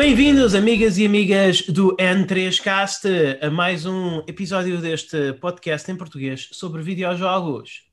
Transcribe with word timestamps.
Bem-vindos, 0.00 0.54
amigas 0.54 0.96
e 0.96 1.04
amigas 1.04 1.60
do 1.60 1.94
N3Cast, 1.96 3.04
a 3.42 3.50
mais 3.50 3.84
um 3.84 4.20
episódio 4.26 4.80
deste 4.80 5.34
podcast 5.34 5.92
em 5.92 5.96
português 5.96 6.48
sobre 6.52 6.80
videojogos. 6.80 7.86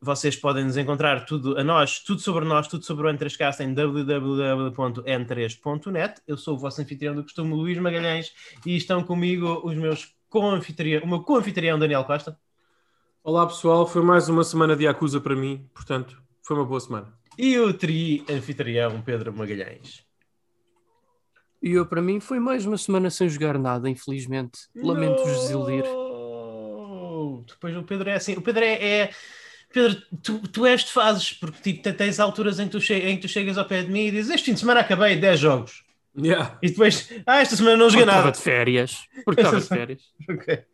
Vocês 0.00 0.36
podem 0.36 0.64
nos 0.64 0.76
encontrar 0.76 1.26
tudo 1.26 1.58
a 1.58 1.64
nós, 1.64 1.98
tudo 1.98 2.20
sobre 2.20 2.44
nós, 2.44 2.68
tudo 2.68 2.84
sobre 2.84 3.04
o 3.04 3.10
N3Cast 3.10 3.64
em 3.64 3.74
www.n3.net. 3.74 6.22
Eu 6.24 6.36
sou 6.36 6.54
o 6.54 6.58
vosso 6.58 6.80
anfitrião 6.80 7.16
do 7.16 7.24
costume, 7.24 7.52
Luís 7.52 7.78
Magalhães, 7.78 8.32
e 8.64 8.76
estão 8.76 9.02
comigo 9.02 9.60
os 9.64 9.74
meus 9.74 10.14
co-anfitrião, 10.28 11.02
o 11.02 11.08
meu 11.08 11.24
co-anfitrião 11.24 11.80
Daniel 11.80 12.04
Costa. 12.04 12.38
Olá 13.24 13.44
pessoal, 13.44 13.88
foi 13.88 14.02
mais 14.02 14.28
uma 14.28 14.44
semana 14.44 14.76
de 14.76 14.86
acusa 14.86 15.20
para 15.20 15.34
mim, 15.34 15.68
portanto, 15.74 16.16
foi 16.46 16.56
uma 16.56 16.64
boa 16.64 16.78
semana. 16.78 17.12
E 17.36 17.58
o 17.58 17.74
tri-anfitrião 17.74 19.02
Pedro 19.02 19.32
Magalhães. 19.32 20.06
E 21.62 21.72
eu, 21.72 21.84
para 21.86 22.00
mim, 22.00 22.20
foi 22.20 22.38
mais 22.38 22.64
uma 22.64 22.78
semana 22.78 23.10
sem 23.10 23.28
jogar 23.28 23.58
nada, 23.58 23.88
infelizmente. 23.88 24.60
Lamento-vos 24.74 25.40
desiludir. 25.40 25.84
Depois 27.46 27.76
o 27.76 27.82
Pedro 27.82 28.10
é 28.10 28.14
assim, 28.14 28.34
o 28.34 28.42
Pedro 28.42 28.64
é, 28.64 28.72
é 28.72 29.10
Pedro, 29.72 30.00
tu, 30.22 30.38
tu 30.48 30.66
és 30.66 30.84
de 30.84 30.92
fases, 30.92 31.32
porque 31.32 31.72
tipo, 31.72 31.92
tens 31.92 32.18
alturas 32.18 32.58
em 32.58 32.68
que, 32.68 32.78
tu 32.78 32.92
em 32.92 33.16
que 33.16 33.22
tu 33.22 33.28
chegas 33.28 33.58
ao 33.58 33.66
pé 33.66 33.82
de 33.82 33.90
mim 33.90 34.06
e 34.06 34.10
dizes: 34.10 34.30
Este 34.30 34.46
fim 34.46 34.54
de 34.54 34.60
semana 34.60 34.80
acabei 34.80 35.16
10 35.16 35.40
jogos. 35.40 35.84
Yeah. 36.16 36.58
E 36.62 36.70
depois, 36.70 37.08
ah, 37.26 37.40
esta 37.40 37.54
semana 37.54 37.76
não 37.76 37.88
joguei 37.88 38.04
Porque 38.04 38.16
nada. 38.16 38.30
estava 38.30 38.32
de 38.32 38.42
férias. 38.42 38.98
Porque 39.24 39.40
estava 39.40 39.60
de 39.60 39.66
férias. 39.68 40.02
Ok. 40.28 40.64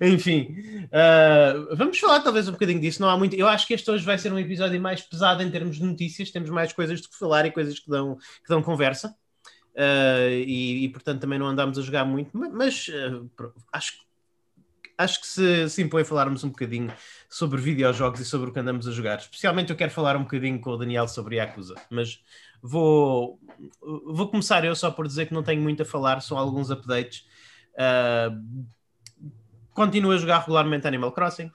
Enfim, 0.00 0.56
uh, 0.86 1.76
vamos 1.76 1.98
falar 1.98 2.20
talvez 2.20 2.48
um 2.48 2.52
bocadinho 2.52 2.80
disso. 2.80 3.00
Não 3.00 3.08
há 3.08 3.16
muito. 3.16 3.36
Eu 3.36 3.46
acho 3.46 3.66
que 3.66 3.74
este 3.74 3.88
hoje 3.90 4.04
vai 4.04 4.18
ser 4.18 4.32
um 4.32 4.38
episódio 4.38 4.80
mais 4.80 5.02
pesado 5.02 5.42
em 5.42 5.50
termos 5.50 5.76
de 5.76 5.84
notícias. 5.84 6.30
Temos 6.30 6.50
mais 6.50 6.72
coisas 6.72 7.00
de 7.00 7.08
que 7.08 7.16
falar 7.16 7.46
e 7.46 7.52
coisas 7.52 7.78
que 7.78 7.88
dão, 7.88 8.16
que 8.16 8.48
dão 8.48 8.62
conversa. 8.62 9.14
Uh, 9.74 10.30
e, 10.46 10.84
e, 10.84 10.88
portanto 10.88 11.20
também 11.20 11.38
não 11.38 11.46
andamos 11.46 11.78
a 11.78 11.82
jogar 11.82 12.04
muito, 12.04 12.36
mas 12.36 12.88
uh, 12.88 13.30
acho, 13.72 14.00
acho 14.98 15.20
que 15.20 15.26
se, 15.26 15.70
se 15.70 15.82
impõe 15.82 16.04
falarmos 16.04 16.42
um 16.42 16.48
bocadinho 16.48 16.92
sobre 17.28 17.60
videojogos 17.60 18.20
e 18.20 18.24
sobre 18.24 18.50
o 18.50 18.52
que 18.52 18.58
andamos 18.58 18.88
a 18.88 18.90
jogar. 18.90 19.18
Especialmente 19.18 19.70
eu 19.70 19.76
quero 19.76 19.92
falar 19.92 20.16
um 20.16 20.22
bocadinho 20.22 20.60
com 20.60 20.70
o 20.70 20.76
Daniel 20.76 21.06
sobre 21.06 21.36
Yakuza, 21.36 21.76
mas 21.88 22.20
vou, 22.60 23.38
vou 23.80 24.28
começar 24.28 24.64
eu 24.64 24.74
só 24.74 24.90
por 24.90 25.06
dizer 25.06 25.26
que 25.26 25.34
não 25.34 25.42
tenho 25.42 25.62
muito 25.62 25.82
a 25.82 25.86
falar, 25.86 26.20
são 26.20 26.36
alguns 26.36 26.70
updates. 26.70 27.24
Uh, 27.74 28.66
continuo 29.72 30.12
a 30.12 30.18
jogar 30.18 30.40
regularmente 30.40 30.86
Animal 30.86 31.12
Crossing. 31.12 31.50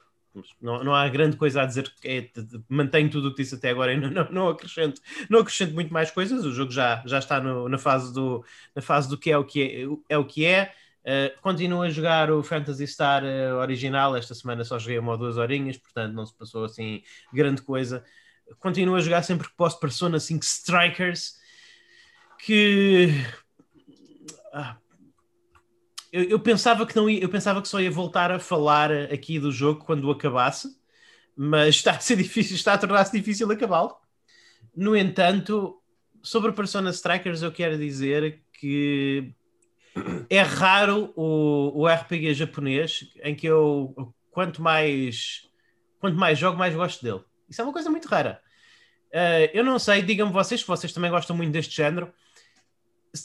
Não, 0.60 0.84
não 0.84 0.94
há 0.94 1.08
grande 1.08 1.36
coisa 1.36 1.62
a 1.62 1.66
dizer, 1.66 1.92
é, 2.04 2.28
mantenho 2.68 3.10
tudo 3.10 3.28
o 3.28 3.30
que 3.34 3.42
disse 3.42 3.54
até 3.54 3.70
agora 3.70 3.92
e 3.92 3.96
não, 4.00 4.10
não, 4.10 4.30
não, 4.30 4.48
acrescento, 4.48 5.00
não 5.30 5.40
acrescento 5.40 5.74
muito 5.74 5.92
mais 5.92 6.10
coisas. 6.10 6.44
O 6.44 6.52
jogo 6.52 6.70
já, 6.70 7.02
já 7.06 7.18
está 7.18 7.40
no, 7.40 7.68
na, 7.68 7.78
fase 7.78 8.12
do, 8.12 8.44
na 8.74 8.82
fase 8.82 9.08
do 9.08 9.18
que 9.18 9.30
é 9.30 9.38
o 9.38 9.44
que 9.44 9.62
é. 9.62 10.14
é, 10.14 10.18
o 10.18 10.24
que 10.24 10.44
é. 10.44 10.72
Uh, 11.02 11.40
continuo 11.40 11.82
a 11.82 11.88
jogar 11.88 12.30
o 12.30 12.42
Phantasy 12.42 12.86
Star 12.86 13.22
uh, 13.22 13.56
original. 13.60 14.16
Esta 14.16 14.34
semana 14.34 14.64
só 14.64 14.78
joguei 14.78 14.98
uma 14.98 15.12
ou 15.12 15.18
duas 15.18 15.36
horinhas, 15.36 15.76
portanto 15.76 16.12
não 16.12 16.26
se 16.26 16.34
passou 16.34 16.64
assim 16.64 17.02
grande 17.32 17.62
coisa. 17.62 18.04
Continuo 18.58 18.96
a 18.96 19.00
jogar 19.00 19.22
sempre 19.22 19.48
que 19.48 19.56
posso 19.56 19.78
Persona 19.80 20.20
5 20.20 20.44
Strikers, 20.44 21.36
que. 22.38 23.08
Ah, 24.52 24.76
eu, 26.16 26.24
eu, 26.30 26.40
pensava 26.40 26.86
que 26.86 26.96
não 26.96 27.10
ia, 27.10 27.22
eu 27.22 27.28
pensava 27.28 27.60
que 27.60 27.68
só 27.68 27.78
ia 27.78 27.90
voltar 27.90 28.32
a 28.32 28.38
falar 28.38 28.90
aqui 28.90 29.38
do 29.38 29.52
jogo 29.52 29.84
quando 29.84 30.10
acabasse, 30.10 30.74
mas 31.36 31.76
está 31.76 31.92
a 31.92 32.00
ser 32.00 32.16
difícil, 32.22 32.56
está 32.56 32.72
a 32.72 32.78
tornar-se 32.78 33.12
difícil 33.12 33.50
acabá-lo. 33.52 33.94
No 34.74 34.96
entanto, 34.96 35.78
sobre 36.22 36.52
Persona 36.52 36.90
Strikers, 36.90 37.42
eu 37.42 37.52
quero 37.52 37.76
dizer 37.76 38.42
que 38.54 39.34
é 40.30 40.40
raro 40.40 41.12
o, 41.14 41.82
o 41.82 41.86
RPG 41.86 42.32
japonês 42.32 43.10
em 43.22 43.34
que 43.34 43.46
eu 43.46 44.14
quanto 44.30 44.62
mais 44.62 45.42
quanto 45.98 46.16
mais 46.16 46.38
jogo, 46.38 46.58
mais 46.58 46.74
gosto 46.74 47.02
dele. 47.02 47.22
Isso 47.48 47.60
é 47.60 47.64
uma 47.64 47.72
coisa 47.72 47.90
muito 47.90 48.08
rara. 48.08 48.40
Uh, 49.12 49.48
eu 49.52 49.64
não 49.64 49.78
sei, 49.78 50.02
digam-me 50.02 50.32
vocês, 50.32 50.62
que 50.62 50.68
vocês 50.68 50.92
também 50.92 51.10
gostam 51.10 51.36
muito 51.36 51.52
deste 51.52 51.76
género 51.76 52.12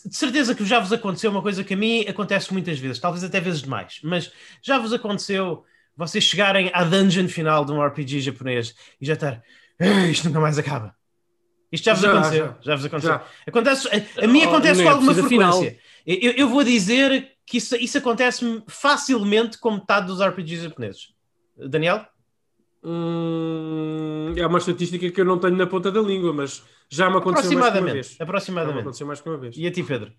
de 0.05 0.15
certeza 0.15 0.55
que 0.55 0.65
já 0.65 0.79
vos 0.79 0.91
aconteceu 0.91 1.31
uma 1.31 1.41
coisa 1.41 1.63
que 1.63 1.73
a 1.73 1.77
mim 1.77 2.05
acontece 2.07 2.51
muitas 2.51 2.79
vezes, 2.79 2.99
talvez 2.99 3.23
até 3.23 3.39
vezes 3.39 3.61
demais, 3.61 3.99
mas 4.03 4.31
já 4.61 4.77
vos 4.77 4.93
aconteceu 4.93 5.63
vocês 5.95 6.23
chegarem 6.23 6.71
à 6.73 6.83
dungeon 6.83 7.27
final 7.27 7.65
de 7.65 7.71
um 7.71 7.83
RPG 7.83 8.21
japonês 8.21 8.73
e 8.99 9.05
já 9.05 9.13
estar 9.13 9.41
isto 10.09 10.27
nunca 10.27 10.39
mais 10.39 10.57
acaba. 10.57 10.95
Isto 11.71 11.85
já 11.85 11.93
vos 11.93 12.01
já, 12.01 12.11
aconteceu. 12.11 12.45
Já, 12.45 12.57
já 12.61 12.75
vos 12.75 12.85
aconteceu. 12.85 13.11
Já. 13.11 13.25
Acontece, 13.47 13.87
a, 13.87 14.25
a 14.25 14.27
mim 14.27 14.43
acontece 14.43 14.81
oh, 14.81 14.83
com 14.83 14.89
alguma 14.89 15.13
frequência. 15.13 15.79
Eu, 16.05 16.31
eu, 16.31 16.49
vou 16.49 16.63
dizer 16.63 17.31
que 17.45 17.57
isso, 17.57 17.75
isso 17.77 17.97
acontece 17.97 18.63
facilmente 18.67 19.57
com 19.57 19.71
metade 19.71 20.07
dos 20.07 20.21
RPGs 20.21 20.63
japoneses. 20.63 21.13
Daniel? 21.57 22.05
Hum, 22.83 24.33
é 24.35 24.45
uma 24.45 24.57
estatística 24.57 25.09
que 25.11 25.21
eu 25.21 25.25
não 25.25 25.37
tenho 25.37 25.55
na 25.55 25.67
ponta 25.67 25.91
da 25.91 26.01
língua, 26.01 26.33
mas 26.33 26.63
já 26.89 27.09
me 27.09 27.17
aconteceu 27.17 27.59
mais 27.59 27.73
que 27.73 27.79
uma 27.79 27.91
vez. 27.91 28.17
Aproximadamente. 28.19 28.69
Já 28.69 28.75
me 28.75 28.81
aconteceu 28.81 29.07
mais 29.07 29.21
que 29.21 29.29
uma 29.29 29.37
vez. 29.37 29.55
E 29.57 29.67
a 29.67 29.71
ti, 29.71 29.83
Pedro? 29.83 30.11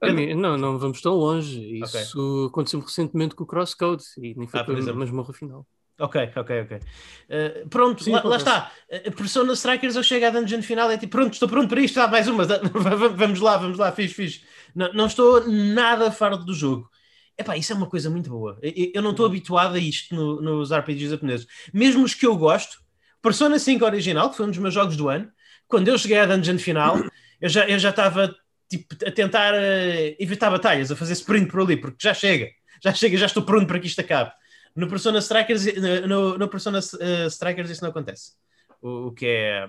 A 0.00 0.12
mim, 0.12 0.34
não, 0.34 0.58
não 0.58 0.78
vamos 0.78 1.00
tão 1.00 1.14
longe. 1.14 1.78
Isso 1.78 2.18
okay. 2.18 2.48
aconteceu 2.48 2.80
recentemente 2.80 3.36
com 3.36 3.44
o 3.44 3.46
Crosscode 3.46 4.02
e 4.18 4.34
nem 4.34 4.48
foi 4.48 4.60
ah, 4.60 4.64
pela 4.64 4.94
mesma 4.94 5.24
final. 5.32 5.64
Ok, 6.00 6.32
ok, 6.34 6.62
ok. 6.62 6.76
Uh, 6.76 7.68
pronto, 7.68 8.02
Sim, 8.02 8.10
lá, 8.10 8.22
lá, 8.24 8.36
está. 8.36 8.72
Uh, 8.90 9.12
Persona 9.12 9.52
Strikers, 9.52 9.94
eu 9.94 10.02
chego 10.02 10.26
à 10.26 10.30
dungeon 10.30 10.60
final 10.60 10.90
é 10.90 10.98
tipo, 10.98 11.12
pronto, 11.12 11.34
estou 11.34 11.48
pronto 11.48 11.68
para 11.68 11.80
isto, 11.80 12.00
há 12.00 12.08
mais 12.08 12.26
uma. 12.26 12.44
vamos 13.14 13.38
lá, 13.38 13.56
vamos 13.56 13.78
lá, 13.78 13.92
fiz, 13.92 14.12
fiz. 14.12 14.44
Não, 14.74 14.92
não 14.92 15.06
estou 15.06 15.46
nada 15.46 16.10
fardo 16.10 16.44
do 16.44 16.52
jogo. 16.52 16.90
Epá, 17.38 17.56
isso 17.56 17.72
é 17.72 17.76
uma 17.76 17.88
coisa 17.88 18.10
muito 18.10 18.30
boa. 18.30 18.58
Eu, 18.62 18.90
eu 18.94 19.02
não 19.02 19.10
estou 19.10 19.26
habituado 19.26 19.74
a 19.74 19.78
isto 19.78 20.14
no, 20.14 20.40
nos 20.40 20.72
RPGs 20.72 21.10
japoneses. 21.10 21.46
Mesmo 21.72 22.04
os 22.04 22.14
que 22.14 22.26
eu 22.26 22.36
gosto, 22.36 22.82
Persona 23.22 23.58
5 23.58 23.84
original, 23.84 24.30
que 24.30 24.36
foi 24.36 24.46
um 24.46 24.50
dos 24.50 24.58
meus 24.58 24.74
jogos 24.74 24.96
do 24.96 25.08
ano, 25.08 25.30
quando 25.66 25.88
eu 25.88 25.96
cheguei 25.96 26.18
à 26.18 26.26
dungeon 26.26 26.58
final, 26.58 26.98
eu 27.40 27.48
já 27.48 27.66
eu 27.66 27.78
já 27.78 27.90
estava 27.90 28.34
tipo, 28.68 28.94
a 29.06 29.10
tentar 29.10 29.54
uh, 29.54 30.16
evitar 30.18 30.50
batalhas, 30.50 30.90
a 30.90 30.96
fazer 30.96 31.14
sprint 31.14 31.50
por 31.50 31.60
ali, 31.60 31.76
porque 31.76 31.96
já 32.00 32.12
chega, 32.12 32.50
já 32.82 32.92
chega, 32.92 33.16
já 33.16 33.26
estou 33.26 33.42
pronto 33.42 33.66
para 33.66 33.78
que 33.78 33.86
isto 33.86 34.00
acabe. 34.00 34.32
No 34.74 34.88
Persona 34.88 35.18
Strikers, 35.18 35.66
no, 36.08 36.38
no 36.38 36.48
Persona 36.48 36.78
uh, 36.78 37.26
Strikers 37.28 37.70
isso 37.70 37.82
não 37.82 37.90
acontece. 37.90 38.32
O, 38.80 39.08
o 39.08 39.12
que 39.12 39.26
é 39.26 39.68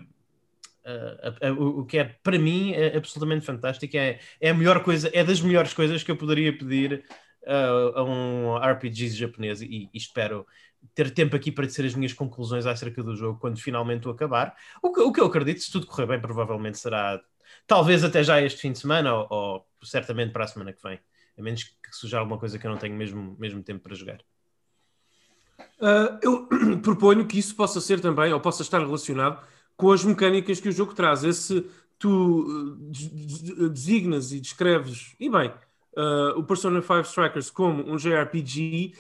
Uh, 0.86 1.80
o 1.80 1.86
que 1.86 1.98
é 1.98 2.04
para 2.22 2.38
mim 2.38 2.74
é 2.74 2.98
absolutamente 2.98 3.46
fantástico 3.46 3.96
é, 3.96 4.20
é 4.42 4.50
a 4.50 4.54
melhor 4.54 4.84
coisa, 4.84 5.10
é 5.14 5.24
das 5.24 5.40
melhores 5.40 5.74
coisas 5.74 6.04
que 6.04 6.12
eu 6.12 6.18
poderia 6.18 6.52
pedir 6.52 7.06
a 7.46 8.04
um 8.04 8.58
RPG 8.58 9.10
japonês 9.10 9.62
e, 9.62 9.90
e, 9.94 9.98
espero 9.98 10.46
ter 10.94 11.12
tempo 11.12 11.36
aqui 11.36 11.52
para 11.52 11.66
dizer 11.66 11.86
as 11.86 11.96
minhas 11.96 12.14
conclusões 12.14 12.66
acerca 12.66 13.02
do 13.02 13.16
jogo 13.16 13.40
quando 13.40 13.60
finalmente 13.60 14.08
o 14.08 14.12
acabar. 14.12 14.56
O 14.82 14.92
que, 14.92 15.02
o 15.02 15.12
que 15.12 15.22
eu 15.22 15.26
acredito, 15.26 15.62
se 15.62 15.72
tudo 15.72 15.88
correr 15.88 16.08
bem, 16.08 16.20
provavelmente 16.20 16.78
será 16.78 17.22
talvez 17.68 18.04
até 18.04 18.24
já 18.24 18.42
este 18.42 18.62
fim 18.62 18.72
de 18.72 18.80
semana 18.80 19.14
ou, 19.14 19.28
ou 19.30 19.68
certamente 19.84 20.32
para 20.32 20.46
a 20.46 20.48
semana 20.48 20.74
que 20.74 20.82
vem, 20.82 21.00
a 21.38 21.42
menos 21.42 21.64
que 21.64 21.74
surja 21.92 22.20
alguma 22.20 22.38
coisa 22.38 22.58
que 22.58 22.66
eu 22.66 22.72
não 22.72 22.78
tenho 22.78 22.96
mesmo, 22.96 23.36
mesmo 23.40 23.64
tempo 23.64 23.84
para 23.84 23.96
jogar. 23.96 24.20
Uh, 25.80 26.20
eu 26.22 26.48
proponho 26.82 27.28
que 27.28 27.40
isso 27.40 27.56
possa 27.56 27.80
ser 27.80 28.00
também, 28.00 28.32
ou 28.34 28.40
possa 28.40 28.62
estar 28.62 28.80
relacionado 28.80 29.46
com 29.76 29.92
as 29.92 30.04
mecânicas 30.04 30.60
que 30.60 30.70
o 30.70 30.72
jogo 30.72 30.94
traz. 30.94 31.24
Esse 31.24 31.70
tu 31.98 32.78
designas 33.72 34.34
e 34.34 34.40
descreves, 34.42 35.16
e 35.20 35.30
bem, 35.30 35.54
uh, 35.98 36.38
o 36.38 36.44
Persona 36.44 36.82
5 36.82 37.02
Strikers 37.02 37.50
como 37.50 37.84
um 37.92 37.98
JRPG, 37.98 38.94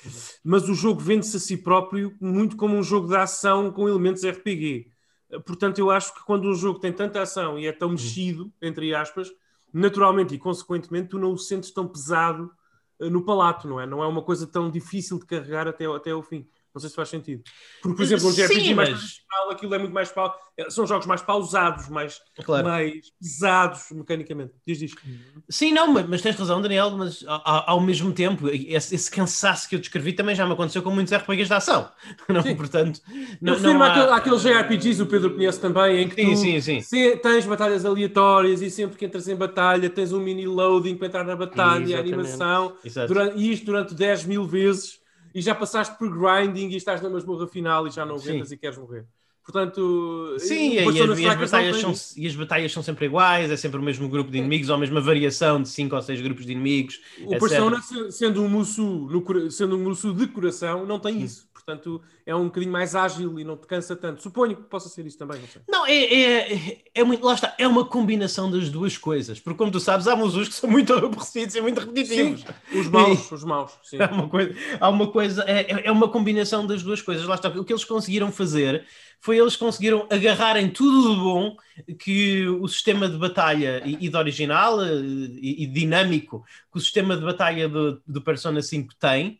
mas 0.43 0.67
o 0.69 0.73
jogo 0.73 0.99
vende-se 0.99 1.37
a 1.37 1.39
si 1.39 1.57
próprio 1.57 2.15
muito 2.19 2.55
como 2.55 2.75
um 2.75 2.83
jogo 2.83 3.07
de 3.07 3.15
ação 3.15 3.71
com 3.71 3.87
elementos 3.87 4.23
RPG. 4.23 4.87
Uh, 5.29 5.41
portanto, 5.41 5.79
eu 5.79 5.89
acho 5.89 6.13
que 6.13 6.23
quando 6.23 6.49
um 6.49 6.55
jogo 6.55 6.79
tem 6.79 6.91
tanta 6.91 7.21
ação 7.21 7.57
e 7.57 7.67
é 7.67 7.71
tão 7.71 7.89
mexido, 7.89 8.51
entre 8.61 8.93
aspas, 8.93 9.31
naturalmente 9.73 10.35
e 10.35 10.39
consequentemente 10.39 11.09
tu 11.09 11.19
não 11.19 11.33
o 11.33 11.37
sentes 11.37 11.71
tão 11.71 11.87
pesado 11.87 12.51
uh, 12.99 13.09
no 13.09 13.23
palato, 13.23 13.67
não 13.67 13.79
é? 13.79 13.85
Não 13.85 14.03
é 14.03 14.07
uma 14.07 14.21
coisa 14.21 14.45
tão 14.47 14.69
difícil 14.69 15.19
de 15.19 15.25
carregar 15.25 15.67
até, 15.67 15.85
até 15.85 16.13
o 16.13 16.21
fim. 16.21 16.47
Não 16.73 16.79
sei 16.79 16.89
se 16.89 16.95
faz 16.95 17.09
sentido. 17.09 17.43
Porque, 17.83 17.97
por 17.97 18.03
exemplo, 18.03 18.27
um 18.27 18.31
JRPG 18.31 18.61
Sim, 18.61 18.73
mais 18.73 18.89
tradicional, 18.89 19.51
aquilo 19.51 19.75
é 19.75 19.77
muito 19.77 19.93
mais 19.93 20.11
pau... 20.11 20.35
são 20.69 20.87
jogos 20.87 21.05
mais 21.05 21.21
pausados, 21.21 21.87
mais, 21.87 22.19
claro. 22.43 22.67
mais 22.67 23.11
pesados 23.21 23.91
mecanicamente. 23.91 24.53
Diz 24.65 24.81
isto. 24.81 24.99
Sim, 25.47 25.71
não, 25.71 25.93
mas, 25.93 26.07
mas 26.07 26.21
tens 26.23 26.35
razão, 26.35 26.59
Daniel, 26.59 26.89
mas 26.91 27.23
ao, 27.27 27.69
ao 27.69 27.79
mesmo 27.79 28.11
tempo, 28.11 28.49
esse, 28.49 28.95
esse, 28.95 29.11
cansaço 29.11 29.69
que 29.69 29.75
eu 29.75 29.79
descrevi 29.79 30.13
também 30.13 30.35
já 30.35 30.47
me 30.47 30.53
aconteceu 30.53 30.81
com 30.81 30.89
muitos 30.89 31.13
RPGs 31.13 31.47
de 31.47 31.53
ação. 31.53 31.91
Não, 32.27 32.55
portanto, 32.55 32.99
não, 33.39 33.59
não 33.59 33.83
há... 33.83 34.15
aqueles 34.15 34.41
JRPGs, 34.41 35.01
o 35.01 35.05
Pedro 35.05 35.35
conhece 35.35 35.59
também, 35.59 36.03
em 36.03 36.09
que 36.09 36.15
sim, 36.15 36.31
tu 36.55 36.61
sim, 36.61 36.81
sim. 36.81 37.17
tens 37.17 37.45
batalhas 37.45 37.85
aleatórias 37.85 38.61
e 38.61 38.71
sempre 38.71 38.97
que 38.97 39.05
entras 39.05 39.27
em 39.27 39.35
batalha 39.35 39.89
tens 39.89 40.11
um 40.11 40.19
mini 40.19 40.47
loading 40.47 40.95
para 40.95 41.07
entrar 41.07 41.23
na 41.23 41.35
batalha, 41.35 41.97
a 41.97 41.99
animação, 41.99 42.75
durante, 43.07 43.37
e 43.37 43.51
isto 43.51 43.65
durante 43.65 43.93
10 43.93 44.25
mil 44.25 44.45
vezes 44.45 45.02
e 45.33 45.41
já 45.41 45.55
passaste 45.55 45.97
por 45.97 46.09
grinding 46.09 46.69
e 46.69 46.75
estás 46.75 47.01
na 47.01 47.09
masmorra 47.09 47.47
final 47.47 47.87
e 47.87 47.91
já 47.91 48.05
não 48.05 48.15
aguentas 48.15 48.51
e 48.51 48.57
queres 48.57 48.77
morrer. 48.77 49.05
Portanto, 49.43 50.37
sim, 50.39 50.69
e, 50.69 50.75
e, 50.75 51.01
as, 51.01 51.19
e, 51.19 51.27
as 51.27 51.35
batalhas 51.35 51.77
são, 51.77 51.93
e 52.15 52.27
as 52.27 52.35
batalhas 52.35 52.71
são 52.71 52.81
sempre 52.81 53.07
iguais, 53.07 53.51
é 53.51 53.57
sempre 53.57 53.77
o 53.77 53.83
mesmo 53.83 54.07
grupo 54.07 54.31
de 54.31 54.37
inimigos, 54.37 54.69
ou 54.69 54.75
a 54.75 54.77
mesma 54.77 55.01
variação 55.01 55.61
de 55.61 55.67
5 55.67 55.93
ou 55.93 56.01
6 56.01 56.21
grupos 56.21 56.45
de 56.45 56.53
inimigos. 56.53 57.01
O 57.25 57.33
etc. 57.33 57.39
Persona, 57.39 57.81
sendo 58.09 58.41
um 58.41 58.47
Musou, 58.47 59.09
no, 59.09 59.51
sendo 59.51 59.75
um 59.75 59.83
Musou 59.83 60.13
de 60.13 60.27
coração, 60.27 60.85
não 60.85 60.97
tem 60.97 61.21
isso 61.21 61.45
portanto 61.65 62.01
é 62.25 62.35
um 62.35 62.45
bocadinho 62.45 62.71
mais 62.71 62.95
ágil 62.95 63.39
e 63.39 63.43
não 63.43 63.57
te 63.57 63.65
cansa 63.65 63.95
tanto. 63.95 64.21
Suponho 64.21 64.55
que 64.55 64.63
possa 64.63 64.89
ser 64.89 65.05
isso 65.05 65.17
também, 65.17 65.39
não 65.39 65.47
sei. 65.47 65.61
Não, 65.67 65.85
é, 65.85 65.95
é, 65.95 66.81
é 66.93 67.03
muito, 67.03 67.25
lá 67.25 67.33
está, 67.33 67.55
é 67.57 67.67
uma 67.67 67.85
combinação 67.85 68.51
das 68.51 68.69
duas 68.69 68.97
coisas, 68.97 69.39
porque 69.39 69.57
como 69.57 69.71
tu 69.71 69.79
sabes, 69.79 70.07
há 70.07 70.15
musos 70.15 70.47
que 70.49 70.55
são 70.55 70.69
muito 70.69 70.93
aborrecidos 70.93 71.55
e 71.55 71.61
muito 71.61 71.79
repetitivos. 71.79 72.41
Sim, 72.41 72.79
os 72.79 72.87
maus, 72.87 73.31
e, 73.31 73.33
os 73.33 73.43
maus, 73.43 73.71
sim. 73.83 73.97
Há 74.03 74.11
uma 74.11 74.27
coisa, 74.27 74.55
há 74.79 74.89
uma 74.89 75.11
coisa 75.11 75.43
é, 75.47 75.87
é 75.87 75.91
uma 75.91 76.09
combinação 76.09 76.67
das 76.67 76.83
duas 76.83 77.01
coisas, 77.01 77.25
lá 77.25 77.35
está, 77.35 77.47
o 77.49 77.63
que 77.63 77.71
eles 77.71 77.85
conseguiram 77.85 78.31
fazer 78.31 78.85
foi 79.23 79.37
eles 79.37 79.55
conseguiram 79.55 80.05
agarrarem 80.11 80.69
tudo 80.69 81.15
de 81.15 81.21
bom 81.21 81.55
que 81.97 82.45
o 82.45 82.67
sistema 82.67 83.07
de 83.07 83.17
batalha 83.17 83.81
e, 83.85 84.05
e 84.05 84.09
de 84.09 84.17
original 84.17 84.85
e, 84.85 85.63
e, 85.63 85.65
dinâmico 85.65 86.43
que 86.69 86.77
o 86.77 86.81
sistema 86.81 87.15
de 87.15 87.23
batalha 87.23 87.69
do, 87.69 88.01
do 88.05 88.21
Persona 88.21 88.61
5 88.61 88.93
tem 88.99 89.39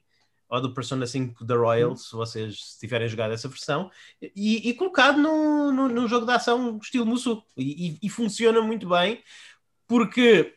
ou 0.54 0.62
do 0.62 0.74
Persona 0.74 1.08
5 1.08 1.44
da 1.44 1.56
Royal, 1.56 1.96
se 1.96 2.12
vocês 2.16 2.78
tiverem 2.80 3.08
jogado 3.08 3.34
essa 3.34 3.48
versão, 3.48 3.90
e, 4.22 4.70
e 4.70 4.74
colocado 4.76 5.18
num, 5.20 5.72
no 5.72 5.90
no 5.90 6.08
jogo 6.08 6.28
de 6.28 6.32
ação 6.32 6.78
estilo 6.82 7.06
Musu. 7.06 7.44
E, 7.58 7.98
e, 8.02 8.10
funciona 8.10 8.62
muito 8.62 8.88
bem, 8.88 9.24
porque, 9.88 10.54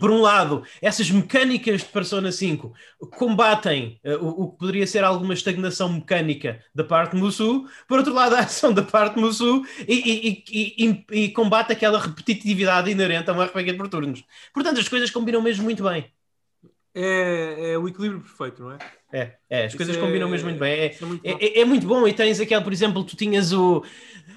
por 0.00 0.10
um 0.10 0.22
lado, 0.22 0.64
essas 0.80 1.10
mecânicas 1.10 1.82
de 1.82 1.88
Persona 1.88 2.32
5 2.32 2.72
combatem 3.16 4.00
uh, 4.02 4.24
o, 4.24 4.44
o, 4.44 4.52
que 4.52 4.58
poderia 4.58 4.86
ser 4.86 5.04
alguma 5.04 5.34
estagnação 5.34 5.92
mecânica 5.92 6.64
da 6.74 6.84
parte 6.84 7.14
Musu, 7.14 7.68
por 7.86 7.98
outro 7.98 8.14
lado, 8.14 8.34
a 8.34 8.40
ação 8.40 8.72
da 8.72 8.82
parte 8.82 9.18
Musu 9.18 9.62
e, 9.86 10.42
e, 11.12 11.28
combate 11.32 11.72
aquela 11.72 11.98
repetitividade 11.98 12.90
inerente 12.90 13.28
a 13.28 13.34
uma 13.34 13.44
RPG 13.44 13.74
por 13.74 13.88
turnos. 13.88 14.24
Portanto, 14.54 14.80
as 14.80 14.88
coisas 14.88 15.10
combinam 15.10 15.42
mesmo 15.42 15.64
muito 15.64 15.82
bem. 15.82 16.10
É, 16.94 17.72
é 17.72 17.78
o 17.78 17.88
equilíbrio 17.88 18.20
perfeito, 18.20 18.62
não 18.62 18.72
é? 18.72 18.78
É, 19.12 19.36
é 19.48 19.64
as 19.66 19.74
coisas 19.74 19.96
é, 19.96 20.00
combinam 20.00 20.28
mesmo 20.28 20.48
muito 20.48 20.60
bem. 20.60 20.72
É, 20.72 20.86
é 20.86 21.04
muito, 21.04 21.26
é, 21.26 21.60
é, 21.60 21.64
muito 21.64 21.86
bom 21.86 22.06
e 22.06 22.12
tens 22.12 22.40
aquela, 22.40 22.62
por 22.62 22.72
exemplo, 22.72 23.04
tu 23.04 23.16
tinhas 23.16 23.52
o. 23.52 23.84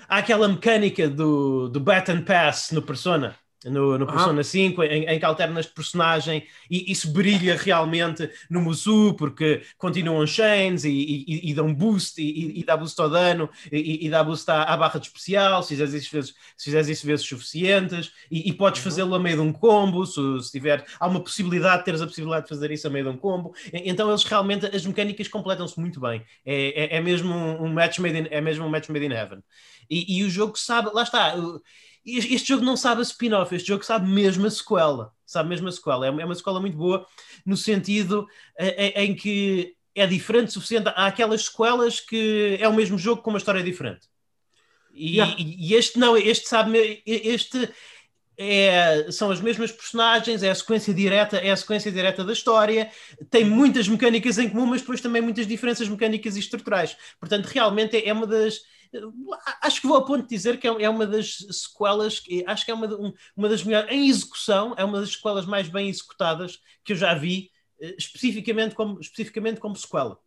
Aquela 0.08 0.48
mecânica 0.48 1.10
do, 1.10 1.68
do 1.68 1.80
Baton 1.80 2.22
Pass 2.22 2.72
no 2.72 2.82
Persona 2.82 3.36
no, 3.66 3.98
no 3.98 4.06
Persona 4.06 4.42
ah. 4.42 4.44
5, 4.44 4.84
em, 4.84 5.06
em, 5.06 5.20
que 5.20 5.26
alternas 5.26 5.66
de 5.66 5.72
personagem 5.72 6.46
e 6.70 6.92
isso 6.92 7.12
brilha 7.12 7.58
realmente 7.58 8.30
no 8.50 8.62
Musu, 8.62 9.14
porque 9.16 9.64
continuam 9.78 10.26
chains 10.26 10.84
e, 10.84 10.90
e, 10.90 11.50
e 11.50 11.54
dão 11.54 11.74
boost 11.74 12.22
e, 12.22 12.60
e, 12.60 12.64
dá 12.64 12.78
boost 12.78 13.00
ao 13.02 13.10
dano 13.10 13.50
e, 13.72 14.10
dá 14.10 14.24
boost 14.24 14.50
à, 14.50 14.64
à, 14.64 14.78
barra 14.78 15.00
de 15.00 15.08
especial, 15.08 15.64
se 15.64 15.70
fizeres 15.70 15.94
isso 15.94 16.12
vezes, 16.12 16.34
se 16.56 16.66
fizeres 16.66 16.88
isso 16.88 17.06
vezes 17.06 17.26
suficientes, 17.26 18.12
e, 18.30 18.54
podes 18.54 18.80
uhum. 18.80 18.90
fazê-lo 18.90 19.16
a 19.16 19.20
meio 19.20 19.38
de 19.38 19.42
um 19.42 19.52
combo, 19.52 20.06
se, 20.06 20.22
se, 20.42 20.52
tiver, 20.52 20.86
há 21.00 21.08
uma 21.08 21.22
possibilidade 21.22 21.80
de 21.80 21.86
teres 21.86 22.02
a 22.02 22.08
possibilidade 22.08 22.44
de 22.44 22.50
fazer 22.50 22.72
isso 22.72 22.88
a 22.88 22.90
meio 22.90 23.06
de 23.06 23.12
um 23.12 23.18
combo, 23.18 23.54
então 23.74 24.10
eles 24.10 24.24
realmente, 24.24 24.66
as 24.66 24.86
mecânicas 24.86 25.28
completam-se 25.28 25.80
muito 25.80 26.00
bem, 26.00 26.24
é, 26.46 26.96
é, 26.96 26.98
é, 26.98 27.02
mesmo 27.02 27.34
um 27.34 27.72
match 27.72 28.00
made 28.00 28.18
in, 28.18 28.28
é 28.30 28.42
mesmo 28.42 28.66
um 28.66 28.70
match 28.70 28.90
made 28.90 29.06
in 29.06 29.12
heaven. 29.12 29.40
E, 29.90 30.24
o 30.24 30.30
jogo 30.30 30.58
sabe, 30.58 30.90
lá 30.94 31.04
está, 31.04 31.36
este 32.06 32.50
jogo 32.50 32.64
não 32.64 32.78
sabe 32.78 33.02
a 33.02 33.04
spin-off, 33.04 33.56
este 33.56 33.68
jogo 33.68 33.84
sabe 33.84 34.08
mesmo 34.10 34.46
a 34.46 34.52
sequela. 34.52 35.14
Sabe 35.26 35.50
mesmo 35.50 35.68
a 35.68 35.72
sequela. 35.72 36.06
É 36.06 36.10
uma, 36.10 36.22
é 36.22 36.36
sequela 36.36 36.60
muito 36.60 36.78
boa 36.78 37.06
no 37.46 37.58
sentido 37.58 38.28
em, 38.60 38.92
em 38.96 39.16
que 39.16 39.76
é 39.96 40.06
diferente 40.06 40.50
o 40.50 40.52
suficiente. 40.52 40.90
Há 40.90 41.08
aquelas 41.08 41.46
sequelas 41.46 42.00
que 42.00 42.58
é 42.60 42.68
o 42.68 42.74
mesmo 42.74 42.98
jogo 42.98 43.22
com 43.22 43.32
uma 43.32 43.40
história 43.40 43.64
diferente. 43.64 44.08
E, 44.94 45.18
yeah. 45.18 45.36
e, 45.38 45.74
este 45.74 46.00
não, 46.00 46.16
este 46.16 46.48
sabe, 46.48 47.02
este 47.06 47.70
é, 48.38 49.12
são 49.12 49.32
as 49.32 49.42
mesmas 49.42 49.72
personagens, 49.72 50.44
é 50.44 50.50
a 50.50 50.56
sequência 50.56 50.94
direta, 50.94 51.38
é 51.38 51.52
a 51.52 51.58
sequência 51.58 51.92
direta 51.92 52.24
da 52.24 52.34
história, 52.34 52.90
tem 53.30 53.44
muitas 53.46 53.88
mecânicas 53.88 54.38
em 54.38 54.50
comum, 54.50 54.66
mas 54.66 54.82
depois 54.82 55.02
também 55.02 55.22
muitas 55.22 55.48
diferenças 55.48 55.88
mecânicas 55.88 56.36
e 56.36 56.40
estruturais. 56.40 56.96
Portanto, 57.20 57.48
realmente 57.48 58.02
é 58.06 58.14
uma 58.14 58.28
das 58.28 58.62
acho 59.62 59.82
que 59.82 59.88
vou 59.88 59.98
a 59.98 60.06
ponto 60.06 60.24
de 60.24 60.30
dizer 60.30 60.60
que 60.60 60.68
é, 60.68 60.84
é 60.84 60.90
uma 60.90 61.06
das 61.06 61.38
sequelas 61.52 62.20
que 62.20 62.44
acho 62.48 62.66
que 62.66 62.72
é 62.72 62.74
uma, 62.74 63.14
uma 63.36 63.50
das 63.50 63.64
melhores 63.64 63.92
em 63.92 64.08
execução, 64.08 64.74
é 64.78 64.84
uma 64.84 65.00
das 65.00 65.12
sequelas 65.12 65.46
mais 65.46 65.68
bem 65.68 65.90
executadas 65.90 66.60
que 66.84 66.94
eu 66.94 66.98
já 66.98 67.14
vi, 67.14 67.52
eh, 67.80 67.96
especificamente 67.98 68.76
como, 68.76 69.00
especificamente 69.00 69.60
como 69.60 69.76
sequela. 69.76 70.20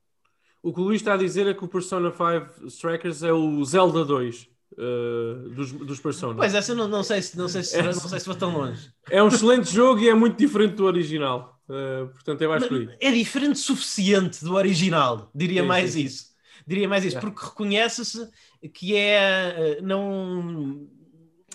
O 0.62 0.72
que 0.72 0.80
o 0.80 0.84
Luís 0.84 1.00
está 1.00 1.14
a 1.14 1.16
dizer 1.16 1.46
é 1.46 1.54
que 1.54 1.64
o 1.64 1.68
Persona 1.68 2.10
5 2.10 2.66
Strikers 2.66 3.22
é 3.22 3.32
o 3.32 3.64
Zelda 3.64 4.04
2 4.04 4.36
uh, 4.36 4.46
eh, 4.76 5.54
dos, 5.54 5.72
dos 5.72 6.00
Persona. 6.00 6.36
Pois 6.36 6.54
essa 6.54 6.74
não, 6.74 6.88
não 6.88 7.02
sei 7.02 7.22
se 7.22 7.36
não 7.36 7.48
sei 7.48 7.62
se, 7.62 7.76
é, 7.76 7.82
não 7.82 7.92
sei 7.92 8.20
se 8.20 8.26
vou 8.26 8.34
tão 8.34 8.56
longe. 8.56 8.90
É 9.08 9.22
um 9.22 9.28
excelente 9.28 9.72
jogo 9.72 10.00
e 10.00 10.08
é 10.08 10.14
muito 10.14 10.36
diferente 10.36 10.74
do 10.74 10.84
original. 10.84 11.60
Uh, 11.68 12.08
portanto, 12.08 12.42
é 12.42 12.48
mais. 12.48 12.64
É 13.00 13.12
diferente 13.12 13.56
o 13.56 13.58
suficiente 13.58 14.42
do 14.42 14.54
original, 14.54 15.30
diria 15.34 15.62
sim, 15.62 15.68
mais 15.68 15.90
sim. 15.92 16.02
isso. 16.02 16.28
Diria 16.66 16.88
mais 16.88 17.04
isso, 17.04 17.16
é. 17.16 17.20
porque 17.20 17.42
reconhece-se 17.42 18.28
que 18.72 18.96
é. 18.96 19.76
Eh, 19.78 19.80
não. 19.82 20.88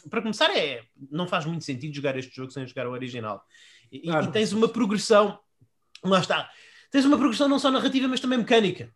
Para 0.10 0.22
começar, 0.22 0.50
é, 0.56 0.84
não 1.10 1.28
faz 1.28 1.46
muito 1.46 1.64
sentido 1.64 1.96
jogar 1.96 2.18
este 2.18 2.36
jogo 2.36 2.52
sem 2.52 2.68
jogar 2.68 2.88
o 2.88 2.92
original. 2.92 3.44
E, 3.92 4.10
e 4.10 4.28
tens 4.32 4.52
uma 4.54 4.68
progressão. 4.68 5.40
Lá 6.04 6.20
está. 6.20 6.50
Tens 6.92 7.06
uma 7.06 7.18
progressão 7.18 7.48
não 7.48 7.58
só 7.58 7.72
narrativa, 7.72 8.08
mas 8.08 8.20
também 8.20 8.38
mecânica. 8.38 8.94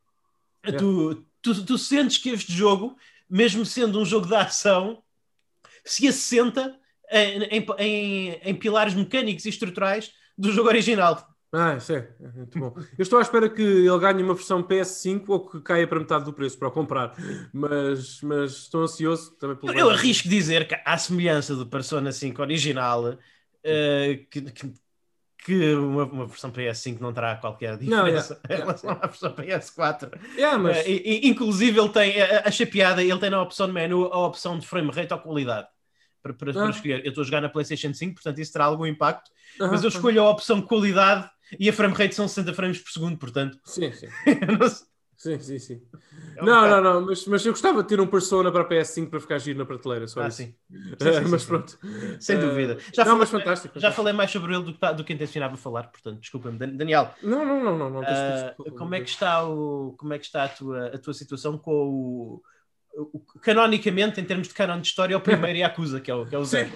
É. 0.63 0.71
Tu, 0.73 1.25
tu, 1.41 1.65
tu 1.65 1.77
sentes 1.77 2.17
que 2.17 2.29
este 2.29 2.51
jogo, 2.51 2.97
mesmo 3.29 3.65
sendo 3.65 3.99
um 3.99 4.05
jogo 4.05 4.27
de 4.27 4.35
ação, 4.35 5.01
se 5.83 6.07
assenta 6.07 6.77
em, 7.09 7.43
em, 7.43 7.65
em, 7.79 8.39
em 8.43 8.55
pilares 8.55 8.93
mecânicos 8.93 9.45
e 9.45 9.49
estruturais 9.49 10.11
do 10.37 10.51
jogo 10.51 10.67
original. 10.69 11.27
Ah, 11.53 11.75
isso 11.77 11.93
é, 11.93 12.09
é 12.21 12.27
muito 12.27 12.59
bom. 12.59 12.73
Eu 12.97 13.01
estou 13.01 13.19
à 13.19 13.21
espera 13.21 13.49
que 13.49 13.61
ele 13.61 13.99
ganhe 13.99 14.21
uma 14.21 14.33
versão 14.33 14.61
PS5 14.61 15.23
ou 15.29 15.49
que 15.49 15.61
caia 15.61 15.87
para 15.87 15.99
metade 15.99 16.25
do 16.25 16.33
preço 16.33 16.57
para 16.57 16.67
o 16.67 16.71
comprar, 16.71 17.13
mas, 17.53 18.21
mas 18.21 18.51
estou 18.51 18.83
ansioso 18.83 19.31
também 19.37 19.55
pelo. 19.55 19.71
Eu, 19.71 19.79
eu 19.79 19.89
arrisco 19.89 20.27
dizer 20.27 20.67
que, 20.67 20.77
à 20.83 20.97
semelhança 20.97 21.55
do 21.55 21.65
Persona 21.65 22.11
5 22.11 22.41
original, 22.41 23.13
uh, 23.13 23.17
que, 24.29 24.41
que, 24.41 24.73
que 25.45 25.73
uma, 25.75 26.03
uma, 26.03 26.27
versão 26.27 26.51
PS5 26.51 26.99
não 26.99 27.13
terá 27.13 27.37
qualquer 27.37 27.77
diferença 27.77 28.41
não, 28.49 28.55
é, 28.55 28.59
em 28.59 28.61
relação 28.61 28.89
à 28.91 29.07
versão 29.07 29.33
PS4. 29.33 30.19
É, 30.37 30.57
mas... 30.57 30.85
Uh, 30.85 30.89
inclusive, 31.23 31.79
ele 31.79 31.89
tem, 31.89 32.21
achei 32.43 32.65
piada, 32.65 33.01
ele 33.01 33.19
tem 33.19 33.29
na 33.29 33.41
opção 33.41 33.67
de 33.67 33.73
menu 33.73 34.05
a 34.07 34.27
opção 34.27 34.59
de 34.59 34.67
frame 34.67 34.91
rate 34.91 35.13
ou 35.13 35.19
qualidade 35.19 35.67
para, 36.21 36.33
para, 36.33 36.51
ah. 36.51 36.53
para 36.55 36.69
escolher. 36.71 37.05
Eu 37.05 37.09
estou 37.09 37.21
a 37.21 37.25
jogar 37.25 37.39
na 37.39 37.47
PlayStation 37.47 37.93
5, 37.93 38.15
portanto 38.15 38.39
isso 38.39 38.51
terá 38.51 38.65
algum 38.65 38.85
impacto, 38.85 39.31
mas 39.57 39.81
eu 39.81 39.87
escolho 39.87 40.21
a 40.21 40.29
opção 40.29 40.61
qualidade 40.61 41.29
e 41.59 41.69
a 41.69 41.73
frame 41.73 41.93
rate 41.93 42.15
são 42.15 42.27
60 42.27 42.53
frames 42.53 42.79
por 42.79 42.91
segundo, 42.91 43.17
portanto. 43.17 43.59
Sim, 43.63 43.91
sim. 43.91 44.07
Sim, 45.17 45.39
sim, 45.39 45.57
sim. 45.57 45.81
É 46.35 46.43
um 46.43 46.45
não, 46.45 46.61
bocado. 46.61 46.83
não, 46.83 46.93
não, 46.93 47.07
mas, 47.07 47.25
mas 47.25 47.43
eu 47.43 47.51
gostava 47.51 47.81
de 47.81 47.89
ter 47.89 47.99
um 47.99 48.05
Persona 48.05 48.51
para 48.51 48.61
a 48.61 48.69
PS5 48.69 49.09
para 49.09 49.19
ficar 49.19 49.39
giro 49.39 49.57
na 49.57 49.65
prateleira, 49.65 50.07
só 50.07 50.21
ah, 50.21 50.27
isso. 50.27 50.37
Sim. 50.37 50.55
sim, 50.69 50.93
sim 51.23 51.29
mas 51.31 51.41
sim, 51.41 51.47
pronto. 51.47 51.79
Sem 52.19 52.39
dúvida. 52.39 52.77
Já 52.93 53.03
não, 53.03 53.13
falei, 53.13 53.19
mas 53.19 53.29
fantástico. 53.31 53.79
Já 53.79 53.91
falei 53.91 54.13
mais 54.13 54.29
sobre 54.29 54.53
ele 54.53 54.63
do 54.63 54.73
que, 54.73 54.79
tá, 54.79 54.91
do 54.91 55.03
que 55.03 55.11
intencionava 55.11 55.57
falar, 55.57 55.87
portanto, 55.87 56.19
desculpa-me. 56.19 56.59
Daniel. 56.59 57.15
Não, 57.23 57.43
não, 57.43 57.63
não, 57.63 57.77
não. 57.79 57.89
não 57.89 58.01
uh, 58.01 58.71
como 58.77 58.93
é 58.93 59.01
que 59.01 59.09
está, 59.09 59.43
o, 59.43 59.95
como 59.97 60.13
é 60.13 60.19
que 60.19 60.25
está 60.25 60.43
a, 60.43 60.49
tua, 60.49 60.85
a 60.85 60.97
tua 60.99 61.15
situação 61.15 61.57
com 61.57 61.71
o, 61.71 62.43
o, 62.95 63.19
Canonicamente, 63.41 64.21
em 64.21 64.23
termos 64.23 64.47
de 64.47 64.53
canon 64.53 64.79
de 64.79 64.87
história, 64.87 65.15
é 65.15 65.17
o 65.17 65.21
primeiro 65.21 65.57
Yakuza, 65.57 65.99
que 65.99 66.11
é 66.11 66.13
o, 66.13 66.27
que 66.27 66.35
é 66.35 66.37
o 66.37 66.45
Zero. 66.45 66.71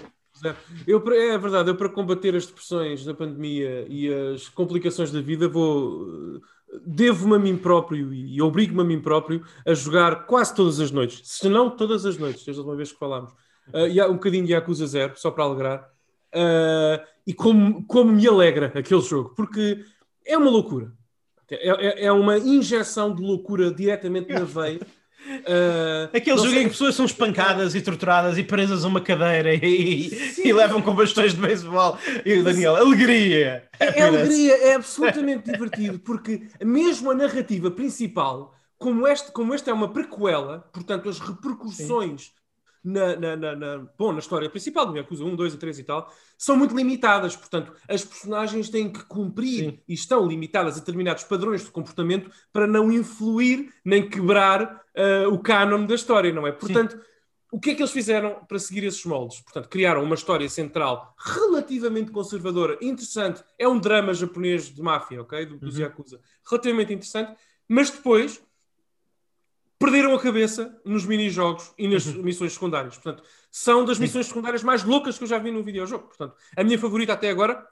Eu, 0.88 1.03
é 1.13 1.38
verdade, 1.38 1.69
eu 1.69 1.75
para 1.75 1.89
combater 1.89 2.36
as 2.36 2.45
depressões 2.45 3.05
da 3.05 3.13
pandemia 3.13 3.86
e 3.89 4.12
as 4.33 4.50
complicações 4.50 5.12
da 5.12 5.21
vida 5.21 5.48
vou 5.48 6.41
devo-me 6.86 7.36
a 7.36 7.39
mim 7.39 7.57
próprio 7.57 8.13
e 8.13 8.41
obrigo-me 8.41 8.81
a 8.81 8.83
mim 8.86 9.01
próprio 9.01 9.43
a 9.65 9.74
jogar 9.74 10.25
quase 10.25 10.55
todas 10.55 10.79
as 10.79 10.91
noites, 10.91 11.21
se 11.24 11.50
não 11.50 11.69
todas 11.69 12.05
as 12.05 12.17
noites, 12.17 12.45
desde 12.45 12.60
a 12.60 12.63
última 12.63 12.77
vez 12.77 12.91
que 12.91 13.00
falámos. 13.00 13.31
Uh, 13.67 14.10
um 14.10 14.13
bocadinho 14.13 14.45
de 14.45 14.53
Yakuza 14.53 14.88
Zero, 14.88 15.13
só 15.15 15.31
para 15.31 15.43
alegrar. 15.43 15.89
Uh, 16.33 17.05
e 17.27 17.33
como, 17.33 17.86
como 17.86 18.12
me 18.12 18.25
alegra 18.27 18.71
aquele 18.74 19.01
jogo, 19.01 19.33
porque 19.36 19.83
é 20.25 20.38
uma 20.38 20.50
loucura. 20.50 20.91
É, 21.50 21.69
é, 21.69 22.05
é 22.05 22.12
uma 22.12 22.38
injeção 22.38 23.13
de 23.13 23.21
loucura 23.21 23.71
diretamente 23.71 24.31
na 24.31 24.45
veia. 24.45 24.79
Uh, 25.23 26.15
Aquele 26.15 26.37
jogo 26.37 26.49
sei... 26.49 26.59
em 26.61 26.63
que 26.63 26.71
pessoas 26.71 26.95
são 26.95 27.05
espancadas 27.05 27.75
e 27.75 27.81
torturadas 27.81 28.37
e 28.37 28.43
presas 28.43 28.83
a 28.83 28.87
uma 28.87 28.99
cadeira 28.99 29.53
e, 29.53 30.09
e 30.43 30.51
levam 30.51 30.81
com 30.81 30.95
bastões 30.95 31.33
de 31.33 31.39
beisebol. 31.39 31.97
E 32.25 32.41
Daniel, 32.41 32.75
alegria! 32.75 33.69
É, 33.79 33.99
é 33.99 34.01
alegria, 34.03 34.55
é 34.57 34.73
absolutamente 34.75 35.51
divertido, 35.51 35.99
porque 35.99 36.47
mesmo 36.63 37.11
a 37.11 37.15
narrativa 37.15 37.69
principal, 37.69 38.53
como 38.77 39.07
este, 39.07 39.31
como 39.31 39.53
este 39.53 39.69
é 39.69 39.73
uma 39.73 39.93
prequela, 39.93 40.67
portanto, 40.73 41.07
as 41.07 41.19
repercussões 41.19 42.31
na, 42.83 43.15
na, 43.15 43.35
na, 43.35 43.55
na, 43.55 43.77
bom, 43.97 44.11
na 44.11 44.19
história 44.19 44.50
principal 44.50 44.88
do 44.88 44.97
Yakuza 44.97 45.23
1, 45.23 45.35
2 45.35 45.53
e 45.53 45.57
3 45.57 45.79
e 45.79 45.83
tal, 45.83 46.11
são 46.38 46.57
muito 46.57 46.75
limitadas. 46.75 47.35
Portanto, 47.35 47.73
as 47.88 48.03
personagens 48.03 48.69
têm 48.69 48.91
que 48.91 49.03
cumprir 49.05 49.71
Sim. 49.71 49.79
e 49.88 49.93
estão 49.93 50.27
limitadas 50.27 50.75
a 50.75 50.79
determinados 50.79 51.23
padrões 51.23 51.63
de 51.63 51.71
comportamento 51.71 52.31
para 52.51 52.65
não 52.65 52.91
influir 52.91 53.71
nem 53.85 54.07
quebrar 54.07 54.83
uh, 54.97 55.31
o 55.31 55.39
canon 55.39 55.85
da 55.85 55.95
história, 55.95 56.33
não 56.33 56.47
é? 56.47 56.51
Portanto, 56.51 56.93
Sim. 56.93 57.03
o 57.51 57.59
que 57.59 57.71
é 57.71 57.75
que 57.75 57.81
eles 57.81 57.91
fizeram 57.91 58.43
para 58.47 58.57
seguir 58.57 58.83
esses 58.83 59.05
moldes? 59.05 59.41
Portanto, 59.41 59.69
criaram 59.69 60.03
uma 60.03 60.15
história 60.15 60.50
central 60.50 61.15
relativamente 61.17 62.11
conservadora, 62.11 62.77
interessante. 62.81 63.43
É 63.59 63.67
um 63.67 63.79
drama 63.79 64.13
japonês 64.13 64.73
de 64.73 64.81
máfia, 64.81 65.21
ok? 65.21 65.45
Do, 65.45 65.59
dos 65.59 65.75
uhum. 65.75 65.81
Yakuza. 65.81 66.19
Relativamente 66.50 66.93
interessante. 66.93 67.38
Mas 67.67 67.91
depois 67.91 68.41
perderam 69.81 70.13
a 70.13 70.21
cabeça 70.21 70.79
nos 70.85 71.05
mini-jogos 71.05 71.73
e 71.77 71.88
nas 71.88 72.05
uhum. 72.05 72.21
missões 72.21 72.53
secundárias. 72.53 72.95
Portanto, 72.95 73.23
são 73.50 73.83
das 73.83 73.97
missões 74.00 74.27
secundárias 74.27 74.63
mais 74.63 74.83
loucas 74.83 75.17
que 75.17 75.23
eu 75.23 75.27
já 75.27 75.39
vi 75.39 75.51
num 75.51 75.63
videojogo. 75.63 76.07
Portanto, 76.07 76.35
a 76.55 76.63
minha 76.63 76.77
favorita 76.77 77.13
até 77.13 77.29
agora, 77.29 77.67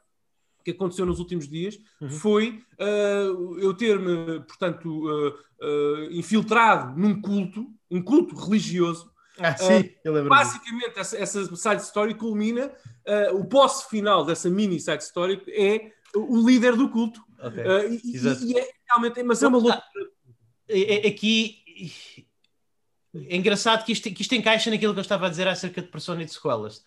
que 0.65 0.71
aconteceu 0.71 1.05
nos 1.05 1.19
últimos 1.19 1.47
dias, 1.47 1.79
uhum. 2.01 2.09
foi 2.09 2.63
uh, 2.79 3.59
eu 3.59 3.73
ter-me, 3.73 4.41
portanto, 4.41 4.89
uh, 4.89 5.29
uh, 5.29 6.11
infiltrado 6.11 6.99
num 6.99 7.21
culto, 7.21 7.67
um 7.89 8.01
culto 8.01 8.35
religioso. 8.35 9.11
Ah, 9.37 9.55
sim, 9.55 9.89
eu 10.03 10.11
lembro. 10.11 10.29
Basicamente, 10.29 10.99
essa, 10.99 11.17
essa, 11.17 11.55
side 11.55 11.81
story 11.83 12.13
culmina, 12.13 12.73
o 13.31 13.41
boss 13.41 13.83
final 13.83 14.25
dessa 14.25 14.49
mini 14.49 14.81
side 14.81 15.01
story 15.01 15.41
é 15.47 15.93
o 16.13 16.45
líder 16.45 16.75
do 16.75 16.89
culto. 16.89 17.21
Okay. 17.41 18.01
E, 18.03 18.17
e, 18.17 18.59
é 18.59 18.67
realmente, 18.89 19.23
mas 19.23 19.41
é 19.41 19.47
uma 19.47 19.59
loucura. 19.59 19.81
Aqui 21.07 21.58
é 23.13 23.35
engraçado 23.35 23.83
que 23.83 23.91
isto, 23.91 24.11
que 24.11 24.21
isto 24.21 24.35
encaixa 24.35 24.69
naquilo 24.69 24.93
que 24.93 24.99
eu 24.99 25.01
estava 25.03 25.25
a 25.25 25.29
dizer 25.29 25.47
acerca 25.47 25.81
de 25.81 25.87
Persona 25.87 26.21
e 26.21 26.25
de 26.25 26.33
sequelas. 26.33 26.83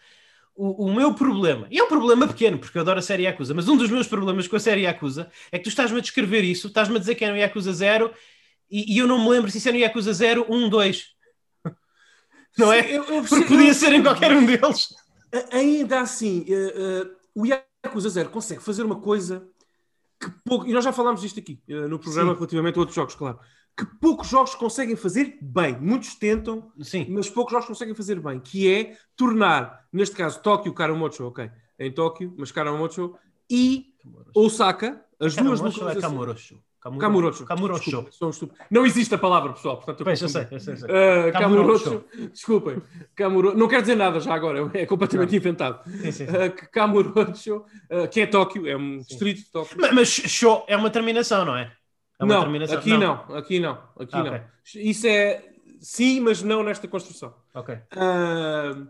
O, 0.55 0.87
o, 0.87 0.95
meu 0.95 1.15
problema, 1.15 1.67
e 1.71 1.79
é 1.79 1.83
um 1.83 1.89
problema 1.89 2.29
pequeno, 2.29 2.59
porque 2.59 2.77
eu 2.77 2.83
adoro 2.83 2.99
a 2.99 3.03
série 3.03 3.23
Yakuza, 3.23 3.55
mas 3.55 3.69
um 3.69 3.77
dos 3.77 3.91
meus 3.91 4.07
problemas 4.07 4.47
com 4.47 4.55
a 4.55 4.61
série 4.61 4.83
Yakuza 4.83 5.31
é 5.51 5.57
que 5.57 5.65
tu 5.65 5.71
estás-me 5.71 5.99
a 5.99 6.01
descrever 6.03 6.45
isso, 6.45 6.67
estás-me 6.67 6.97
a 6.97 6.99
dizer 6.99 7.15
que 7.15 7.25
é 7.25 7.31
no 7.31 7.37
Yakuza 7.37 7.73
0 7.73 8.13
e, 8.71 8.95
e, 8.95 8.99
eu 8.99 9.07
não 9.07 9.23
me 9.23 9.31
lembro 9.31 9.51
se 9.51 9.59
isso 9.59 9.69
é 9.69 9.73
no 9.73 9.79
Yakuza 9.79 10.13
0, 10.13 10.47
1, 10.49 10.69
2. 10.69 11.07
Não 12.59 12.73
é? 12.73 12.81
Eu, 12.91 13.05
eu 13.05 13.25
porque 13.25 13.47
podia 13.47 13.73
ser 13.73 13.93
em 13.93 14.03
qualquer 14.03 14.33
um 14.33 14.45
deles. 14.45 14.89
Ainda 15.51 16.01
assim, 16.01 16.45
uh, 16.49 17.05
uh, 17.05 17.11
o 17.35 17.47
Yakuza 17.47 18.11
0 18.11 18.29
consegue 18.29 18.63
fazer 18.63 18.83
uma 18.83 19.01
coisa 19.01 19.47
que 20.21 20.31
pouco. 20.45 20.67
E 20.67 20.73
nós 20.73 20.85
já 20.85 20.93
falámos 20.93 21.23
disto 21.23 21.41
aqui 21.41 21.63
uh, 21.69 21.89
no 21.89 21.99
programa 21.99 22.33
Sim. 22.33 22.37
relativamente 22.37 22.77
a 22.77 22.81
outros 22.81 22.95
jogos, 22.95 23.15
claro 23.15 23.41
que 23.77 23.87
poucos 24.01 24.29
jogos 24.29 24.55
conseguem 24.55 24.97
fazer 24.97 25.39
bem. 25.41 25.77
Muitos 25.79 26.15
tentam, 26.15 26.71
Sim. 26.81 27.07
mas 27.09 27.31
poucos 27.31 27.53
jogos 27.53 27.67
conseguem 27.67 27.95
fazer 27.95 28.21
bem, 28.21 28.39
que 28.39 28.73
é 28.73 28.97
tornar, 29.17 29.87
neste 29.93 30.15
caso, 30.15 30.41
Tóquio, 30.41 30.75
Karamocho, 30.75 31.27
ok, 31.27 31.51
em 31.79 31.93
Tóquio, 31.93 32.35
mas 32.37 32.53
Karamocho 32.53 33.15
e 33.51 33.87
Osaka, 34.35 35.05
as 35.21 35.35
duas 35.35 35.61
localizações... 35.61 35.97
É 35.97 36.01
Kamurocho. 36.01 36.63
Kamurocho. 36.99 37.45
Kamurocho. 37.47 38.51
Não 38.69 38.85
existe 38.85 39.15
a 39.15 39.19
palavra, 39.19 39.53
pessoal. 39.53 39.77
Portanto, 39.77 40.01
eu, 40.01 40.05
Bem, 40.05 40.17
eu 40.21 40.29
sei, 40.29 40.49
eu 40.51 40.59
sei. 40.59 40.77
sei. 40.77 40.89
Uh, 40.89 41.33
Kamurocho. 41.33 42.05
Desculpem. 42.33 42.83
Kamuro... 43.15 43.57
Não 43.57 43.69
quer 43.69 43.83
dizer 43.83 43.95
nada 43.95 44.19
já 44.19 44.35
agora, 44.35 44.69
é 44.75 44.85
completamente 44.85 45.31
não. 45.31 45.37
inventado. 45.37 45.89
Sim, 45.89 46.11
sim, 46.11 46.13
sim. 46.13 46.25
Uh, 46.25 46.71
Kamurocho, 46.73 47.59
uh, 47.59 48.09
que 48.11 48.23
é 48.23 48.27
Tóquio, 48.27 48.67
é 48.67 48.77
um 48.77 48.99
distrito 48.99 49.39
de 49.39 49.53
Tóquio. 49.53 49.77
Mas, 49.81 49.95
mas 49.95 50.09
show 50.09 50.65
é 50.67 50.77
uma 50.77 50.91
terminação, 50.91 51.45
não 51.45 51.57
é? 51.57 51.71
É 52.21 52.25
não, 52.25 52.43
aqui 52.43 52.91
não. 52.91 52.99
não. 52.99 53.37
aqui 53.37 53.61
não, 53.61 53.73
aqui 53.99 54.11
ah, 54.13 54.23
não. 54.23 54.35
Okay. 54.35 54.91
Isso 54.91 55.07
é 55.07 55.45
sim, 55.81 56.21
mas 56.21 56.43
não 56.43 56.63
nesta 56.63 56.87
construção. 56.87 57.35
Ok. 57.55 57.75
Uh, 57.75 58.89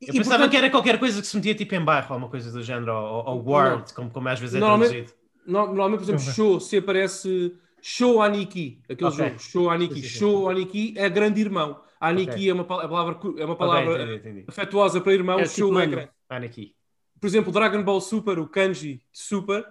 eu 0.00 0.14
pensava 0.14 0.30
portanto, 0.30 0.50
que 0.50 0.56
era 0.56 0.70
qualquer 0.70 0.98
coisa 0.98 1.20
que 1.20 1.26
se 1.26 1.36
metia 1.36 1.54
tipo 1.54 1.74
em 1.74 1.84
bairro, 1.84 2.06
ou 2.10 2.18
uma 2.18 2.28
coisa 2.28 2.50
do 2.50 2.62
género, 2.62 2.92
ou, 2.92 3.24
ou 3.26 3.44
word, 3.44 3.92
como, 3.94 4.10
como 4.10 4.28
às 4.28 4.40
vezes 4.40 4.56
é 4.56 4.58
traduzido. 4.58 5.12
Normalmente, 5.46 6.00
por 6.00 6.14
exemplo, 6.14 6.34
show, 6.34 6.60
se 6.60 6.76
aparece 6.76 7.56
show 7.80 8.22
Aniki, 8.22 8.80
aquele 8.88 9.10
okay. 9.10 9.28
jogo, 9.28 9.38
show 9.40 9.70
Aniki. 9.70 9.94
Sim, 9.94 10.02
sim, 10.02 10.08
sim. 10.08 10.18
Show 10.18 10.50
Aniki 10.50 10.94
é 10.96 11.08
grande 11.08 11.40
irmão. 11.40 11.80
Aniki 12.00 12.30
okay. 12.30 12.50
é 12.50 12.54
uma 12.54 12.64
palavra, 12.64 13.18
é 13.38 13.44
uma 13.44 13.56
palavra 13.56 13.92
okay, 13.92 14.04
entendi, 14.04 14.28
entendi. 14.28 14.44
afetuosa 14.48 15.00
para 15.00 15.12
irmão, 15.12 15.38
é, 15.38 15.46
show 15.46 15.68
tipo 15.68 15.80
é 15.80 15.86
grande. 15.86 16.10
Aniki. 16.28 16.74
Por 17.20 17.26
exemplo, 17.26 17.52
Dragon 17.52 17.82
Ball 17.82 18.00
Super, 18.00 18.38
o 18.40 18.48
kanji 18.48 18.94
de 19.12 19.18
Super, 19.18 19.64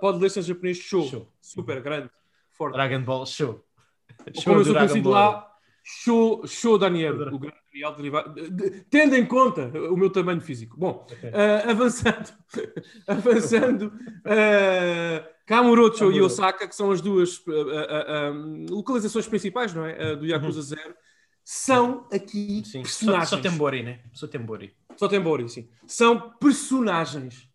pode 0.00 0.18
ler-se 0.18 0.40
em 0.40 0.42
japonês 0.42 0.78
show. 0.78 1.06
show. 1.06 1.32
Super 1.40 1.80
grande 1.80 2.10
forte. 2.52 2.74
Dragon 2.74 3.02
Ball 3.02 3.26
Show. 3.26 3.64
show 4.34 4.44
Como 4.44 4.60
eu 4.60 4.64
sou 4.64 4.74
conhecido 4.74 5.10
lá, 5.10 5.48
Show, 5.90 6.46
show 6.46 6.76
Daniel, 6.76 7.14
o 7.34 7.38
grande 7.38 7.56
Daniel 7.72 7.94
derivado. 7.94 8.34
Tendo 8.90 9.16
em 9.16 9.24
conta 9.24 9.68
o 9.90 9.96
meu 9.96 10.10
tamanho 10.10 10.38
físico. 10.38 10.76
Bom, 10.78 11.06
okay. 11.10 11.30
uh, 11.30 11.70
avançando, 11.70 12.28
avançando, 13.08 13.86
uh, 13.86 15.26
Kamurocho 15.46 16.12
e 16.12 16.20
Osaka, 16.20 16.68
que 16.68 16.74
são 16.76 16.90
as 16.90 17.00
duas 17.00 17.38
uh, 17.38 18.66
localizações 18.68 19.26
principais, 19.26 19.72
não 19.72 19.86
é? 19.86 20.14
do 20.14 20.26
Yakuza 20.26 20.58
uhum. 20.58 20.62
Zero, 20.62 20.94
são 21.42 22.06
aqui 22.12 22.62
sim. 22.66 22.82
personagens. 22.82 23.30
Só, 23.30 23.36
só 23.36 23.42
Tembori, 23.42 23.82
né? 23.82 24.00
Só 24.12 24.26
Tembori. 24.26 24.76
Só 24.94 25.08
Tembori, 25.08 25.48
sim. 25.48 25.70
São 25.86 26.34
personagens, 26.38 27.48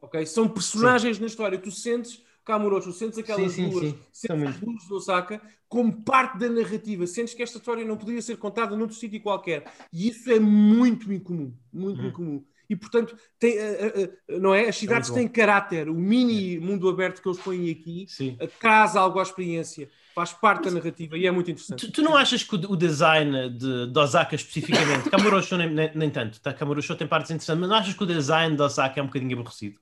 ok? 0.00 0.24
São 0.26 0.48
personagens 0.48 1.16
sim. 1.16 1.22
na 1.22 1.26
história. 1.28 1.58
Tu 1.58 1.70
sentes 1.70 2.22
Kamurocho, 2.44 2.92
sentes 2.92 3.18
aquelas 3.18 3.52
sim, 3.52 3.64
sim, 3.64 3.70
duas, 3.70 3.84
sim. 3.84 3.98
sentes 4.12 4.48
as 4.48 4.60
luzes 4.60 4.88
do 4.88 4.96
Osaka 4.96 5.40
como 5.68 6.02
parte 6.02 6.38
da 6.38 6.48
narrativa, 6.48 7.06
sentes 7.06 7.32
que 7.32 7.42
esta 7.42 7.58
história 7.58 7.84
não 7.84 7.96
poderia 7.96 8.20
ser 8.20 8.36
contada 8.38 8.76
noutro 8.76 8.96
sítio 8.96 9.20
qualquer. 9.20 9.70
E 9.92 10.08
isso 10.08 10.30
é 10.30 10.40
muito 10.40 11.12
incomum, 11.12 11.54
muito 11.72 12.02
hum. 12.02 12.06
incomum. 12.08 12.44
E 12.68 12.76
portanto, 12.76 13.16
tem, 13.38 13.56
uh, 13.58 14.36
uh, 14.36 14.40
não 14.40 14.54
é? 14.54 14.68
As 14.68 14.76
cidades 14.76 15.10
é 15.10 15.14
têm 15.14 15.28
caráter, 15.28 15.88
o 15.88 15.94
mini 15.94 16.58
mundo 16.58 16.88
aberto 16.88 17.20
que 17.20 17.28
eles 17.28 17.40
põem 17.40 17.70
aqui 17.70 18.06
uh, 18.40 18.48
traz 18.60 18.96
algo 18.96 19.18
à 19.18 19.22
experiência 19.22 19.88
faz 20.14 20.32
parte 20.32 20.64
da 20.64 20.72
narrativa 20.72 21.16
e 21.16 21.26
é 21.26 21.30
muito 21.30 21.50
interessante. 21.50 21.86
Tu, 21.86 21.92
tu 21.92 22.02
não 22.02 22.16
achas 22.16 22.42
que 22.42 22.54
o, 22.54 22.72
o 22.72 22.76
design 22.76 23.50
de, 23.50 23.86
de, 23.86 23.98
Osaka 23.98 24.34
especificamente, 24.34 25.08
Kamurocho 25.08 25.56
nem, 25.56 25.72
nem, 25.72 25.90
nem, 25.94 26.10
tanto, 26.10 26.40
tá? 26.40 26.52
Kamurocho 26.52 26.94
tem 26.96 27.06
partes 27.06 27.30
interessantes, 27.30 27.60
mas 27.60 27.68
não 27.70 27.76
achas 27.76 27.94
que 27.94 28.02
o 28.02 28.06
design 28.06 28.56
de 28.56 28.62
Osaka 28.62 28.98
é 28.98 29.02
um 29.02 29.06
bocadinho 29.06 29.38
aborrecido? 29.38 29.80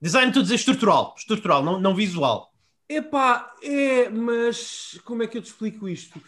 Design, 0.00 0.32
tu 0.32 0.42
dizer 0.42 0.56
estrutural, 0.56 1.14
estrutural, 1.16 1.62
não, 1.62 1.80
não 1.80 1.94
visual. 1.94 2.52
Epá, 2.88 3.52
é, 3.62 4.08
mas 4.08 5.00
como 5.04 5.22
é 5.22 5.26
que 5.26 5.38
eu 5.38 5.42
te 5.42 5.46
explico 5.46 5.88
isto? 5.88 6.20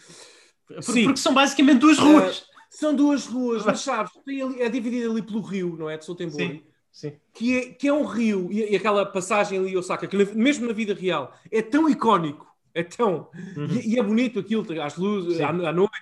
Sim. 0.81 1.05
Porque 1.05 1.19
são 1.19 1.33
basicamente 1.33 1.79
duas 1.79 1.97
ruas. 1.97 2.39
Uh, 2.39 2.43
são 2.69 2.95
duas 2.95 3.25
ruas, 3.25 3.65
mas 3.65 3.81
sabes, 3.81 4.11
ali, 4.27 4.61
é 4.61 4.69
dividida 4.69 5.09
ali 5.09 5.21
pelo 5.21 5.41
rio, 5.41 5.75
não 5.77 5.89
é? 5.89 5.97
De 5.97 6.05
Sotenbori. 6.05 6.47
Sim. 6.47 6.63
Sim. 6.91 7.13
Que, 7.33 7.57
é, 7.57 7.69
que 7.69 7.87
é 7.87 7.93
um 7.93 8.03
rio, 8.03 8.49
e, 8.51 8.71
e 8.71 8.75
aquela 8.75 9.05
passagem 9.05 9.57
ali 9.57 9.77
Osaka, 9.77 10.07
que 10.07 10.17
mesmo 10.35 10.67
na 10.67 10.73
vida 10.73 10.93
real 10.93 11.33
é 11.51 11.61
tão 11.61 11.89
icónico, 11.89 12.47
é 12.73 12.83
tão. 12.83 13.29
Uhum. 13.55 13.67
E, 13.67 13.93
e, 13.93 13.99
é 13.99 14.03
bonito 14.03 14.39
aquilo, 14.39 14.65
às 14.81 14.97
luzes, 14.97 15.39
à, 15.39 15.49
à, 15.49 15.71
noite, 15.71 16.01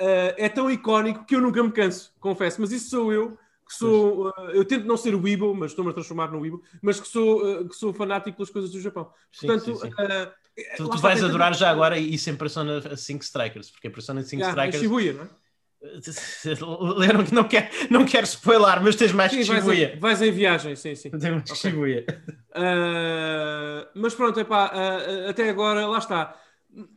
uh, 0.00 0.34
é 0.36 0.48
tão 0.48 0.70
icónico 0.70 1.24
que 1.24 1.36
eu 1.36 1.40
nunca 1.40 1.62
me 1.62 1.70
canso, 1.70 2.12
confesso, 2.18 2.60
mas 2.60 2.72
isso 2.72 2.90
sou 2.90 3.12
eu 3.12 3.38
que 3.68 3.74
sou, 3.74 4.28
uh, 4.28 4.50
eu 4.54 4.64
tento 4.64 4.86
não 4.86 4.96
ser 4.96 5.14
o 5.14 5.22
Weibo, 5.22 5.54
mas 5.54 5.72
estou-me 5.72 5.90
a 5.90 5.94
transformar 5.94 6.32
no 6.32 6.40
Weibo, 6.40 6.62
mas 6.80 6.98
que 6.98 7.06
sou, 7.06 7.44
uh, 7.44 7.68
que 7.68 7.76
sou 7.76 7.92
fanático 7.92 8.38
pelas 8.38 8.50
coisas 8.50 8.70
do 8.70 8.80
Japão. 8.80 9.10
Portanto, 9.38 9.64
sim, 9.64 9.74
sim, 9.74 9.80
sim. 9.80 9.88
Uh, 9.88 10.32
tu, 10.78 10.88
tu 10.88 10.98
vais 10.98 11.22
adorar 11.22 11.54
já 11.54 11.70
agora 11.70 11.98
isso 11.98 12.30
em 12.30 12.36
Persona 12.36 12.96
5 12.96 13.22
Strikers, 13.22 13.70
porque 13.70 13.88
a 13.88 13.90
Persona 13.90 14.22
5 14.22 14.42
ah, 14.42 14.48
Strikers. 14.48 14.82
Shibuya, 14.82 15.12
não 15.12 15.24
é? 15.24 15.28
Leram 16.96 17.24
que 17.24 17.32
não 17.34 17.44
quer, 17.44 17.70
não 17.90 18.04
quero 18.04 18.24
spoiler, 18.24 18.82
mas 18.82 18.96
tens 18.96 19.12
mais 19.12 19.30
sim, 19.30 19.38
que 19.38 19.44
Shibuya. 19.44 19.90
Vais, 19.90 20.00
vais 20.00 20.22
em 20.22 20.32
viagem, 20.32 20.74
sim, 20.74 20.94
sim. 20.94 21.10
Tens 21.10 21.22
mais 21.22 21.42
okay. 21.42 21.56
Shibuya. 21.56 22.06
Uh, 22.50 23.86
mas 23.94 24.14
pronto, 24.14 24.40
epá, 24.40 24.72
uh, 24.72 25.28
até 25.28 25.48
agora, 25.48 25.86
lá 25.86 25.98
está. 25.98 26.34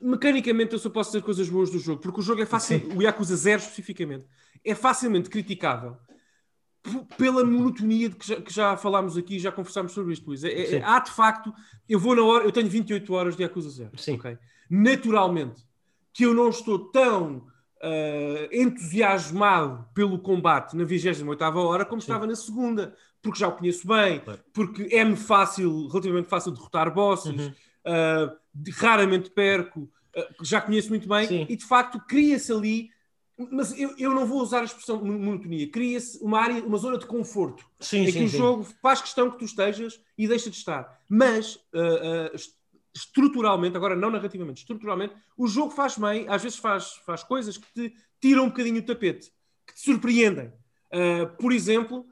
Mecanicamente 0.02 0.74
eu 0.74 0.80
só 0.80 0.90
posso 0.90 1.12
dizer 1.12 1.24
coisas 1.24 1.50
boas 1.50 1.70
do 1.70 1.80
jogo, 1.80 2.02
porque 2.02 2.22
o 2.22 2.24
jogo 2.24 2.42
é 2.42 2.46
fácil, 2.46 2.80
sim. 2.80 2.98
o 2.98 3.02
Yakuza 3.02 3.36
0 3.36 3.62
especificamente, 3.62 4.26
é 4.66 4.74
facilmente 4.74 5.30
criticável 5.30 5.98
pela 7.18 7.46
monotonia 7.46 8.10
de 8.10 8.16
que 8.16 8.28
já, 8.28 8.42
que 8.42 8.54
já 8.54 8.78
falámos 8.78 9.18
aqui, 9.18 9.38
já 9.40 9.52
conversámos 9.52 9.92
sobre 9.92 10.14
isto, 10.14 10.28
Luís. 10.28 10.44
É, 10.44 10.78
é, 10.78 10.84
há 10.84 11.00
de 11.00 11.12
facto, 11.12 11.54
eu 11.88 12.00
vou 12.00 12.16
na 12.16 12.24
hora, 12.24 12.44
eu 12.44 12.52
tenho 12.52 12.68
28 12.68 13.14
horas 13.14 13.36
de 13.36 13.44
Yakuza 13.44 13.70
Zero. 13.70 13.92
Sim. 13.98 14.16
Okay? 14.16 14.38
Naturalmente, 14.70 15.64
que 16.14 16.26
eu 16.26 16.34
não 16.34 16.50
estou 16.50 16.80
tão 16.92 17.48
uh, 17.82 18.48
entusiasmado 18.52 19.86
pelo 19.94 20.20
combate 20.20 20.76
na 20.76 20.84
28 20.84 21.44
hora 21.56 21.86
como 21.86 22.02
Sim. 22.02 22.06
estava 22.06 22.26
na 22.26 22.36
segunda, 22.36 22.96
porque 23.22 23.40
já 23.40 23.48
o 23.48 23.54
conheço 23.54 23.88
bem, 23.88 24.20
claro. 24.20 24.40
porque 24.54 24.88
é-me 24.92 25.16
fácil, 25.16 25.88
relativamente 25.88 26.30
fácil 26.30 26.52
derrotar 26.52 26.94
bosses, 26.94 27.32
uhum. 27.32 27.54
uh, 27.86 28.38
raramente 28.74 29.30
perco, 29.30 29.82
uh, 29.82 30.44
já 30.44 30.60
conheço 30.60 30.90
muito 30.90 31.08
bem, 31.08 31.28
Sim. 31.28 31.46
e 31.48 31.56
de 31.56 31.66
facto 31.66 32.00
cria-se 32.08 32.52
ali 32.52 32.90
mas 33.52 33.78
eu, 33.80 33.96
eu 33.98 34.14
não 34.14 34.26
vou 34.26 34.42
usar 34.42 34.62
a 34.62 34.66
expressão 34.66 35.04
monotonia. 35.04 35.70
Cria-se 35.70 36.22
uma 36.22 36.40
área, 36.40 36.64
uma 36.64 36.78
zona 36.78 36.98
de 36.98 37.06
conforto. 37.06 37.66
Sim, 37.80 38.02
em 38.02 38.12
sim, 38.12 38.20
que 38.20 38.24
o 38.26 38.30
sim. 38.30 38.38
jogo 38.38 38.68
faz 38.82 39.02
questão 39.02 39.32
que 39.32 39.40
tu 39.40 39.46
estejas 39.46 40.00
e 40.18 40.28
deixa 40.28 40.50
de 40.50 40.58
estar. 40.58 41.00
Mas 41.08 41.56
uh, 41.56 42.34
uh, 42.34 42.38
estruturalmente, 42.94 43.78
agora 43.78 43.96
não 43.96 44.10
narrativamente, 44.10 44.62
estruturalmente, 44.62 45.16
o 45.38 45.48
jogo 45.48 45.72
faz 45.72 45.98
bem, 45.98 46.28
às 46.28 46.44
vezes 46.44 46.58
faz, 46.58 46.96
faz 47.06 47.24
coisas 47.24 47.58
que 47.58 47.68
te 47.74 47.96
tiram 48.20 48.46
um 48.46 48.50
bocadinho 48.50 48.80
o 48.80 48.86
tapete. 48.86 49.32
surpreendem. 49.74 50.52
Uh, 50.94 51.36
por 51.38 51.54
exemplo, 51.54 52.06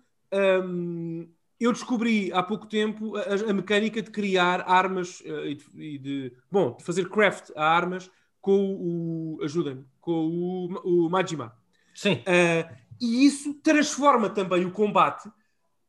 um, 0.63 1.27
eu 1.59 1.73
descobri 1.73 2.31
há 2.31 2.41
pouco 2.41 2.65
tempo 2.65 3.17
a, 3.17 3.49
a 3.49 3.53
mecânica 3.53 4.01
de 4.01 4.09
criar 4.09 4.61
armas 4.61 5.19
uh, 5.21 5.45
e, 5.45 5.55
de, 5.55 5.65
e, 5.77 5.97
de, 5.97 6.33
bom, 6.49 6.75
de 6.77 6.83
fazer 6.83 7.09
craft 7.09 7.51
a 7.55 7.65
armas 7.65 8.09
com 8.41 8.75
o, 8.75 9.43
ajudem-me, 9.43 9.85
com 9.99 10.11
o, 10.11 11.05
o 11.05 11.09
Majima. 11.09 11.53
Sim. 11.93 12.15
Uh, 12.15 12.75
e 12.99 13.25
isso 13.25 13.53
transforma 13.55 14.29
também 14.29 14.65
o 14.65 14.71
combate 14.71 15.29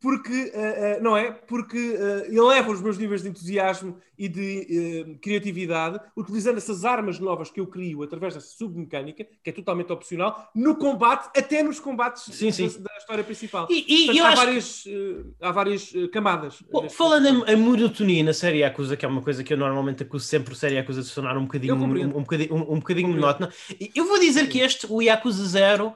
porque, 0.00 0.32
uh, 0.54 0.98
uh, 0.98 1.02
não 1.02 1.14
é? 1.14 1.30
Porque 1.30 1.76
uh, 1.76 2.34
eleva 2.34 2.70
os 2.70 2.80
meus 2.80 2.96
níveis 2.96 3.22
de 3.22 3.28
entusiasmo 3.28 3.98
e 4.18 4.28
de 4.28 5.18
criatividade, 5.22 5.98
utilizando 6.14 6.58
essas 6.58 6.84
armas 6.84 7.18
novas 7.18 7.50
que 7.50 7.58
eu 7.58 7.66
crio 7.66 8.02
através 8.02 8.34
dessa 8.34 8.48
submecânica, 8.48 9.26
que 9.42 9.48
é 9.48 9.52
totalmente 9.52 9.90
opcional, 9.92 10.50
no 10.54 10.76
combate, 10.76 11.30
até 11.38 11.62
nos 11.62 11.80
combates 11.80 12.24
sim, 12.24 12.50
sim. 12.50 12.68
Da, 12.68 12.90
da, 12.90 12.98
história 12.98 13.24
principal. 13.24 13.66
E, 13.70 13.78
e 13.78 14.06
Portanto, 14.06 14.26
há, 14.26 14.34
várias, 14.34 14.82
que... 14.82 15.24
há 15.40 15.52
várias 15.52 15.92
camadas. 16.12 16.62
Bom, 16.70 16.88
falando 16.90 17.28
em, 17.28 17.52
em 17.54 17.56
monotonia 17.56 18.22
na 18.22 18.34
série 18.34 18.58
Yakuza, 18.58 18.94
que 18.94 19.06
é 19.06 19.08
uma 19.08 19.22
coisa 19.22 19.42
que 19.42 19.54
eu 19.54 19.56
normalmente 19.56 20.02
acuso 20.02 20.26
sempre 20.26 20.52
o 20.52 20.56
série 20.56 20.74
Yakuza 20.74 21.00
de 21.00 21.08
se 21.08 21.14
tornar 21.14 21.38
um 21.38 21.44
bocadinho, 21.44 21.74
um, 21.76 22.18
um, 22.18 22.22
bocadinho, 22.22 22.54
um, 22.54 22.74
um 22.74 22.78
bocadinho 22.78 23.08
monótona, 23.08 23.50
eu 23.94 24.06
vou 24.06 24.20
dizer 24.20 24.48
que 24.48 24.60
este, 24.60 24.86
o 24.90 25.00
Yakuza 25.00 25.46
Zero 25.46 25.94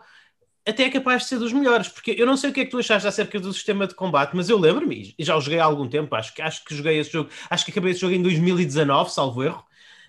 até 0.67 0.85
é 0.85 0.91
capaz 0.91 1.23
de 1.23 1.29
ser 1.29 1.39
dos 1.39 1.53
melhores, 1.53 1.89
porque 1.89 2.15
eu 2.19 2.27
não 2.27 2.37
sei 2.37 2.51
o 2.51 2.53
que 2.53 2.61
é 2.61 2.65
que 2.65 2.71
tu 2.71 2.79
achaste 2.79 3.07
acerca 3.07 3.39
do 3.39 3.53
sistema 3.53 3.87
de 3.87 3.95
combate, 3.95 4.35
mas 4.35 4.49
eu 4.49 4.59
lembro-me, 4.59 5.15
e 5.19 5.25
já 5.25 5.37
o 5.37 5.41
joguei 5.41 5.59
há 5.59 5.65
algum 5.65 5.89
tempo, 5.89 6.15
acho, 6.15 6.33
acho 6.41 6.65
que 6.65 6.75
joguei 6.75 6.99
esse 6.99 7.13
jogo, 7.13 7.29
acho 7.51 7.65
que 7.65 7.71
acabei 7.71 7.93
esse 7.93 8.01
jogo 8.01 8.15
em 8.15 8.23
2019, 8.23 9.11
salvo 9.11 9.43
erro. 9.43 9.65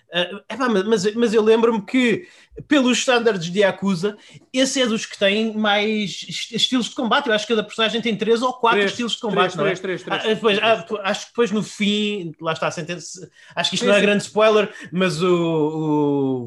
Uh, 0.06 0.38
epá, 0.48 0.68
mas, 0.68 1.14
mas 1.14 1.34
eu 1.34 1.42
lembro-me 1.42 1.82
que, 1.82 2.28
pelos 2.68 2.98
standards 2.98 3.50
de 3.50 3.58
Yakuza, 3.58 4.16
esse 4.52 4.80
é 4.80 4.86
dos 4.86 5.04
que 5.04 5.18
tem 5.18 5.52
mais 5.52 6.24
estilos 6.52 6.88
de 6.88 6.94
combate. 6.94 7.26
Eu 7.26 7.34
acho 7.34 7.44
que 7.44 7.52
cada 7.52 7.66
personagem 7.66 8.00
tem 8.00 8.16
três 8.16 8.40
ou 8.40 8.52
quatro 8.52 8.78
três, 8.78 8.92
estilos 8.92 9.14
de 9.14 9.20
combate. 9.20 9.56
Três, 9.56 9.80
três, 9.80 10.02
três, 10.04 10.24
ah, 10.24 10.28
depois, 10.28 10.58
ah, 10.62 10.86
acho 11.02 11.22
que 11.22 11.32
depois 11.32 11.50
no 11.50 11.62
fim, 11.62 12.32
lá 12.40 12.52
está 12.52 12.68
a 12.68 12.70
sentença. 12.70 13.28
Acho 13.54 13.70
que 13.70 13.74
isto 13.74 13.82
sim, 13.82 13.88
não 13.88 13.96
é 13.96 13.98
sim. 13.98 14.06
grande 14.06 14.22
spoiler, 14.22 14.72
mas 14.92 15.20
o, 15.20 15.26
o, 15.26 16.44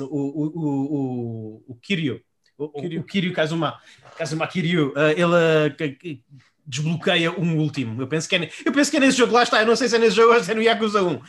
o, 0.00 0.06
o, 0.06 0.46
o, 1.58 1.64
o 1.66 1.74
Kiryu 1.82 2.22
o, 2.64 2.80
Kiryu. 2.80 3.00
o 3.00 3.04
Kiryu 3.04 3.32
Kazuma, 3.32 3.80
Kazuma 4.16 4.46
Kiryu, 4.46 4.92
uh, 4.92 5.10
ele 5.16 6.14
uh, 6.14 6.20
desbloqueia 6.66 7.32
um 7.32 7.58
último. 7.58 8.00
Eu 8.00 8.06
penso, 8.06 8.28
que 8.28 8.36
é, 8.36 8.50
eu 8.64 8.72
penso 8.72 8.90
que 8.90 8.96
é 8.96 9.00
nesse 9.00 9.18
jogo, 9.18 9.32
lá 9.32 9.42
está, 9.42 9.60
eu 9.60 9.66
não 9.66 9.76
sei 9.76 9.88
se 9.88 9.96
é 9.96 9.98
nesse 9.98 10.16
jogo 10.16 10.34
ou 10.34 10.42
se 10.42 10.50
é 10.50 10.54
no 10.54 10.62
Yakuza 10.62 11.02
1. 11.02 11.20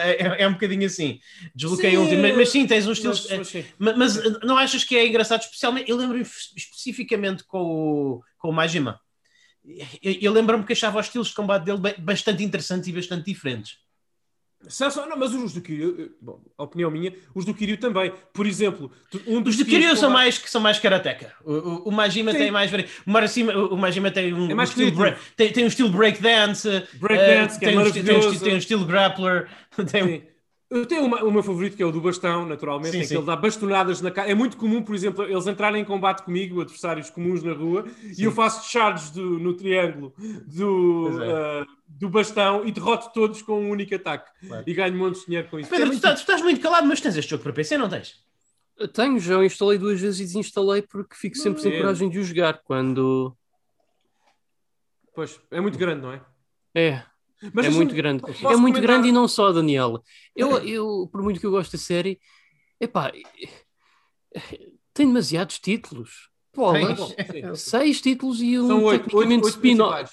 é, 0.00 0.42
é, 0.42 0.48
um 0.48 0.52
bocadinho 0.52 0.86
assim, 0.86 1.20
desbloqueia 1.54 2.00
o 2.00 2.04
último, 2.04 2.22
mas, 2.22 2.36
mas, 2.36 2.48
sim, 2.48 2.66
tens 2.66 2.86
uns 2.86 2.98
estilos. 2.98 3.28
Mas, 3.30 3.52
mas, 3.78 3.96
mas, 3.96 4.40
não 4.42 4.56
achas 4.56 4.82
que 4.82 4.96
é 4.96 5.06
engraçado, 5.06 5.42
especialmente? 5.42 5.90
Eu 5.90 5.96
lembro 5.96 6.18
especificamente 6.18 7.44
com 7.44 7.60
o, 7.60 8.22
com 8.38 8.48
o 8.48 8.52
Majima. 8.52 8.98
Eu, 10.02 10.12
eu 10.22 10.32
lembro-me 10.32 10.64
que 10.64 10.72
achava 10.72 10.98
os 10.98 11.06
estilos 11.06 11.28
de 11.28 11.34
combate 11.34 11.64
dele 11.64 11.94
bastante 11.98 12.42
interessantes 12.42 12.88
e 12.88 12.92
bastante 12.92 13.26
diferentes. 13.26 13.78
Só, 14.68 15.06
não, 15.06 15.16
mas 15.16 15.32
os 15.32 15.52
do 15.52 15.60
Kiryu, 15.60 16.12
bom, 16.20 16.40
a 16.58 16.64
opinião 16.64 16.90
minha, 16.90 17.12
os 17.34 17.44
do 17.44 17.54
Kiryu 17.54 17.76
também. 17.76 18.12
Por 18.32 18.46
exemplo, 18.46 18.90
um 19.26 19.40
dos 19.40 19.54
os 19.54 19.58
do 19.58 19.64
Kiryu 19.64 19.96
são 19.96 20.10
mais, 20.10 20.38
que 20.38 20.50
são 20.50 20.60
mais 20.60 20.78
karateka. 20.78 21.32
O, 21.44 21.52
o, 21.52 21.88
o 21.88 21.92
Majima 21.92 22.32
Sim. 22.32 22.38
tem 22.38 22.50
mais. 22.50 22.70
O, 22.72 23.10
Maracima, 23.10 23.52
o 23.52 23.76
Majima 23.76 24.10
tem 24.10 24.32
um, 24.34 24.50
é 24.50 24.54
mais 24.54 24.70
um 24.70 24.72
estilo 24.72 24.92
break, 24.92 25.18
tem, 25.36 25.52
tem 25.52 25.64
um 25.64 25.68
estilo 25.68 25.90
breakdance, 25.90 26.68
breakdance 26.94 27.56
uh, 27.56 27.60
tem, 27.60 27.74
é 27.74 27.80
um, 27.80 27.90
tem, 27.90 28.16
um, 28.16 28.38
tem 28.38 28.54
um 28.54 28.58
estilo 28.58 28.84
grappler. 28.84 29.48
Tem, 29.92 30.26
eu 30.68 30.84
tenho 30.84 31.04
uma, 31.04 31.22
o 31.22 31.30
meu 31.30 31.42
favorito 31.42 31.76
que 31.76 31.82
é 31.82 31.86
o 31.86 31.92
do 31.92 32.00
bastão, 32.00 32.44
naturalmente, 32.44 32.90
sim, 32.90 32.98
em 32.98 33.00
que 33.02 33.06
sim. 33.06 33.16
ele 33.16 33.24
dá 33.24 33.36
bastonadas 33.36 34.00
na 34.00 34.10
cara. 34.10 34.30
É 34.30 34.34
muito 34.34 34.56
comum, 34.56 34.82
por 34.82 34.94
exemplo, 34.94 35.24
eles 35.24 35.46
entrarem 35.46 35.82
em 35.82 35.84
combate 35.84 36.22
comigo, 36.22 36.60
adversários 36.60 37.08
comuns 37.08 37.42
na 37.42 37.52
rua, 37.52 37.86
sim. 37.88 38.14
e 38.22 38.24
eu 38.24 38.32
faço 38.32 38.68
charges 38.68 39.10
do, 39.10 39.38
no 39.38 39.54
triângulo 39.54 40.12
do, 40.46 41.22
é. 41.22 41.62
uh, 41.62 41.66
do 41.86 42.08
bastão 42.08 42.66
e 42.66 42.72
derroto 42.72 43.12
todos 43.12 43.42
com 43.42 43.60
um 43.60 43.70
único 43.70 43.94
ataque. 43.94 44.30
Claro. 44.46 44.64
E 44.66 44.74
ganho 44.74 44.94
um 44.94 44.98
monte 44.98 45.20
de 45.20 45.26
dinheiro 45.26 45.48
com 45.48 45.58
isso. 45.60 45.70
Pedro, 45.70 45.86
é 45.86 45.88
muito... 45.88 46.02
tu, 46.02 46.08
estás 46.08 46.42
muito 46.42 46.60
calado, 46.60 46.86
mas 46.86 47.00
tens 47.00 47.16
este 47.16 47.30
jogo 47.30 47.44
para 47.44 47.52
PC, 47.52 47.78
não 47.78 47.88
tens? 47.88 48.24
tenho, 48.92 49.18
já 49.18 49.38
o 49.38 49.44
instalei 49.44 49.78
duas 49.78 49.98
vezes 49.98 50.20
e 50.20 50.24
desinstalei 50.24 50.82
porque 50.82 51.14
fico 51.14 51.36
sempre 51.36 51.62
sem 51.62 51.78
coragem 51.78 52.10
de 52.10 52.18
o 52.18 52.24
jogar 52.24 52.60
quando. 52.62 53.34
Pois, 55.14 55.40
é 55.50 55.60
muito 55.60 55.78
grande, 55.78 56.02
não 56.02 56.12
é? 56.12 56.20
É. 56.74 57.02
Mas 57.52 57.66
é 57.66 57.70
muito 57.70 57.94
grande. 57.94 58.22
É 58.24 58.28
muito 58.28 58.76
comentar... 58.76 58.82
grande 58.82 59.08
e 59.08 59.12
não 59.12 59.28
só, 59.28 59.52
Daniel. 59.52 60.02
Eu, 60.34 60.58
eu, 60.58 61.08
por 61.10 61.22
muito 61.22 61.38
que 61.38 61.46
eu 61.46 61.50
gosto 61.50 61.72
da 61.72 61.78
série, 61.78 62.18
epá, 62.80 63.12
tem 64.94 65.06
demasiados 65.06 65.58
títulos. 65.58 66.30
Pô, 66.52 66.72
seis 67.54 68.00
títulos 68.00 68.40
e 68.40 68.58
um 68.58 68.66
São 68.66 68.90
tecnicamente 68.90 69.48
spin-off. 69.48 70.12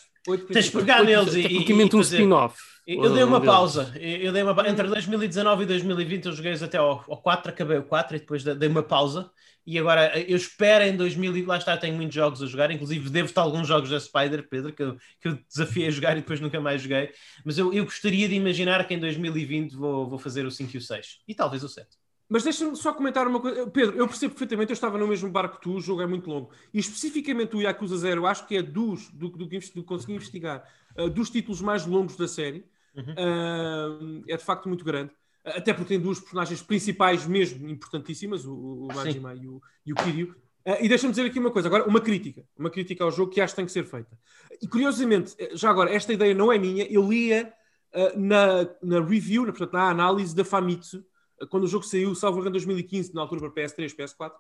Tens 0.52 0.66
de 0.66 0.72
pegar 0.72 1.04
neles 1.04 1.34
e. 1.36 1.44
Tecnicamente 1.44 1.96
um 1.96 2.02
spin-off. 2.02 2.58
Eu 2.86 3.14
dei 3.14 3.24
uma 3.24 3.40
pausa. 3.40 3.94
Eu 3.98 4.34
dei 4.34 4.44
uma 4.44 4.68
entre 4.68 4.88
2019 4.88 5.64
e 5.64 5.66
2020 5.66 6.26
eu 6.26 6.32
joguei 6.34 6.54
até 6.54 6.78
ao, 6.78 7.04
ao 7.08 7.22
4, 7.22 7.52
acabei 7.52 7.78
o 7.78 7.84
4 7.84 8.18
e 8.18 8.20
depois 8.20 8.44
dei 8.44 8.68
uma 8.68 8.84
pausa. 8.84 9.32
E 9.66 9.80
agora 9.80 10.20
eu 10.20 10.36
espero 10.36 10.84
em 10.84 10.96
2000, 10.96 11.46
lá 11.46 11.58
está, 11.58 11.78
tenho 11.78 11.96
muitos 11.96 12.14
jogos 12.14 12.44
a 12.44 12.46
jogar, 12.46 12.70
inclusive 12.70 13.10
devo-te 13.10 13.40
alguns 13.40 13.68
jogos 13.68 13.90
da 13.90 14.00
Spider, 14.00 14.48
Pedro, 14.50 14.74
que 14.74 14.84
eu, 14.84 14.98
que 15.22 15.28
eu 15.30 15.40
desafiei 15.48 15.88
a 15.88 15.92
jogar 15.92 16.18
e 16.18 16.22
depois 16.22 16.42
nunca 16.42 16.60
mais 16.60 16.82
joguei. 16.82 17.12
Mas 17.46 17.58
eu, 17.58 17.74
eu 17.74 17.86
gostaria 17.86 18.28
de 18.28 18.36
imaginar 18.36 18.86
que 18.86 18.94
em 18.94 19.00
2020 19.00 19.74
vou, 19.74 20.10
vou 20.10 20.20
fazer 20.20 20.46
o 20.46 20.52
5 20.52 20.76
e 20.76 20.78
o 20.78 20.82
6 20.82 21.20
e 21.28 21.34
talvez 21.34 21.64
o 21.64 21.70
7. 21.70 21.88
Mas 22.28 22.44
deixa-me 22.44 22.76
só 22.76 22.94
comentar 22.94 23.28
uma 23.28 23.40
coisa. 23.40 23.68
Pedro, 23.68 23.96
eu 23.96 24.08
percebo 24.08 24.34
perfeitamente, 24.34 24.72
eu 24.72 24.74
estava 24.74 24.98
no 24.98 25.08
mesmo 25.08 25.30
barco 25.30 25.58
que 25.58 25.62
tu, 25.62 25.76
o 25.76 25.82
jogo 25.82 26.02
é 26.02 26.08
muito 26.08 26.30
longo. 26.30 26.50
E 26.74 26.80
especificamente 26.80 27.56
o 27.56 27.62
Yakuza 27.62 27.98
Zero, 27.98 28.26
acho 28.26 28.48
que 28.48 28.58
é 28.58 28.62
dos, 28.62 29.10
do, 29.12 29.30
do, 29.30 29.46
do 29.46 29.60
que 29.60 29.84
consegui 29.84 30.14
investigar, 30.14 30.68
uh, 30.98 31.10
dos 31.10 31.30
títulos 31.30 31.62
mais 31.62 31.86
longos 31.86 32.16
da 32.16 32.28
série. 32.28 32.66
Uhum. 32.96 33.14
Uh, 33.14 34.24
é 34.28 34.36
de 34.36 34.44
facto 34.44 34.68
muito 34.68 34.84
grande. 34.84 35.12
Até 35.44 35.74
porque 35.74 35.90
tem 35.90 36.00
duas 36.00 36.20
personagens 36.20 36.62
principais 36.62 37.26
mesmo 37.26 37.68
importantíssimas, 37.68 38.46
o, 38.46 38.54
o 38.54 38.88
Majima 38.88 39.36
e 39.36 39.48
o, 39.48 39.62
e 39.86 39.92
o 39.92 39.96
Kiryu. 39.96 40.36
Uh, 40.66 40.80
e 40.80 40.88
deixa-me 40.88 41.12
dizer 41.12 41.26
aqui 41.26 41.38
uma 41.38 41.52
coisa, 41.52 41.68
agora 41.68 41.86
uma 41.86 42.00
crítica, 42.00 42.46
uma 42.58 42.70
crítica 42.70 43.04
ao 43.04 43.12
jogo 43.12 43.32
que 43.32 43.42
acho 43.42 43.54
que 43.54 43.58
tem 43.58 43.66
que 43.66 43.72
ser 43.72 43.84
feita. 43.84 44.18
E 44.62 44.68
curiosamente, 44.68 45.36
já 45.54 45.70
agora, 45.70 45.94
esta 45.94 46.14
ideia 46.14 46.34
não 46.34 46.52
é 46.52 46.58
minha, 46.58 46.86
eu 46.86 47.06
lia 47.10 47.54
uh, 47.94 48.18
na, 48.18 48.70
na 48.82 49.06
review, 49.06 49.46
na, 49.46 49.52
portanto, 49.52 49.74
na 49.74 49.90
análise 49.90 50.34
da 50.34 50.46
Famitsu, 50.46 51.06
uh, 51.42 51.48
quando 51.48 51.66
o 51.66 51.68
jogo 51.68 51.84
saiu, 51.84 52.16
salvo 52.16 52.48
em 52.48 52.50
2015, 52.52 53.14
na 53.14 53.20
altura 53.22 53.52
para 53.52 53.64
PS3, 53.64 53.94
PS4, 53.94 54.32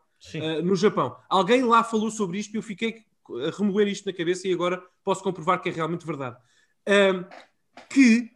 no 0.63 0.77
Japão. 0.77 1.17
Alguém 1.27 1.63
lá 1.63 1.83
falou 1.83 2.09
sobre 2.09 2.39
isto 2.39 2.53
e 2.53 2.57
eu 2.57 2.63
fiquei 2.63 3.03
a 3.45 3.57
remover 3.57 3.89
isto 3.89 4.05
na 4.05 4.13
cabeça 4.13 4.47
e 4.47 4.53
agora 4.53 4.81
posso 5.03 5.21
comprovar 5.21 5.61
que 5.61 5.67
é 5.67 5.71
realmente 5.73 6.05
verdade. 6.05 6.37
que 7.89 8.31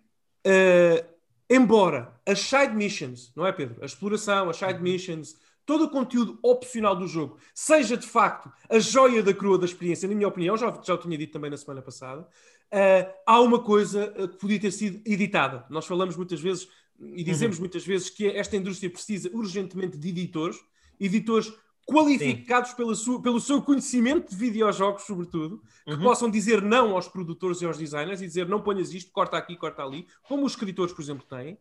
embora 1.50 2.14
as 2.26 2.40
side 2.40 2.74
missions, 2.74 3.32
não 3.36 3.46
é, 3.46 3.52
Pedro? 3.52 3.78
A 3.82 3.86
exploração, 3.86 4.50
as 4.50 4.58
side 4.58 4.76
uhum. 4.76 4.82
missions, 4.82 5.36
todo 5.66 5.86
o 5.86 5.90
conteúdo 5.90 6.40
opcional 6.42 6.96
do 6.96 7.08
jogo 7.08 7.38
seja 7.54 7.98
de 7.98 8.08
facto 8.08 8.52
a 8.70 8.80
joia 8.80 9.22
da 9.22 9.34
crua 9.34 9.58
da 9.58 9.66
experiência, 9.66 10.08
na 10.08 10.16
minha 10.16 10.28
opinião, 10.28 10.58
já, 10.58 10.74
já 10.84 10.94
o 10.94 10.98
tinha 10.98 11.18
dito 11.18 11.34
também 11.34 11.52
na 11.52 11.58
semana 11.58 11.82
passada, 11.82 12.22
uh, 12.22 13.14
há 13.26 13.42
uma 13.42 13.62
coisa 13.62 14.14
uh, 14.18 14.28
que 14.28 14.38
podia 14.38 14.60
ter 14.60 14.72
sido 14.72 15.02
editada. 15.06 15.66
Nós 15.70 15.86
falamos 15.86 16.16
muitas 16.16 16.40
vezes 16.40 16.70
e 17.00 17.24
dizemos 17.24 17.58
uhum. 17.58 17.64
muitas 17.64 17.86
vezes 17.86 18.10
que 18.10 18.28
esta 18.28 18.56
indústria 18.56 18.90
precisa 18.90 19.30
urgentemente 19.34 19.98
de 19.98 20.10
editores, 20.10 20.58
editores 21.00 21.54
qualificados 21.88 22.76
sua, 23.00 23.21
pelo 23.21 23.39
seu 23.39 23.62
conhecimento 23.62 24.30
de 24.30 24.36
videojogos, 24.36 25.04
sobretudo, 25.04 25.63
que 25.86 25.93
uhum. 25.93 26.02
possam 26.02 26.30
dizer 26.30 26.62
não 26.62 26.93
aos 26.93 27.08
produtores 27.08 27.62
e 27.62 27.65
aos 27.65 27.78
designers 27.78 28.21
e 28.21 28.28
dizer 28.28 28.47
não 28.47 28.62
ponhas 28.62 28.93
isto, 28.93 29.12
corta 29.12 29.38
aqui, 29.38 29.56
corta 29.56 29.84
ali, 29.84 30.06
como 30.28 30.45
os 30.45 30.52
escritores, 30.52 30.93
por 30.93 31.02
exemplo, 31.02 31.26
têm. 31.26 31.58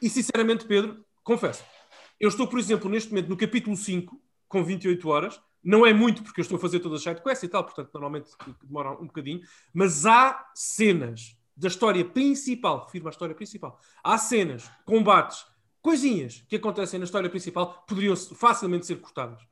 e 0.00 0.08
sinceramente, 0.08 0.64
Pedro, 0.64 1.04
confesso, 1.22 1.62
eu 2.18 2.28
estou, 2.28 2.46
por 2.46 2.58
exemplo, 2.58 2.90
neste 2.90 3.10
momento 3.10 3.28
no 3.28 3.36
capítulo 3.36 3.76
5, 3.76 4.18
com 4.48 4.64
28 4.64 5.08
horas. 5.08 5.40
Não 5.62 5.86
é 5.86 5.92
muito, 5.92 6.22
porque 6.24 6.40
eu 6.40 6.42
estou 6.42 6.56
a 6.56 6.60
fazer 6.60 6.80
todas 6.80 6.98
as 6.98 7.04
sidequests 7.04 7.44
e 7.44 7.48
tal, 7.48 7.62
portanto, 7.62 7.90
normalmente 7.92 8.30
demora 8.64 8.90
um 8.92 9.06
bocadinho. 9.06 9.40
Mas 9.72 10.04
há 10.06 10.50
cenas 10.54 11.36
da 11.56 11.68
história 11.68 12.04
principal, 12.04 12.84
refiro 12.84 13.06
a 13.06 13.10
história 13.10 13.34
principal, 13.34 13.78
há 14.02 14.18
cenas, 14.18 14.68
combates, 14.84 15.44
coisinhas 15.82 16.44
que 16.48 16.56
acontecem 16.56 16.98
na 16.98 17.04
história 17.04 17.28
principal 17.28 17.84
poderiam 17.86 18.16
facilmente 18.16 18.86
ser 18.86 18.96
cortadas. 18.96 19.42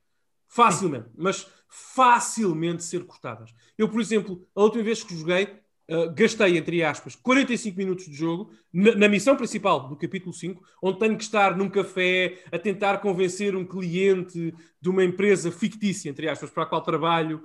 Facilmente, 0.46 1.08
mas 1.16 1.46
facilmente 1.68 2.82
ser 2.82 3.04
cortadas. 3.04 3.54
Eu, 3.76 3.88
por 3.88 4.00
exemplo, 4.00 4.46
a 4.54 4.62
última 4.62 4.82
vez 4.82 5.04
que 5.04 5.16
joguei, 5.16 5.44
uh, 5.88 6.12
gastei, 6.12 6.56
entre 6.56 6.82
aspas, 6.82 7.14
45 7.14 7.76
minutos 7.76 8.06
de 8.06 8.14
jogo 8.14 8.52
na, 8.72 8.94
na, 8.96 9.08
missão 9.08 9.36
principal 9.36 9.88
do 9.88 9.96
capítulo 9.96 10.32
5, 10.32 10.62
onde 10.82 10.98
tenho 10.98 11.16
que 11.16 11.22
estar 11.22 11.56
num 11.56 11.68
café 11.68 12.42
a 12.50 12.58
tentar 12.58 12.98
convencer 12.98 13.54
um 13.54 13.64
cliente 13.64 14.52
de 14.80 14.88
uma 14.88 15.04
empresa 15.04 15.52
fictícia, 15.52 16.10
entre 16.10 16.28
aspas, 16.28 16.50
para 16.50 16.64
a 16.64 16.66
qual 16.66 16.82
trabalho. 16.82 17.44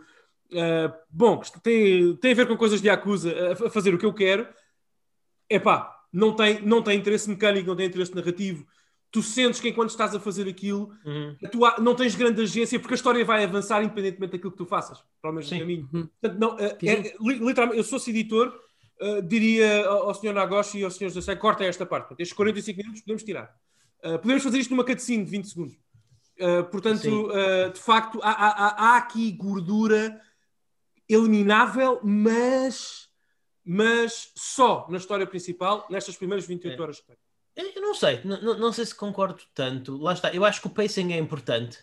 Uh, 0.52 0.91
bom, 1.10 1.41
tem, 1.62 2.15
tem 2.17 2.32
a 2.32 2.36
ver 2.36 2.48
com 2.48 2.58
coisas 2.58 2.82
de 2.82 2.89
acusa, 2.89 3.34
a, 3.62 3.67
a 3.67 3.69
fazer 3.69 3.93
o 3.93 3.98
que 4.00 4.06
eu 4.06 4.13
quero. 4.13 4.48
Epá, 5.48 5.95
não 6.15 6.34
tem, 6.34 6.62
não 6.62 6.82
tem 6.82 6.97
interesse 6.97 7.30
mecânico, 7.30 7.67
não 7.67 7.75
tem 7.75 7.88
interesse 7.88 8.15
narrativo, 8.15 8.65
tu 9.12 9.21
sentes 9.21 9.60
que 9.60 9.69
enquanto 9.69 9.89
estás 9.89 10.15
a 10.15 10.19
fazer 10.19 10.47
aquilo, 10.47 10.91
uhum. 11.06 11.36
tu 11.51 11.60
não 11.82 11.95
tens 11.95 12.15
grande 12.15 12.41
agência 12.41 12.80
porque 12.80 12.93
a 12.93 12.95
história 12.95 13.23
vai 13.23 13.43
avançar 13.43 13.84
independentemente 13.84 14.34
daquilo 14.34 14.51
que 14.51 14.58
tu 14.58 14.65
faças, 14.65 15.04
para 15.21 15.32
o 15.32 15.34
mesmo 15.34 15.49
Sim. 15.49 15.60
caminho. 15.60 15.89
Uhum. 15.93 16.10
Portanto, 16.21 16.39
não, 16.39 16.60
é, 16.60 16.78
é, 16.84 17.15
literalmente, 17.19 17.78
eu 17.78 17.84
sou 17.84 17.99
editor, 18.08 18.54
uh, 19.01 19.21
diria 19.21 19.86
ao 19.88 20.13
Sr. 20.13 20.34
Nagoshi 20.34 20.80
e 20.80 20.84
ao 20.84 20.91
Sr. 20.91 21.10
José, 21.10 21.36
corta 21.36 21.63
esta 21.63 21.86
parte. 21.86 22.08
Portanto, 22.08 22.21
estes 22.21 22.36
45 22.36 22.78
minutos 22.78 23.01
podemos 23.01 23.23
tirar. 23.23 23.56
Uh, 24.04 24.19
podemos 24.19 24.43
fazer 24.43 24.60
isto 24.60 24.71
numa 24.71 24.84
cutscene 24.84 25.23
de 25.23 25.32
20 25.32 25.47
segundos. 25.47 25.75
Uh, 26.38 26.63
portanto, 26.69 27.30
de 27.73 27.80
facto, 27.80 28.19
há, 28.21 28.32
há, 28.32 28.67
há, 28.67 28.97
aqui 28.97 29.32
gordura 29.32 30.19
eliminável, 31.08 31.99
mas, 32.04 33.05
mas 33.65 34.32
só 34.36 34.86
na 34.89 34.97
história 34.97 35.25
principal, 35.25 35.88
nestas 35.89 36.15
primeiras 36.15 36.45
28 36.45 36.78
é. 36.78 36.82
horas 36.82 36.99
que 36.99 37.08
tem. 37.08 37.17
Eu 37.75 37.82
não 37.82 37.95
sei, 37.95 38.19
não, 38.23 38.58
não 38.60 38.73
sei 38.73 38.86
se 38.86 38.93
concordo 38.93 39.41
tanto. 39.54 39.97
Lá 39.97 40.13
está, 40.13 40.34
eu 40.34 40.43
acho 40.43 40.62
que 40.62 40.67
o 40.67 40.69
pacing 40.69 41.13
é 41.13 41.17
importante. 41.17 41.80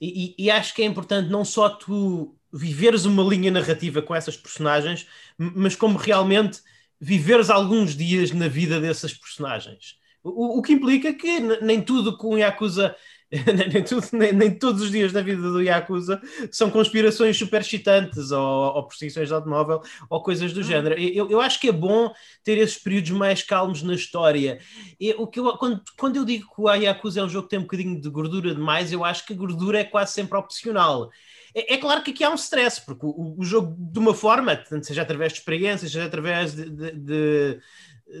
E, 0.00 0.34
e, 0.38 0.44
e, 0.46 0.50
acho 0.50 0.74
que 0.74 0.82
é 0.82 0.86
importante 0.86 1.28
não 1.28 1.44
só 1.44 1.68
tu 1.68 2.34
viveres 2.50 3.04
uma 3.04 3.22
linha 3.22 3.50
narrativa 3.50 4.00
com 4.00 4.14
essas 4.14 4.34
personagens, 4.34 5.06
mas 5.36 5.76
como 5.76 5.98
realmente 5.98 6.62
viveres 6.98 7.50
alguns 7.50 7.94
dias 7.94 8.30
na 8.32 8.48
vida 8.48 8.80
dessas 8.80 9.12
personagens. 9.12 9.98
O, 10.22 10.58
o 10.58 10.62
que 10.62 10.72
implica 10.72 11.12
que 11.12 11.40
nem 11.62 11.82
tudo 11.82 12.16
com 12.16 12.38
Yakuza 12.38 12.96
nem, 13.72 13.84
tudo, 13.84 14.04
nem, 14.12 14.32
nem, 14.32 14.50
todos 14.50 14.82
os 14.82 14.90
dias 14.90 15.12
da 15.12 15.22
vida 15.22 15.40
do 15.40 15.62
Yakuza 15.62 16.20
são 16.50 16.68
conspirações 16.68 17.38
super 17.38 17.60
excitantes 17.60 18.32
ou, 18.32 18.74
ou 18.74 18.88
perseguições 18.88 19.28
de 19.28 19.34
automóvel 19.34 19.80
ou 20.08 20.20
coisas 20.20 20.52
do 20.52 20.60
hum. 20.60 20.64
género. 20.64 20.98
Eu, 20.98 21.30
eu 21.30 21.40
acho 21.40 21.60
que 21.60 21.68
é 21.68 21.72
bom 21.72 22.12
ter 22.42 22.58
esses 22.58 22.76
períodos 22.76 23.10
mais 23.12 23.42
calmos 23.42 23.82
na 23.84 23.94
história. 23.94 24.58
E, 24.98 25.14
o 25.14 25.28
que 25.28 25.38
eu, 25.38 25.56
quando, 25.58 25.80
quando 25.96 26.16
eu 26.16 26.24
digo 26.24 26.52
que 26.52 26.60
o 26.60 26.74
Yakuza 26.74 27.20
é 27.20 27.22
um 27.22 27.28
jogo 27.28 27.44
que 27.44 27.50
tem 27.50 27.60
um 27.60 27.62
bocadinho 27.62 28.00
de 28.00 28.10
gordura 28.10 28.52
demais, 28.52 28.92
eu 28.92 29.04
acho 29.04 29.24
que 29.24 29.32
a 29.32 29.36
gordura 29.36 29.78
é 29.78 29.84
quase 29.84 30.12
sempre 30.12 30.36
opcional. 30.36 31.08
É, 31.54 31.74
é 31.74 31.76
claro 31.76 32.02
que 32.02 32.10
aqui 32.10 32.24
há 32.24 32.30
um 32.30 32.34
stress, 32.34 32.84
porque 32.84 33.06
o, 33.06 33.36
o, 33.38 33.44
jogo, 33.44 33.76
de 33.78 33.98
uma 34.00 34.14
forma, 34.14 34.60
seja 34.82 35.02
através 35.02 35.32
de 35.32 35.38
experiências, 35.38 35.92
seja 35.92 36.04
através 36.04 36.52
de, 36.52 36.68
de, 36.68 36.92
de 36.92 37.60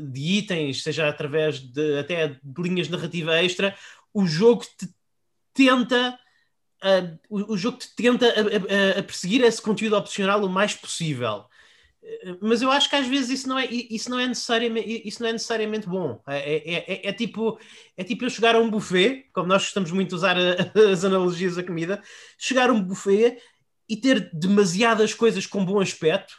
de 0.02 0.20
itens, 0.38 0.84
seja 0.84 1.08
através 1.08 1.58
de 1.58 1.98
até 1.98 2.28
de 2.28 2.62
linhas 2.62 2.86
de 2.86 2.92
narrativa 2.92 3.42
extra, 3.42 3.74
o 4.14 4.24
jogo 4.24 4.64
te 4.78 4.88
tenta 5.54 6.18
uh, 6.84 7.18
o, 7.28 7.54
o, 7.54 7.56
jogo 7.56 7.78
tenta 7.96 8.26
a, 8.26 8.96
a, 8.96 9.00
a, 9.00 9.02
perseguir 9.02 9.42
esse 9.44 9.60
conteúdo 9.60 9.96
opcional 9.96 10.44
o 10.44 10.48
mais 10.48 10.74
possível. 10.74 11.44
Uh, 12.02 12.38
mas 12.40 12.62
eu 12.62 12.70
acho 12.70 12.88
que 12.88 12.96
às 12.96 13.06
vezes 13.06 13.40
isso 13.40 13.48
não 13.48 13.58
é, 13.58 13.66
isso 13.66 14.10
não 14.10 14.18
é, 14.18 14.26
necessariamente, 14.26 15.02
isso 15.06 15.22
não 15.22 15.28
é 15.28 15.32
necessariamente 15.32 15.88
bom. 15.88 16.20
É, 16.26 16.38
é, 16.38 16.92
é, 16.92 17.08
é 17.08 17.12
tipo, 17.12 17.58
é 17.96 18.04
tipo 18.04 18.24
eu 18.24 18.30
chegar 18.30 18.54
a 18.54 18.60
um 18.60 18.70
buffet, 18.70 19.26
como 19.32 19.46
nós 19.46 19.62
gostamos 19.62 19.90
muito 19.90 20.10
de 20.10 20.14
usar 20.14 20.36
a, 20.36 20.72
as 20.90 21.04
analogias 21.04 21.56
da 21.56 21.62
comida, 21.62 22.02
chegar 22.38 22.70
a 22.70 22.72
um 22.72 22.82
buffet 22.82 23.38
e 23.88 23.96
ter 23.96 24.30
demasiadas 24.32 25.14
coisas 25.14 25.46
com 25.46 25.64
bom 25.64 25.80
aspecto 25.80 26.34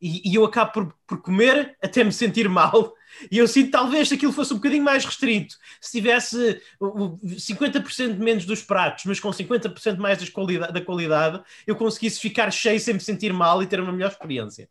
e, 0.00 0.30
e 0.30 0.34
eu 0.34 0.44
acabo 0.44 0.72
por, 0.72 0.94
por 1.06 1.22
comer 1.22 1.76
até 1.82 2.04
me 2.04 2.12
sentir 2.12 2.48
mal 2.48 2.94
e 3.30 3.38
eu 3.38 3.48
sinto 3.48 3.70
talvez 3.70 4.08
se 4.08 4.14
aquilo 4.14 4.32
fosse 4.32 4.52
um 4.52 4.56
bocadinho 4.56 4.82
mais 4.82 5.04
restrito, 5.04 5.56
se 5.80 5.98
tivesse 5.98 6.60
50% 6.80 8.16
menos 8.18 8.44
dos 8.44 8.62
pratos, 8.62 9.04
mas 9.04 9.20
com 9.20 9.30
50% 9.30 9.98
mais 9.98 10.28
qualidade, 10.28 10.72
da 10.72 10.80
qualidade, 10.80 11.42
eu 11.66 11.76
conseguisse 11.76 12.20
ficar 12.20 12.50
cheio 12.50 12.80
sem 12.80 12.94
me 12.94 13.00
sentir 13.00 13.32
mal 13.32 13.62
e 13.62 13.66
ter 13.66 13.80
uma 13.80 13.92
melhor 13.92 14.10
experiência. 14.10 14.68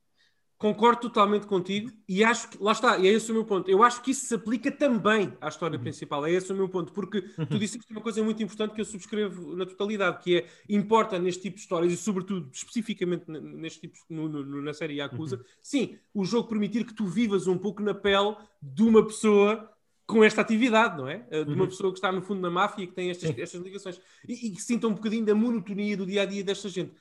Concordo 0.58 1.02
totalmente 1.02 1.46
contigo 1.46 1.91
e 2.10 2.24
acho 2.24 2.50
que, 2.50 2.58
lá 2.60 2.72
está, 2.72 2.98
e 2.98 3.08
é 3.08 3.12
esse 3.12 3.30
o 3.32 3.34
meu 3.34 3.46
ponto. 3.46 3.70
Eu 3.70 3.84
acho 3.84 4.02
que 4.02 4.10
isso 4.10 4.26
se 4.26 4.34
aplica 4.34 4.72
também 4.72 5.32
à 5.39 5.50
história 5.50 5.78
uhum. 5.78 5.84
principal, 5.84 6.26
é 6.26 6.32
esse 6.32 6.52
o 6.52 6.56
meu 6.56 6.67
ponto, 6.67 6.91
porque 6.93 7.22
tu 7.22 7.54
uhum. 7.54 7.60
disseste 7.60 7.91
uma 7.91 8.02
coisa 8.02 8.24
muito 8.24 8.41
importante 8.41 8.74
que 8.74 8.82
eu 8.82 8.86
subscrevo 8.86 9.56
na 9.56 9.67
totalidade, 9.67 10.24
que 10.24 10.38
é, 10.38 10.48
importa 10.67 11.20
neste 11.20 11.43
tipo 11.43 11.58
de 11.58 11.62
histórias 11.62 11.93
e, 11.93 11.98
sobretudo, 11.98 12.50
especificamente 12.52 13.30
neste 13.30 13.82
tipo, 13.82 13.98
no, 14.10 14.28
no, 14.28 14.62
na 14.63 14.74
série 14.74 14.96
Yakuza, 14.96 15.38
uhum. 15.38 15.43
sim, 15.62 16.00
o 16.12 16.26
jogo 16.26 16.50
permitir 16.50 16.86
que 16.86 16.93
tu 16.93 17.06
vivas 17.06 17.46
um 17.46 17.58
pouco 17.58 17.84
na 17.84 17.93
pele 17.93 18.36
de 18.60 18.82
uma 18.82 19.06
pessoa 19.06 19.72
com 20.08 20.24
esta 20.24 20.39
atividade, 20.39 20.98
não 20.98 21.10
é? 21.10 21.28
Eh, 21.30 21.43
de 21.43 21.54
uma 21.54 21.63
uhum. 21.63 21.70
pessoa 21.70 21.91
que 21.91 21.98
está 21.98 22.12
no 22.12 22.22
fundo 22.22 22.41
da 22.41 22.50
máfia 22.50 22.86
e 22.86 22.88
que 22.88 22.93
tem 22.93 23.10
estas, 23.10 23.38
estas 23.38 23.62
ligações 23.62 24.00
e, 24.28 24.48
e 24.48 24.52
que 24.52 24.62
sinta 24.62 24.88
um 24.88 24.93
bocadinho 24.93 25.26
da 25.26 25.36
monotonia 25.36 25.98
do 25.98 26.06
dia 26.06 26.22
a 26.22 26.26
dia 26.26 26.43
desta 26.43 26.70
gente 26.70 26.93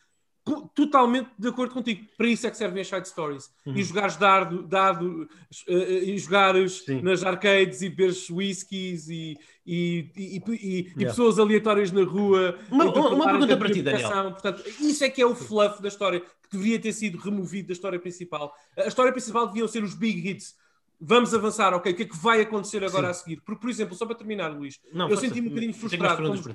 totalmente 0.74 1.28
de 1.36 1.48
acordo 1.48 1.74
contigo. 1.74 2.06
Para 2.16 2.28
isso 2.28 2.46
é 2.46 2.50
que 2.50 2.56
servem 2.56 2.80
as 2.80 2.86
side 2.86 3.08
stories. 3.08 3.50
Uhum. 3.66 3.76
E 3.76 3.82
jogares 3.82 4.16
dado, 4.16 4.62
dado 4.62 5.28
uh, 5.68 5.72
e 5.72 6.16
jogares 6.18 6.84
Sim. 6.84 7.02
nas 7.02 7.24
arcades 7.24 7.82
e 7.82 7.88
beberes 7.88 8.30
whiskies 8.30 9.08
e, 9.08 9.36
e, 9.66 10.08
e, 10.16 10.42
e, 10.48 10.76
yeah. 10.78 11.06
pessoas 11.06 11.40
aleatórias 11.40 11.90
na 11.90 12.04
rua. 12.04 12.56
Uma, 12.70 12.84
uma 12.84 13.24
pergunta 13.26 13.56
para 13.56 13.70
ti, 13.70 13.82
Daniel. 13.82 14.30
Portanto, 14.30 14.62
isso 14.80 15.02
é 15.02 15.10
que 15.10 15.20
é 15.20 15.26
o 15.26 15.34
fluff 15.34 15.82
da 15.82 15.88
história, 15.88 16.20
que 16.20 16.56
deveria 16.56 16.78
ter 16.78 16.92
sido 16.92 17.18
removido 17.18 17.68
da 17.68 17.72
história 17.72 17.98
principal. 17.98 18.54
A 18.76 18.86
história 18.86 19.10
principal 19.10 19.48
deviam 19.48 19.66
ser 19.66 19.82
os 19.82 19.94
big 19.94 20.28
hits. 20.28 20.54
Vamos 21.00 21.34
avançar, 21.34 21.74
ok? 21.74 21.92
O 21.92 21.96
que 21.96 22.02
é 22.04 22.06
que 22.06 22.16
vai 22.16 22.40
acontecer 22.40 22.82
agora 22.84 23.08
Sim. 23.08 23.10
a 23.10 23.14
seguir? 23.14 23.42
Porque, 23.44 23.60
por 23.60 23.68
exemplo, 23.68 23.96
só 23.96 24.06
para 24.06 24.14
terminar, 24.14 24.48
Luís, 24.48 24.80
Não, 24.92 25.10
eu 25.10 25.16
senti-me 25.16 25.48
um 25.48 25.50
bocadinho 25.50 25.74
frustrado 25.74 26.22
como, 26.22 26.54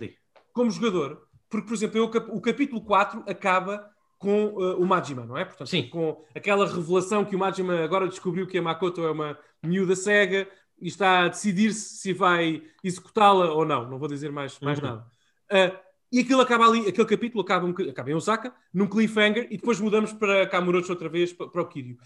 como 0.54 0.72
jogador 0.72 1.30
porque, 1.52 1.68
por 1.68 1.74
exemplo, 1.74 1.98
eu, 1.98 2.06
o 2.34 2.40
capítulo 2.40 2.82
4 2.82 3.26
acaba 3.28 3.92
com 4.18 4.46
uh, 4.46 4.82
o 4.82 4.86
Majima, 4.86 5.26
não 5.26 5.38
é? 5.38 5.44
Portanto, 5.44 5.68
Sim. 5.68 5.90
com 5.90 6.24
aquela 6.34 6.66
revelação 6.66 7.26
que 7.26 7.36
o 7.36 7.40
Majima 7.40 7.84
agora 7.84 8.08
descobriu 8.08 8.48
que 8.48 8.58
a 8.58 8.62
Makoto 8.62 9.04
é 9.04 9.12
uma 9.12 9.38
miúda 9.62 9.94
cega 9.96 10.48
e 10.80 10.88
está 10.88 11.26
a 11.26 11.28
decidir-se 11.28 11.98
se 11.98 12.14
vai 12.14 12.64
executá-la 12.82 13.52
ou 13.52 13.66
não. 13.66 13.90
Não 13.90 14.00
vou 14.00 14.08
dizer 14.08 14.32
mais, 14.32 14.58
mais 14.62 14.80
uhum. 14.80 14.86
nada. 14.86 15.06
Uh, 15.52 15.78
e 16.10 16.20
aquilo 16.20 16.40
acaba 16.40 16.66
ali, 16.66 16.88
aquele 16.88 17.08
capítulo 17.08 17.44
acaba, 17.44 17.66
um, 17.66 17.90
acaba 17.90 18.10
em 18.10 18.14
Osaka, 18.16 18.54
num 18.74 18.88
cliffhanger, 18.88 19.48
e 19.52 19.58
depois 19.58 19.80
mudamos 19.82 20.14
para 20.14 20.48
Kamurocho 20.48 20.92
outra 20.92 21.10
vez, 21.10 21.34
para, 21.34 21.50
para 21.50 21.62
o 21.62 21.68
Kiryu. 21.68 21.98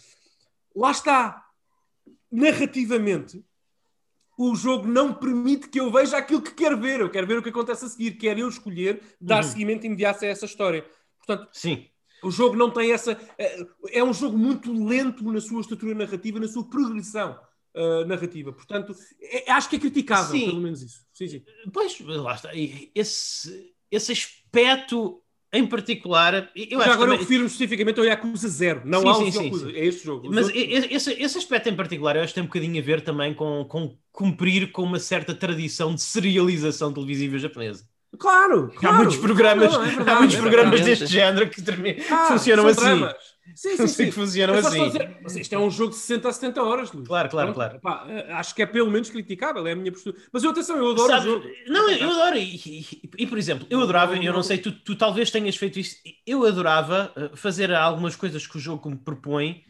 Lá 0.76 0.90
está. 0.90 1.46
Narrativamente, 2.32 3.46
o 4.38 4.56
jogo 4.56 4.88
não 4.88 5.14
permite 5.14 5.70
que 5.70 5.80
eu 5.80 5.92
veja 5.92 6.18
aquilo 6.18 6.42
que 6.42 6.54
quero 6.54 6.80
ver. 6.80 7.00
Eu 7.00 7.10
quero 7.10 7.28
ver 7.28 7.38
o 7.38 7.44
que 7.44 7.50
acontece 7.50 7.86
a 7.86 7.90
seguir. 7.90 8.18
Quero 8.18 8.40
eu 8.40 8.50
escolher 8.50 9.02
dar 9.20 9.44
uhum. 9.44 9.50
seguimento 9.50 9.86
imediato 9.86 10.26
a 10.26 10.28
essa 10.28 10.46
história. 10.46 10.86
Portanto, 11.18 11.50
sim. 11.52 11.88
O 12.24 12.32
jogo 12.32 12.56
não 12.56 12.72
tem 12.72 12.92
essa. 12.92 13.20
É, 13.38 13.66
é 13.92 14.04
um 14.04 14.14
jogo 14.14 14.38
muito 14.38 14.72
lento 14.74 15.24
na 15.32 15.40
sua 15.40 15.62
estrutura 15.62 15.94
narrativa, 15.94 16.40
na 16.40 16.48
sua 16.48 16.68
progressão 16.68 17.40
uh, 17.76 18.06
narrativa. 18.06 18.52
Portanto, 18.52 18.96
é, 19.22 19.52
acho 19.52 19.70
que 19.70 19.76
é 19.76 19.80
criticável, 19.80 20.32
sim. 20.32 20.46
pelo 20.46 20.62
menos 20.62 20.82
isso. 20.82 21.06
Sim, 21.14 21.28
sim. 21.28 21.44
Pois, 21.72 22.00
lá 22.00 22.36
está. 22.36 22.50
Esse, 22.96 23.74
esse 23.92 24.12
aspecto 24.12 25.22
em 25.56 25.68
particular, 25.68 26.52
eu 26.56 26.82
Já 26.82 26.94
agora 26.94 26.98
também... 26.98 27.16
eu 27.16 27.20
refiro-me 27.20 27.48
especificamente 27.48 28.00
ao 28.00 28.06
Yakuza 28.06 28.48
Zero, 28.50 28.82
não 28.86 29.02
sim, 29.02 29.08
há 29.08 29.14
sim, 29.32 29.44
Yakuza, 29.44 29.68
sim, 29.68 29.76
é 29.76 29.86
este 29.86 30.04
jogo. 30.04 30.28
Mas 30.32 30.48
outros... 30.48 30.64
esse, 30.92 31.14
esse 31.14 31.38
aspecto 31.38 31.70
em 31.70 31.76
particular 31.76 32.16
eu 32.16 32.22
acho 32.24 32.30
que 32.34 32.36
tem 32.36 32.44
um 32.44 32.48
bocadinho 32.48 32.82
a 32.82 32.86
ver 32.86 33.02
também 33.02 33.34
com, 33.34 33.66
com 33.66 33.98
cumprir 34.12 34.72
com 34.72 34.84
uma 34.84 35.00
certa 35.00 35.34
tradição 35.36 35.94
de 35.96 36.02
serialização 36.02 36.94
televisiva 36.94 37.38
japonesa. 37.38 37.88
Claro, 38.18 38.72
claro, 38.76 38.96
há 38.96 38.98
muitos 38.98 39.18
programas, 39.18 39.74
é 39.74 39.80
verdade, 39.80 40.10
há 40.10 40.16
muitos 40.16 40.38
é 40.38 40.40
programas 40.40 40.82
deste 40.82 41.08
género 41.08 41.50
que 41.50 41.62
terminam, 41.62 42.04
ah, 42.10 42.28
funcionam 42.28 42.68
assim. 42.68 42.82
Dramas. 42.82 43.36
Sim, 43.54 43.78
sim, 43.78 43.88
sim. 43.88 44.06
que 44.06 44.12
funcionam 44.12 44.56
assim. 44.56 44.86
Dizer, 44.86 45.42
isto 45.42 45.54
é 45.54 45.58
um 45.60 45.70
jogo 45.70 45.92
de 45.92 45.98
60 45.98 46.28
a 46.28 46.34
70 46.34 46.64
horas, 46.64 46.92
Luís. 46.92 47.08
Claro, 47.08 47.30
claro, 47.30 47.54
claro. 47.54 47.80
Pá, 47.80 48.06
eh, 48.10 48.34
acho 48.34 48.56
que 48.56 48.62
é 48.62 48.66
pelo 48.66 48.90
menos 48.90 49.10
criticável, 49.10 49.66
é 49.68 49.74
a 49.74 49.76
minha 49.76 49.92
postura. 49.92 50.18
Mas 50.32 50.44
eu, 50.44 50.50
atenção, 50.50 50.78
eu 50.78 50.92
adoro 50.92 51.08
Sabe, 51.08 51.28
o 51.28 51.32
jogo. 51.34 51.48
Não, 51.68 51.90
eu 51.90 52.10
adoro. 52.10 52.38
E, 52.38 52.56
e, 52.56 53.10
e, 53.20 53.28
por 53.28 53.38
exemplo, 53.38 53.68
eu 53.70 53.82
adorava, 53.82 54.18
eu 54.18 54.34
não 54.34 54.42
sei, 54.42 54.58
tu, 54.58 54.72
tu 54.72 54.96
talvez 54.96 55.30
tenhas 55.30 55.56
feito 55.56 55.80
isso, 55.80 55.98
eu 56.26 56.46
adorava 56.46 57.12
eh, 57.16 57.32
fazer 57.36 57.74
algumas 57.74 58.16
coisas 58.16 58.48
que 58.48 58.58
o 58.58 58.60
jogo 58.60 58.90
me 58.90 58.98
propõe, 58.98 59.64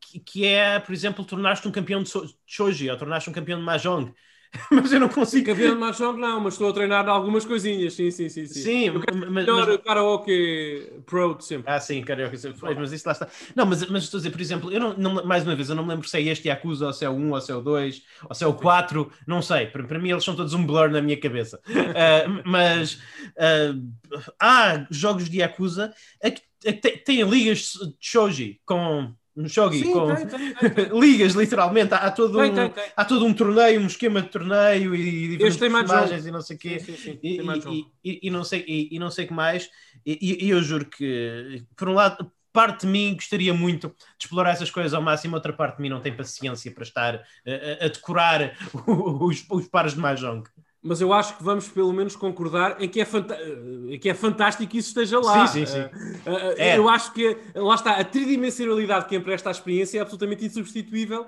que, 0.00 0.20
que 0.20 0.44
é, 0.44 0.78
por 0.78 0.92
exemplo, 0.92 1.24
tornar-te 1.24 1.66
um 1.66 1.72
campeão 1.72 2.02
de 2.02 2.10
Shoji 2.46 2.90
ou 2.90 2.96
tornar-te 2.96 3.30
um 3.30 3.32
campeão 3.32 3.58
de 3.58 3.64
Mahjong. 3.64 4.12
mas 4.70 4.92
eu 4.92 5.00
não 5.00 5.08
consigo. 5.08 5.46
Cabelo 5.46 5.74
de 5.74 5.80
Mahjong 5.80 6.18
não, 6.18 6.40
mas 6.40 6.54
estou 6.54 6.70
a 6.70 6.72
treinar 6.72 7.08
algumas 7.08 7.44
coisinhas, 7.44 7.94
sim, 7.94 8.10
sim, 8.10 8.28
sim. 8.28 8.46
Sim, 8.46 8.62
sim 8.62 8.90
mas, 8.90 9.30
melhor 9.30 9.66
mas... 9.66 9.76
karaoke 9.78 10.92
pro 11.04 11.34
de 11.34 11.44
sempre. 11.44 11.70
Ah, 11.70 11.80
sim, 11.80 12.02
karaoke 12.02 12.36
sempre. 12.38 12.74
mas 12.74 12.92
isso 12.92 13.06
lá 13.06 13.12
está. 13.12 13.28
Não, 13.54 13.66
mas, 13.66 13.86
mas 13.88 14.04
estou 14.04 14.18
a 14.18 14.20
dizer, 14.20 14.30
por 14.30 14.40
exemplo, 14.40 14.72
eu 14.72 14.80
não, 14.80 14.94
não, 14.96 15.24
mais 15.24 15.44
uma 15.44 15.54
vez, 15.54 15.68
eu 15.68 15.76
não 15.76 15.82
me 15.84 15.90
lembro 15.90 16.08
se 16.08 16.16
é 16.16 16.22
este 16.22 16.48
Yakuza 16.48 16.86
ou 16.86 16.92
se 16.92 17.04
é 17.04 17.08
o 17.08 17.12
1 17.12 17.30
ou 17.30 17.40
se 17.40 17.52
é 17.52 17.54
o 17.54 17.60
2 17.60 18.02
ou 18.28 18.34
se 18.34 18.44
é 18.44 18.46
o 18.46 18.54
4, 18.54 19.10
não 19.26 19.42
sei. 19.42 19.66
Para, 19.66 19.84
para 19.84 19.98
mim 19.98 20.10
eles 20.10 20.24
são 20.24 20.34
todos 20.34 20.54
um 20.54 20.64
blur 20.64 20.90
na 20.90 21.02
minha 21.02 21.18
cabeça. 21.18 21.60
Uh, 21.68 22.42
mas 22.48 22.94
uh, 22.94 24.32
há 24.40 24.86
jogos 24.90 25.28
de 25.28 25.38
Yakuza 25.38 25.92
que 26.60 26.72
têm 26.72 27.22
ligas 27.22 27.72
de 27.72 27.94
shoji 28.00 28.60
com 28.64 29.14
no 29.38 29.48
Shogi, 29.48 29.84
Sim, 29.84 29.92
com 29.92 30.14
tem, 30.14 30.26
tem, 30.26 30.70
tem, 30.70 30.84
ligas, 30.98 31.34
literalmente. 31.34 31.94
Há, 31.94 32.10
todo 32.10 32.40
um, 32.40 32.72
há 32.96 33.04
todo 33.04 33.24
um 33.24 33.32
torneio, 33.32 33.80
um 33.80 33.86
esquema 33.86 34.20
de 34.20 34.28
torneio 34.28 34.96
e 34.96 35.28
diferentes 35.28 35.56
personagens 35.56 36.26
e 36.26 36.30
não 36.32 36.40
sei 36.40 36.56
o 36.56 36.58
quê. 36.58 36.80
Sim, 36.80 36.96
sim, 36.96 37.18
e, 37.22 37.40
e, 37.40 37.86
e, 38.04 38.20
e, 38.24 38.30
não 38.30 38.42
sei, 38.42 38.64
e, 38.66 38.96
e 38.96 38.98
não 38.98 39.10
sei 39.10 39.26
o 39.26 39.28
que 39.28 39.34
mais. 39.34 39.70
E, 40.04 40.44
e 40.44 40.50
eu 40.50 40.60
juro 40.60 40.84
que, 40.86 41.64
por 41.76 41.88
um 41.88 41.94
lado, 41.94 42.28
parte 42.52 42.84
de 42.84 42.92
mim 42.92 43.14
gostaria 43.14 43.54
muito 43.54 43.94
de 44.18 44.24
explorar 44.24 44.50
essas 44.50 44.72
coisas 44.72 44.92
ao 44.92 45.00
máximo, 45.00 45.36
outra 45.36 45.52
parte 45.52 45.76
de 45.76 45.82
mim 45.82 45.88
não 45.88 46.00
tem 46.00 46.16
paciência 46.16 46.72
para 46.72 46.82
estar 46.82 47.14
a, 47.14 47.84
a 47.84 47.88
decorar 47.88 48.56
os, 49.20 49.44
os 49.48 49.68
pares 49.68 49.94
de 49.94 50.00
Mahjong. 50.00 50.42
Mas 50.88 51.02
eu 51.02 51.12
acho 51.12 51.36
que 51.36 51.44
vamos 51.44 51.68
pelo 51.68 51.92
menos 51.92 52.16
concordar 52.16 52.82
em 52.82 52.88
que 52.88 52.98
é, 52.98 53.06
em 53.90 53.98
que 53.98 54.08
é 54.08 54.14
fantástico 54.14 54.70
que 54.70 54.78
isso 54.78 54.88
esteja 54.88 55.20
lá. 55.20 55.46
Sim, 55.46 55.66
sim, 55.66 55.72
sim. 55.74 55.82
Uh, 55.82 56.32
uh, 56.32 56.54
é. 56.56 56.78
Eu 56.78 56.88
acho 56.88 57.12
que, 57.12 57.36
lá 57.54 57.74
está, 57.74 57.92
a 57.92 58.04
tridimensionalidade 58.04 59.04
que 59.04 59.14
empresta 59.14 59.50
à 59.50 59.52
experiência 59.52 59.98
é 59.98 60.00
absolutamente 60.00 60.46
insubstituível 60.46 61.26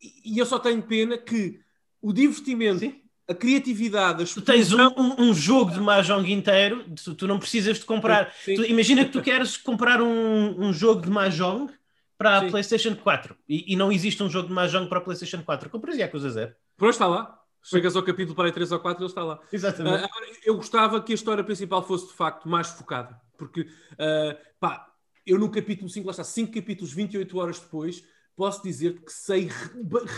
e, 0.00 0.36
e 0.36 0.38
eu 0.38 0.46
só 0.46 0.56
tenho 0.56 0.80
pena 0.80 1.18
que 1.18 1.58
o 2.00 2.12
divertimento, 2.12 2.78
sim. 2.78 2.94
a 3.28 3.34
criatividade, 3.34 4.24
Tu 4.32 4.40
tens 4.40 4.72
um, 4.72 4.88
um, 5.18 5.34
jogo 5.34 5.72
de 5.72 5.80
Mahjong 5.80 6.32
inteiro, 6.32 6.84
tu, 7.02 7.12
tu 7.16 7.26
não 7.26 7.40
precisas 7.40 7.80
de 7.80 7.84
comprar. 7.84 8.32
Tu, 8.44 8.64
imagina 8.66 9.04
que 9.04 9.10
tu 9.10 9.20
queres 9.20 9.56
comprar 9.56 10.00
um, 10.00 10.60
um 10.60 10.72
jogo 10.72 11.00
de 11.00 11.10
Mahjong 11.10 11.72
para 12.16 12.38
a 12.38 12.44
PlayStation 12.44 12.94
4 12.94 13.36
e, 13.48 13.72
e, 13.72 13.74
não 13.74 13.90
existe 13.90 14.22
um 14.22 14.30
jogo 14.30 14.46
de 14.46 14.54
Mahjong 14.54 14.88
para 14.88 14.98
a 14.98 15.00
PlayStation 15.00 15.42
4. 15.42 15.68
Compras 15.68 15.96
Yakuza 15.96 16.30
Zero. 16.30 16.52
Pois 16.76 16.94
está 16.94 17.08
lá. 17.08 17.41
Chegas 17.62 17.94
ao 17.94 18.02
capítulo 18.02 18.34
para 18.34 18.46
aí 18.46 18.52
3 18.52 18.72
ou 18.72 18.80
4 18.80 19.02
ele 19.02 19.10
está 19.10 19.22
lá. 19.22 19.40
Exatamente. 19.52 20.04
Uh, 20.04 20.08
eu 20.44 20.56
gostava 20.56 21.00
que 21.00 21.12
a 21.12 21.14
história 21.14 21.44
principal 21.44 21.82
fosse 21.82 22.08
de 22.08 22.12
facto 22.12 22.48
mais 22.48 22.68
focada, 22.68 23.20
porque 23.38 23.62
uh, 23.62 24.36
pá, 24.58 24.92
eu 25.24 25.38
no 25.38 25.50
capítulo 25.50 25.88
5, 25.88 26.06
lá 26.06 26.10
está, 26.10 26.24
5 26.24 26.52
capítulos, 26.52 26.92
28 26.92 27.38
horas 27.38 27.60
depois, 27.60 28.04
posso 28.34 28.62
dizer 28.62 29.00
que 29.00 29.12
sei 29.12 29.48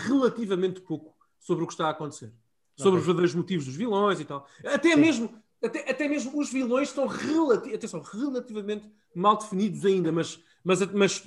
relativamente 0.07 0.81
pouco 0.81 1.15
sobre 1.39 1.65
o 1.65 1.67
que 1.67 1.75
está 1.75 1.89
a 1.89 1.91
acontecer. 1.91 2.33
Sobre 2.77 2.93
okay. 2.93 3.01
os 3.01 3.07
verdadeiros 3.07 3.35
motivos 3.35 3.67
dos 3.67 3.77
vilões 3.77 4.19
e 4.21 4.25
tal. 4.25 4.47
Até 4.65 4.95
Sim. 4.95 5.01
mesmo, 5.01 5.43
até, 5.63 5.91
até 5.91 6.09
mesmo 6.09 6.39
os 6.39 6.51
vilões 6.51 6.89
estão 6.89 7.07
relati 7.07 7.75
atenção, 7.75 8.01
relativamente 8.01 8.91
mal 9.15 9.37
definidos 9.37 9.85
ainda, 9.85 10.11
mas, 10.11 10.41
mas, 10.65 10.81
mas 10.93 11.23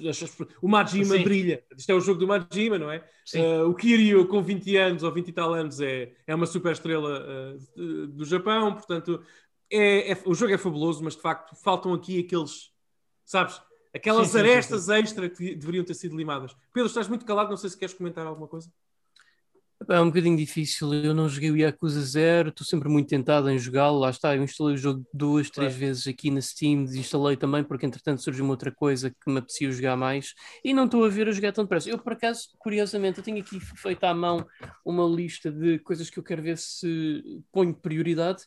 o 0.60 0.67
Majima 0.67 1.15
Sim. 1.15 1.23
brilha. 1.23 1.63
Isto 1.78 1.91
é 1.91 1.95
o 1.95 2.02
jogo 2.02 2.19
do 2.19 2.28
Majima, 2.28 2.80
não 2.80 2.91
é? 2.91 3.08
Uh, 3.36 3.69
o 3.69 3.76
Kiryu, 3.76 4.28
com 4.28 4.41
20 4.41 4.76
anos 4.78 5.04
ou 5.04 5.12
20 5.12 5.28
e 5.28 5.32
tal 5.32 5.54
anos, 5.54 5.80
é, 5.80 6.12
é 6.26 6.34
uma 6.34 6.47
super 6.47 6.71
estrela 6.71 7.23
uh, 7.23 8.08
do 8.08 8.26
Japão, 8.26 8.73
portanto, 8.73 9.23
é, 9.71 10.13
é, 10.13 10.17
o 10.26 10.34
jogo 10.34 10.54
é 10.54 10.58
fabuloso, 10.58 11.04
mas 11.04 11.15
de 11.15 11.21
facto 11.21 11.56
faltam 11.56 11.93
aqui 11.93 12.19
aqueles, 12.19 12.71
sabes, 13.23 13.62
aquelas 13.93 14.28
sim, 14.28 14.34
sim, 14.34 14.39
arestas 14.39 14.84
sim, 14.84 14.93
extra 14.93 15.30
que 15.30 15.56
deveriam 15.56 15.86
ter 15.86 15.93
sido 15.93 16.17
limadas. 16.17 16.56
Pedro, 16.73 16.88
estás 16.88 17.08
muito 17.08 17.26
calado, 17.26 17.50
não 17.50 17.58
sei 17.58 17.69
se 17.69 17.78
queres 17.78 17.93
comentar 17.93 18.26
alguma 18.26 18.47
coisa. 18.47 18.71
É 19.89 20.02
um 20.02 20.08
bocadinho 20.08 20.36
difícil. 20.36 20.93
Eu 20.93 21.13
não 21.13 21.30
joguei 21.30 21.50
o 21.50 21.56
Yakuza 21.56 22.02
Zero, 22.02 22.50
estou 22.50 22.65
sempre 22.65 22.89
muito 22.89 23.08
tentado 23.08 23.50
em 23.50 23.58
jogá-lo. 23.58 24.00
Lá 24.00 24.10
está, 24.10 24.36
eu 24.36 24.43
instalei 24.43 24.76
o 24.76 24.78
jogo 24.78 25.06
duas, 25.13 25.50
três 25.50 25.73
claro. 25.73 25.80
vezes 25.80 26.08
aqui 26.08 26.30
na 26.30 26.41
Steam, 26.41 26.84
desinstalei 26.84 27.38
também 27.38 27.63
porque 27.63 27.86
entretanto 27.86 28.21
surgiu 28.21 28.43
uma 28.43 28.52
outra 28.52 28.71
coisa 28.71 29.10
que 29.10 29.32
me 29.32 29.38
apetecia 29.39 29.71
jogar 29.71 29.95
mais 29.95 30.34
e 30.63 30.73
não 30.73 30.86
estou 30.86 31.06
a 31.06 31.10
ver 31.10 31.30
a 31.30 31.32
jogar 31.32 31.54
tão 31.54 31.63
depressa. 31.63 31.89
Eu, 31.89 31.97
por 31.97 32.13
acaso, 32.13 32.50
curiosamente, 32.58 33.19
eu 33.19 33.23
tenho 33.23 33.39
aqui 33.39 33.60
feito 33.60 34.04
à 34.04 34.13
mão 34.13 34.45
uma 34.86 35.06
lista 35.06 35.52
de 35.52 35.80
coisas 35.80 36.10
que 36.10 36.19
eu 36.19 36.23
quero 36.23 36.41
ver 36.41 36.58
se 36.58 37.23
ponho 37.52 37.73
prioridade. 37.73 38.43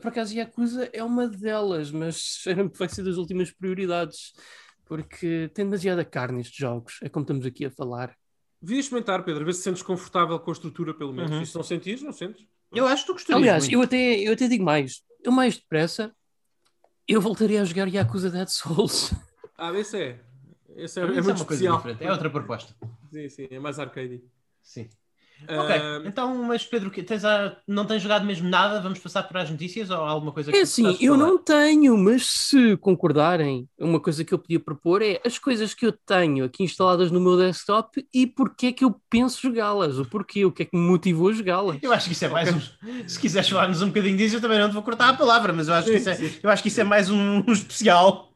Por 0.00 0.08
acaso, 0.08 0.34
Yakuza 0.34 0.90
é 0.92 1.02
uma 1.02 1.26
delas, 1.26 1.90
mas 1.90 2.44
vai 2.78 2.88
ser 2.88 3.02
das 3.02 3.16
últimas 3.16 3.50
prioridades 3.50 4.32
porque 4.84 5.50
tem 5.54 5.64
demasiada 5.64 6.04
carne 6.04 6.42
estes 6.42 6.58
jogos, 6.58 6.98
é 7.02 7.08
como 7.08 7.22
estamos 7.22 7.46
aqui 7.46 7.64
a 7.64 7.70
falar. 7.70 8.14
Devia 8.62 8.78
experimentar, 8.78 9.24
Pedro, 9.24 9.44
ver 9.44 9.54
se 9.54 9.62
sentes 9.62 9.82
confortável 9.82 10.38
com 10.38 10.50
a 10.50 10.52
estrutura, 10.52 10.94
pelo 10.94 11.12
menos. 11.12 11.32
Uhum. 11.32 11.42
E 11.42 11.46
se 11.46 11.54
não 11.56 11.64
sentires, 11.64 12.00
não 12.00 12.12
sentes. 12.12 12.46
Eu 12.72 12.86
acho 12.86 13.02
que 13.02 13.06
tu 13.08 13.12
gostarias. 13.14 13.42
Aliás, 13.42 13.68
eu 13.68 13.82
até, 13.82 14.20
eu 14.20 14.32
até 14.32 14.46
digo 14.46 14.64
mais. 14.64 15.02
Eu 15.22 15.32
mais 15.32 15.56
depressa, 15.56 16.14
eu 17.08 17.20
voltaria 17.20 17.60
a 17.60 17.64
jogar 17.64 17.88
Yakuza 17.88 18.30
Dead 18.30 18.48
Souls. 18.48 19.12
Ah, 19.58 19.72
esse 19.78 20.00
é. 20.00 20.20
Esse 20.76 21.00
é, 21.00 21.02
é, 21.02 21.06
é 21.06 21.20
muito 21.20 21.36
especial. 21.36 21.82
É 22.00 22.10
outra 22.10 22.30
proposta. 22.30 22.74
Sim, 23.12 23.28
sim, 23.28 23.48
é 23.50 23.58
mais 23.58 23.78
arcade. 23.78 24.22
Sim. 24.62 24.88
Ok, 25.48 25.76
uh... 25.76 26.06
então, 26.06 26.42
mas 26.44 26.64
Pedro, 26.64 26.90
tens 26.90 27.24
a... 27.24 27.56
não 27.66 27.84
tens 27.84 28.02
jogado 28.02 28.24
mesmo 28.24 28.48
nada? 28.48 28.80
Vamos 28.80 28.98
passar 28.98 29.22
para 29.24 29.42
as 29.42 29.50
notícias 29.50 29.90
ou 29.90 29.96
alguma 29.96 30.32
coisa 30.32 30.50
que 30.50 30.58
É 30.58 30.62
assim, 30.62 30.96
eu 31.00 31.16
não 31.16 31.38
tenho, 31.38 31.96
mas 31.96 32.26
se 32.26 32.76
concordarem, 32.76 33.68
uma 33.78 34.00
coisa 34.00 34.24
que 34.24 34.32
eu 34.32 34.38
podia 34.38 34.60
propor 34.60 35.02
é 35.02 35.20
as 35.24 35.38
coisas 35.38 35.74
que 35.74 35.86
eu 35.86 35.92
tenho 35.92 36.44
aqui 36.44 36.62
instaladas 36.62 37.10
no 37.10 37.20
meu 37.20 37.36
desktop 37.36 38.06
e 38.12 38.26
porque 38.26 38.66
é 38.66 38.72
que 38.72 38.84
eu 38.84 39.00
penso 39.10 39.40
jogá-las, 39.42 39.98
o 39.98 40.04
porquê, 40.04 40.44
o 40.44 40.52
que 40.52 40.62
é 40.62 40.66
que 40.66 40.76
me 40.76 40.82
motivou 40.82 41.28
a 41.28 41.32
jogá-las. 41.32 41.78
Eu 41.82 41.92
acho 41.92 42.06
que 42.06 42.12
isso 42.12 42.24
é 42.24 42.28
mais 42.28 42.48
okay. 42.48 43.02
um. 43.04 43.08
Se 43.08 43.18
quiseres 43.18 43.48
falar-nos 43.48 43.82
um 43.82 43.88
bocadinho 43.88 44.16
disso, 44.16 44.36
eu 44.36 44.40
também 44.40 44.58
não 44.58 44.68
te 44.68 44.74
vou 44.74 44.82
cortar 44.82 45.08
a 45.08 45.14
palavra, 45.14 45.52
mas 45.52 45.68
eu 45.68 45.74
acho 45.74 45.88
que 45.88 45.96
isso 45.96 46.10
é, 46.10 46.18
eu 46.42 46.50
acho 46.50 46.62
que 46.62 46.68
isso 46.68 46.80
é 46.80 46.84
mais 46.84 47.10
um, 47.10 47.42
um 47.46 47.52
especial. 47.52 48.32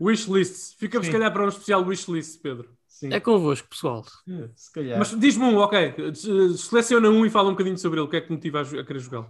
Wishlist. 0.00 0.76
Ficamos, 0.78 1.06
se 1.06 1.12
calhar, 1.12 1.32
para 1.32 1.44
um 1.44 1.48
especial 1.48 1.84
wishlist, 1.84 2.40
Pedro. 2.42 2.75
Sim. 2.96 3.12
É 3.12 3.20
convosco, 3.20 3.68
pessoal. 3.68 4.06
É, 4.26 4.48
se 4.54 4.72
calhar. 4.72 4.98
Mas 4.98 5.10
diz-me 5.20 5.44
um, 5.44 5.58
ok. 5.58 6.14
Seleciona 6.56 7.10
um 7.10 7.26
e 7.26 7.30
fala 7.30 7.50
um 7.50 7.52
bocadinho 7.52 7.76
sobre 7.76 8.00
ele. 8.00 8.06
O 8.06 8.10
que 8.10 8.16
é 8.16 8.22
que 8.22 8.32
motiva 8.32 8.62
a, 8.62 8.64
querer 8.64 9.00
jogá-lo? 9.00 9.28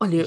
Olha, 0.00 0.24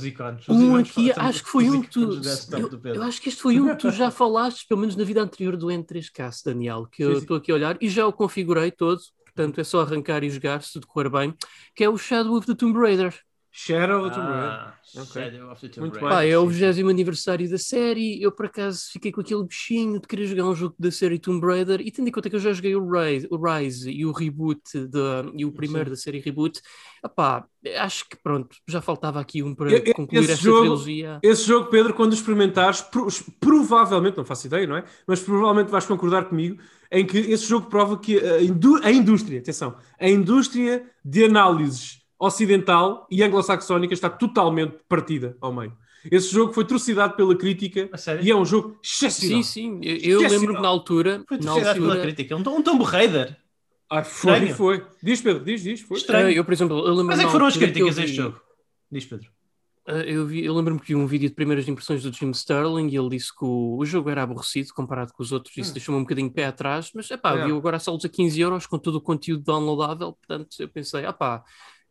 um 0.50 0.76
aqui, 0.76 1.10
acho 1.14 1.42
que 1.42 1.50
foi 1.50 1.70
um 1.70 1.82
que 1.82 1.90
tu. 1.90 2.20
Eu, 2.52 2.96
eu, 2.96 3.04
acho 3.04 3.22
que 3.22 3.30
este 3.30 3.42
foi 3.42 3.62
um 3.62 3.70
que 3.70 3.78
tu 3.78 3.92
já 3.92 4.12
falaste, 4.12 4.68
pelo 4.68 4.82
menos 4.82 4.98
na 4.98 5.06
vida 5.06 5.22
anterior 5.22 5.56
do 5.56 5.68
N3Cast, 5.68 6.44
Daniel, 6.44 6.86
que 6.92 7.02
eu 7.02 7.14
estou 7.20 7.38
aqui 7.38 7.54
a 7.54 7.56
olhar 7.56 7.78
e 7.80 7.88
já 7.88 8.06
o 8.06 8.12
configurei 8.12 8.70
todo, 8.70 9.00
portanto 9.24 9.62
é 9.62 9.64
só 9.64 9.80
arrancar 9.80 10.22
e 10.26 10.30
jogar 10.30 10.62
se 10.62 10.74
tudo 10.74 10.88
correr 10.88 11.10
bem, 11.10 11.34
que 11.74 11.86
é 11.86 11.90
o 11.90 11.98
Shadow 11.98 12.36
of 12.36 12.46
the 12.46 12.54
Tomb 12.54 12.78
Raider. 12.78 13.18
Shadow 13.54 14.06
of 14.06 14.10
the 14.10 14.16
Tomb 14.16 14.32
Raider. 14.32 14.50
Ah, 14.50 14.74
okay. 14.96 15.02
Of 15.02 15.20
Raider. 15.20 16.00
Pá, 16.00 16.24
é 16.24 16.38
o 16.38 16.48
20 16.48 16.90
aniversário 16.90 17.50
da 17.50 17.58
série. 17.58 18.22
Eu, 18.22 18.32
por 18.32 18.46
acaso, 18.46 18.84
fiquei 18.94 19.12
com 19.12 19.20
aquele 19.20 19.44
bichinho 19.44 20.00
de 20.00 20.08
querer 20.08 20.26
jogar 20.26 20.46
um 20.46 20.56
jogo 20.56 20.74
da 20.80 20.90
série 20.90 21.20
Tomb 21.20 21.46
Raider. 21.46 21.82
E 21.82 21.92
tendo 21.92 22.08
em 22.08 22.12
conta 22.12 22.30
que 22.30 22.36
eu 22.38 22.40
já 22.40 22.54
joguei 22.54 22.74
o 22.76 22.90
Rise, 22.90 23.28
o 23.30 23.38
Rise 23.38 23.92
e 23.92 24.06
o 24.06 24.14
Reboot 24.14 24.62
de, 24.74 25.00
e 25.36 25.44
o 25.44 25.52
primeiro 25.52 25.90
Sim. 25.90 25.92
da 25.92 25.98
série 25.98 26.20
Reboot, 26.20 26.62
epá, 27.04 27.46
acho 27.78 28.08
que 28.08 28.16
pronto, 28.24 28.56
já 28.68 28.80
faltava 28.80 29.20
aqui 29.20 29.44
um 29.44 29.54
para 29.54 29.70
eu, 29.70 29.94
concluir 29.94 30.30
esta 30.30 30.36
jogo, 30.36 30.62
trilogia. 30.62 31.20
Esse 31.22 31.44
jogo, 31.46 31.70
Pedro, 31.70 31.94
quando 31.94 32.14
experimentares, 32.14 32.86
provavelmente, 33.40 34.16
não 34.16 34.24
faço 34.24 34.48
ideia, 34.48 34.66
não 34.66 34.78
é? 34.78 34.86
Mas 35.06 35.20
provavelmente 35.20 35.70
vais 35.70 35.86
concordar 35.86 36.26
comigo 36.26 36.58
em 36.90 37.06
que 37.06 37.18
esse 37.18 37.46
jogo 37.46 37.68
prova 37.70 37.98
que 37.98 38.18
a, 38.18 38.42
indú 38.42 38.80
a 38.82 38.92
indústria, 38.92 39.40
atenção, 39.40 39.76
a 40.00 40.08
indústria 40.08 40.86
de 41.04 41.26
análises 41.26 42.01
ocidental 42.22 43.08
e 43.10 43.24
anglo-saxónica 43.24 43.94
está 43.94 44.10
totalmente 44.10 44.78
partida 44.88 45.36
ao 45.42 45.52
meio. 45.52 45.76
Esse 46.10 46.32
jogo 46.32 46.54
foi 46.54 46.66
trucidado 46.66 47.16
pela 47.16 47.36
crítica 47.36 47.90
e 48.22 48.32
é 48.32 48.36
um 48.36 48.46
jogo 48.46 48.80
excepcional. 48.84 49.44
Sim, 49.44 49.80
sim. 49.80 49.80
Eu, 49.84 50.22
eu 50.22 50.30
lembro 50.30 50.56
que 50.56 50.62
na 50.62 50.68
altura. 50.68 51.24
Foi 51.28 51.38
trucidado 51.38 51.70
altura... 51.70 51.92
pela 51.92 52.02
crítica. 52.02 52.36
Um, 52.36 52.40
um 52.40 52.62
Tomb 52.62 52.84
Raider. 52.84 53.38
Ah, 53.90 54.04
foi, 54.04 54.32
Estranho. 54.32 54.56
foi. 54.56 54.86
Diz, 55.04 55.22
Pedro, 55.22 55.44
diz, 55.44 55.62
diz. 55.62 55.82
Foi. 55.82 55.98
Estranho. 55.98 56.30
Eu, 56.30 56.46
por 56.46 56.54
exemplo, 56.54 56.78
eu 56.78 56.94
lembro 56.94 57.08
Mas 57.08 57.20
é 57.20 57.26
que 57.26 57.32
foram 57.32 57.46
as 57.46 57.58
críticas 57.58 58.00
a 58.00 58.04
este 58.04 58.16
jogo? 58.16 58.40
Diz, 58.92 59.06
Pedro. 59.06 59.30
Uh, 59.88 59.94
eu, 60.06 60.28
vi, 60.28 60.46
eu 60.46 60.54
lembro-me 60.54 60.80
que 60.80 60.88
vi 60.88 60.96
um 60.96 61.08
vídeo 61.08 61.28
de 61.28 61.36
primeiras 61.36 61.68
impressões 61.68 62.04
do 62.04 62.14
Jim 62.14 62.30
Sterling 62.32 62.88
e 62.88 62.96
ele 62.96 63.10
disse 63.10 63.36
que 63.36 63.44
o, 63.44 63.78
o 63.78 63.86
jogo 63.86 64.12
era 64.12 64.22
aborrecido 64.22 64.70
comparado 64.76 65.12
com 65.12 65.24
os 65.24 65.32
outros, 65.32 65.58
isso 65.58 65.72
hum. 65.72 65.74
deixou-me 65.74 66.00
um 66.00 66.04
bocadinho 66.04 66.32
pé 66.32 66.46
atrás, 66.46 66.92
mas 66.94 67.10
é 67.10 67.18
pá, 67.18 67.36
é. 67.36 67.46
viu 67.46 67.58
agora 67.58 67.78
a 67.78 67.80
salos 67.80 68.06
a 68.06 68.10
15 68.10 68.40
euros 68.40 68.68
com 68.68 68.78
todo 68.78 68.96
o 68.96 69.02
conteúdo 69.02 69.44
downloadável, 69.44 70.14
portanto 70.14 70.56
eu 70.60 70.70
pensei, 70.70 71.04
ah 71.04 71.12
pá, 71.12 71.44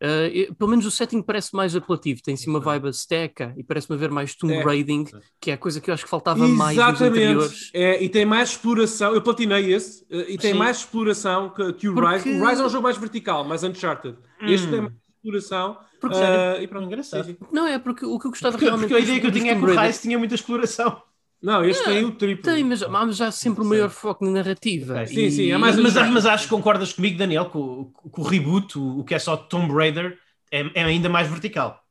Uh, 0.02 0.54
pelo 0.54 0.70
menos 0.70 0.86
o 0.86 0.90
setting 0.90 1.20
parece 1.20 1.54
mais 1.54 1.76
apelativo, 1.76 2.22
tem 2.22 2.34
sim 2.34 2.48
uma 2.48 2.58
vibe 2.58 2.88
azteca 2.88 3.52
e 3.54 3.62
parece-me 3.62 3.96
haver 3.96 4.10
mais 4.10 4.34
tomb 4.34 4.54
é. 4.54 4.62
raiding, 4.62 5.04
que 5.38 5.50
é 5.50 5.54
a 5.54 5.58
coisa 5.58 5.78
que 5.78 5.90
eu 5.90 5.94
acho 5.94 6.04
que 6.04 6.10
faltava 6.10 6.38
Exatamente. 6.38 6.58
mais 6.58 6.92
nos 6.92 7.02
anteriores. 7.02 7.70
É, 7.74 8.02
e 8.02 8.08
tem 8.08 8.24
mais 8.24 8.50
exploração, 8.50 9.14
eu 9.14 9.20
platinei 9.20 9.72
esse, 9.74 10.02
uh, 10.04 10.24
e 10.26 10.38
tem 10.38 10.52
sim. 10.52 10.58
mais 10.58 10.78
exploração 10.78 11.50
que, 11.50 11.72
que 11.74 11.88
o 11.88 11.94
Porque... 11.94 12.30
Rise. 12.30 12.40
O 12.40 12.48
Rise 12.48 12.62
é 12.62 12.64
um 12.64 12.68
jogo 12.70 12.84
mais 12.84 12.96
vertical, 12.96 13.44
mais 13.44 13.62
Uncharted. 13.62 14.16
Hum. 14.42 14.46
Este 14.48 14.68
tem 14.68 14.80
mais 14.80 14.94
exploração. 15.16 15.78
Porque, 16.00 16.16
uh, 16.16 16.62
e 16.62 16.66
pronto, 16.66 16.86
engraçado. 16.86 17.36
Não, 17.52 17.66
é 17.66 17.78
porque 17.78 18.06
o 18.06 18.18
que 18.18 18.26
eu 18.26 18.30
gostava 18.30 18.52
porque, 18.52 18.64
realmente... 18.64 18.88
Porque 18.88 19.02
a 19.02 19.04
ideia 19.04 19.20
que 19.20 19.26
eu 19.26 19.32
tinha 19.32 19.52
é 19.52 19.54
que 19.54 19.62
o 19.62 19.80
Rise 19.80 20.00
tinha 20.00 20.18
muita 20.18 20.34
exploração. 20.34 21.02
Não, 21.42 21.64
este 21.64 21.84
tem 21.84 22.04
o 22.04 22.12
triplo. 22.12 22.44
Tem, 22.44 22.62
mas, 22.62 22.86
mas 22.86 23.20
há 23.20 23.32
sempre 23.32 23.62
o 23.62 23.64
maior 23.64 23.88
foco 23.88 24.24
na 24.24 24.30
narrativa. 24.30 25.02
Okay. 25.02 25.06
Sim, 25.06 25.24
e... 25.24 25.30
sim. 25.30 25.50
É 25.50 25.56
mais, 25.56 25.76
mas, 25.76 25.94
mas, 25.94 26.10
mas 26.10 26.26
acho 26.26 26.44
que 26.44 26.50
concordas 26.50 26.92
comigo, 26.92 27.16
Daniel, 27.16 27.48
que 27.48 27.56
o, 27.56 27.90
o 28.04 28.22
reboot, 28.22 28.78
o, 28.78 29.00
o 29.00 29.04
que 29.04 29.14
é 29.14 29.18
só 29.18 29.36
Tomb 29.36 29.72
Raider, 29.72 30.18
é, 30.50 30.60
é 30.74 30.84
ainda 30.84 31.08
mais 31.08 31.28
vertical. 31.28 31.82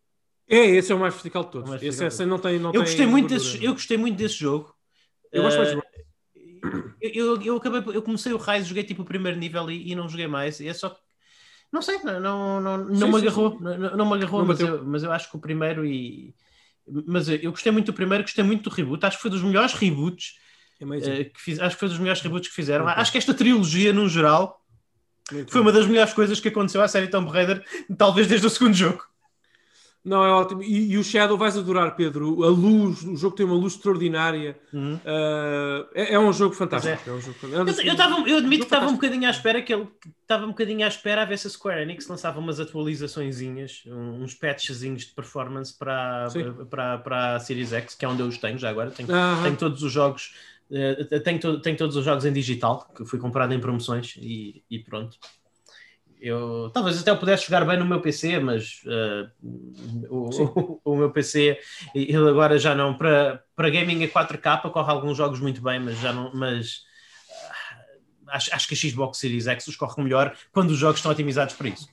É, 0.48 0.66
esse 0.66 0.92
é 0.92 0.96
o 0.96 1.00
mais 1.00 1.14
vertical 1.14 1.44
de 1.44 1.52
todos. 1.52 1.84
esse, 1.84 2.06
esse 2.06 2.26
não 2.26 2.38
tem, 2.38 2.60
não 2.60 2.72
eu, 2.74 2.82
gostei 2.82 3.06
muito 3.06 3.30
desse, 3.30 3.64
eu 3.64 3.74
gostei 3.74 3.98
muito 3.98 4.18
desse 4.18 4.36
jogo. 4.36 4.74
Eu 5.32 5.44
gosto 5.44 5.58
mais 5.58 5.70
de 5.70 5.78
uh, 5.78 5.82
eu, 7.02 7.42
eu, 7.42 7.58
acabei, 7.58 7.96
eu 7.96 8.02
comecei 8.02 8.34
o 8.34 8.38
Rise, 8.38 8.68
joguei 8.68 8.84
tipo 8.84 9.04
o 9.04 9.06
primeiro 9.06 9.38
nível 9.38 9.70
e, 9.70 9.92
e 9.92 9.96
não 9.96 10.10
joguei 10.10 10.28
mais. 10.28 10.60
É 10.60 10.74
só 10.74 10.96
não 11.72 11.84
sei, 11.84 12.00
não, 12.00 12.20
não, 12.20 12.62
não, 12.62 12.78
não 12.78 12.96
sim, 12.96 13.12
me 13.12 13.18
agarrou, 13.18 13.52
sim. 13.52 13.64
Não, 13.64 13.98
não, 13.98 14.06
me 14.10 14.16
agarrou, 14.16 14.40
não 14.40 14.48
mas, 14.48 14.60
eu, 14.60 14.84
mas 14.84 15.04
eu 15.04 15.12
acho 15.12 15.30
que 15.30 15.38
o 15.38 15.40
primeiro 15.40 15.86
e 15.86 16.34
mas 17.06 17.30
eu 17.30 17.52
gostei 17.52 17.72
muito 17.72 17.88
do 17.88 17.94
primeiro, 17.94 18.24
gostei 18.24 18.44
muito 18.44 18.70
do 18.70 18.76
reboot, 18.76 19.06
acho 19.06 19.18
que 19.18 19.22
foi 19.22 19.32
dos 19.32 19.42
melhores 19.42 19.74
reboots 19.74 20.36
uh, 20.82 21.34
que 21.34 21.42
fiz, 21.42 21.60
acho 21.60 21.76
que 21.76 21.80
foi 21.80 21.90
dos 21.90 22.00
melhores 22.00 22.22
reboots 22.22 22.50
que 22.50 22.56
fizeram. 22.56 22.86
Okay. 22.86 23.02
Acho 23.02 23.12
que 23.12 23.18
esta 23.18 23.34
trilogia, 23.34 23.94
no 23.94 24.08
geral, 24.08 24.64
muito 25.32 25.52
foi 25.52 25.62
bom. 25.62 25.68
uma 25.68 25.72
das 25.72 25.86
melhores 25.86 26.14
coisas 26.14 26.40
que 26.40 26.48
aconteceu 26.48 26.82
à 26.82 26.88
série 26.88 27.08
Tomb 27.08 27.30
Raider, 27.30 27.64
talvez 27.98 28.28
desde 28.28 28.48
o 28.48 28.50
segundo 28.50 28.74
jogo. 28.74 29.04
Não, 30.04 30.24
é 30.24 30.30
ótimo. 30.30 30.64
E, 30.64 30.94
e, 30.94 30.98
o 30.98 31.04
Shadow 31.04 31.38
vais 31.38 31.58
adorar, 31.58 31.96
Pedro. 31.96 32.44
A 32.44 32.48
luz, 32.48 33.04
o 33.04 33.18
jogo 33.18 33.36
tem 33.36 33.46
uma 33.46 33.56
luz 33.56 33.74
extraordinária. 33.74 34.58
Uhum. 34.72 34.96
Uh, 34.96 35.88
é, 35.94 36.14
é, 36.14 36.20
um 36.20 36.32
jogo 36.32 36.56
fantástico. 36.56 36.98
É. 37.06 37.12
É 37.12 37.14
um 37.14 37.20
jogo, 37.20 37.38
é 37.44 37.64
um 37.64 37.68
eu, 37.68 37.82
eu, 37.84 37.96
tava, 37.96 38.30
eu, 38.30 38.38
admito 38.38 38.66
que 38.66 38.74
estava 38.74 38.88
um 38.88 38.94
bocadinho 38.94 39.28
à 39.28 39.30
espera 39.30 39.62
que 39.62 39.74
ele 39.74 39.88
estava 40.22 40.46
um 40.46 40.50
bocadinho 40.50 40.86
à 40.86 40.88
espera 40.88 41.24
a 41.24 41.26
ver 41.26 41.38
se 41.38 41.48
a 41.48 41.50
Square 41.50 41.82
Enix 41.82 42.08
lançava 42.08 42.40
umas 42.40 42.60
atualizaçõezinhas, 42.60 43.84
uns 43.88 44.34
patchzinhos 44.34 45.06
de 45.06 45.14
performance 45.14 45.78
para, 45.78 46.28
para, 46.32 46.66
para, 46.66 46.98
para 47.00 47.36
a 47.36 47.40
Series 47.40 47.74
X, 47.74 47.94
que 47.96 48.06
é 48.06 48.08
onde 48.08 48.22
eu 48.22 48.28
os 48.28 48.38
tenho 48.38 48.58
já 48.58 48.70
agora. 48.70 48.92
Tenho, 48.92 49.10
uhum. 49.10 49.44
tenho 49.44 49.58
todos 49.58 49.84
os 49.84 49.92
jogos. 49.92 50.34
Uh, 50.72 51.20
tenho, 51.22 51.40
to, 51.40 51.60
tenho 51.62 51.76
todos 51.76 51.96
os 51.96 52.06
jogos 52.06 52.24
em 52.24 52.32
digital, 52.32 52.88
que 52.96 53.04
fui 53.04 53.20
comprado 53.20 53.54
em 53.54 53.60
promoções 53.60 54.16
e, 54.18 54.64
e 54.70 54.80
pronto 54.80 55.18
eu 56.20 56.70
talvez 56.74 57.00
até 57.00 57.12
eu 57.12 57.18
pudesse 57.18 57.46
jogar 57.46 57.66
bem 57.66 57.78
no 57.78 57.86
meu 57.86 58.02
PC, 58.02 58.40
mas 58.40 58.82
uh, 58.86 59.30
o, 60.10 60.30
o, 60.30 60.82
o, 60.94 60.96
meu 60.96 61.12
PC 61.12 61.58
ele 61.96 62.30
agora 62.30 62.60
já 62.60 62.76
não 62.76 62.94
para, 62.94 63.44
para 63.56 63.70
gaming 63.70 64.04
a 64.04 64.08
4K 64.08 64.72
corre 64.72 64.92
alguns 64.92 65.18
jogos 65.18 65.40
muito 65.40 65.62
bem, 65.62 65.80
mas 65.80 65.98
já 66.00 66.12
não 66.12 66.32
mas 66.34 66.84
uh, 67.28 68.30
acho, 68.32 68.54
acho 68.54 68.68
que 68.68 68.74
a 68.74 68.78
Xbox 68.78 69.18
Series 69.18 69.48
X 69.48 69.68
os 69.68 69.76
corre 69.76 70.04
melhor 70.04 70.36
quando 70.52 70.72
os 70.72 70.78
jogos 70.78 71.00
estão 71.00 71.12
otimizados 71.12 71.56
para 71.56 71.70
isso. 71.70 71.88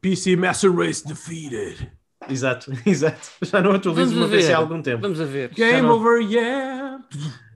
PC 0.00 0.36
Master 0.36 0.74
Race 0.74 1.06
defeated. 1.06 1.90
Exato, 2.28 2.72
exato. 2.84 3.30
Já 3.42 3.60
não 3.60 3.72
atualizo 3.72 4.14
o 4.14 4.18
meu 4.18 4.28
PC 4.28 4.52
há 4.52 4.58
algum 4.58 4.82
tempo. 4.82 5.02
Vamos 5.02 5.20
a 5.20 5.24
ver. 5.24 5.50
Game 5.54 5.82
não, 5.82 5.94
over, 5.94 6.20
yeah! 6.20 7.02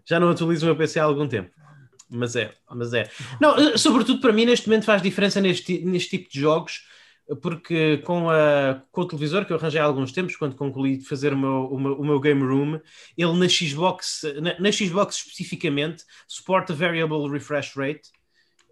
Já 0.04 0.18
não 0.18 0.30
atualizo 0.30 0.64
o 0.64 0.68
meu 0.68 0.76
PC 0.76 0.98
há 0.98 1.04
algum 1.04 1.26
tempo. 1.26 1.50
Mas 2.12 2.36
é, 2.36 2.52
mas 2.70 2.92
é. 2.92 3.10
Não, 3.40 3.56
eh, 3.56 3.78
sobretudo 3.78 4.20
para 4.20 4.32
mim, 4.32 4.44
neste 4.44 4.68
momento 4.68 4.84
faz 4.84 5.00
diferença 5.00 5.40
neste, 5.40 5.82
neste 5.84 6.18
tipo 6.18 6.30
de 6.30 6.38
jogos, 6.38 6.82
porque 7.40 7.98
com, 7.98 8.28
a, 8.28 8.82
com 8.90 9.00
o 9.00 9.08
televisor 9.08 9.46
que 9.46 9.52
eu 9.52 9.56
arranjei 9.56 9.80
há 9.80 9.84
alguns 9.84 10.12
tempos, 10.12 10.36
quando 10.36 10.54
concluí 10.54 10.98
de 10.98 11.06
fazer 11.06 11.32
o 11.32 11.38
meu, 11.38 11.66
o 11.66 11.80
meu, 11.80 11.92
o 11.94 12.04
meu 12.04 12.20
game 12.20 12.42
room, 12.42 12.78
ele 13.16 13.38
na 13.38 13.48
Xbox, 13.48 14.22
na, 14.42 14.58
na 14.60 14.70
Xbox 14.72 15.16
especificamente, 15.16 16.04
suporta 16.28 16.74
variable 16.74 17.30
refresh 17.30 17.74
rate 17.74 18.10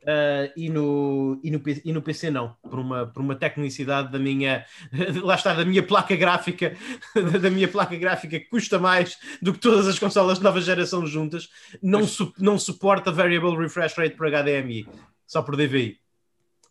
Uh, 0.00 0.48
e, 0.56 0.70
no, 0.70 1.38
e, 1.44 1.50
no, 1.50 1.62
e 1.84 1.92
no 1.92 2.00
PC 2.00 2.30
não, 2.30 2.56
por 2.62 2.78
uma, 2.78 3.06
por 3.06 3.20
uma 3.20 3.34
tecnicidade 3.34 4.10
da 4.10 4.18
minha, 4.18 4.64
lá 5.22 5.34
está, 5.34 5.52
da 5.52 5.64
minha 5.64 5.82
placa 5.82 6.16
gráfica, 6.16 6.74
da 7.40 7.50
minha 7.50 7.68
placa 7.68 7.94
gráfica 7.96 8.40
que 8.40 8.46
custa 8.46 8.78
mais 8.78 9.18
do 9.42 9.52
que 9.52 9.58
todas 9.58 9.86
as 9.86 9.98
consolas 9.98 10.38
de 10.38 10.44
nova 10.44 10.58
geração 10.62 11.06
juntas, 11.06 11.50
não, 11.82 12.06
su, 12.06 12.32
não 12.38 12.58
suporta 12.58 13.12
variable 13.12 13.56
refresh 13.58 13.94
rate 13.94 14.16
por 14.16 14.30
HDMI, 14.30 14.88
só 15.26 15.42
por 15.42 15.54
DVI. 15.54 15.98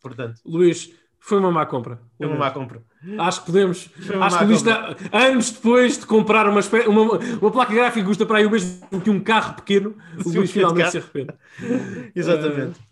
Portanto, 0.02 0.40
Luís, 0.44 0.90
foi 1.20 1.38
uma 1.38 1.52
má 1.52 1.66
compra. 1.66 2.00
Foi 2.16 2.26
uma 2.26 2.36
má 2.36 2.50
compra. 2.50 2.82
Acho 3.18 3.40
que 3.40 3.46
podemos. 3.46 3.90
Acho 4.22 4.38
que 4.38 4.44
Luís 4.44 4.58
está, 4.58 4.96
anos 5.12 5.50
depois 5.50 5.98
de 5.98 6.06
comprar 6.06 6.48
uma, 6.48 6.60
uma, 6.88 7.18
uma 7.40 7.50
placa 7.50 7.72
gráfica 7.72 8.00
que 8.00 8.06
custa 8.06 8.26
para 8.26 8.38
aí 8.38 8.46
o 8.46 8.50
mesmo 8.50 9.00
que 9.00 9.10
um 9.10 9.20
carro 9.20 9.54
pequeno, 9.54 9.94
o 10.24 10.28
Luís 10.32 10.50
finalmente 10.50 10.90
se 10.90 10.98
arrepende. 10.98 11.32
Exatamente. 12.14 12.80
Uh, 12.80 12.89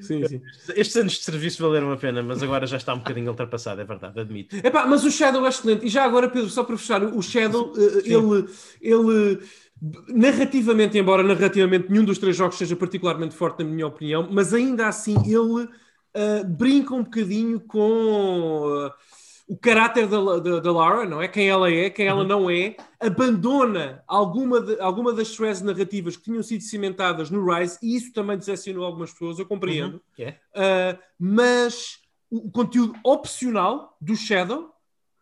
Sim, 0.00 0.26
sim. 0.26 0.40
Estes 0.76 0.96
anos 0.96 1.12
de 1.14 1.24
serviço 1.24 1.62
valeram 1.62 1.90
a 1.90 1.96
pena, 1.96 2.22
mas 2.22 2.42
agora 2.42 2.66
já 2.66 2.76
está 2.76 2.94
um 2.94 2.98
bocadinho 2.98 3.30
ultrapassado, 3.30 3.80
é 3.80 3.84
verdade, 3.84 4.20
admito. 4.20 4.56
Epá, 4.56 4.86
mas 4.86 5.04
o 5.04 5.10
Shadow 5.10 5.44
é 5.44 5.48
excelente. 5.48 5.86
E 5.86 5.88
já 5.88 6.04
agora, 6.04 6.28
Pedro, 6.28 6.48
só 6.48 6.62
para 6.62 6.76
fechar, 6.76 7.02
o 7.02 7.20
Shadow, 7.20 7.72
eh, 7.76 8.02
ele, 8.04 8.48
ele 8.80 9.40
narrativamente, 10.08 10.96
embora 10.96 11.22
narrativamente 11.22 11.90
nenhum 11.90 12.04
dos 12.04 12.18
três 12.18 12.36
jogos 12.36 12.56
seja 12.56 12.76
particularmente 12.76 13.34
forte, 13.34 13.64
na 13.64 13.70
minha 13.70 13.86
opinião, 13.86 14.28
mas 14.30 14.54
ainda 14.54 14.86
assim 14.86 15.16
ele 15.26 15.64
uh, 15.64 16.44
brinca 16.48 16.94
um 16.94 17.02
bocadinho 17.02 17.60
com. 17.60 18.86
Uh, 18.86 18.92
o 19.46 19.56
caráter 19.56 20.06
da, 20.06 20.38
da, 20.38 20.60
da, 20.60 20.72
Lara, 20.72 21.06
não 21.06 21.20
é? 21.20 21.28
Quem 21.28 21.48
ela 21.48 21.70
é, 21.70 21.90
quem 21.90 22.06
ela 22.06 22.22
uhum. 22.22 22.26
não 22.26 22.50
é, 22.50 22.76
abandona 22.98 24.02
alguma, 24.06 24.60
de, 24.60 24.80
alguma 24.80 25.12
das 25.12 25.30
threads 25.36 25.60
narrativas 25.60 26.16
que 26.16 26.24
tinham 26.24 26.42
sido 26.42 26.62
cimentadas 26.62 27.30
no 27.30 27.44
Rise, 27.44 27.78
e 27.82 27.94
isso 27.94 28.12
também 28.12 28.38
decepcionou 28.38 28.84
algumas 28.84 29.12
pessoas, 29.12 29.38
eu 29.38 29.46
compreendo. 29.46 29.96
Uhum. 29.96 30.00
Yeah. 30.18 30.38
Uh, 30.54 30.98
mas 31.18 31.98
o, 32.30 32.48
o, 32.48 32.50
conteúdo 32.50 32.94
opcional 33.04 33.96
do 34.00 34.16
Shadow, 34.16 34.70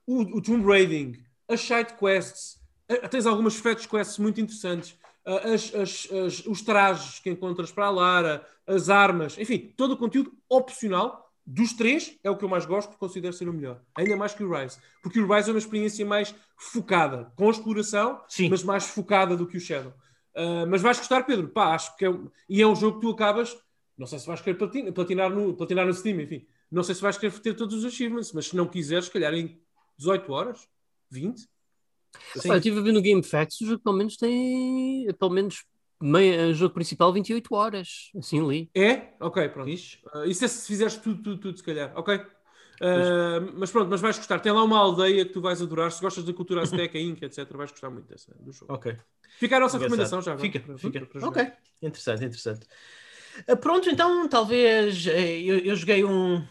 o, 0.06 0.38
o 0.38 0.42
Tomb 0.42 0.64
Raiding, 0.64 1.14
as 1.48 1.60
side 1.60 1.94
quests, 1.98 2.60
uh, 2.90 3.08
tens 3.08 3.26
algumas 3.26 3.56
fetch 3.56 3.88
quests 3.88 4.18
muito 4.18 4.40
interessantes, 4.40 4.96
uh, 5.26 5.52
as, 5.52 5.74
as, 5.74 6.08
as, 6.12 6.46
os 6.46 6.62
trajes 6.62 7.18
que 7.18 7.28
encontras 7.28 7.72
para 7.72 7.86
a 7.86 7.90
Lara, 7.90 8.46
as 8.68 8.88
armas, 8.88 9.36
enfim, 9.36 9.74
todo 9.76 9.92
o 9.92 9.96
conteúdo 9.96 10.32
opcional 10.48 11.31
dos 11.52 11.74
três, 11.74 12.18
é 12.24 12.30
o 12.30 12.36
que 12.36 12.44
eu 12.44 12.48
mais 12.48 12.64
gosto, 12.64 12.96
considero 12.96 13.34
ser 13.34 13.46
o 13.46 13.52
melhor. 13.52 13.78
Ainda 13.94 14.16
mais 14.16 14.32
que 14.32 14.42
o 14.42 14.50
Rise. 14.50 14.78
Porque 15.02 15.20
o 15.20 15.30
Rise 15.30 15.50
é 15.50 15.52
uma 15.52 15.58
experiência 15.58 16.04
mais 16.06 16.34
focada, 16.56 17.30
com 17.36 17.50
exploração, 17.50 18.22
Sim. 18.26 18.48
mas 18.48 18.62
mais 18.62 18.86
focada 18.86 19.36
do 19.36 19.46
que 19.46 19.58
o 19.58 19.60
Shadow. 19.60 19.92
Uh, 20.34 20.66
mas 20.66 20.80
vais 20.80 20.96
gostar, 20.96 21.24
Pedro? 21.24 21.48
Pá, 21.48 21.74
acho 21.74 21.94
que 21.98 22.06
é, 22.06 22.18
e 22.48 22.62
é 22.62 22.66
um 22.66 22.74
jogo 22.74 22.98
que 22.98 23.06
tu 23.06 23.12
acabas. 23.12 23.54
Não 23.98 24.06
sei 24.06 24.18
se 24.18 24.26
vais 24.26 24.40
querer 24.40 24.56
platinar, 24.56 24.92
platinar, 24.94 25.30
no, 25.30 25.54
platinar 25.54 25.86
no 25.86 25.92
Steam, 25.92 26.18
enfim. 26.22 26.46
Não 26.70 26.82
sei 26.82 26.94
se 26.94 27.02
vais 27.02 27.18
querer 27.18 27.38
ter 27.38 27.54
todos 27.54 27.76
os 27.76 27.84
achievements, 27.84 28.32
mas 28.32 28.46
se 28.46 28.56
não 28.56 28.66
quiseres, 28.66 29.04
se 29.04 29.10
calhar 29.10 29.34
em 29.34 29.60
18 29.98 30.32
horas, 30.32 30.66
20. 31.10 31.38
Sim. 31.38 31.48
eu 32.48 32.56
estive 32.56 32.78
a 32.78 32.82
ver 32.82 32.92
no 32.92 33.02
Game 33.02 33.22
Facts, 33.22 33.60
o 33.60 33.66
jogo 33.66 33.82
pelo 33.82 33.96
menos 33.96 34.16
tem 34.16 35.06
pelo 35.18 35.30
menos 35.30 35.64
meia, 36.02 36.50
eh, 36.50 36.52
jogo 36.52 36.74
principal 36.74 37.12
28 37.12 37.54
horas, 37.54 38.10
assim 38.16 38.46
li. 38.46 38.70
É? 38.74 39.08
Ok, 39.20 39.48
pronto. 39.50 39.70
Uh, 39.70 40.24
isso 40.26 40.44
é 40.44 40.48
se 40.48 40.66
fizeres 40.66 40.96
tudo, 40.96 41.22
tudo, 41.22 41.38
tudo, 41.38 41.56
se 41.56 41.62
calhar. 41.64 41.92
Ok. 41.94 42.16
Uh, 42.16 43.52
mas 43.54 43.70
pronto, 43.70 43.88
mas 43.88 44.00
vais 44.00 44.18
gostar. 44.18 44.40
Tem 44.40 44.50
lá 44.50 44.64
uma 44.64 44.78
aldeia 44.78 45.24
que 45.24 45.32
tu 45.32 45.40
vais 45.40 45.62
adorar. 45.62 45.90
Se 45.92 46.00
gostas 46.00 46.24
da 46.24 46.32
cultura 46.32 46.62
azteca, 46.62 46.98
inca, 46.98 47.26
etc., 47.26 47.46
vais 47.56 47.70
gostar 47.70 47.90
muito 47.90 48.08
dessa, 48.08 48.34
do 48.40 48.52
jogo. 48.52 48.72
Ok. 48.74 48.96
Fica 49.38 49.56
a 49.56 49.60
nossa 49.60 49.78
recomendação 49.78 50.20
já. 50.20 50.36
Fica, 50.36 50.60
para, 50.60 50.76
fica. 50.76 51.06
Para 51.06 51.28
ok, 51.28 51.52
interessante, 51.80 52.24
interessante. 52.24 52.66
Uh, 53.48 53.56
pronto, 53.56 53.88
então 53.88 54.28
talvez 54.28 55.06
eu, 55.06 55.58
eu 55.58 55.76
joguei 55.76 56.04
um, 56.04 56.44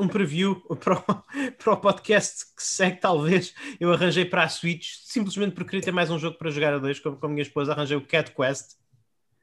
um 0.00 0.08
preview 0.08 0.56
para 0.80 0.98
o, 0.98 1.02
para 1.58 1.72
o 1.72 1.76
podcast 1.76 2.46
que 2.54 2.62
segue, 2.62 3.00
talvez 3.00 3.54
eu 3.80 3.92
arranjei 3.92 4.24
para 4.24 4.44
a 4.44 4.48
Switch, 4.48 4.96
simplesmente 5.04 5.54
porque 5.54 5.70
queria 5.70 5.84
ter 5.84 5.92
mais 5.92 6.10
um 6.10 6.18
jogo 6.18 6.38
para 6.38 6.50
jogar 6.50 6.74
a 6.74 6.78
dois, 6.78 7.00
como 7.00 7.16
com 7.16 7.26
a 7.26 7.28
minha 7.28 7.42
esposa, 7.42 7.72
arranjei 7.72 7.96
o 7.96 8.06
Cat 8.06 8.32
Quest. 8.32 8.76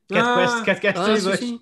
Cat 0.09 0.27
ah, 0.27 0.35
Quest, 0.35 0.65
Cat 0.65 0.81
Quest 0.81 0.97
ah, 0.97 1.35
2. 1.35 1.59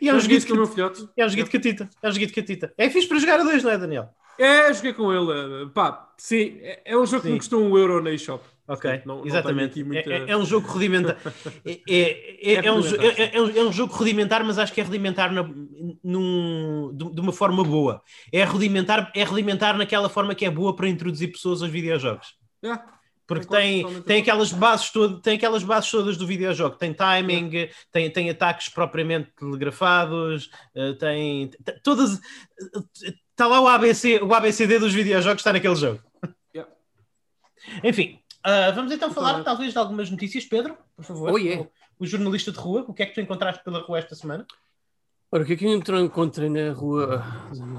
E 0.00 0.08
é 0.08 0.14
um 0.14 0.20
joguito 0.20 0.46
com 0.46 0.66
filhote. 0.66 1.08
É 1.16 1.24
um 1.24 1.28
joguito 1.28 1.50
catita. 1.50 1.90
É 2.02 2.08
um 2.08 2.12
joguito 2.12 2.34
catita. 2.34 2.74
É 2.76 2.90
fixe 2.90 3.06
para 3.06 3.18
jogar 3.18 3.40
a 3.40 3.42
dois, 3.42 3.62
não 3.62 3.70
é, 3.70 3.78
Daniel? 3.78 4.14
É, 4.38 4.72
joguei 4.72 4.92
com 4.92 5.12
ele. 5.12 5.70
Pá, 5.70 6.12
sim, 6.16 6.58
é, 6.60 6.82
é 6.84 6.96
um 6.96 7.06
jogo 7.06 7.22
sim. 7.22 7.28
que 7.28 7.32
me 7.32 7.38
custou 7.38 7.62
um 7.62 7.76
euro 7.76 8.02
na 8.02 8.10
eShop. 8.10 8.44
Ok, 8.66 9.02
não, 9.04 9.26
exatamente. 9.26 9.80
Não 9.80 9.88
muita... 9.88 10.10
é, 10.10 10.30
é, 10.30 10.36
um 10.36 10.44
jogo 10.44 10.66
rudimentar. 10.66 11.18
é, 11.66 11.80
é, 11.88 12.66
é, 12.66 12.72
um, 12.72 12.80
é, 12.80 13.62
um, 13.62 13.72
jogo 13.72 13.92
rudimentar, 13.94 14.42
mas 14.42 14.58
acho 14.58 14.72
que 14.72 14.80
é 14.80 14.84
rudimentar 14.84 15.30
na, 15.30 15.42
num, 16.02 16.90
de, 16.94 17.20
uma 17.20 17.32
forma 17.32 17.62
boa. 17.62 18.02
É 18.32 18.42
rudimentar, 18.42 19.12
é 19.14 19.22
rudimentar 19.22 19.76
naquela 19.76 20.08
forma 20.08 20.34
que 20.34 20.46
é 20.46 20.50
boa 20.50 20.74
para 20.74 20.88
introduzir 20.88 21.30
pessoas 21.30 21.62
aos 21.62 21.70
videojogos. 21.70 22.36
Porque 23.26 23.46
tem, 23.46 24.02
tem, 24.02 24.20
aquelas 24.22 24.52
bases 24.52 24.90
todo, 24.90 25.20
tem 25.20 25.36
aquelas 25.36 25.62
bases 25.62 25.90
todas 25.90 26.16
do 26.16 26.26
videojogo. 26.26 26.76
Tem 26.76 26.92
timing, 26.92 27.68
tem, 27.92 28.10
tem 28.10 28.30
ataques 28.30 28.70
propriamente 28.70 29.30
telegrafados, 29.38 30.50
tem, 30.98 31.48
tem 31.48 31.80
todas. 31.82 32.18
Está 33.34 33.48
lá 33.48 33.60
o 33.60 33.66
ABC, 33.66 34.22
o 34.22 34.32
ABCD 34.32 34.78
dos 34.78 34.94
videojogos, 34.94 35.40
está 35.40 35.52
naquele 35.52 35.74
jogo. 35.74 36.00
Yeah. 36.54 36.72
Enfim, 37.82 38.20
Uh, 38.46 38.74
vamos 38.74 38.92
então 38.92 39.10
falar 39.10 39.42
talvez 39.42 39.72
de 39.72 39.78
algumas 39.78 40.10
notícias, 40.10 40.44
Pedro, 40.44 40.76
por 40.94 41.02
favor. 41.02 41.32
Oh, 41.32 41.38
yeah. 41.38 41.62
o, 41.98 42.04
o, 42.04 42.06
jornalista 42.06 42.52
de 42.52 42.58
rua, 42.58 42.84
o 42.86 42.92
que 42.92 43.02
é 43.02 43.06
que 43.06 43.14
tu 43.14 43.20
encontraste 43.22 43.64
pela 43.64 43.80
rua 43.80 43.98
esta 43.98 44.14
semana? 44.14 44.46
Ora, 45.32 45.42
o 45.42 45.46
que 45.46 45.54
é 45.54 45.56
que 45.56 45.64
eu 45.64 46.00
encontrei 46.00 46.50
na 46.50 46.74
rua, 46.74 47.24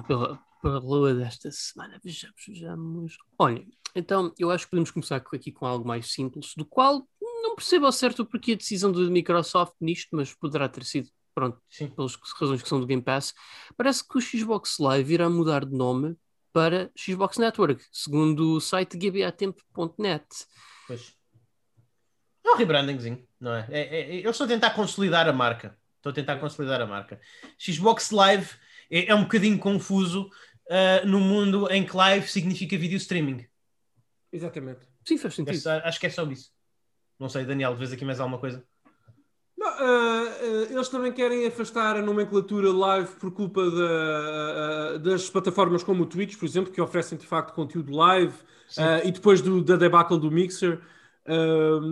pela, 0.07 0.39
pela 0.63 0.79
rua 0.79 1.13
desta 1.13 1.51
semana? 1.51 2.01
Vejamos, 2.03 2.35
vejamos. 2.47 3.17
Olha, 3.37 3.63
então 3.93 4.33
eu 4.39 4.49
acho 4.49 4.65
que 4.65 4.71
podemos 4.71 4.89
começar 4.89 5.17
aqui 5.17 5.51
com 5.51 5.67
algo 5.67 5.87
mais 5.87 6.11
simples, 6.11 6.53
do 6.57 6.65
qual 6.65 7.07
não 7.21 7.55
percebo 7.55 7.85
ao 7.85 7.91
certo 7.91 8.23
o 8.23 8.25
porquê 8.25 8.53
a 8.53 8.57
decisão 8.57 8.91
da 8.91 8.99
Microsoft 9.01 9.75
nisto, 9.79 10.15
mas 10.15 10.33
poderá 10.33 10.67
ter 10.67 10.83
sido, 10.83 11.09
pronto, 11.35 11.61
Sim. 11.69 11.89
pelas 11.89 12.15
razões 12.39 12.63
que 12.63 12.69
são 12.69 12.79
do 12.79 12.87
Game 12.87 13.01
Pass. 13.01 13.33
Parece 13.75 14.07
que 14.07 14.17
o 14.17 14.21
Xbox 14.21 14.79
Live 14.79 15.13
irá 15.13 15.29
mudar 15.29 15.65
de 15.65 15.75
nome 15.75 16.15
para 16.53 16.89
Xbox 16.97 17.37
Network, 17.37 17.83
segundo 17.91 18.53
o 18.53 18.61
site 18.61 18.97
gbatempo.net. 18.97 20.25
Pois. 20.87 21.13
É 22.45 22.51
um 22.51 22.55
rebrandingzinho, 22.55 23.27
não 23.39 23.53
é? 23.53 23.67
É, 23.69 23.79
é, 23.81 24.15
é? 24.15 24.25
Eu 24.25 24.31
estou 24.31 24.45
a 24.45 24.47
tentar 24.47 24.69
consolidar 24.71 25.27
a 25.27 25.33
marca. 25.33 25.77
Estou 25.97 26.11
a 26.11 26.13
tentar 26.13 26.37
consolidar 26.37 26.79
a 26.79 26.85
marca. 26.85 27.19
Xbox 27.59 28.11
Live 28.11 28.51
é, 28.89 29.07
é 29.07 29.15
um 29.15 29.23
bocadinho 29.23 29.59
confuso 29.59 30.29
uh, 30.69 31.05
no 31.05 31.19
mundo 31.19 31.69
em 31.71 31.85
que 31.85 31.95
live 31.95 32.27
significa 32.27 32.77
vídeo 32.77 32.97
streaming. 32.97 33.45
Exatamente. 34.31 34.87
Sim, 35.03 35.17
faz 35.17 35.35
sentido. 35.35 35.67
acho 35.67 35.99
que 35.99 36.07
é 36.07 36.09
só 36.09 36.23
isso. 36.25 36.51
Não 37.19 37.29
sei, 37.29 37.45
Daniel, 37.45 37.75
vês 37.75 37.91
aqui 37.91 38.05
mais 38.05 38.19
alguma 38.19 38.39
coisa? 38.39 38.65
Não, 39.65 39.71
uh, 39.71 40.27
uh, 40.27 40.73
eles 40.73 40.89
também 40.89 41.11
querem 41.11 41.47
afastar 41.47 41.95
a 41.97 42.01
nomenclatura 42.01 42.71
live 42.71 43.09
por 43.15 43.31
culpa 43.31 43.61
uh, 43.61 44.99
das 44.99 45.27
plataformas 45.27 45.83
como 45.83 46.03
o 46.03 46.05
Twitch, 46.05 46.37
por 46.37 46.45
exemplo, 46.45 46.71
que 46.71 46.79
oferecem 46.79 47.17
de 47.17 47.25
facto 47.25 47.53
conteúdo 47.53 47.91
live 47.91 48.33
e 49.03 49.11
depois 49.11 49.41
do, 49.41 49.63
da 49.63 49.75
debacle 49.75 50.19
do 50.19 50.29
Mixer. 50.29 50.81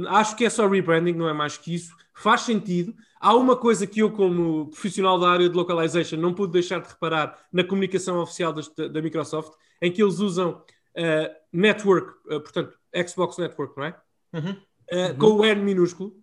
acho 0.10 0.36
que 0.36 0.44
é 0.46 0.50
só 0.50 0.68
rebranding, 0.68 1.14
não 1.14 1.30
é 1.30 1.34
mais 1.34 1.58
que 1.58 1.74
isso. 1.74 1.96
Faz 2.14 2.42
sentido. 2.42 2.94
Há 3.20 3.34
uma 3.36 3.56
coisa 3.56 3.88
que 3.88 4.02
eu, 4.02 4.12
como 4.12 4.68
profissional 4.68 5.20
da 5.20 5.30
área 5.30 5.50
de 5.50 5.56
localization, 5.56 6.18
não 6.18 6.34
pude 6.34 6.52
deixar 6.52 6.82
de 6.82 6.90
reparar 6.90 7.38
na 7.52 7.64
comunicação 7.64 8.20
oficial 8.20 8.54
da, 8.54 8.88
da 8.88 9.02
Microsoft, 9.02 9.54
em 9.82 9.92
que 9.92 10.02
eles 10.02 10.20
usam 10.20 10.62
network, 11.52 12.14
portanto, 12.28 12.78
Xbox 13.08 13.38
Network, 13.38 13.78
não 13.78 13.86
é? 13.86 13.96
Uhum. 14.34 14.56
Uhum. 14.92 15.18
Com 15.18 15.28
o 15.28 15.46
N 15.46 15.62
minúsculo. 15.62 16.14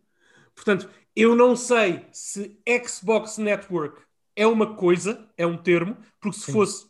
Portanto, 0.55 0.89
eu 1.21 1.35
não 1.35 1.55
sei 1.57 2.05
se 2.13 2.59
Xbox 2.87 3.39
Network 3.39 4.03
é 4.37 4.47
uma 4.47 4.75
coisa, 4.75 5.29
é 5.37 5.47
um 5.47 5.57
termo, 5.57 5.97
porque 6.21 6.39
se 6.39 6.47
Sim. 6.47 6.53
fosse 6.53 6.87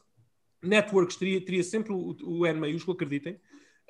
networks 0.62 1.16
teria, 1.16 1.44
teria 1.44 1.64
sempre 1.64 1.92
o, 1.92 2.16
o 2.22 2.46
N 2.46 2.60
maiúsculo, 2.60 2.94
acreditem. 2.94 3.40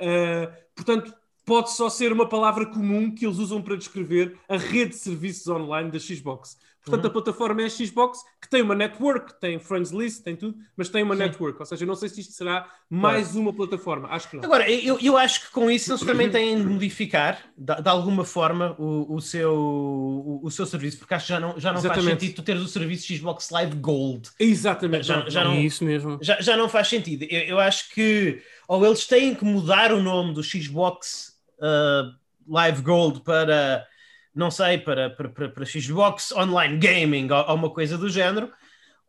Uh, 0.01 0.51
portanto, 0.75 1.15
pode 1.45 1.73
só 1.73 1.91
ser 1.91 2.13
uma 2.13 2.29
palavra 2.29 2.65
comum 2.67 3.15
que 3.15 3.27
eles 3.27 3.39
usam 3.39 3.61
para 3.61 3.77
descrever 3.77 4.39
a 4.49 4.57
rede 4.57 4.91
de 4.91 4.97
serviços 4.97 5.49
online 5.49 5.91
da 5.91 5.99
Xbox. 5.99 6.57
Portanto, 6.85 7.05
uhum. 7.05 7.11
a 7.11 7.13
plataforma 7.13 7.63
é 7.63 7.67
a 7.67 7.69
Xbox, 7.69 8.21
que 8.41 8.49
tem 8.49 8.63
uma 8.63 8.75
network, 8.75 9.39
tem 9.39 9.59
friends 9.59 9.91
list, 9.91 10.23
tem 10.23 10.35
tudo, 10.35 10.57
mas 10.77 10.89
tem 10.89 11.03
uma 11.03 11.15
Sim. 11.15 11.23
network. 11.23 11.59
Ou 11.61 11.67
seja, 11.67 11.85
eu 11.85 11.87
não 11.87 11.95
sei 11.95 12.09
se 12.09 12.21
isto 12.23 12.33
será 12.33 12.67
mais 12.89 13.29
claro. 13.29 13.41
uma 13.41 13.53
plataforma. 13.53 14.09
Acho 14.09 14.31
que 14.31 14.37
não. 14.37 14.45
Agora, 14.45 14.71
eu, 14.71 14.99
eu 15.01 15.17
acho 15.17 15.43
que 15.43 15.51
com 15.53 15.71
isso 15.71 15.93
eles 15.93 16.03
também 16.03 16.31
têm 16.31 16.57
de 16.57 16.65
modificar, 16.65 17.39
de, 17.57 17.83
de 17.83 17.89
alguma 17.89 18.25
forma, 18.25 18.75
o, 18.79 19.15
o, 19.15 19.21
seu, 19.21 19.55
o, 19.55 20.41
o, 20.43 20.51
seu 20.51 20.65
serviço, 20.65 20.99
porque 20.99 21.13
acho 21.13 21.27
que 21.27 21.33
já 21.33 21.41
não, 21.41 21.61
já 21.61 21.73
não 21.73 21.83
faz 21.83 22.03
sentido 22.03 22.35
tu 22.35 22.43
teres 22.43 22.63
o 22.63 22.69
serviço 22.69 23.15
Xbox 23.15 23.51
Live 23.51 23.77
Gold. 23.77 24.31
Exatamente. 24.39 25.07
Já, 25.07 25.29
já 25.29 25.45
não, 25.45 25.53
é 25.53 25.61
isso 25.61 25.85
mesmo. 25.85 26.19
Já, 26.23 26.41
já 26.41 26.57
não 26.57 26.69
faz 26.69 26.89
sentido. 26.89 27.25
Eu, 27.25 27.41
eu 27.41 27.59
acho 27.59 27.91
que 27.91 28.43
ou 28.67 28.87
eles 28.87 29.07
têm 29.07 29.35
que 29.35 29.45
mudar 29.45 29.93
o 29.93 30.01
nome 30.01 30.33
do 30.33 30.43
Xbox 30.43 31.35
uh, 31.59 32.15
Live 32.49 32.83
Gold 32.83 33.21
para 33.21 33.87
não 34.35 34.51
sei, 34.51 34.79
para, 34.79 35.11
para, 35.11 35.29
para, 35.29 35.49
para 35.49 35.67
Xbox 35.67 36.33
Online 36.33 36.79
Gaming 36.79 37.31
ou, 37.31 37.49
ou, 37.49 37.55
uma 37.55 37.71
coisa 37.71 37.99
do 37.99 38.09
género, 38.09 38.53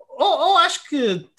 ou, 0.09 0.49
ou 0.49 0.57
acho 0.57 0.88
que 0.88 1.30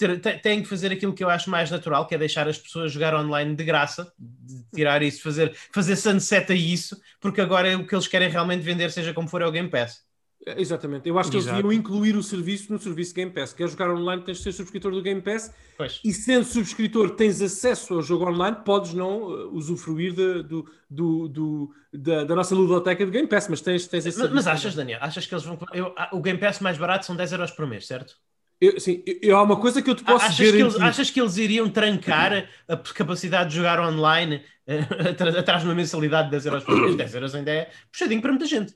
tem 0.42 0.62
que 0.62 0.68
fazer 0.68 0.92
aquilo 0.92 1.14
que 1.14 1.22
eu 1.22 1.30
acho 1.30 1.50
mais 1.50 1.70
natural, 1.70 2.06
que 2.06 2.14
é 2.14 2.18
deixar 2.18 2.48
as 2.48 2.58
pessoas 2.58 2.92
jogar 2.92 3.14
online 3.14 3.54
de 3.54 3.64
graça, 3.64 4.12
de 4.18 4.64
tirar 4.74 5.02
isso, 5.02 5.22
fazer, 5.22 5.56
fazer 5.72 5.96
sunset 5.96 6.52
a 6.52 6.54
isso, 6.54 7.00
porque 7.20 7.40
agora 7.40 7.76
o 7.76 7.86
que 7.86 7.94
eles 7.94 8.08
querem 8.08 8.28
realmente 8.28 8.62
vender, 8.62 8.90
seja 8.90 9.12
como 9.12 9.28
for, 9.28 9.42
é 9.42 9.46
o 9.46 9.52
Game 9.52 9.68
Pass. 9.68 10.02
É, 10.44 10.60
exatamente, 10.60 11.08
eu 11.08 11.18
acho 11.18 11.30
que 11.30 11.36
Exato. 11.36 11.54
eles 11.54 11.62
deviam 11.62 11.78
incluir 11.78 12.16
o 12.16 12.22
serviço 12.22 12.72
no 12.72 12.78
serviço 12.78 13.14
Game 13.14 13.30
Pass. 13.30 13.52
Quer 13.52 13.68
jogar 13.68 13.90
online, 13.90 14.22
tens 14.22 14.38
de 14.38 14.42
ser 14.42 14.52
subscritor 14.52 14.90
do 14.90 15.00
Game 15.00 15.20
Pass 15.20 15.54
pois. 15.76 16.00
e 16.04 16.12
sendo 16.12 16.44
subscritor, 16.44 17.10
tens 17.10 17.40
acesso 17.40 17.94
ao 17.94 18.02
jogo 18.02 18.28
online, 18.28 18.56
podes 18.64 18.92
não 18.92 19.22
uh, 19.22 19.54
usufruir 19.54 20.12
de, 20.12 20.42
do, 20.42 20.68
do, 20.90 21.28
do 21.28 21.74
da, 21.92 22.24
da, 22.24 22.34
nossa 22.34 22.56
ludoteca 22.56 23.06
do 23.06 23.12
Game 23.12 23.28
Pass, 23.28 23.46
mas 23.48 23.60
tens, 23.60 23.86
tens 23.86 24.04
esse 24.04 24.18
Mas, 24.18 24.32
mas 24.32 24.46
achas, 24.48 24.74
Daniel, 24.74 24.98
achas 25.00 25.24
que 25.24 25.32
eles 25.32 25.44
vão. 25.44 25.56
Eu, 25.72 25.94
o 26.12 26.20
Game 26.20 26.38
Pass 26.38 26.58
mais 26.58 26.76
barato 26.76 27.06
são 27.06 27.14
10 27.14 27.32
euros 27.32 27.50
por 27.52 27.66
mês, 27.66 27.86
certo? 27.86 28.16
Eu, 28.60 28.80
sim, 28.80 29.02
eu, 29.20 29.36
há 29.36 29.42
uma 29.42 29.58
coisa 29.60 29.80
que 29.80 29.90
eu 29.90 29.94
te 29.94 30.02
posso 30.02 30.24
achas 30.24 30.36
dizer. 30.36 30.56
Que 30.56 30.62
eles, 30.62 30.80
achas 30.80 31.10
que 31.10 31.20
eles 31.20 31.36
iriam 31.36 31.68
trancar 31.68 32.48
a 32.68 32.76
capacidade 32.76 33.50
de 33.50 33.56
jogar 33.56 33.80
online 33.80 34.42
uh, 34.66 35.38
atrás 35.38 35.62
de 35.62 35.68
uma 35.68 35.74
mensalidade 35.74 36.26
de 36.26 36.32
10 36.32 36.46
euros 36.46 36.64
por 36.64 36.80
mês? 36.80 36.94
10 36.96 37.14
euros 37.14 37.34
ainda 37.34 37.50
é 37.52 37.70
puxadinho 37.90 38.20
para 38.20 38.32
muita 38.32 38.46
gente. 38.46 38.74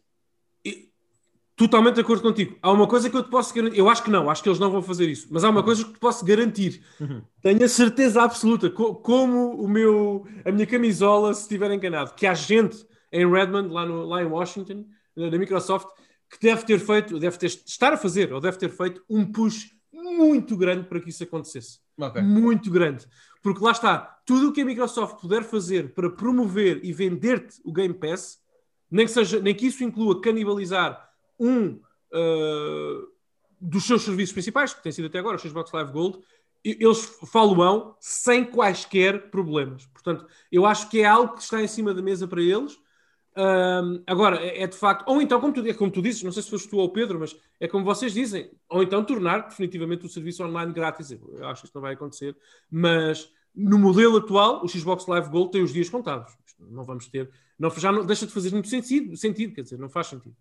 Totalmente 1.56 1.94
de 1.94 2.02
acordo 2.02 2.22
contigo. 2.22 2.58
Há 2.60 2.70
uma 2.70 2.86
coisa 2.86 3.08
que 3.08 3.16
eu 3.16 3.22
te 3.22 3.30
posso 3.30 3.54
garantir. 3.54 3.78
Eu 3.78 3.88
acho 3.88 4.02
que 4.02 4.10
não, 4.10 4.28
acho 4.28 4.42
que 4.42 4.48
eles 4.48 4.58
não 4.58 4.70
vão 4.70 4.82
fazer 4.82 5.08
isso. 5.08 5.26
Mas 5.30 5.42
há 5.42 5.48
uma 5.48 5.62
coisa 5.62 5.82
que 5.82 5.92
te 5.94 5.98
posso 5.98 6.22
garantir. 6.22 6.82
Uhum. 7.00 7.22
Tenho 7.40 7.64
a 7.64 7.68
certeza 7.68 8.22
absoluta, 8.22 8.68
co 8.68 8.94
como 8.96 9.54
o 9.54 9.66
meu, 9.66 10.26
a 10.44 10.52
minha 10.52 10.66
camisola, 10.66 11.32
se 11.32 11.42
estiver 11.42 11.70
enganado, 11.70 12.12
que 12.14 12.26
há 12.26 12.34
gente 12.34 12.86
em 13.10 13.26
Redmond, 13.26 13.72
lá, 13.72 13.86
no, 13.86 14.04
lá 14.04 14.22
em 14.22 14.26
Washington, 14.26 14.84
da 15.16 15.38
Microsoft, 15.38 15.88
que 16.28 16.38
deve 16.38 16.62
ter 16.64 16.78
feito, 16.78 17.18
deve 17.18 17.38
ter, 17.38 17.46
estar 17.46 17.94
a 17.94 17.96
fazer, 17.96 18.34
ou 18.34 18.40
deve 18.40 18.58
ter 18.58 18.68
feito 18.68 19.02
um 19.08 19.24
push 19.24 19.70
muito 19.90 20.58
grande 20.58 20.86
para 20.86 21.00
que 21.00 21.08
isso 21.08 21.22
acontecesse. 21.22 21.78
Okay. 21.98 22.20
Muito 22.20 22.70
grande. 22.70 23.06
Porque 23.42 23.64
lá 23.64 23.70
está, 23.70 24.18
tudo 24.26 24.50
o 24.50 24.52
que 24.52 24.60
a 24.60 24.64
Microsoft 24.64 25.22
puder 25.22 25.42
fazer 25.42 25.94
para 25.94 26.10
promover 26.10 26.80
e 26.84 26.92
vender-te 26.92 27.62
o 27.64 27.72
Game 27.72 27.94
Pass, 27.94 28.40
nem 28.90 29.06
que, 29.06 29.12
seja, 29.12 29.40
nem 29.40 29.54
que 29.54 29.66
isso 29.66 29.82
inclua 29.82 30.20
canibalizar 30.20 31.06
um 31.38 31.80
uh, 32.12 33.08
dos 33.60 33.84
seus 33.84 34.02
serviços 34.02 34.32
principais, 34.32 34.74
que 34.74 34.82
tem 34.82 34.92
sido 34.92 35.06
até 35.06 35.18
agora 35.18 35.36
o 35.36 35.40
Xbox 35.40 35.72
Live 35.72 35.92
Gold, 35.92 36.18
eles 36.64 37.04
falam 37.30 37.94
sem 38.00 38.44
quaisquer 38.44 39.30
problemas. 39.30 39.86
Portanto, 39.86 40.26
eu 40.50 40.66
acho 40.66 40.90
que 40.90 41.00
é 41.00 41.04
algo 41.04 41.34
que 41.34 41.42
está 41.42 41.62
em 41.62 41.68
cima 41.68 41.94
da 41.94 42.02
mesa 42.02 42.26
para 42.26 42.42
eles. 42.42 42.76
Um, 43.36 44.02
agora, 44.06 44.36
é, 44.38 44.62
é, 44.62 44.66
de 44.66 44.76
facto, 44.76 45.06
ou 45.06 45.20
então, 45.20 45.38
como 45.40 45.52
tu, 45.52 45.64
é 45.66 45.74
como 45.74 45.90
tu 45.90 46.00
dizes, 46.00 46.22
não 46.22 46.32
sei 46.32 46.42
se 46.42 46.50
foste 46.50 46.68
tu 46.68 46.78
ou 46.78 46.86
o 46.86 46.92
Pedro, 46.92 47.20
mas 47.20 47.36
é 47.60 47.68
como 47.68 47.84
vocês 47.84 48.14
dizem, 48.14 48.50
ou 48.68 48.82
então 48.82 49.04
tornar 49.04 49.40
definitivamente 49.48 50.06
o 50.06 50.08
serviço 50.08 50.42
online 50.42 50.72
grátis. 50.72 51.10
Eu 51.10 51.46
acho 51.46 51.60
que 51.60 51.66
isso 51.68 51.74
não 51.74 51.82
vai 51.82 51.92
acontecer, 51.92 52.34
mas 52.70 53.30
no 53.54 53.78
modelo 53.78 54.16
atual, 54.16 54.64
o 54.64 54.68
Xbox 54.68 55.06
Live 55.06 55.28
Gold 55.28 55.52
tem 55.52 55.62
os 55.62 55.72
dias 55.72 55.88
contados. 55.88 56.34
Não 56.58 56.82
vamos 56.82 57.06
ter, 57.08 57.30
não, 57.58 57.68
já 57.70 57.92
não, 57.92 58.04
deixa 58.06 58.26
de 58.26 58.32
fazer 58.32 58.50
muito 58.50 58.68
sentido, 58.68 59.14
sentido, 59.16 59.54
quer 59.54 59.62
dizer, 59.62 59.78
não 59.78 59.90
faz 59.90 60.06
sentido. 60.06 60.34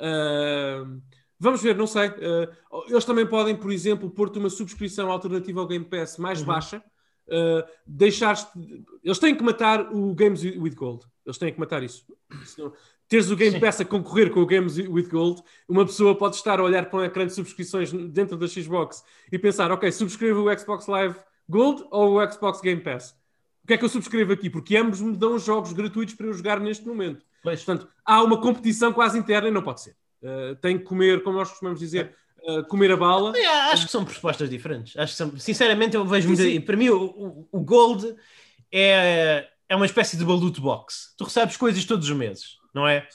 Uh, 0.00 1.00
vamos 1.38 1.62
ver, 1.62 1.76
não 1.76 1.86
sei. 1.86 2.08
Uh, 2.08 2.84
eles 2.88 3.04
também 3.04 3.26
podem, 3.26 3.54
por 3.54 3.70
exemplo, 3.70 4.10
pôr-te 4.10 4.38
uma 4.38 4.50
subscrição 4.50 5.10
alternativa 5.10 5.60
ao 5.60 5.66
Game 5.66 5.84
Pass 5.84 6.16
mais 6.16 6.40
uhum. 6.40 6.46
baixa. 6.46 6.82
Uh, 7.28 7.62
deixar 7.86 8.36
eles 9.04 9.18
têm 9.20 9.36
que 9.36 9.42
matar 9.42 9.92
o 9.94 10.14
Games 10.14 10.42
with 10.42 10.74
Gold. 10.74 11.04
Eles 11.24 11.38
têm 11.38 11.52
que 11.52 11.60
matar 11.60 11.82
isso. 11.82 12.04
Senão, 12.44 12.72
teres 13.06 13.30
o 13.30 13.36
Game 13.36 13.52
Sim. 13.52 13.60
Pass 13.60 13.80
a 13.80 13.84
concorrer 13.84 14.30
com 14.30 14.40
o 14.40 14.46
Games 14.46 14.78
with 14.78 15.08
Gold, 15.08 15.42
uma 15.68 15.84
pessoa 15.84 16.16
pode 16.16 16.36
estar 16.36 16.58
a 16.58 16.62
olhar 16.62 16.88
para 16.88 17.00
um 17.00 17.04
ecrã 17.04 17.26
de 17.26 17.34
subscrições 17.34 17.92
dentro 17.92 18.36
da 18.36 18.48
Xbox 18.48 19.04
e 19.30 19.38
pensar: 19.38 19.70
ok, 19.70 19.92
subscrevo 19.92 20.48
o 20.48 20.58
Xbox 20.58 20.86
Live 20.86 21.16
Gold 21.48 21.84
ou 21.90 22.18
o 22.18 22.32
Xbox 22.32 22.60
Game 22.60 22.80
Pass? 22.80 23.19
O 23.70 23.72
que 23.72 23.74
é 23.74 23.78
que 23.78 23.84
eu 23.84 23.88
subscrevo 23.88 24.32
aqui? 24.32 24.50
Porque 24.50 24.76
ambos 24.76 25.00
me 25.00 25.16
dão 25.16 25.38
jogos 25.38 25.72
gratuitos 25.72 26.16
para 26.16 26.26
eu 26.26 26.32
jogar 26.32 26.58
neste 26.58 26.84
momento. 26.84 27.24
Portanto, 27.40 27.88
há 28.04 28.20
uma 28.20 28.40
competição 28.40 28.92
quase 28.92 29.16
interna 29.16 29.46
e 29.46 29.52
não 29.52 29.62
pode 29.62 29.82
ser. 29.82 29.94
Uh, 30.20 30.56
tem 30.56 30.76
que 30.76 30.82
comer, 30.82 31.22
como 31.22 31.38
nós 31.38 31.50
costumamos 31.50 31.78
dizer, 31.78 32.16
uh, 32.42 32.64
comer 32.64 32.90
a 32.90 32.96
bala. 32.96 33.32
Acho 33.70 33.86
que 33.86 33.92
são 33.92 34.04
propostas 34.04 34.50
diferentes. 34.50 34.96
Acho 34.96 35.12
que 35.12 35.16
são, 35.16 35.38
sinceramente, 35.38 35.94
eu 35.94 36.04
vejo 36.04 36.26
muito. 36.26 36.66
Para 36.66 36.76
mim, 36.76 36.88
o, 36.88 37.46
o, 37.52 37.60
Gold 37.60 38.12
é, 38.72 39.46
é 39.68 39.76
uma 39.76 39.86
espécie 39.86 40.16
de 40.16 40.24
balut 40.24 40.60
box. 40.60 41.14
Tu 41.16 41.22
recebes 41.22 41.56
coisas 41.56 41.84
todos 41.84 42.10
os 42.10 42.16
meses, 42.16 42.56
não 42.74 42.88
é? 42.88 43.06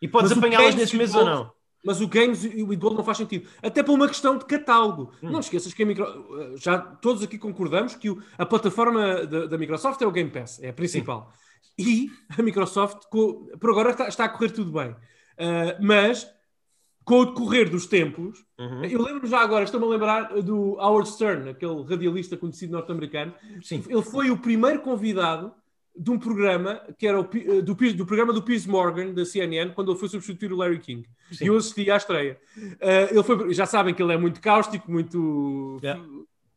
E 0.00 0.06
podes 0.06 0.30
apanhá-las 0.30 0.76
nesses 0.76 0.94
meses 0.94 1.16
ou 1.16 1.24
não. 1.24 1.52
Mas 1.84 2.00
o 2.00 2.08
Games 2.08 2.44
e 2.44 2.62
o 2.62 2.66
Gold 2.76 2.96
não 2.96 3.04
faz 3.04 3.18
sentido. 3.18 3.48
Até 3.62 3.82
por 3.82 3.92
uma 3.92 4.08
questão 4.08 4.36
de 4.36 4.44
catálogo. 4.44 5.12
Hum. 5.22 5.30
Não 5.30 5.40
esqueças 5.40 5.72
que 5.72 5.82
a 5.82 5.86
micro... 5.86 6.04
Eh, 6.04 6.54
já 6.56 6.78
todos 6.78 7.22
aqui 7.22 7.38
concordamos 7.38 7.94
que 7.94 8.10
o, 8.10 8.22
a 8.36 8.44
plataforma 8.44 9.26
da, 9.26 9.46
da, 9.46 9.58
Microsoft 9.58 10.00
é 10.02 10.06
o 10.06 10.10
Game 10.10 10.30
Pass, 10.30 10.60
é 10.62 10.70
a 10.70 10.72
principal. 10.72 11.32
Sim. 11.78 11.84
E 11.88 12.10
a 12.36 12.42
Microsoft, 12.42 13.04
por 13.08 13.70
agora, 13.70 13.90
está, 13.90 14.08
está 14.08 14.24
a 14.24 14.28
correr 14.28 14.50
tudo 14.50 14.72
bem. 14.72 14.90
Uh, 14.90 15.80
mas 15.80 16.28
com 17.08 17.20
o 17.20 17.24
decorrer 17.24 17.70
dos 17.70 17.86
tempos, 17.86 18.44
uhum. 18.58 18.84
eu 18.84 19.00
lembro 19.00 19.26
já 19.26 19.40
agora, 19.40 19.64
estou-me 19.64 19.86
a 19.86 19.88
lembrar 19.88 20.42
do 20.42 20.76
Howard 20.78 21.08
Stern, 21.08 21.48
aquele 21.48 21.82
radialista 21.84 22.36
conhecido 22.36 22.72
norte-americano. 22.72 23.32
Ele 23.70 24.02
foi 24.02 24.30
o 24.30 24.36
primeiro 24.36 24.80
convidado 24.80 25.54
de 25.98 26.10
um 26.10 26.18
programa 26.18 26.80
que 26.96 27.06
era 27.06 27.20
o, 27.20 27.24
do, 27.24 27.74
do, 27.74 28.06
programa 28.06 28.32
do 28.32 28.42
Piers 28.42 28.66
Morgan 28.66 29.12
da 29.12 29.24
CNN 29.24 29.72
quando 29.74 29.90
ele 29.90 29.98
foi 29.98 30.08
substituir 30.08 30.52
o 30.52 30.56
Larry 30.56 30.78
King 30.78 31.08
Sim. 31.32 31.44
e 31.44 31.46
eu 31.48 31.56
assisti 31.56 31.90
à 31.90 31.96
estreia 31.96 32.38
uh, 32.56 33.10
ele 33.10 33.22
foi, 33.22 33.52
já 33.52 33.66
sabem 33.66 33.94
que 33.94 34.02
ele 34.02 34.12
é 34.12 34.16
muito 34.16 34.40
cáustico 34.40 34.90
muito 34.90 35.78
yeah 35.82 36.00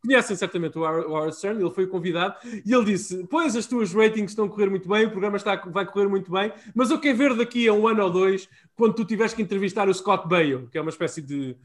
conhecem 0.03 0.35
certamente 0.35 0.77
o 0.77 0.81
Howard 0.81 1.35
Stern, 1.35 1.61
ele 1.61 1.73
foi 1.73 1.87
convidado 1.87 2.35
e 2.65 2.73
ele 2.73 2.85
disse: 2.85 3.25
Pois 3.29 3.55
as 3.55 3.67
tuas 3.67 3.93
ratings 3.93 4.31
estão 4.31 4.45
a 4.45 4.49
correr 4.49 4.69
muito 4.69 4.89
bem, 4.89 5.05
o 5.05 5.11
programa 5.11 5.37
está, 5.37 5.55
vai 5.55 5.85
correr 5.85 6.07
muito 6.07 6.31
bem, 6.31 6.51
mas 6.73 6.89
eu 6.89 6.99
quero 6.99 7.17
ver 7.17 7.35
daqui 7.35 7.67
a 7.67 7.73
um 7.73 7.87
ano 7.87 8.03
ou 8.03 8.09
dois, 8.09 8.49
quando 8.75 8.95
tu 8.95 9.05
tiveres 9.05 9.33
que 9.33 9.41
entrevistar 9.41 9.87
o 9.87 9.93
Scott 9.93 10.27
Baio, 10.27 10.67
que 10.71 10.77
é 10.77 10.81
uma 10.81 10.89
espécie 10.89 11.21
de. 11.21 11.55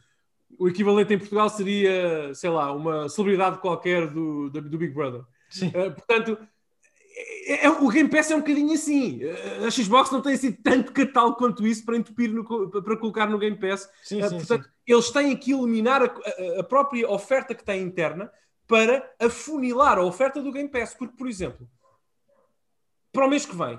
O 0.59 0.69
equivalente 0.69 1.13
em 1.13 1.19
Portugal 1.19 1.49
seria, 1.51 2.33
sei 2.33 2.49
lá, 2.49 2.73
uma 2.73 3.09
celebridade 3.09 3.59
qualquer 3.59 4.07
do, 4.07 4.49
do, 4.49 4.63
do 4.63 4.79
Big 4.79 4.95
Brother. 4.95 5.21
Uh, 5.21 5.93
portanto, 5.93 6.39
é, 7.47 7.67
é, 7.67 7.71
o 7.71 7.89
Game 7.89 8.09
Pass 8.09 8.31
é 8.31 8.35
um 8.35 8.41
bocadinho 8.41 8.75
assim. 8.75 9.21
A 9.65 9.71
Xbox 9.71 10.11
não 10.11 10.21
tem 10.21 10.35
assim 10.35 10.51
tanto 10.51 10.93
catálogo 10.93 11.37
quanto 11.37 11.65
isso 11.65 11.85
para 11.85 11.97
entupir 11.97 12.29
no, 12.31 12.45
para 12.71 12.97
colocar 12.97 13.27
no 13.27 13.39
Game 13.39 13.57
Pass. 13.57 13.89
Sim, 14.03 14.21
uh, 14.21 14.29
sim, 14.29 14.37
portanto, 14.39 14.65
sim. 14.65 14.71
eles 14.85 15.11
têm 15.11 15.37
que 15.37 15.53
eliminar 15.53 16.03
a, 16.03 16.07
a, 16.07 16.61
a, 16.61 16.65
própria 16.65 17.09
oferta 17.09 17.55
que 17.55 17.65
têm 17.65 17.83
interna 17.83 18.31
para 18.67 19.09
afunilar 19.21 19.97
a 19.97 20.03
oferta 20.03 20.43
do 20.43 20.51
Game 20.51 20.69
Pass. 20.69 20.93
Porque, 20.93 21.17
por 21.17 21.29
exemplo, 21.29 21.69
para 23.13 23.27
o 23.27 23.31
mês 23.31 23.47
que 23.47 23.55
vem, 23.55 23.79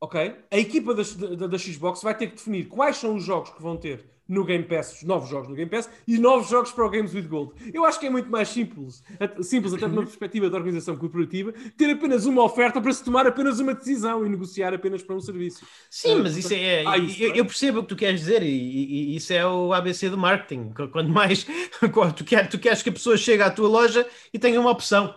ok? 0.00 0.44
A 0.50 0.58
equipa 0.58 0.92
da, 0.92 1.02
da, 1.36 1.46
da 1.46 1.58
Xbox 1.58 2.02
vai 2.02 2.16
ter 2.16 2.26
que 2.26 2.34
definir 2.34 2.66
quais 2.66 2.96
são 2.96 3.14
os 3.14 3.22
jogos 3.22 3.50
que 3.50 3.62
vão 3.62 3.76
ter 3.76 4.15
no 4.28 4.44
Game 4.44 4.64
Pass, 4.64 4.94
os 4.96 5.02
novos 5.02 5.28
jogos 5.28 5.48
no 5.48 5.54
Game 5.54 5.70
Pass 5.70 5.88
e 6.06 6.18
novos 6.18 6.48
jogos 6.48 6.72
para 6.72 6.84
o 6.84 6.90
Games 6.90 7.14
with 7.14 7.28
Gold. 7.28 7.52
Eu 7.72 7.84
acho 7.84 8.00
que 8.00 8.06
é 8.06 8.10
muito 8.10 8.30
mais 8.30 8.48
simples, 8.48 9.02
simples 9.42 9.72
até 9.72 9.86
de 9.86 9.92
uma 9.92 10.02
perspectiva 10.02 10.50
de 10.50 10.56
organização 10.56 10.96
corporativa, 10.96 11.52
ter 11.76 11.90
apenas 11.90 12.26
uma 12.26 12.42
oferta 12.42 12.80
para 12.80 12.92
se 12.92 13.04
tomar 13.04 13.26
apenas 13.26 13.60
uma 13.60 13.74
decisão 13.74 14.26
e 14.26 14.28
negociar 14.28 14.74
apenas 14.74 15.02
para 15.02 15.14
um 15.14 15.20
serviço. 15.20 15.64
Sim, 15.90 16.16
uh, 16.16 16.22
mas 16.22 16.36
isso 16.36 16.52
é. 16.52 16.84
Ah, 16.86 16.98
isso, 16.98 17.22
eu, 17.22 17.34
eu, 17.34 17.44
percebo 17.44 17.80
o 17.80 17.82
que 17.82 17.88
tu 17.88 17.96
queres 17.96 18.20
dizer 18.20 18.42
e, 18.42 18.48
e, 18.48 19.16
isso 19.16 19.32
é 19.32 19.46
o 19.46 19.72
ABC 19.72 20.10
do 20.10 20.18
marketing. 20.18 20.72
Quanto 20.90 21.08
mais 21.08 21.46
tu, 22.16 22.24
quer, 22.24 22.48
tu 22.48 22.58
queres 22.58 22.82
que 22.82 22.88
a 22.88 22.92
pessoa 22.92 23.16
chegue 23.16 23.42
à 23.42 23.50
tua 23.50 23.68
loja 23.68 24.06
e 24.32 24.38
tenha 24.38 24.60
uma 24.60 24.70
opção. 24.70 25.14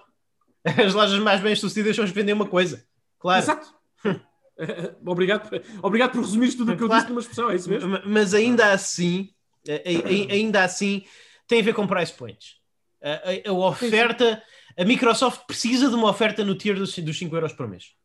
As 0.64 0.94
lojas 0.94 1.20
mais 1.20 1.42
bem 1.42 1.56
sucedidas 1.56 1.96
são 1.96 2.06
as 2.06 2.12
vender 2.12 2.34
uma 2.34 2.46
coisa. 2.46 2.86
Claro. 3.18 3.44
Exato. 3.44 3.74
obrigado, 5.06 5.50
obrigado 5.82 6.12
por 6.12 6.22
resumir 6.22 6.56
tudo 6.56 6.74
o 6.74 6.78
que 6.78 6.84
eu 6.84 6.90
disse 6.90 7.08
numa 7.08 7.20
expressão, 7.20 7.50
é 7.50 7.56
isso 7.56 7.70
mesmo? 7.70 8.00
Mas 8.06 8.34
ainda 8.34 8.72
assim, 8.72 9.34
ainda 10.30 10.64
assim, 10.64 11.04
tem 11.48 11.62
a 11.62 11.64
ver 11.64 11.74
com 11.74 11.88
price 11.88 12.14
points. 12.14 12.58
A, 13.02 13.50
a, 13.50 13.50
a 13.50 13.54
oferta, 13.54 14.44
a 14.78 14.86
Microsoft 14.86 15.46
precisa 15.46 15.90
de 15.90 15.96
uma 15.96 16.10
oferta 16.10 16.44
no 16.44 16.56
tier 16.56 16.76
dos, 16.76 16.98
dos 16.98 17.18
5 17.18 17.36
euros 17.36 17.54
por 17.54 17.68
mês. 17.68 17.96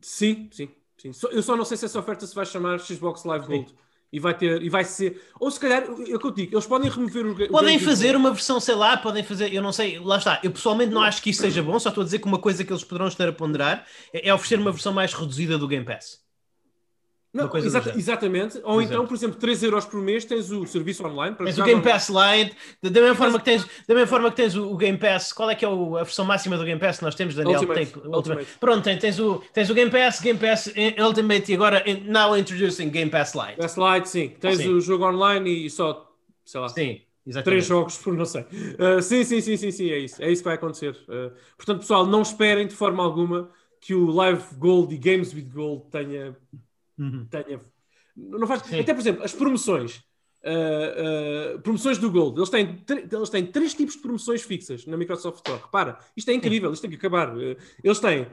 Sim, 0.00 0.48
sim, 0.52 0.68
sim. 0.96 1.10
Eu 1.32 1.42
só 1.42 1.56
não 1.56 1.64
sei 1.64 1.76
se 1.76 1.84
essa 1.84 1.98
oferta 1.98 2.26
se 2.26 2.34
vai 2.34 2.46
chamar 2.46 2.78
Xbox 2.78 3.24
Live 3.24 3.46
Gold. 3.46 3.70
Sim 3.70 3.85
e 4.12 4.20
vai 4.20 4.36
ter 4.36 4.62
e 4.62 4.68
vai 4.68 4.84
ser 4.84 5.22
ou 5.38 5.50
se 5.50 5.58
calhar 5.58 5.84
eu 5.84 6.18
que 6.18 6.26
eu 6.26 6.30
digo 6.30 6.54
eles 6.54 6.66
podem 6.66 6.90
remover 6.90 7.26
o 7.26 7.48
podem 7.48 7.78
fazer 7.78 8.16
uma 8.16 8.30
versão 8.30 8.60
sei 8.60 8.74
lá 8.74 8.96
podem 8.96 9.22
fazer 9.22 9.52
eu 9.52 9.62
não 9.62 9.72
sei 9.72 9.98
lá 9.98 10.18
está 10.18 10.40
eu 10.42 10.50
pessoalmente 10.50 10.92
não 10.92 11.02
acho 11.02 11.22
que 11.22 11.30
isso 11.30 11.42
seja 11.42 11.62
bom 11.62 11.78
só 11.78 11.88
estou 11.88 12.02
a 12.02 12.04
dizer 12.04 12.18
que 12.18 12.26
uma 12.26 12.38
coisa 12.38 12.64
que 12.64 12.72
eles 12.72 12.84
poderão 12.84 13.08
estar 13.08 13.28
a 13.28 13.32
ponderar 13.32 13.86
é, 14.12 14.28
é 14.28 14.34
oferecer 14.34 14.58
uma 14.58 14.72
versão 14.72 14.92
mais 14.92 15.12
reduzida 15.12 15.58
do 15.58 15.68
Game 15.68 15.84
Pass 15.84 16.25
não, 17.36 17.56
exata, 17.56 17.92
exatamente. 17.96 18.60
Ou 18.64 18.80
então, 18.80 19.06
por 19.06 19.14
exemplo, 19.14 19.38
3 19.38 19.62
euros 19.64 19.84
por 19.84 20.00
mês 20.00 20.24
tens 20.24 20.50
o 20.50 20.66
serviço 20.66 21.06
online. 21.06 21.36
tens 21.36 21.58
o 21.58 21.64
Game 21.64 21.82
Pass 21.82 22.08
Lite, 22.08 22.56
da 22.82 23.00
mesma, 23.00 23.14
forma 23.14 23.38
que 23.38 23.44
tens, 23.44 23.66
da 23.86 23.94
mesma 23.94 24.06
forma 24.06 24.30
que 24.30 24.36
tens 24.36 24.56
o, 24.56 24.76
Game 24.76 24.98
Pass, 24.98 25.32
qual 25.32 25.50
é 25.50 25.54
que 25.54 25.64
é 25.64 25.68
o, 25.68 25.96
a 25.96 26.02
versão 26.02 26.24
máxima 26.24 26.56
do 26.56 26.64
Game 26.64 26.80
Pass 26.80 26.98
que 26.98 27.04
nós 27.04 27.14
temos, 27.14 27.34
Daniel? 27.34 27.60
Ultimate. 27.60 27.92
Tem, 27.92 28.10
Ultimate. 28.10 28.46
Pronto, 28.58 28.82
tens, 28.82 28.98
tens, 28.98 29.20
o, 29.20 29.42
tens 29.52 29.70
o 29.70 29.74
Game 29.74 29.90
Pass, 29.90 30.20
Game 30.20 30.38
Pass 30.38 30.72
Ultimate 30.98 31.52
e 31.52 31.54
agora 31.54 31.84
now 32.04 32.36
introducing 32.36 32.88
Game 32.88 33.10
Pass 33.10 33.34
Lite. 33.34 33.56
Pass 33.58 33.76
Lite, 33.76 34.08
sim. 34.08 34.28
Tens 34.40 34.58
sim. 34.58 34.68
o 34.68 34.80
jogo 34.80 35.06
online 35.06 35.66
e 35.66 35.70
só, 35.70 36.10
sei 36.44 36.60
lá. 36.60 36.68
Sim. 36.68 37.00
Exatamente. 37.26 37.44
Três 37.44 37.66
jogos 37.66 37.98
por 37.98 38.14
não 38.14 38.24
sei. 38.24 38.42
Uh, 38.42 39.02
sim, 39.02 39.24
sim, 39.24 39.40
sim, 39.40 39.56
sim, 39.56 39.70
sim, 39.72 39.90
é 39.90 39.98
isso. 39.98 40.22
É 40.22 40.30
isso 40.30 40.42
que 40.42 40.48
vai 40.48 40.54
acontecer. 40.54 40.96
Uh, 41.08 41.34
portanto, 41.56 41.80
pessoal, 41.80 42.06
não 42.06 42.22
esperem 42.22 42.68
de 42.68 42.74
forma 42.74 43.02
alguma 43.02 43.50
que 43.80 43.94
o 43.94 44.10
Live 44.10 44.42
Gold 44.58 44.94
e 44.94 44.98
Games 44.98 45.34
with 45.34 45.48
Gold 45.52 45.90
tenha, 45.90 46.36
uhum. 46.98 47.26
tenha 47.26 47.60
não 48.16 48.46
faz... 48.46 48.62
Até, 48.62 48.94
por 48.94 49.00
exemplo, 49.00 49.22
as 49.22 49.32
promoções. 49.32 50.02
Uh, 50.42 51.56
uh, 51.56 51.60
promoções 51.60 51.98
do 51.98 52.10
Gold. 52.10 52.38
Eles 52.38 52.50
têm, 52.50 52.84
eles 53.12 53.30
têm 53.30 53.46
três 53.46 53.74
tipos 53.74 53.94
de 53.94 54.00
promoções 54.00 54.42
fixas 54.42 54.86
na 54.86 54.96
Microsoft 54.96 55.38
Store. 55.38 55.60
Repara, 55.60 55.98
isto 56.16 56.30
é 56.30 56.34
incrível, 56.34 56.72
isto 56.72 56.82
tem 56.82 56.90
que 56.90 56.96
acabar. 56.96 57.36
Uh, 57.36 57.56
eles 57.82 57.98
têm 57.98 58.26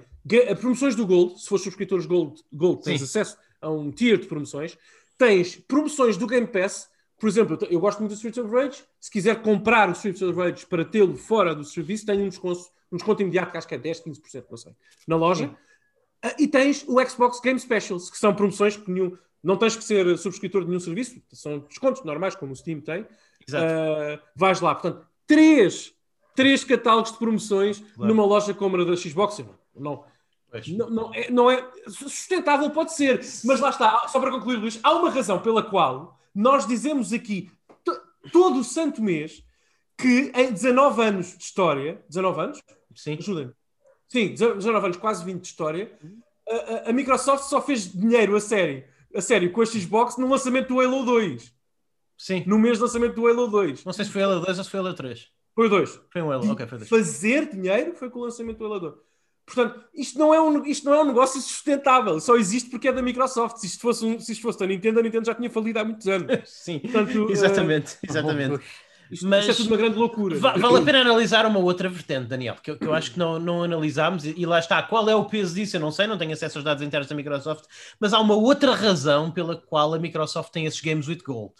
promoções 0.59 0.95
do 0.95 1.05
Gold, 1.07 1.41
se 1.41 1.49
for 1.49 1.57
subscritores 1.57 2.05
Gold, 2.05 2.39
Gold 2.53 2.84
tens 2.84 2.99
Sim. 2.99 3.05
acesso 3.05 3.38
a 3.59 3.70
um 3.70 3.91
tier 3.91 4.18
de 4.18 4.28
promoções. 4.28 4.78
Tens 5.18 5.55
promoções 5.55 6.16
do 6.16 6.28
Game 6.28 6.47
Pass. 6.47 6.88
Por 7.20 7.28
exemplo, 7.28 7.57
eu 7.70 7.80
gosto 7.80 7.99
muito 7.99 8.11
do 8.11 8.16
Streets 8.16 8.38
of 8.38 8.53
Rage. 8.53 8.84
Se 8.99 9.09
quiser 9.09 9.41
comprar 9.41 9.89
o 9.89 9.93
Streets 9.93 10.22
of 10.22 10.38
Rage 10.38 10.66
para 10.68 10.86
tê-lo 10.86 11.18
fora 11.18 11.55
do 11.55 11.64
serviço, 11.64 12.05
tem 12.05 12.22
um 12.22 12.30
desconto, 12.30 12.61
um 12.91 12.97
desconto 12.97 13.22
imediato 13.22 13.51
que 13.51 13.57
acho 13.57 13.68
que 13.68 13.76
é 13.76 13.78
10, 13.78 14.01
15%, 14.01 14.45
não 14.51 14.57
sei, 14.57 14.74
na 15.07 15.16
loja. 15.16 15.55
E 16.40 16.48
tens 16.48 16.86
o 16.88 17.04
Xbox 17.06 17.40
Game 17.40 17.60
Specials, 17.60 18.10
que 18.10 18.18
são 18.18 18.34
promoções 18.34 18.78
que 18.78 18.90
nenhum 18.90 19.18
não 19.44 19.58
tens 19.58 19.76
que 19.76 19.84
ser 19.84 20.18
subscritor 20.18 20.62
de 20.62 20.68
nenhum 20.68 20.80
serviço, 20.80 21.22
são 21.34 21.60
descontos 21.60 22.04
normais, 22.04 22.34
como 22.34 22.54
o 22.54 22.56
Steam 22.56 22.80
tem. 22.80 23.06
Exato. 23.46 23.66
Uh, 23.66 24.20
vais 24.36 24.62
lá. 24.62 24.74
Portanto, 24.74 25.06
três, 25.28 25.94
três 26.34 26.64
catálogos 26.64 27.12
de 27.12 27.18
promoções 27.18 27.80
claro. 27.80 28.14
numa 28.14 28.26
loja 28.26 28.54
como 28.54 28.80
a 28.80 28.86
da 28.86 28.96
Xbox. 28.96 29.44
Não, 29.76 30.06
não, 30.68 30.90
não, 30.90 31.14
é, 31.14 31.30
não 31.30 31.52
é 31.52 31.70
sustentável, 31.88 32.70
pode 32.70 32.94
ser, 32.94 33.20
mas 33.44 33.60
lá 33.60 33.70
está. 33.70 34.08
Só 34.08 34.20
para 34.20 34.32
concluir, 34.32 34.58
Luís, 34.58 34.80
há 34.82 34.94
uma 34.94 35.10
razão 35.10 35.42
pela 35.42 35.62
qual 35.62 36.18
nós 36.34 36.66
dizemos 36.66 37.12
aqui 37.12 37.52
todo 38.32 38.60
o 38.60 38.64
santo 38.64 39.02
mês 39.02 39.44
que 39.98 40.32
em 40.36 40.52
19 40.52 41.02
anos 41.02 41.38
de 41.38 41.44
história, 41.44 42.04
19 42.08 42.42
anos? 42.42 42.62
Sim. 42.96 43.18
Ajudem-me. 43.20 43.54
Sim, 44.14 44.30
19 44.30 44.86
anos, 44.86 44.97
quase 44.97 45.26
20 45.26 45.41
de 45.41 45.47
história, 45.47 45.91
a, 46.47 46.89
a 46.89 46.93
Microsoft 46.93 47.43
só 47.49 47.61
fez 47.61 47.91
dinheiro 47.91 48.36
a 48.36 48.39
sério 48.39 48.86
a 49.14 49.22
sério, 49.22 49.51
com 49.51 49.61
a 49.61 49.66
Xbox 49.66 50.18
no 50.18 50.28
lançamento 50.28 50.70
do 50.70 50.80
Halo 50.80 51.05
2. 51.05 51.53
Sim. 52.18 52.43
No 52.47 52.57
mês 52.57 52.78
de 52.78 52.84
lançamento 52.84 53.16
do 53.16 53.28
Halo 53.28 53.47
2. 53.47 53.86
Não 53.86 53.93
sei 53.93 54.05
se 54.05 54.11
foi 54.11 54.24
Halo 54.24 54.43
2 54.43 54.57
ou 54.57 54.64
se 54.64 54.70
foi 54.70 54.80
Halo 54.80 54.93
3. 54.93 55.28
Foi 55.55 55.68
o 55.68 55.70
2. 55.70 55.99
Foi 56.11 56.22
um 56.22 56.32
Halo, 56.32 56.51
ok, 56.51 56.66
foi 56.66 56.78
2. 56.80 56.89
Fazer 56.89 57.49
dinheiro 57.49 57.93
foi 57.95 58.09
com 58.09 58.20
o 58.20 58.24
lançamento 58.24 58.57
do 58.57 58.66
Halo 58.66 58.80
2. 58.80 58.93
Portanto, 59.45 59.84
isto 59.93 60.18
não, 60.18 60.34
é 60.34 60.41
um, 60.41 60.66
isto 60.66 60.86
não 60.86 60.93
é 60.93 61.01
um 61.01 61.05
negócio 61.05 61.41
sustentável, 61.41 62.18
só 62.22 62.38
existe 62.38 62.70
porque 62.70 62.88
é 62.88 62.93
da 62.93 63.01
Microsoft. 63.01 63.57
Se 63.57 63.68
isto 63.68 63.82
fosse, 63.82 64.05
um, 64.05 64.18
se 64.18 64.32
isto 64.32 64.41
fosse 64.41 64.57
da 64.57 64.66
Nintendo, 64.66 64.99
a 64.99 65.03
Nintendo 65.03 65.26
já 65.26 65.36
tinha 65.36 65.49
falido 65.49 65.80
há 65.80 65.84
muitos 65.84 66.07
anos. 66.07 66.28
Sim, 66.47 66.80
Portanto, 66.80 67.30
exatamente, 67.30 67.95
uh, 67.95 67.97
exatamente. 68.09 68.64
Isto, 69.14 69.28
mas 69.28 69.47
isto 69.47 69.51
é 69.51 69.55
tudo 69.55 69.68
uma 69.68 69.78
grande 69.78 69.97
loucura. 69.97 70.38
Vale 70.38 70.78
a 70.78 70.82
pena 70.82 71.01
analisar 71.01 71.45
uma 71.45 71.59
outra 71.59 71.88
vertente, 71.88 72.28
Daniel, 72.28 72.55
que 72.55 72.72
eu, 72.72 72.78
que 72.78 72.86
eu 72.86 72.93
acho 72.93 73.11
que 73.11 73.20
não, 73.20 73.39
não 73.39 73.64
analisámos, 73.64 74.26
e, 74.26 74.34
e, 74.36 74.45
lá 74.45 74.59
está. 74.59 74.82
Qual 74.82 75.07
é 75.09 75.16
o 75.16 75.26
peso 75.26 75.53
disso? 75.53 75.76
Eu 75.76 75.82
não 75.82 75.91
sei, 75.91 76.07
não 76.07 76.18
tenho 76.18 76.34
acesso 76.34 76.57
aos 76.57 76.66
dados 76.66 76.84
internos 76.84 77.07
da 77.07 77.16
Microsoft, 77.16 77.66
mas 77.99 78.14
há 78.14 78.20
uma 78.20 78.36
outra 78.36 78.74
razão 78.74 79.30
pela 79.30 79.55
qual 79.55 79.93
a 79.93 79.99
Microsoft 79.99 80.51
tem 80.51 80.66
esses 80.66 80.82
games 80.82 81.07
with 81.07 81.20
gold. 81.26 81.53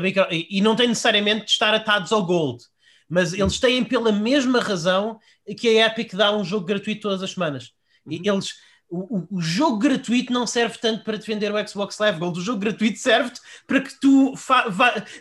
Micro, 0.00 0.26
e 0.30 0.60
não 0.60 0.76
tem 0.76 0.88
necessariamente 0.88 1.46
de 1.46 1.50
estar 1.50 1.72
atados 1.74 2.12
ao 2.12 2.24
gold, 2.24 2.62
mas 3.08 3.32
eles 3.32 3.58
têm 3.58 3.82
pela 3.82 4.12
mesma 4.12 4.60
razão 4.60 5.18
que 5.58 5.68
a 5.68 5.86
Epic 5.86 6.14
dá 6.14 6.34
um 6.34 6.44
jogo 6.44 6.66
gratuito 6.66 7.02
todas 7.02 7.22
as 7.22 7.32
semanas. 7.32 7.72
E 8.08 8.16
uhum. 8.16 8.34
eles 8.34 8.54
o, 8.92 9.26
o, 9.30 9.40
jogo 9.40 9.78
gratuito 9.78 10.32
não 10.32 10.46
serve 10.46 10.76
tanto 10.78 11.02
para 11.02 11.16
defender 11.16 11.50
o 11.50 11.68
Xbox 11.68 11.98
Live 11.98 12.18
Gold. 12.18 12.38
O 12.38 12.42
jogo 12.42 12.58
gratuito 12.58 12.98
serve 12.98 13.32
para 13.66 13.80
que 13.80 13.98
tu, 13.98 14.36
fa 14.36 14.66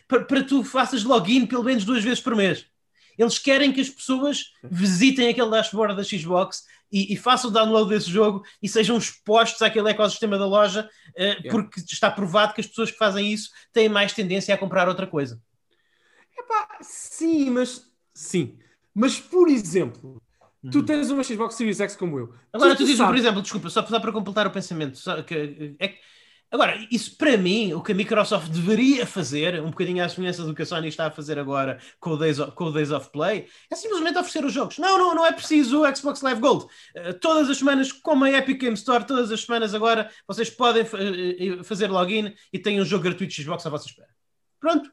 para, 0.08 0.26
para 0.26 0.44
tu 0.44 0.64
faças 0.64 1.06
login 1.06 1.46
pelo 1.46 1.64
menos 1.64 1.86
duas 1.86 2.04
vezes 2.04 2.20
por 2.20 2.36
mês. 2.36 2.66
Eles 3.18 3.38
querem 3.38 3.72
que 3.72 3.80
as 3.80 3.90
pessoas 3.90 4.52
visitem 4.62 5.30
aquele 5.30 5.50
dashboard 5.50 5.96
da 5.96 6.04
Xbox 6.04 6.66
e, 6.92 7.14
e 7.14 7.18
façam 7.18 7.50
o 7.50 7.54
download 7.54 7.90
desse 7.90 8.10
jogo 8.10 8.44
e 8.62 8.68
sejam 8.68 8.98
expostos 8.98 9.62
àquele 9.62 9.90
ecossistema 9.90 10.38
da 10.38 10.46
loja, 10.46 10.90
uh, 11.16 11.22
yeah. 11.22 11.50
porque 11.50 11.80
está 11.80 12.12
provado 12.12 12.54
que 12.54 12.62
as 12.62 12.68
pessoas 12.68 12.92
que 12.92 12.98
fazem 12.98 13.32
isso 13.32 13.50
têm 13.72 13.88
mais 13.88 14.12
tendência 14.12 14.54
a 14.54 14.58
comprar 14.58 14.90
outra 14.90 15.08
coisa. 15.08 15.42
Epá, 16.38 16.78
sim, 16.82 17.50
mas 17.50 17.90
sim. 18.14 18.58
Mas, 18.94 19.20
por 19.20 19.48
exemplo, 19.48 20.22
Tu 20.70 20.80
uhum. 20.80 20.86
tens 20.86 21.10
uma 21.10 21.24
Xbox 21.24 21.56
Series 21.56 21.80
X 21.80 21.96
como 21.96 22.20
eu. 22.20 22.34
Agora, 22.54 22.76
tu, 22.76 22.80
tu 22.80 22.86
dizes, 22.86 23.04
por 23.04 23.16
exemplo, 23.16 23.42
desculpa, 23.42 23.70
só 23.70 23.82
para 23.82 24.12
completar 24.12 24.46
o 24.46 24.52
pensamento, 24.52 25.00
que, 25.26 25.76
é, 25.80 25.96
agora, 26.52 26.88
isso 26.92 27.18
para 27.18 27.36
mim, 27.36 27.74
o 27.74 27.82
que 27.82 27.94
a 27.94 27.96
Microsoft 27.96 28.50
deveria 28.50 29.08
fazer, 29.08 29.60
um 29.60 29.72
bocadinho 29.72 30.04
à 30.04 30.08
semelhança 30.10 30.44
do 30.44 30.54
que 30.54 30.62
a 30.62 30.66
Sony 30.66 30.90
está 30.90 31.08
a 31.08 31.12
fazer 31.12 31.40
agora 31.40 31.80
com 32.00 32.12
o 32.12 32.18
Days 32.18 32.38
of, 32.38 32.52
com 32.52 32.66
o 32.66 32.72
Days 32.72 32.92
of 32.92 33.10
Play, 33.10 33.48
é 33.72 33.76
simplesmente 33.76 34.20
oferecer 34.20 34.46
os 34.46 34.54
jogos. 34.54 34.78
Não, 34.78 35.00
não, 35.00 35.16
não 35.16 35.26
é 35.26 35.32
preciso 35.32 35.82
o 35.82 35.96
Xbox 35.96 36.22
Live 36.22 36.40
Gold. 36.40 36.66
Uh, 36.66 37.14
todas 37.20 37.50
as 37.50 37.58
semanas, 37.58 37.92
como 37.92 38.26
a 38.26 38.30
Epic 38.30 38.62
Game 38.62 38.76
Store, 38.76 39.04
todas 39.04 39.32
as 39.32 39.42
semanas 39.42 39.74
agora, 39.74 40.12
vocês 40.28 40.52
podem 40.52 40.84
uh, 40.84 41.64
fazer 41.64 41.90
login 41.90 42.36
e 42.54 42.60
têm 42.60 42.80
um 42.80 42.86
jogo 42.86 43.06
gratuito 43.06 43.34
de 43.34 43.42
Xbox 43.42 43.66
à 43.66 43.70
vossa 43.72 43.88
espera. 43.88 44.10
Pronto. 44.60 44.92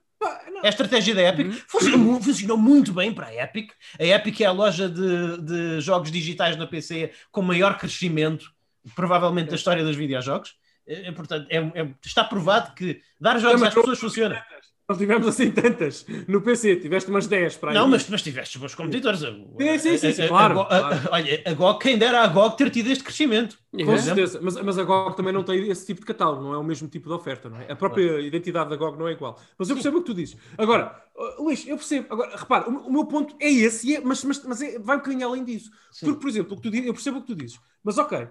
É 0.63 0.67
a 0.67 0.69
estratégia 0.69 1.15
da 1.15 1.23
Epic. 1.23 1.47
Uhum. 1.47 1.61
Funcionou, 1.67 2.23
funcionou, 2.23 2.57
muito 2.57 2.93
bem 2.93 3.13
para 3.13 3.27
a 3.27 3.35
Epic. 3.35 3.73
A 3.99 4.05
Epic 4.05 4.41
é 4.41 4.47
a 4.47 4.53
loja 4.53 4.89
de, 4.89 5.41
de 5.43 5.81
jogos 5.81 6.11
digitais 6.11 6.57
na 6.57 6.67
PC 6.67 7.13
com 7.31 7.43
maior 7.43 7.79
crescimento, 7.79 8.53
provavelmente, 8.95 9.51
da 9.51 9.57
história 9.57 9.85
dos 9.85 9.97
videojogos. 9.97 10.57
É, 10.87 11.09
é 11.09 11.13
portanto, 11.13 11.47
é, 11.51 11.59
é, 11.59 11.95
está 12.05 12.25
provado 12.25 12.75
que 12.75 13.01
dar 13.21 13.39
jogos 13.39 13.63
às 13.63 13.75
pessoas 13.75 13.99
funciona. 13.99 14.45
Não 14.89 14.97
tivemos 14.97 15.27
assim 15.27 15.51
tantas 15.51 16.07
no 16.27 16.41
PC, 16.41 16.77
tiveste 16.77 17.11
umas 17.11 17.27
10 17.27 17.57
para 17.57 17.73
aí. 17.73 17.75
Não, 17.75 17.87
mas, 17.87 18.09
mas 18.09 18.23
tiveste 18.23 18.59
bons 18.59 18.75
competidores. 18.75 19.21
Sim, 19.21 19.79
sim, 19.79 19.99
sim, 19.99 20.13
sim 20.13 20.29
claro, 20.29 20.61
a, 20.61 20.63
a, 20.63 20.65
a, 20.65 20.79
claro. 20.79 21.09
Olha, 21.13 21.43
a 21.45 21.53
GOG, 21.53 21.79
quem 21.79 21.99
dera 21.99 22.23
a 22.23 22.27
GOG 22.27 22.57
ter 22.57 22.71
tido 22.71 22.91
este 22.91 23.05
crescimento. 23.05 23.59
Com 23.71 23.93
é. 23.93 23.99
certeza, 23.99 24.41
mas, 24.43 24.57
mas 24.57 24.79
a 24.79 24.85
GOG 24.85 25.15
também 25.15 25.31
não 25.31 25.43
tem 25.43 25.69
esse 25.69 25.85
tipo 25.85 26.01
de 26.01 26.07
catálogo, 26.07 26.43
não 26.43 26.55
é 26.55 26.57
o 26.57 26.65
mesmo 26.65 26.89
tipo 26.89 27.07
de 27.07 27.15
oferta, 27.15 27.51
não 27.51 27.61
é? 27.61 27.71
A 27.71 27.77
própria 27.77 28.09
claro. 28.09 28.23
identidade 28.23 28.71
da 28.71 28.77
GOG 28.77 28.99
não 28.99 29.07
é 29.07 29.13
igual. 29.13 29.39
Mas 29.59 29.69
eu 29.69 29.77
percebo 29.77 29.99
sim. 29.99 30.01
o 30.01 30.05
que 30.05 30.11
tu 30.11 30.15
dizes. 30.15 30.39
Agora, 30.57 31.05
Luís, 31.39 31.69
eu 31.69 31.77
percebo. 31.77 32.07
Agora, 32.09 32.35
repara, 32.35 32.71
o, 32.71 32.89
o 32.89 32.91
meu 32.91 33.05
ponto 33.05 33.37
é 33.39 33.51
esse, 33.51 33.95
é, 33.95 34.01
mas, 34.01 34.25
mas, 34.25 34.43
mas 34.43 34.63
é, 34.63 34.79
vai 34.79 34.97
um 34.97 35.01
bocadinho 35.01 35.29
além 35.29 35.45
disso. 35.45 35.71
Sim. 35.93 36.07
Porque, 36.07 36.21
por 36.23 36.31
exemplo, 36.31 36.57
o 36.57 36.61
que 36.61 36.71
tu, 36.71 36.75
eu 36.75 36.95
percebo 36.95 37.19
o 37.19 37.21
que 37.21 37.27
tu 37.27 37.35
dizes, 37.35 37.61
mas 37.85 37.99
ok, 37.99 38.27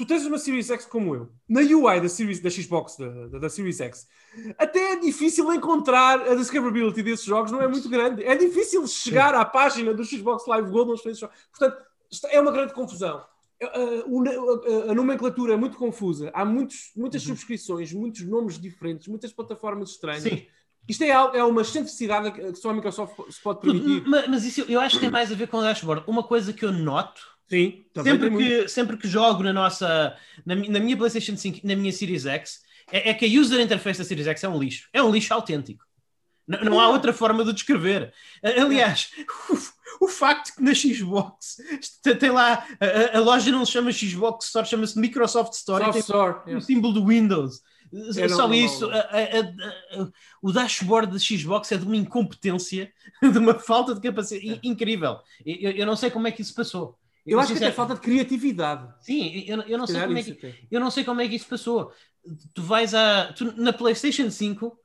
tu 0.00 0.06
tens 0.06 0.24
uma 0.24 0.38
Series 0.38 0.70
X 0.70 0.86
como 0.86 1.14
eu, 1.14 1.28
na 1.46 1.60
UI 1.60 2.00
da, 2.00 2.08
Series, 2.08 2.40
da 2.40 2.48
Xbox, 2.48 2.96
da, 2.96 3.26
da, 3.26 3.38
da, 3.38 3.50
Series 3.50 3.80
X, 3.80 4.08
até 4.56 4.92
é 4.92 4.96
difícil 4.96 5.52
encontrar 5.52 6.22
a 6.22 6.34
discoverability 6.34 7.02
desses 7.02 7.26
jogos, 7.26 7.52
não 7.52 7.60
é 7.60 7.68
muito 7.68 7.86
grande. 7.86 8.24
É 8.24 8.34
difícil 8.34 8.86
chegar 8.86 9.34
Sim. 9.34 9.40
à 9.40 9.44
página 9.44 9.92
do 9.92 10.02
Xbox 10.02 10.46
Live 10.46 10.70
Gold 10.70 10.92
onde 10.92 11.14
jogos. 11.14 11.36
Portanto, 11.50 11.84
é 12.30 12.40
uma 12.40 12.50
grande 12.50 12.72
confusão. 12.72 13.22
a, 13.62 14.90
a, 14.90 14.94
nomenclatura 14.94 15.52
é 15.52 15.56
muito 15.56 15.76
confusa. 15.76 16.30
Há 16.32 16.46
muitos, 16.46 16.92
muitas 16.96 17.20
uhum. 17.22 17.28
subscrições, 17.28 17.92
muitos 17.92 18.22
nomes 18.22 18.58
diferentes, 18.58 19.06
muitas 19.06 19.34
plataformas 19.34 19.90
estranhas. 19.90 20.22
Sim. 20.22 20.46
Isto 20.88 21.04
é, 21.04 21.10
é 21.10 21.44
uma 21.44 21.60
excentricidade 21.60 22.32
que 22.32 22.54
só 22.54 22.70
a 22.70 22.72
Microsoft 22.72 23.20
se 23.28 23.42
pode 23.42 23.60
permitir. 23.60 24.02
Mas, 24.08 24.28
mas, 24.28 24.44
isso 24.46 24.62
eu 24.62 24.80
acho 24.80 24.94
que 24.94 25.02
tem 25.02 25.10
mais 25.10 25.30
a 25.30 25.34
ver 25.34 25.46
com 25.48 25.58
o 25.58 25.60
dashboard. 25.60 26.04
Uma 26.06 26.22
coisa 26.22 26.54
que 26.54 26.64
eu 26.64 26.72
noto 26.72 27.20
Sim, 27.50 27.84
sempre, 28.04 28.30
que, 28.36 28.68
sempre 28.68 28.96
que 28.96 29.08
jogo 29.08 29.42
na 29.42 29.52
nossa 29.52 30.16
na, 30.46 30.54
na, 30.54 30.78
minha 30.78 30.96
PlayStation 30.96 31.36
5 31.36 31.66
na 31.66 31.74
minha 31.74 31.92
Series 31.92 32.24
X 32.24 32.60
é, 32.92 33.10
é, 33.10 33.14
que 33.14 33.24
a 33.24 33.40
user 33.40 33.60
interface 33.60 33.98
da 33.98 34.04
Series 34.04 34.28
X 34.28 34.44
é 34.44 34.48
um 34.48 34.58
lixo. 34.58 34.88
É 34.92 35.02
um 35.02 35.10
lixo 35.10 35.34
autêntico. 35.34 35.84
Não, 36.46 36.60
não 36.60 36.80
há 36.80 36.88
outra 36.88 37.12
forma 37.12 37.44
de 37.44 37.52
descrever. 37.52 38.12
Aliás, 38.42 39.10
o, 40.00 40.04
o 40.04 40.08
facto 40.08 40.54
que 40.54 40.62
na 40.62 40.72
Xbox 40.74 41.56
tem 42.20 42.30
lá 42.30 42.64
a, 42.80 43.18
a 43.18 43.20
loja 43.20 43.50
não 43.50 43.64
se 43.64 43.72
chama 43.72 43.92
Xbox 43.92 44.46
Store, 44.46 44.66
chama-se 44.66 44.98
Microsoft 44.98 45.52
Store, 45.54 45.84
Soft 45.86 45.98
Store 45.98 46.54
o 46.54 46.60
símbolo 46.60 46.94
do 46.94 47.06
Windows. 47.06 47.62
É 48.16 48.28
Só 48.28 48.46
não, 48.46 48.54
isso, 48.54 48.82
não, 48.82 48.90
não. 48.90 48.98
A, 48.98 50.04
a, 50.04 50.08
o 50.40 50.52
dashboard 50.52 51.12
de 51.12 51.18
Xbox 51.18 51.72
é 51.72 51.76
de 51.76 51.84
uma 51.84 51.96
incompetência, 51.96 52.92
de 53.20 53.38
uma 53.38 53.58
falta 53.58 53.94
de 53.94 54.00
capacidade 54.00 54.48
é. 54.48 54.60
incrível. 54.62 55.18
Eu, 55.44 55.72
eu, 55.72 55.86
não 55.86 55.96
sei 55.96 56.10
como 56.10 56.28
é 56.28 56.30
que 56.30 56.40
isso 56.40 56.54
passou. 56.54 56.96
Eu, 57.26 57.32
eu 57.32 57.40
acho 57.40 57.54
que 57.54 57.64
é 57.64 57.72
falta 57.72 57.94
de 57.94 58.00
criatividade. 58.00 58.92
Sim, 59.00 59.44
eu, 59.46 59.60
eu 59.62 59.78
não 59.78 59.86
sei 59.86 60.00
como 60.00 60.18
é 60.18 60.22
que, 60.22 60.54
eu 60.70 60.80
não 60.80 60.90
sei 60.90 61.04
como 61.04 61.20
é 61.20 61.28
que 61.28 61.36
isso 61.36 61.46
passou. 61.46 61.92
Tu 62.54 62.62
vais 62.62 62.94
a 62.94 63.32
tu, 63.32 63.52
na 63.56 63.72
PlayStation 63.72 64.30
5 64.30 64.78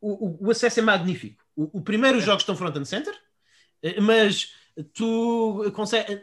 o, 0.00 0.46
o, 0.46 0.50
acesso 0.50 0.80
é 0.80 0.82
magnífico. 0.82 1.44
O, 1.54 1.78
o 1.78 1.82
primeiro 1.82 2.18
é. 2.18 2.20
jogos 2.20 2.42
estão 2.42 2.56
front 2.56 2.76
and 2.76 2.84
center, 2.84 3.14
eh, 3.82 4.00
mas 4.00 4.52
tu 4.94 5.70
consegues. 5.74 6.20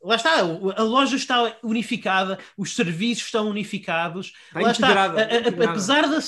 Lá 0.00 0.14
está, 0.14 0.38
a 0.38 0.82
loja 0.82 1.16
está 1.16 1.58
unificada, 1.62 2.38
os 2.56 2.76
serviços 2.76 3.24
estão 3.24 3.48
unificados. 3.48 4.32
Está 4.46 4.60
lá 4.60 4.70
está, 4.70 5.04
a, 5.04 5.06
a, 5.06 5.70
apesar, 5.70 6.02
da, 6.08 6.18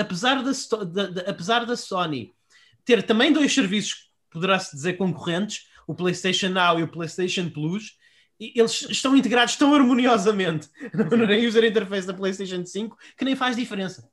apesar, 0.00 0.42
da, 0.42 1.06
da, 1.06 1.30
apesar 1.30 1.64
da 1.64 1.76
Sony 1.76 2.34
ter 2.84 3.04
também 3.04 3.32
dois 3.32 3.54
serviços, 3.54 4.10
poderá-se 4.30 4.74
dizer 4.74 4.94
concorrentes, 4.94 5.68
o 5.86 5.94
PlayStation 5.94 6.48
Now 6.48 6.80
e 6.80 6.82
o 6.82 6.88
PlayStation 6.88 7.48
Plus, 7.50 7.98
eles 8.40 8.86
estão 8.90 9.16
integrados 9.16 9.56
tão 9.56 9.74
harmoniosamente 9.74 10.68
na 10.94 11.36
user 11.46 11.64
interface 11.64 12.06
da 12.06 12.14
PlayStation 12.14 12.64
5 12.64 12.96
que 13.16 13.24
nem 13.24 13.36
faz 13.36 13.56
diferença. 13.56 14.08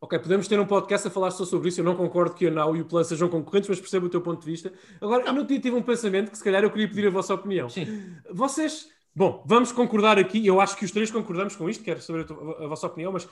Ok, 0.00 0.16
podemos 0.20 0.46
ter 0.46 0.60
um 0.60 0.66
podcast 0.66 1.08
a 1.08 1.10
falar 1.10 1.32
só 1.32 1.44
sobre 1.44 1.68
isso. 1.68 1.80
Eu 1.80 1.84
não 1.84 1.96
concordo 1.96 2.34
que 2.34 2.46
a 2.46 2.50
Now 2.50 2.76
e 2.76 2.80
o 2.80 2.84
Plus 2.84 3.08
sejam 3.08 3.28
concorrentes, 3.28 3.68
mas 3.68 3.80
percebo 3.80 4.06
o 4.06 4.08
teu 4.08 4.20
ponto 4.20 4.40
de 4.40 4.46
vista. 4.50 4.72
Agora, 5.00 5.24
eu 5.24 5.32
não 5.32 5.44
tive 5.44 5.72
um 5.72 5.82
pensamento 5.82 6.30
que 6.30 6.38
se 6.38 6.44
calhar 6.44 6.62
eu 6.62 6.70
queria 6.70 6.88
pedir 6.88 7.08
a 7.08 7.10
vossa 7.10 7.34
opinião. 7.34 7.68
Sim. 7.68 8.14
Vocês, 8.30 8.88
bom, 9.14 9.42
vamos 9.44 9.72
concordar 9.72 10.16
aqui. 10.16 10.46
Eu 10.46 10.60
acho 10.60 10.76
que 10.76 10.84
os 10.84 10.92
três 10.92 11.10
concordamos 11.10 11.56
com 11.56 11.68
isto. 11.68 11.82
Quero 11.82 12.00
saber 12.00 12.26
a, 12.30 12.64
a 12.64 12.68
vossa 12.68 12.86
opinião, 12.86 13.10
mas 13.10 13.28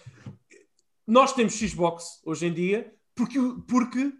nós 1.06 1.32
temos 1.32 1.54
Xbox 1.54 2.20
hoje 2.24 2.46
em 2.46 2.52
dia 2.52 2.92
porque, 3.14 3.38
porque 3.68 4.12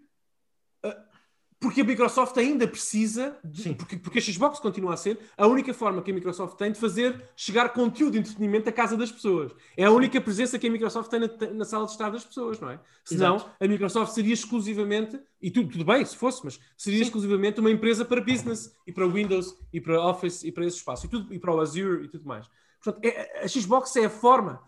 porque 1.59 1.81
a 1.81 1.83
Microsoft 1.83 2.37
ainda 2.37 2.67
precisa, 2.67 3.35
de, 3.43 3.73
porque, 3.73 3.97
porque 3.97 4.19
a 4.19 4.21
Xbox 4.21 4.59
continua 4.59 4.93
a 4.93 4.97
ser 4.97 5.19
a 5.35 5.47
única 5.47 5.73
forma 5.73 6.03
que 6.03 6.11
a 6.11 6.13
Microsoft 6.13 6.55
tem 6.55 6.71
de 6.71 6.79
fazer 6.79 7.29
chegar 7.35 7.69
conteúdo 7.69 8.13
de 8.13 8.19
entretenimento 8.19 8.69
à 8.69 8.71
casa 8.71 8.95
das 8.95 9.11
pessoas. 9.11 9.51
É 9.75 9.85
a 9.85 9.91
única 9.91 10.21
presença 10.21 10.59
que 10.59 10.67
a 10.67 10.69
Microsoft 10.69 11.09
tem 11.09 11.19
na, 11.19 11.27
na 11.53 11.65
sala 11.65 11.85
de 11.85 11.91
estar 11.91 12.11
das 12.11 12.23
pessoas, 12.23 12.59
não 12.59 12.69
é? 12.69 12.79
Senão, 13.03 13.37
Exato. 13.37 13.51
a 13.59 13.67
Microsoft 13.67 14.13
seria 14.13 14.33
exclusivamente, 14.33 15.19
e 15.41 15.49
tudo, 15.49 15.69
tudo 15.69 15.85
bem 15.85 16.05
se 16.05 16.15
fosse, 16.15 16.41
mas 16.45 16.59
seria 16.77 16.99
Sim. 16.99 17.05
exclusivamente 17.05 17.59
uma 17.59 17.71
empresa 17.71 18.05
para 18.05 18.21
business 18.21 18.75
e 18.85 18.91
para 18.91 19.07
Windows 19.07 19.57
e 19.73 19.81
para 19.81 19.99
Office 19.99 20.43
e 20.43 20.51
para 20.51 20.65
esse 20.65 20.77
espaço 20.77 21.07
e, 21.07 21.09
tudo, 21.09 21.33
e 21.33 21.39
para 21.39 21.55
o 21.55 21.59
Azure 21.59 22.05
e 22.05 22.07
tudo 22.07 22.27
mais. 22.27 22.47
Portanto, 22.83 23.03
é, 23.03 23.43
a 23.43 23.47
Xbox 23.47 23.95
é 23.95 24.05
a 24.05 24.09
forma 24.09 24.61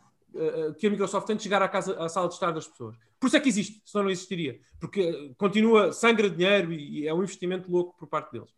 que 0.77 0.88
a 0.88 0.89
Microsoft 0.89 1.25
tem 1.27 1.36
de 1.36 1.43
chegar 1.43 1.61
à, 1.61 1.67
casa, 1.67 1.97
à 2.01 2.07
sala 2.07 2.27
de 2.27 2.34
estar 2.34 2.51
das 2.51 2.67
pessoas. 2.67 2.95
Por 3.19 3.27
isso 3.27 3.38
é 3.38 3.39
que 3.39 3.49
existe, 3.49 3.82
senão 3.86 4.05
não 4.05 4.11
existiria. 4.11 4.59
Porque 4.80 5.34
continua, 5.38 5.91
sangra 5.91 6.30
dinheiro 6.30 6.71
e, 6.71 7.01
e 7.01 7.07
é 7.07 7.13
um 7.13 7.23
investimento 7.23 7.71
louco 7.71 7.95
por 7.97 8.07
parte 8.07 8.32
deles. 8.32 8.49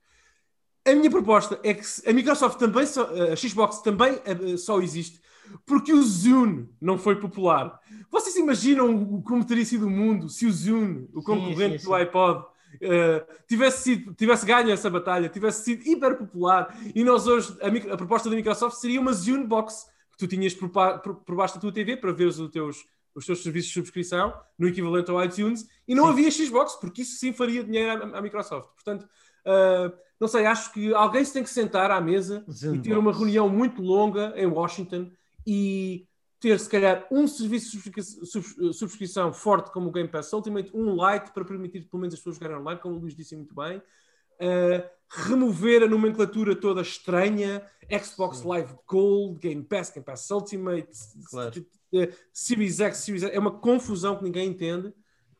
A 0.86 0.93
minha 0.93 1.11
proposta 1.11 1.59
é 1.63 1.74
que 1.74 1.84
a 2.07 2.13
Microsoft 2.13 2.57
também, 2.57 2.86
só, 2.86 3.09
a 3.32 3.36
Xbox 3.36 3.82
também 3.82 4.19
só 4.57 4.82
existe 4.82 5.22
porque 5.65 5.93
o 5.93 6.01
Zune 6.01 6.69
não 6.80 6.97
foi 6.97 7.19
popular. 7.19 7.80
Vocês 8.09 8.36
imaginam 8.36 9.22
como 9.22 9.45
teria 9.45 9.65
sido 9.65 9.88
o 9.88 9.89
mundo 9.89 10.30
se 10.30 10.45
o 10.45 10.51
Zune, 10.51 11.09
o 11.13 11.22
concorrente 11.22 11.55
sim, 11.55 11.69
sim, 11.72 11.78
sim. 11.80 11.86
do 11.88 11.93
iPod, 11.95 12.39
uh, 12.41 13.43
tivesse, 13.47 13.84
sido, 13.84 14.13
tivesse 14.13 14.45
ganho 14.45 14.72
essa 14.72 14.89
batalha, 14.89 15.30
tivesse 15.30 15.63
sido 15.63 15.88
hiper 15.88 16.17
popular 16.17 16.76
e 16.95 17.03
nós 17.03 17.28
hoje, 17.28 17.55
a, 17.61 17.93
a 17.93 17.97
proposta 17.97 18.30
da 18.30 18.36
Microsoft 18.36 18.78
seria 18.78 18.99
uma 18.99 19.13
Zune 19.13 19.45
Box 19.45 19.88
tu 20.22 20.28
tinhas 20.28 20.53
por, 20.53 20.69
por, 20.69 21.15
por 21.15 21.36
baixo 21.36 21.55
da 21.55 21.61
tua 21.61 21.72
TV 21.72 21.97
para 21.97 22.11
ver 22.11 22.28
os 22.28 22.38
teus, 22.51 22.86
os 23.15 23.26
teus 23.26 23.41
serviços 23.41 23.69
de 23.69 23.74
subscrição 23.74 24.34
no 24.57 24.67
equivalente 24.67 25.09
ao 25.09 25.24
iTunes 25.24 25.67
e 25.88 25.95
não 25.95 26.05
sim. 26.05 26.11
havia 26.11 26.32
Xbox, 26.32 26.76
porque 26.76 27.01
isso 27.01 27.17
sim 27.17 27.34
faria 27.34 27.63
dinheiro 27.63 28.03
à, 28.03 28.19
à 28.19 28.22
Microsoft. 28.22 28.69
Portanto, 28.74 29.03
uh, 29.03 29.91
não 30.19 30.28
sei, 30.28 30.45
acho 30.45 30.72
que 30.72 30.93
alguém 30.93 31.26
se 31.26 31.34
tem 31.34 31.43
que 31.43 31.49
sentar 31.49 31.89
à 31.89 31.99
mesa 31.99 32.45
sim, 32.49 32.76
e 32.76 32.80
ter 32.80 32.95
uma 32.95 33.11
reunião 33.11 33.49
muito 33.49 33.82
longa 33.82 34.32
em 34.36 34.45
Washington 34.45 35.09
e 35.45 36.05
ter, 36.39 36.59
se 36.59 36.69
calhar, 36.69 37.07
um 37.11 37.28
serviço 37.28 37.78
de 37.78 38.74
subscrição 38.74 39.34
forte 39.34 39.72
como 39.72 39.89
o 39.89 39.91
Game 39.91 40.09
Pass 40.09 40.32
Ultimate, 40.34 40.72
um 40.74 40.95
light 40.95 41.32
para 41.32 41.43
permitir 41.43 41.88
pelo 41.89 42.01
menos 42.01 42.13
as 42.13 42.19
pessoas 42.19 42.36
jogarem 42.36 42.57
online, 42.57 42.80
como 42.80 42.95
o 42.95 42.99
Luís 42.99 43.15
disse 43.15 43.36
muito 43.36 43.55
bem. 43.55 43.82
Uh, 44.41 44.83
remover 45.07 45.83
a 45.83 45.87
nomenclatura 45.87 46.55
toda 46.55 46.81
estranha, 46.81 47.61
Xbox 47.91 48.37
Sim. 48.37 48.47
Live 48.47 48.73
Gold, 48.87 49.39
Game 49.39 49.63
Pass, 49.63 49.91
Game 49.91 50.05
Pass 50.05 50.29
Ultimate, 50.31 50.87
claro. 51.29 51.65
Series 52.31 52.79
X, 52.79 52.97
Series 52.99 53.23
X, 53.23 53.35
é 53.35 53.39
uma 53.39 53.51
confusão 53.51 54.15
que 54.15 54.23
ninguém 54.23 54.49
entende. 54.49 54.87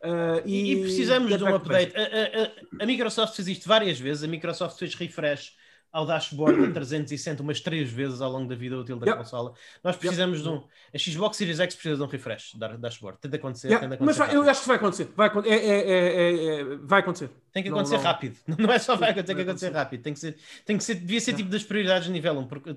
Uh, 0.03 0.41
e, 0.45 0.73
e, 0.73 0.81
precisamos 0.81 1.37
de 1.37 1.43
um 1.43 1.55
update. 1.55 1.95
A, 1.95 2.01
a, 2.01 2.83
a, 2.83 2.85
Microsoft 2.85 3.35
fez 3.35 3.47
isto 3.47 3.67
várias 3.67 3.99
vezes, 3.99 4.23
a 4.23 4.27
Microsoft 4.27 4.77
fez 4.77 4.95
refresh 4.95 5.53
ao 5.91 6.05
dashboard 6.05 6.65
a 6.65 6.71
360 6.71 7.43
umas 7.43 7.59
três 7.59 7.91
vezes 7.91 8.21
ao 8.21 8.31
longo 8.31 8.47
da 8.47 8.55
vida 8.55 8.77
útil 8.77 8.97
da 8.97 9.07
yep. 9.07 9.17
consola. 9.19 9.53
Nós 9.83 9.95
precisamos 9.95 10.39
yep. 10.39 10.49
de 10.49 10.55
um. 10.55 10.63
A 10.93 10.97
Xbox 10.97 11.37
Series 11.37 11.59
X 11.59 11.75
precisa 11.75 11.97
de 11.97 12.03
um 12.03 12.07
refresh 12.07 12.55
da 12.55 12.69
dashboard. 12.77 13.19
Tem 13.19 13.29
de 13.29 13.37
acontecer. 13.37 13.67
Tem 13.67 13.79
de 13.79 13.95
acontecer 13.95 14.05
Mas 14.05 14.17
vai, 14.17 14.35
eu 14.35 14.49
acho 14.49 14.61
que 14.61 14.67
vai 14.67 14.77
acontecer. 14.77 15.09
Vai, 15.15 15.31
é, 15.45 15.55
é, 15.55 16.61
é, 16.61 16.63
vai 16.77 16.99
acontecer. 17.01 17.29
Tem 17.51 17.61
que 17.61 17.69
acontecer 17.69 17.95
não, 17.95 18.03
não. 18.03 18.09
rápido. 18.09 18.37
Não 18.57 18.71
é 18.71 18.79
só 18.79 18.95
vai 18.95 19.09
acontecer, 19.09 19.27
tem 19.27 19.35
que 19.35 19.41
acontecer 19.41 19.69
rápido. 19.71 20.01
Tem 20.01 20.13
que 20.13 20.19
ser, 20.19 20.37
tem 20.65 20.77
que 20.77 20.83
ser, 20.83 20.95
devia 20.95 21.19
ser 21.19 21.33
tipo 21.33 21.49
das 21.49 21.63
prioridades 21.63 22.05
de 22.05 22.13
nível 22.13 22.39
1, 22.39 22.47
porque, 22.47 22.75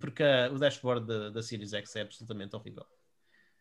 porque 0.00 0.24
o 0.52 0.58
dashboard 0.58 1.06
da, 1.06 1.30
da 1.30 1.42
Series 1.42 1.72
X 1.72 1.94
é 1.94 2.00
absolutamente 2.00 2.56
horrível. 2.56 2.84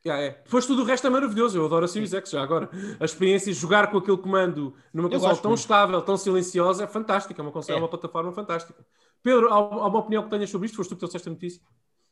Yeah, 0.05 0.23
é. 0.23 0.29
Depois 0.43 0.67
tudo 0.67 0.83
o 0.83 0.85
resto 0.85 1.07
é 1.07 1.09
maravilhoso. 1.09 1.57
Eu 1.57 1.65
adoro 1.65 1.85
a 1.85 1.87
Series 1.87 2.13
X 2.13 2.29
já 2.29 2.43
agora. 2.43 2.69
A 2.99 3.05
experiência 3.05 3.51
de 3.51 3.57
jogar 3.57 3.89
com 3.89 3.97
aquele 3.97 4.17
comando 4.17 4.75
numa 4.93 5.09
console 5.09 5.37
tão 5.39 5.51
muito. 5.51 5.61
estável, 5.61 5.99
tão 6.03 6.15
silenciosa 6.15 6.83
é 6.83 6.87
fantástica. 6.87 7.41
É 7.41 7.43
uma, 7.43 7.51
console, 7.51 7.79
é. 7.79 7.81
uma 7.81 7.89
plataforma 7.89 8.31
fantástica. 8.31 8.85
Pedro, 9.23 9.51
há 9.51 9.55
alguma 9.55 9.99
opinião 9.99 10.23
que 10.23 10.29
tenhas 10.29 10.51
sobre 10.51 10.67
isto? 10.67 10.75
Foste 10.75 10.89
tu 10.89 10.95
que 10.95 10.99
trouxeste 10.99 11.27
a 11.27 11.31
notícia? 11.31 11.61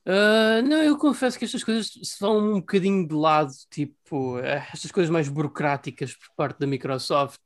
Uh, 0.05 0.67
não, 0.67 0.81
eu 0.81 0.97
confesso 0.97 1.37
que 1.37 1.45
estas 1.45 1.63
coisas 1.63 1.87
se 1.87 2.19
vão 2.19 2.39
um 2.39 2.59
bocadinho 2.59 3.07
de 3.07 3.13
lado, 3.13 3.53
tipo, 3.69 4.39
eh, 4.39 4.67
estas 4.73 4.91
coisas 4.91 5.09
mais 5.09 5.29
burocráticas 5.29 6.13
por 6.15 6.27
parte 6.35 6.59
da 6.59 6.67
Microsoft. 6.67 7.39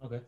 Ok. 0.00 0.22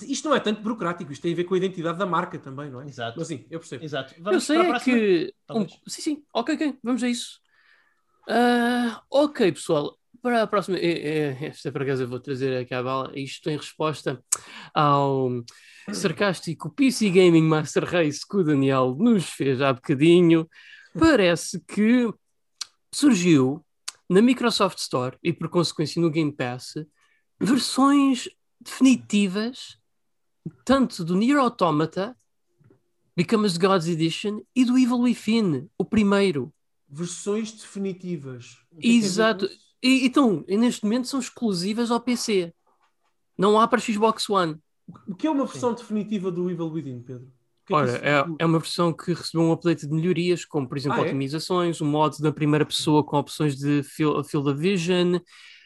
Isto 0.00 0.28
não 0.28 0.34
é 0.34 0.40
tanto 0.40 0.60
burocrático, 0.60 1.12
isto 1.12 1.22
tem 1.22 1.34
a 1.34 1.36
ver 1.36 1.44
com 1.44 1.54
a 1.54 1.58
identidade 1.58 1.98
da 1.98 2.06
marca 2.06 2.36
também, 2.36 2.68
não 2.68 2.80
é? 2.80 2.86
Exato. 2.86 3.16
Mas 3.16 3.28
sim, 3.28 3.46
eu 3.48 3.60
percebo. 3.60 3.84
Exato. 3.84 4.14
Vamos 4.18 4.32
eu 4.32 4.40
sei 4.40 4.58
é 4.58 4.80
que. 4.80 5.34
Um... 5.50 5.68
Sim, 5.68 6.02
sim, 6.02 6.24
ok, 6.32 6.54
ok, 6.56 6.78
vamos 6.82 7.02
a 7.04 7.08
isso. 7.08 7.43
Uh, 8.28 8.96
ok, 9.10 9.52
pessoal, 9.52 9.98
para 10.22 10.42
a 10.42 10.46
próxima. 10.46 10.78
É, 10.78 10.86
é, 10.86 11.46
esta 11.46 11.70
por 11.70 11.82
acaso 11.82 12.02
eu 12.02 12.08
vou 12.08 12.20
trazer 12.20 12.56
aqui 12.56 12.74
à 12.74 12.82
bala, 12.82 13.12
isto 13.14 13.50
em 13.50 13.56
resposta 13.56 14.22
ao 14.72 15.28
sarcástico 15.92 16.70
PC 16.70 17.10
Gaming 17.10 17.42
Master 17.42 17.84
Race 17.84 18.26
que 18.26 18.36
o 18.38 18.44
Daniel 18.44 18.96
nos 18.98 19.28
fez 19.28 19.60
há 19.60 19.72
bocadinho, 19.72 20.48
parece 20.98 21.60
que 21.60 22.10
surgiu 22.92 23.62
na 24.08 24.22
Microsoft 24.22 24.78
Store 24.78 25.18
e 25.22 25.32
por 25.32 25.50
consequência 25.50 26.00
no 26.00 26.10
Game 26.10 26.32
Pass 26.32 26.74
versões 27.38 28.28
definitivas 28.58 29.78
tanto 30.64 31.04
do 31.04 31.16
Nier 31.16 31.38
Automata, 31.38 32.16
Become 33.16 33.46
as 33.46 33.56
Gods 33.56 33.86
Edition 33.86 34.40
e 34.54 34.64
do 34.64 34.78
Evil 34.78 35.00
Within, 35.00 35.68
o 35.78 35.84
primeiro. 35.84 36.52
Versões 36.94 37.52
definitivas. 37.52 38.56
É 38.72 38.86
Exato. 38.86 39.48
E, 39.82 40.06
então, 40.06 40.44
neste 40.48 40.84
momento 40.84 41.08
são 41.08 41.18
exclusivas 41.18 41.90
ao 41.90 42.00
PC. 42.00 42.54
Não 43.36 43.58
há 43.58 43.66
para 43.66 43.80
Xbox 43.80 44.30
One. 44.30 44.56
O 45.08 45.14
que 45.14 45.26
é 45.26 45.30
uma 45.30 45.44
versão 45.44 45.70
Sim. 45.70 45.82
definitiva 45.82 46.30
do 46.30 46.48
Evil 46.48 46.70
Within, 46.70 47.02
Pedro? 47.02 47.32
É 47.70 47.74
Ora, 47.74 47.96
é, 47.96 48.24
é, 48.38 48.46
uma 48.46 48.58
versão 48.58 48.92
que 48.92 49.12
recebeu 49.12 49.46
um 49.46 49.52
update 49.52 49.86
de 49.86 49.92
melhorias, 49.92 50.44
como 50.44 50.68
por 50.68 50.76
exemplo 50.76 51.00
ah, 51.00 51.04
é? 51.04 51.06
otimizações, 51.06 51.80
o 51.80 51.84
modo 51.84 52.18
da 52.18 52.30
primeira 52.30 52.64
pessoa 52.64 53.02
com 53.02 53.16
opções 53.16 53.56
de 53.56 53.82
field 53.82 54.18
of 54.18 54.54
vision, 54.54 55.18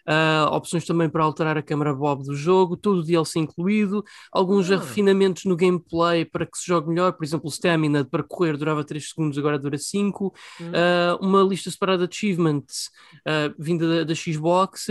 uh, 0.08 0.52
opções 0.54 0.86
também 0.86 1.08
para 1.08 1.22
alterar 1.22 1.58
a 1.58 1.62
câmera 1.62 1.94
Bob 1.94 2.24
do 2.24 2.34
jogo, 2.34 2.76
todo 2.76 3.00
o 3.00 3.04
DLC 3.04 3.38
incluído, 3.38 4.02
alguns 4.32 4.70
ah. 4.70 4.78
refinamentos 4.78 5.44
no 5.44 5.54
gameplay 5.54 6.24
para 6.24 6.46
que 6.46 6.56
se 6.56 6.66
jogue 6.66 6.88
melhor, 6.88 7.12
por 7.12 7.24
exemplo, 7.24 7.46
o 7.46 7.52
stamina 7.52 8.04
para 8.04 8.22
correr 8.22 8.56
durava 8.56 8.82
3 8.82 9.08
segundos, 9.08 9.38
agora 9.38 9.58
dura 9.58 9.76
5, 9.76 10.34
hum. 10.60 10.64
uh, 10.64 11.24
uma 11.24 11.42
lista 11.42 11.70
separada 11.70 12.08
de 12.08 12.14
achievements 12.16 12.90
uh, 13.20 13.54
vinda 13.58 13.88
da, 13.88 14.04
da 14.04 14.14
Xbox, 14.14 14.88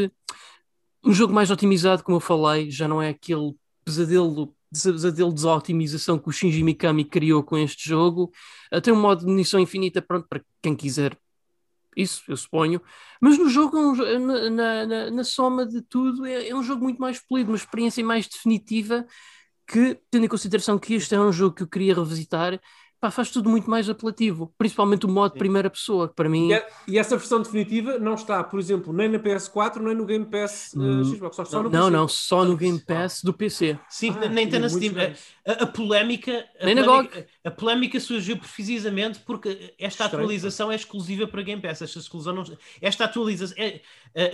um 1.03 1.13
jogo 1.13 1.33
mais 1.33 1.49
otimizado, 1.49 2.03
como 2.03 2.17
eu 2.17 2.21
falei, 2.21 2.69
já 2.69 2.87
não 2.87 3.01
é 3.01 3.09
aquele 3.09 3.55
pesadelo 3.83 4.53
pesadelo 4.69 5.29
de 5.29 5.35
desotimização 5.35 6.19
que 6.19 6.27
o 6.27 6.31
Shinji 6.31 6.61
Mikami 6.61 7.05
criou 7.05 7.41
com 7.41 7.57
este 7.57 7.87
jogo. 7.87 8.29
Uh, 8.71 8.81
tem 8.81 8.93
um 8.93 8.99
modo 8.99 9.21
de 9.21 9.25
munição 9.25 9.59
infinita, 9.59 10.01
pronto, 10.01 10.27
para 10.29 10.41
quem 10.61 10.75
quiser 10.75 11.17
isso, 11.97 12.23
eu 12.27 12.37
suponho. 12.37 12.81
Mas 13.21 13.37
no 13.37 13.49
jogo, 13.49 13.77
é 14.05 14.19
na, 14.19 14.85
na, 14.85 15.11
na, 15.11 15.23
soma 15.23 15.65
de 15.65 15.81
tudo, 15.81 16.25
é, 16.25 16.49
é, 16.49 16.55
um 16.55 16.63
jogo 16.63 16.83
muito 16.83 16.99
mais 16.99 17.19
polido, 17.19 17.51
uma 17.51 17.57
experiência 17.57 18.03
mais 18.05 18.27
definitiva 18.27 19.05
que, 19.67 19.99
tendo 20.11 20.25
em 20.25 20.29
consideração 20.29 20.79
que 20.79 20.93
este 20.93 21.15
é 21.15 21.19
um 21.19 21.31
jogo 21.31 21.55
que 21.55 21.63
eu 21.63 21.67
queria 21.67 21.95
revisitar, 21.95 22.59
pá, 22.99 23.11
faz 23.11 23.29
tudo 23.29 23.49
muito 23.49 23.69
mais 23.69 23.89
apelativo, 23.89 24.53
principalmente 24.57 25.05
o 25.05 25.09
modo 25.09 25.37
primeira 25.37 25.69
pessoa, 25.69 26.07
que 26.07 26.15
para 26.15 26.27
mim. 26.27 26.49
E, 26.49 26.53
é, 26.53 26.69
e, 26.87 26.97
essa 26.97 27.15
versão 27.17 27.41
definitiva 27.41 27.99
não 27.99 28.15
está, 28.15 28.43
por 28.43 28.59
exemplo, 28.59 28.91
nem 28.91 29.07
na 29.07 29.19
PS4, 29.19 29.77
nem 29.77 29.95
no 29.95 30.05
Game 30.05 30.25
Pass 30.25 30.73
uh, 30.75 31.05
Xbox, 31.05 31.35
só, 31.35 31.45
só 31.45 31.63
no 31.63 31.69
Não, 31.69 31.85
PC. 31.85 31.91
não, 31.91 32.07
só 32.07 32.45
no 32.45 32.57
Game 32.57 32.79
Pass 32.79 33.21
do 33.23 33.33
PC. 33.33 33.77
Sim, 33.89 34.15
ah, 34.21 34.27
nem 34.27 34.45
está 34.45 34.59
na 34.59 34.69
Steam. 34.69 34.93
A, 35.45 35.63
a, 35.63 35.67
polémica, 35.67 36.45
a, 36.59 36.65
nem 36.65 36.75
polémica, 36.75 37.27
a 37.43 37.51
polémica 37.51 37.99
surgiu 37.99 38.37
precisamente 38.37 39.19
porque 39.19 39.73
esta 39.79 40.05
Estranho. 40.05 40.23
atualização 40.23 40.71
é 40.71 40.75
exclusiva 40.75 41.27
para 41.27 41.41
Game 41.41 41.61
Pass. 41.61 41.81
Esta, 41.81 41.99
exclusão 41.99 42.33
não, 42.33 42.43
esta 42.81 43.05
atualização, 43.05 43.55
é, 43.57 43.81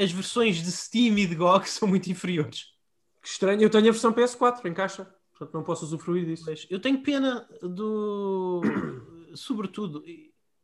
as 0.02 0.12
versões 0.12 0.58
de 0.58 0.72
Steam 0.72 1.18
e 1.18 1.26
de 1.26 1.36
GOG 1.36 1.68
são 1.70 1.88
muito 1.88 2.10
inferiores. 2.10 2.74
Que 3.22 3.30
estranho, 3.30 3.62
eu 3.62 3.70
tenho 3.70 3.88
a 3.88 3.92
versão 3.92 4.12
PS4 4.12 4.66
em 4.66 4.74
caixa. 4.74 5.08
Portanto, 5.46 5.54
não 5.54 5.64
posso 5.64 5.86
usufruir 5.86 6.26
disso. 6.26 6.46
Mas 6.48 6.66
eu 6.70 6.80
tenho 6.80 7.02
pena 7.02 7.48
do. 7.62 8.62
Sobretudo, 9.36 10.04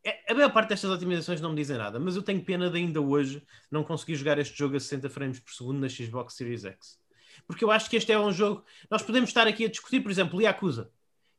é, 0.03 0.31
a 0.31 0.33
maior 0.33 0.51
parte 0.51 0.69
destas 0.69 0.89
otimizações 0.91 1.41
não 1.41 1.49
me 1.49 1.55
dizem 1.55 1.77
nada, 1.77 1.99
mas 1.99 2.15
eu 2.15 2.21
tenho 2.21 2.43
pena 2.43 2.69
de 2.69 2.77
ainda 2.77 3.01
hoje 3.01 3.43
não 3.69 3.83
conseguir 3.83 4.15
jogar 4.15 4.37
este 4.37 4.57
jogo 4.57 4.75
a 4.75 4.79
60 4.79 5.09
frames 5.09 5.39
por 5.39 5.51
segundo 5.51 5.79
na 5.79 5.89
Xbox 5.89 6.35
Series 6.35 6.65
X. 6.65 6.99
Porque 7.47 7.63
eu 7.63 7.71
acho 7.71 7.89
que 7.89 7.95
este 7.95 8.11
é 8.11 8.19
um 8.19 8.31
jogo. 8.31 8.63
Nós 8.89 9.01
podemos 9.01 9.29
estar 9.29 9.47
aqui 9.47 9.65
a 9.65 9.69
discutir, 9.69 10.01
por 10.01 10.11
exemplo, 10.11 10.41
Yakuza. 10.41 10.91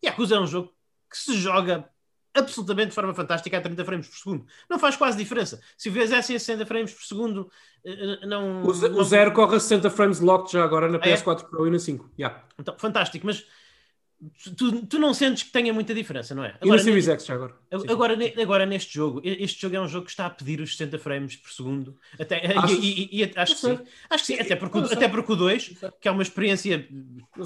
Yakuza 0.05 0.37
é 0.37 0.41
um 0.41 0.47
jogo 0.47 0.75
que 1.09 1.17
se 1.17 1.37
joga 1.39 1.89
absolutamente 2.35 2.89
de 2.89 2.95
forma 2.95 3.15
fantástica 3.15 3.59
a 3.59 3.61
30 3.61 3.85
frames 3.85 4.09
por 4.09 4.17
segundo. 4.17 4.47
Não 4.69 4.79
faz 4.79 4.97
quase 4.97 5.19
diferença. 5.19 5.61
Se 5.77 5.89
o 5.89 5.93
fizessem 5.93 6.37
a 6.37 6.39
60 6.39 6.67
frames 6.67 6.93
por 6.93 7.03
segundo, 7.03 7.51
eh, 7.85 8.19
eh, 8.23 8.27
não. 8.27 8.63
O, 8.63 8.73
não... 8.73 8.99
o 8.99 9.05
zero 9.05 9.33
corre 9.33 9.57
a 9.57 9.61
60 9.61 9.91
frames 9.91 10.21
locked 10.21 10.53
já 10.53 10.65
agora 10.65 10.89
na 10.89 10.99
PS4 10.99 11.39
ah, 11.39 11.41
é? 11.41 11.51
Pro 11.51 11.67
e 11.67 11.71
na 11.71 11.79
5. 11.79 12.11
Yeah. 12.19 12.45
Então, 12.59 12.75
fantástico, 12.79 13.27
mas 13.27 13.47
tu, 14.57 14.87
tu 14.87 14.99
não 14.99 15.15
sentes 15.15 15.45
que 15.45 15.51
tenha 15.51 15.73
muita 15.73 15.95
diferença, 15.95 16.35
não 16.35 16.45
é? 16.45 16.55
Agora, 16.61 16.67
e 16.67 16.71
no 16.71 16.79
Series 16.79 17.09
X 17.09 17.25
já 17.25 17.35
agora. 17.35 17.55
Agora, 17.89 18.19
agora, 18.41 18.67
neste 18.67 18.95
jogo, 18.95 19.21
este 19.25 19.61
jogo 19.61 19.77
é 19.77 19.81
um 19.81 19.89
jogo 19.89 20.05
que 20.05 20.11
está 20.11 20.27
a 20.27 20.31
pedir 20.31 20.61
os 20.61 20.77
60 20.77 20.99
frames 20.99 21.37
por 21.37 21.51
segundo. 21.51 21.97
Até, 22.19 22.43
e, 22.69 23.19
e, 23.19 23.23
e, 23.23 23.33
acho 23.35 23.55
que 23.55 23.61
sim. 23.61 23.79
Acho 24.11 24.25
que 24.25 24.35
sim, 24.35 24.41
até 24.41 24.57
porque, 24.57 24.79
até 24.79 25.09
porque 25.09 25.33
o 25.33 25.37
2, 25.37 25.75
que 26.01 26.09
é 26.09 26.11
uma 26.11 26.23
experiência, 26.23 26.87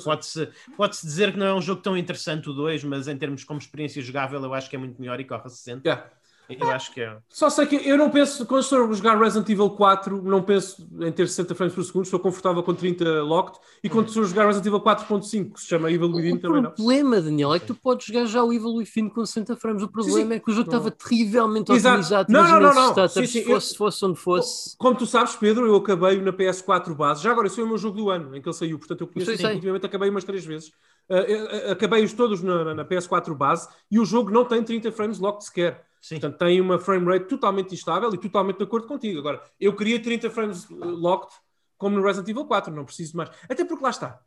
pode-se 0.05 0.49
pode 0.77 0.97
-se 0.97 1.07
dizer 1.07 1.33
que 1.33 1.39
não 1.39 1.47
é 1.47 1.55
um 1.55 1.62
jogo 1.62 1.81
tão 1.81 1.97
interessante 1.97 2.49
o 2.49 2.53
2, 2.53 2.85
mas 2.85 3.09
em 3.09 3.16
termos 3.16 3.45
como 3.45 3.59
experiência 3.59 4.03
jogável, 4.03 4.43
eu 4.43 4.55
acho 4.55 4.68
que 4.68 4.77
é 4.77 4.79
muito 4.79 5.01
melhor 5.01 5.20
e 5.20 5.25
corre 5.25 5.43
a 5.47 5.49
60. 5.49 5.89
Yeah. 5.89 6.11
Eu 6.49 6.70
acho 6.70 6.92
que 6.92 7.01
é. 7.01 7.16
Só 7.28 7.49
sei 7.49 7.66
que 7.66 7.76
eu 7.76 7.97
não 7.97 8.11
penso, 8.11 8.45
quando 8.45 8.62
estou 8.62 8.90
a 8.90 8.92
jogar 8.92 9.18
Resident 9.18 9.49
Evil 9.49 9.70
4, 9.70 10.22
não 10.22 10.42
penso 10.42 10.86
em 11.01 11.11
ter 11.11 11.26
60 11.26 11.55
frames 11.55 11.74
por 11.74 11.84
segundo, 11.84 12.05
estou 12.05 12.20
confortável 12.20 12.62
com 12.62 12.74
30 12.74 13.22
locked. 13.22 13.59
E 13.82 13.88
quando 13.88 14.09
estou 14.09 14.22
a 14.22 14.26
jogar 14.26 14.47
Resident 14.47 14.66
Evil 14.66 14.80
4.5, 14.80 15.53
que 15.55 15.61
se 15.61 15.66
chama 15.66 15.90
Evil 15.90 16.12
Within, 16.12 16.36
também 16.36 16.62
não. 16.62 16.70
O 16.70 16.74
problema, 16.74 17.20
Daniel, 17.20 17.55
é 17.55 17.59
que 17.59 17.66
tu 17.66 17.74
podes 17.74 18.07
jogar 18.07 18.26
já 18.26 18.42
o 18.42 18.53
Evil 18.53 18.74
Within 18.74 19.09
com 19.09 19.24
60 19.24 19.57
frames. 19.57 19.82
O 19.82 19.88
problema 19.88 20.18
sim, 20.18 20.26
sim. 20.26 20.34
é 20.34 20.38
que 20.38 20.51
o 20.51 20.55
jogo 20.55 20.68
estava 20.68 20.90
terrivelmente 20.90 21.72
Exato. 21.72 21.95
otimizado. 21.95 22.32
Não, 22.32 22.42
não, 22.42 22.61
não, 22.61 22.95
não. 22.95 23.09
Sim, 23.09 23.26
sim. 23.26 23.26
Se 23.26 23.45
fosse, 23.45 23.72
eu, 23.72 23.78
fosse 23.78 24.05
onde 24.05 24.18
fosse. 24.18 24.76
Como 24.76 24.97
tu 24.97 25.07
sabes, 25.07 25.34
Pedro, 25.36 25.66
eu 25.66 25.76
acabei 25.76 26.20
na 26.20 26.32
PS4 26.32 26.95
base. 26.95 27.22
Já 27.22 27.30
agora, 27.30 27.47
esse 27.47 27.57
foi 27.57 27.64
o 27.64 27.68
meu 27.68 27.78
jogo 27.78 27.97
do 27.97 28.11
ano 28.11 28.36
em 28.36 28.42
que 28.42 28.49
ele 28.49 28.57
saiu, 28.57 28.78
portanto 28.78 29.01
eu 29.01 29.07
conheço. 29.07 29.30
Ultimamente 29.30 29.86
acabei 29.86 30.11
umas 30.11 30.24
3 30.24 30.45
vezes. 30.45 30.68
Uh, 31.09 31.72
acabei-os 31.72 32.12
todos 32.12 32.42
na, 32.42 32.74
na 32.74 32.84
PS4 32.84 33.34
base 33.34 33.68
e 33.90 33.99
o 33.99 34.05
jogo 34.07 34.30
não 34.30 34.45
tem 34.45 34.62
30 34.62 34.90
frames 34.92 35.18
locked 35.18 35.45
sequer. 35.45 35.84
Sim. 36.05 36.21
Portanto, 36.21 36.37
tem 36.37 36.61
uma 36.61 36.79
frame 36.79 37.07
rate 37.07 37.25
totalmente 37.29 37.73
instável 37.73 38.13
e 38.13 38.19
totalmente 38.19 38.59
de 38.59 38.65
acordo 38.65 38.87
contigo. 38.87 39.19
Agora, 39.21 39.43
eu 39.59 39.75
queria 39.75 39.99
30 39.99 40.29
frames 40.29 40.69
uh, 40.69 40.75
locked 40.85 41.35
como 41.79 41.97
no 41.97 42.05
Resident 42.05 42.29
Evil 42.29 42.45
4, 42.45 42.75
não 42.75 42.85
preciso 42.85 43.17
mais. 43.17 43.31
Até 43.49 43.65
porque 43.65 43.83
lá 43.83 43.89
está. 43.89 44.21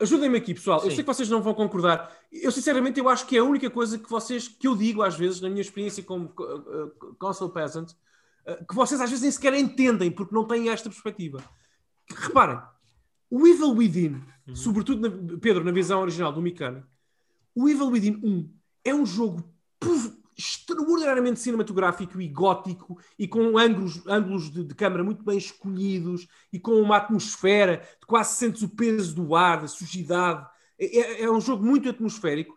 Ajudem-me 0.00 0.38
aqui, 0.38 0.54
pessoal. 0.54 0.80
Sim. 0.80 0.86
Eu 0.86 0.90
sei 0.92 1.04
que 1.04 1.14
vocês 1.14 1.28
não 1.28 1.42
vão 1.42 1.52
concordar. 1.52 2.10
Eu, 2.32 2.50
sinceramente, 2.50 2.98
eu 2.98 3.06
acho 3.06 3.26
que 3.26 3.36
é 3.36 3.40
a 3.40 3.44
única 3.44 3.68
coisa 3.68 3.98
que 3.98 4.08
vocês, 4.08 4.48
que 4.48 4.66
eu 4.66 4.74
digo 4.74 5.02
às 5.02 5.14
vezes, 5.14 5.42
na 5.42 5.50
minha 5.50 5.60
experiência 5.60 6.02
como 6.02 6.32
uh, 6.38 6.86
uh, 6.86 7.14
console 7.18 7.52
peasant, 7.52 7.90
uh, 7.90 8.66
que 8.66 8.74
vocês 8.74 8.98
às 8.98 9.10
vezes 9.10 9.22
nem 9.22 9.30
sequer 9.30 9.52
entendem, 9.52 10.10
porque 10.10 10.34
não 10.34 10.46
têm 10.46 10.70
esta 10.70 10.88
perspectiva. 10.88 11.44
Reparem, 12.08 12.62
o 13.28 13.46
Evil 13.46 13.74
Within, 13.74 14.22
uhum. 14.48 14.56
sobretudo, 14.56 15.06
na, 15.06 15.38
Pedro, 15.38 15.62
na 15.62 15.70
visão 15.70 16.00
original 16.00 16.32
do 16.32 16.40
Mikami, 16.40 16.82
o 17.54 17.68
Evil 17.68 17.88
Within 17.88 18.20
1 18.24 18.54
é 18.86 18.94
um 18.94 19.04
jogo 19.04 19.44
extraordinariamente 20.36 21.40
cinematográfico 21.40 22.20
e 22.20 22.28
gótico 22.28 22.98
e 23.18 23.26
com 23.28 23.56
ângulos, 23.58 24.06
ângulos 24.06 24.50
de, 24.50 24.64
de, 24.64 24.74
câmara 24.74 25.04
muito 25.04 25.24
bem 25.24 25.38
escolhidos 25.38 26.26
e 26.52 26.58
com 26.58 26.72
uma 26.80 26.96
atmosfera 26.96 27.82
de 28.00 28.06
quase 28.06 28.36
sentes 28.36 28.62
o 28.62 28.68
peso 28.68 29.14
do 29.14 29.34
ar, 29.34 29.60
da 29.60 29.68
sujidade. 29.68 30.46
É, 30.78 30.98
é, 30.98 31.22
é 31.22 31.30
um 31.30 31.40
jogo 31.40 31.64
muito 31.64 31.88
atmosférico. 31.88 32.56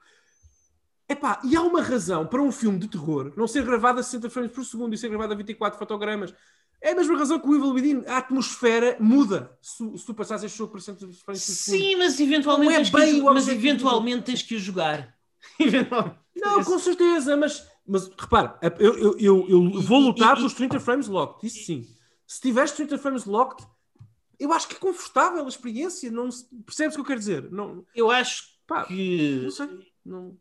Epá, 1.10 1.40
e 1.44 1.56
há 1.56 1.62
uma 1.62 1.82
razão 1.82 2.26
para 2.28 2.42
um 2.42 2.52
filme 2.52 2.78
de 2.80 2.88
terror 2.88 3.32
não 3.38 3.48
ser 3.48 3.64
gravado 3.64 4.00
a 4.00 4.04
60 4.04 4.30
frames 4.30 4.52
por 4.52 4.66
segundo 4.66 4.94
e 4.94 4.98
ser 4.98 5.08
gravado 5.08 5.34
a 5.34 5.38
24 5.38 5.80
fotogramas. 5.80 6.34
É 6.82 6.92
a 6.92 6.96
mesma 6.96 7.18
razão 7.18 7.40
que 7.40 7.48
o 7.48 7.56
Evil 7.56 7.74
Within, 7.74 8.04
a 8.06 8.18
atmosfera 8.18 8.98
muda 9.00 9.58
se, 9.62 9.98
se 9.98 10.06
tu 10.06 10.14
passares 10.14 10.44
este 10.44 10.58
jogo 10.58 10.74
por 10.74 10.82
60 10.82 11.00
frames 11.00 11.24
por 11.24 11.36
segundo. 11.36 11.82
Sim, 11.82 11.96
mas 11.96 12.20
eventualmente, 12.20 12.74
é 12.74 13.00
bem 13.00 13.16
que, 13.16 13.22
mas 13.22 13.48
eventualmente 13.48 14.24
tens 14.24 14.42
que 14.44 14.56
o 14.56 14.60
jogar. 14.60 15.16
Não, 16.36 16.64
com 16.64 16.78
certeza, 16.78 17.36
mas, 17.36 17.67
mas 17.88 18.10
repara, 18.18 18.60
eu, 18.80 18.98
eu, 18.98 19.20
eu, 19.20 19.50
eu 19.50 19.82
vou 19.82 20.00
lutar 20.00 20.36
pelos 20.36 20.54
30 20.54 20.80
frames 20.80 21.08
locked, 21.08 21.48
isso 21.48 21.66
sim. 21.66 21.88
Se 22.26 22.42
tiveres 22.42 22.72
30 22.74 22.98
frames 22.98 23.26
locked, 23.26 23.66
eu 24.40 24.52
acho 24.52 24.68
que 24.68 24.76
é 24.76 24.80
confortável 24.80 25.46
a 25.46 25.48
experiência, 25.48 26.12
não 26.12 26.30
percebes 26.66 26.94
o 26.94 26.98
que 26.98 27.02
eu 27.02 27.06
quero 27.06 27.20
dizer? 27.20 27.52
Não, 27.52 27.86
eu 27.96 28.12
acho 28.12 28.50
pá, 28.68 28.84
que 28.86 29.40
não 29.44 29.52
sei, 29.52 29.68
não... 30.06 30.38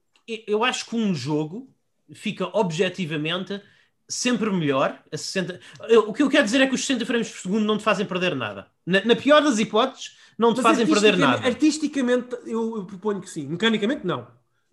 eu 0.47 0.65
acho 0.65 0.87
que 0.87 0.97
um 0.97 1.15
jogo 1.15 1.73
fica 2.13 2.47
objetivamente 2.57 3.61
sempre 4.09 4.51
melhor 4.51 5.03
a 5.13 5.17
60. 5.17 5.61
o 6.07 6.13
que 6.13 6.23
eu 6.23 6.29
quero 6.29 6.45
dizer 6.45 6.61
é 6.61 6.67
que 6.67 6.75
os 6.75 6.85
60 6.85 7.07
frames 7.07 7.31
por 7.31 7.39
segundo 7.39 7.65
não 7.65 7.79
te 7.79 7.85
fazem 7.85 8.07
perder 8.07 8.35
nada. 8.35 8.69
Na, 8.85 9.05
na 9.05 9.17
pior 9.17 9.43
das 9.43 9.59
hipóteses, 9.59 10.17
não 10.39 10.53
te 10.53 10.61
Mas 10.61 10.65
fazem 10.65 10.87
perder 10.87 11.17
nada. 11.17 11.47
Artisticamente, 11.47 12.37
eu, 12.45 12.77
eu 12.77 12.85
proponho 12.85 13.21
que 13.21 13.31
sim. 13.31 13.47
Mecanicamente, 13.47 14.07
não. 14.07 14.27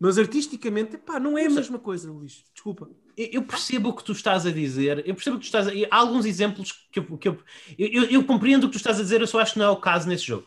Mas 0.03 0.17
artisticamente, 0.17 0.97
pá, 0.97 1.17
não 1.17 1.37
é 1.37 1.45
a 1.45 1.49
mesma 1.49 1.79
coisa, 1.79 2.11
Luís. 2.11 2.43
Desculpa. 2.53 2.89
Eu 3.15 3.41
percebo 3.43 3.87
o 3.87 3.93
que 3.93 4.03
tu 4.03 4.11
estás 4.11 4.45
a 4.45 4.51
dizer. 4.51 5.01
Eu 5.07 5.15
percebo 5.15 5.37
que 5.37 5.43
tu 5.43 5.45
estás 5.45 5.65
a... 5.65 5.71
Há 5.89 5.95
alguns 5.97 6.25
exemplos 6.25 6.73
que 6.91 6.99
eu, 6.99 7.17
que 7.17 7.29
eu, 7.29 7.37
eu, 7.79 8.03
eu, 8.03 8.23
compreendo 8.25 8.65
o 8.65 8.67
que 8.67 8.73
tu 8.73 8.79
estás 8.79 8.99
a 8.99 9.01
dizer, 9.01 9.21
eu 9.21 9.27
só 9.27 9.39
acho 9.39 9.53
que 9.53 9.59
não 9.59 9.65
é 9.67 9.69
o 9.69 9.77
caso 9.77 10.09
nesse 10.09 10.25
jogo. 10.25 10.45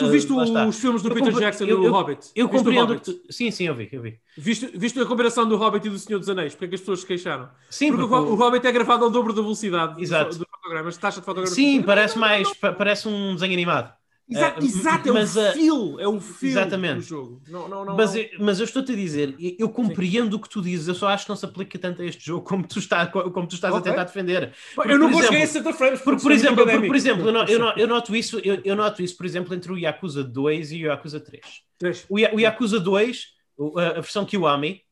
Tu 0.00 0.08
viste 0.08 0.32
os 0.32 0.80
filmes 0.80 1.00
do 1.00 1.14
Peter 1.14 1.32
Jackson 1.32 1.64
e 1.64 1.68
do 1.68 1.92
Hobbit? 1.92 2.28
Eu 2.34 2.48
compreendo. 2.48 2.98
Tu... 2.98 3.20
Sim, 3.30 3.52
sim, 3.52 3.68
eu 3.68 3.74
vi. 3.76 3.88
Eu 3.92 4.02
vi. 4.02 4.18
Viste, 4.36 4.66
viste 4.74 4.98
a 4.98 5.06
comparação 5.06 5.48
do 5.48 5.56
Hobbit 5.56 5.86
e 5.86 5.90
do 5.90 5.98
Senhor 6.00 6.18
dos 6.18 6.28
Anéis? 6.28 6.54
Porque 6.54 6.64
é 6.64 6.68
que 6.68 6.74
as 6.74 6.80
pessoas 6.80 7.00
se 7.00 7.06
queixaram? 7.06 7.48
Sim, 7.70 7.92
porque, 7.92 8.08
porque 8.08 8.32
o, 8.32 8.34
Hobbit 8.34 8.66
é 8.66 8.72
gravado 8.72 9.04
ao 9.04 9.10
dobro 9.12 9.32
da 9.32 9.42
velocidade 9.42 10.02
Exato. 10.02 10.32
do, 10.32 10.40
do 10.40 10.46
fotogramas, 10.50 10.96
taxa 10.96 11.20
de 11.20 11.24
fotogramas. 11.24 11.54
Sim, 11.54 11.82
parece 11.82 12.18
mais. 12.18 12.52
Parece 12.76 13.06
um 13.06 13.34
desenho 13.34 13.52
animado. 13.52 13.92
Exato, 14.30 14.60
uh, 14.60 14.64
exato 14.64 15.08
é 15.08 15.12
mas, 15.12 15.36
o 15.36 15.52
feel, 15.52 16.00
é 16.00 16.06
o 16.06 16.20
feel 16.20 16.52
exatamente. 16.52 16.96
do 16.96 17.02
jogo. 17.02 17.42
Não, 17.48 17.66
não, 17.66 17.84
não, 17.84 17.96
mas, 17.96 18.14
eu, 18.14 18.28
mas 18.38 18.58
eu 18.58 18.64
estou-te 18.64 18.92
a 18.92 18.94
dizer, 18.94 19.34
eu 19.58 19.70
compreendo 19.70 20.32
Sim. 20.32 20.36
o 20.36 20.38
que 20.38 20.50
tu 20.50 20.60
dizes, 20.60 20.86
eu 20.86 20.94
só 20.94 21.08
acho 21.08 21.24
que 21.24 21.30
não 21.30 21.36
se 21.36 21.46
aplica 21.46 21.78
tanto 21.78 22.02
a 22.02 22.04
este 22.04 22.26
jogo 22.26 22.44
como 22.44 22.66
tu, 22.66 22.78
está, 22.78 23.06
como 23.06 23.46
tu 23.46 23.54
estás 23.54 23.74
okay. 23.74 23.90
a 23.90 23.94
tentar 23.94 24.04
defender. 24.04 24.52
Porque, 24.74 24.92
eu 24.92 24.98
não 24.98 25.10
vou 25.10 25.22
jogar 25.22 25.38
em 25.38 25.46
60 25.46 25.72
frames 25.72 26.00
porque, 26.02 26.22
por 26.22 26.30
exemplo, 26.30 26.66
por, 26.66 26.86
por 26.86 26.96
exemplo 26.96 27.28
eu, 27.28 27.34
eu, 27.46 27.72
eu, 27.78 27.88
noto 27.88 28.14
isso, 28.14 28.38
eu, 28.44 28.60
eu, 28.62 28.76
noto 28.76 29.02
isso, 29.02 29.16
por 29.16 29.24
exemplo, 29.24 29.54
entre 29.54 29.72
o 29.72 29.78
Yakuza 29.78 30.22
2 30.22 30.72
e 30.72 30.84
o 30.84 30.88
Yakuza 30.88 31.20
3. 31.20 31.42
3. 31.78 32.06
O, 32.10 32.16
o 32.16 32.40
Yakuza 32.40 32.78
2, 32.78 33.26
a, 33.76 34.00
versão 34.00 34.26
Kiwami, 34.26 34.82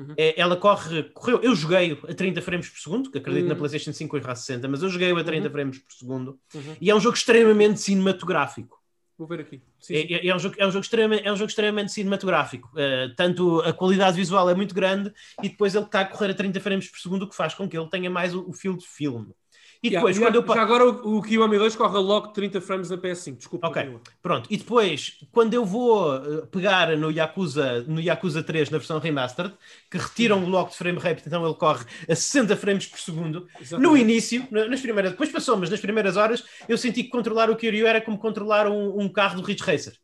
Uhum. 0.00 0.14
É, 0.16 0.40
ela 0.40 0.56
corre, 0.56 1.02
correu, 1.12 1.40
eu 1.42 1.54
joguei 1.54 1.92
a 2.08 2.14
30 2.14 2.40
frames 2.40 2.70
por 2.70 2.78
segundo, 2.78 3.10
que 3.10 3.18
acredito 3.18 3.42
uhum. 3.42 3.50
na 3.50 3.54
PlayStation 3.54 3.92
5 3.92 4.10
corre 4.18 4.32
a 4.32 4.34
60, 4.34 4.66
mas 4.66 4.82
eu 4.82 4.88
joguei 4.88 5.12
a 5.12 5.22
30 5.22 5.46
uhum. 5.46 5.52
frames 5.52 5.78
por 5.78 5.92
segundo 5.92 6.40
uhum. 6.54 6.76
e 6.80 6.90
é 6.90 6.94
um 6.94 7.00
jogo 7.00 7.16
extremamente 7.16 7.80
cinematográfico. 7.80 8.79
Vou 9.20 9.28
ver 9.28 9.40
aqui. 9.40 9.60
Sim, 9.78 9.96
é, 9.96 10.00
sim. 10.00 10.14
É, 10.14 10.26
é, 10.28 10.34
um 10.34 10.38
jogo, 10.38 10.56
é, 10.58 10.66
um 10.66 10.70
jogo 10.70 10.82
extremamente, 10.82 11.28
é 11.28 11.30
um 11.30 11.36
jogo 11.36 11.50
extremamente 11.50 11.92
cinematográfico. 11.92 12.70
Uh, 12.72 13.14
tanto 13.14 13.60
a 13.60 13.70
qualidade 13.70 14.16
visual 14.16 14.48
é 14.48 14.54
muito 14.54 14.74
grande 14.74 15.12
e 15.42 15.50
depois 15.50 15.74
ele 15.74 15.84
está 15.84 16.00
a 16.00 16.04
correr 16.06 16.30
a 16.30 16.34
30 16.34 16.58
frames 16.58 16.88
por 16.90 16.98
segundo, 16.98 17.24
o 17.24 17.28
que 17.28 17.36
faz 17.36 17.52
com 17.52 17.68
que 17.68 17.76
ele 17.76 17.90
tenha 17.90 18.08
mais 18.08 18.34
o, 18.34 18.48
o 18.48 18.54
feel 18.54 18.74
de 18.78 18.86
filme. 18.86 19.34
E 19.82 19.88
depois, 19.88 20.16
yeah, 20.16 20.40
quando 20.40 20.46
eu... 20.46 20.60
agora 20.60 20.84
o, 20.84 21.18
o 21.18 21.22
Kiwami 21.22 21.56
2 21.56 21.74
corre 21.74 21.98
logo 21.98 22.28
30 22.28 22.60
frames 22.60 22.90
na 22.90 22.98
PS5, 22.98 23.36
desculpa. 23.38 23.68
Ok, 23.68 23.82
continua. 23.82 24.00
pronto. 24.22 24.46
E 24.50 24.56
depois, 24.58 25.24
quando 25.32 25.54
eu 25.54 25.64
vou 25.64 26.16
eh, 26.16 26.46
pegar 26.50 26.94
no 26.98 27.10
Yakuza, 27.10 27.82
no 27.84 27.98
Yakuza 27.98 28.42
3 28.42 28.68
na 28.68 28.76
versão 28.76 28.98
remastered, 28.98 29.54
que 29.90 29.96
retiram 29.96 30.44
o 30.44 30.48
lock 30.48 30.72
de 30.72 30.76
frame 30.76 30.98
rate, 30.98 31.22
então 31.26 31.46
ele 31.46 31.54
corre 31.54 31.86
a 32.06 32.14
60 32.14 32.56
frames 32.56 32.86
por 32.86 33.00
segundo. 33.00 33.48
Exatamente. 33.58 33.90
No 33.90 33.96
início, 33.96 34.46
nas 34.50 34.80
primeiras, 34.80 35.12
depois 35.12 35.32
passou, 35.32 35.56
mas 35.56 35.70
nas 35.70 35.80
primeiras 35.80 36.18
horas, 36.18 36.44
eu 36.68 36.76
senti 36.76 37.02
que 37.02 37.08
controlar 37.08 37.48
o 37.48 37.56
Kiryu 37.56 37.86
era 37.86 38.02
como 38.02 38.18
controlar 38.18 38.66
um, 38.68 39.00
um 39.00 39.08
carro 39.08 39.40
do 39.40 39.46
Ridge 39.46 39.62
Racer 39.62 39.94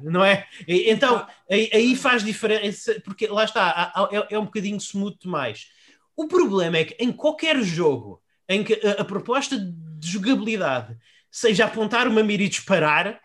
não 0.00 0.24
é? 0.24 0.46
Então, 0.66 1.26
aí, 1.50 1.70
aí, 1.72 1.94
faz 1.94 2.24
diferença, 2.24 2.98
porque 3.04 3.26
lá 3.26 3.44
está, 3.44 3.92
é, 4.10 4.34
é 4.34 4.38
um 4.38 4.46
bocadinho 4.46 4.78
smooth 4.78 5.18
demais. 5.20 5.66
O 6.16 6.26
problema 6.26 6.78
é 6.78 6.84
que 6.84 6.96
em 7.02 7.12
qualquer 7.12 7.62
jogo 7.62 8.21
em 8.52 8.62
que 8.62 8.74
a, 8.86 9.02
a 9.02 9.04
proposta 9.04 9.58
de 9.58 10.08
jogabilidade 10.08 10.96
seja 11.30 11.64
apontar 11.64 12.06
uma 12.06 12.22
mira 12.22 12.42
e 12.42 12.48
disparar, 12.48 13.20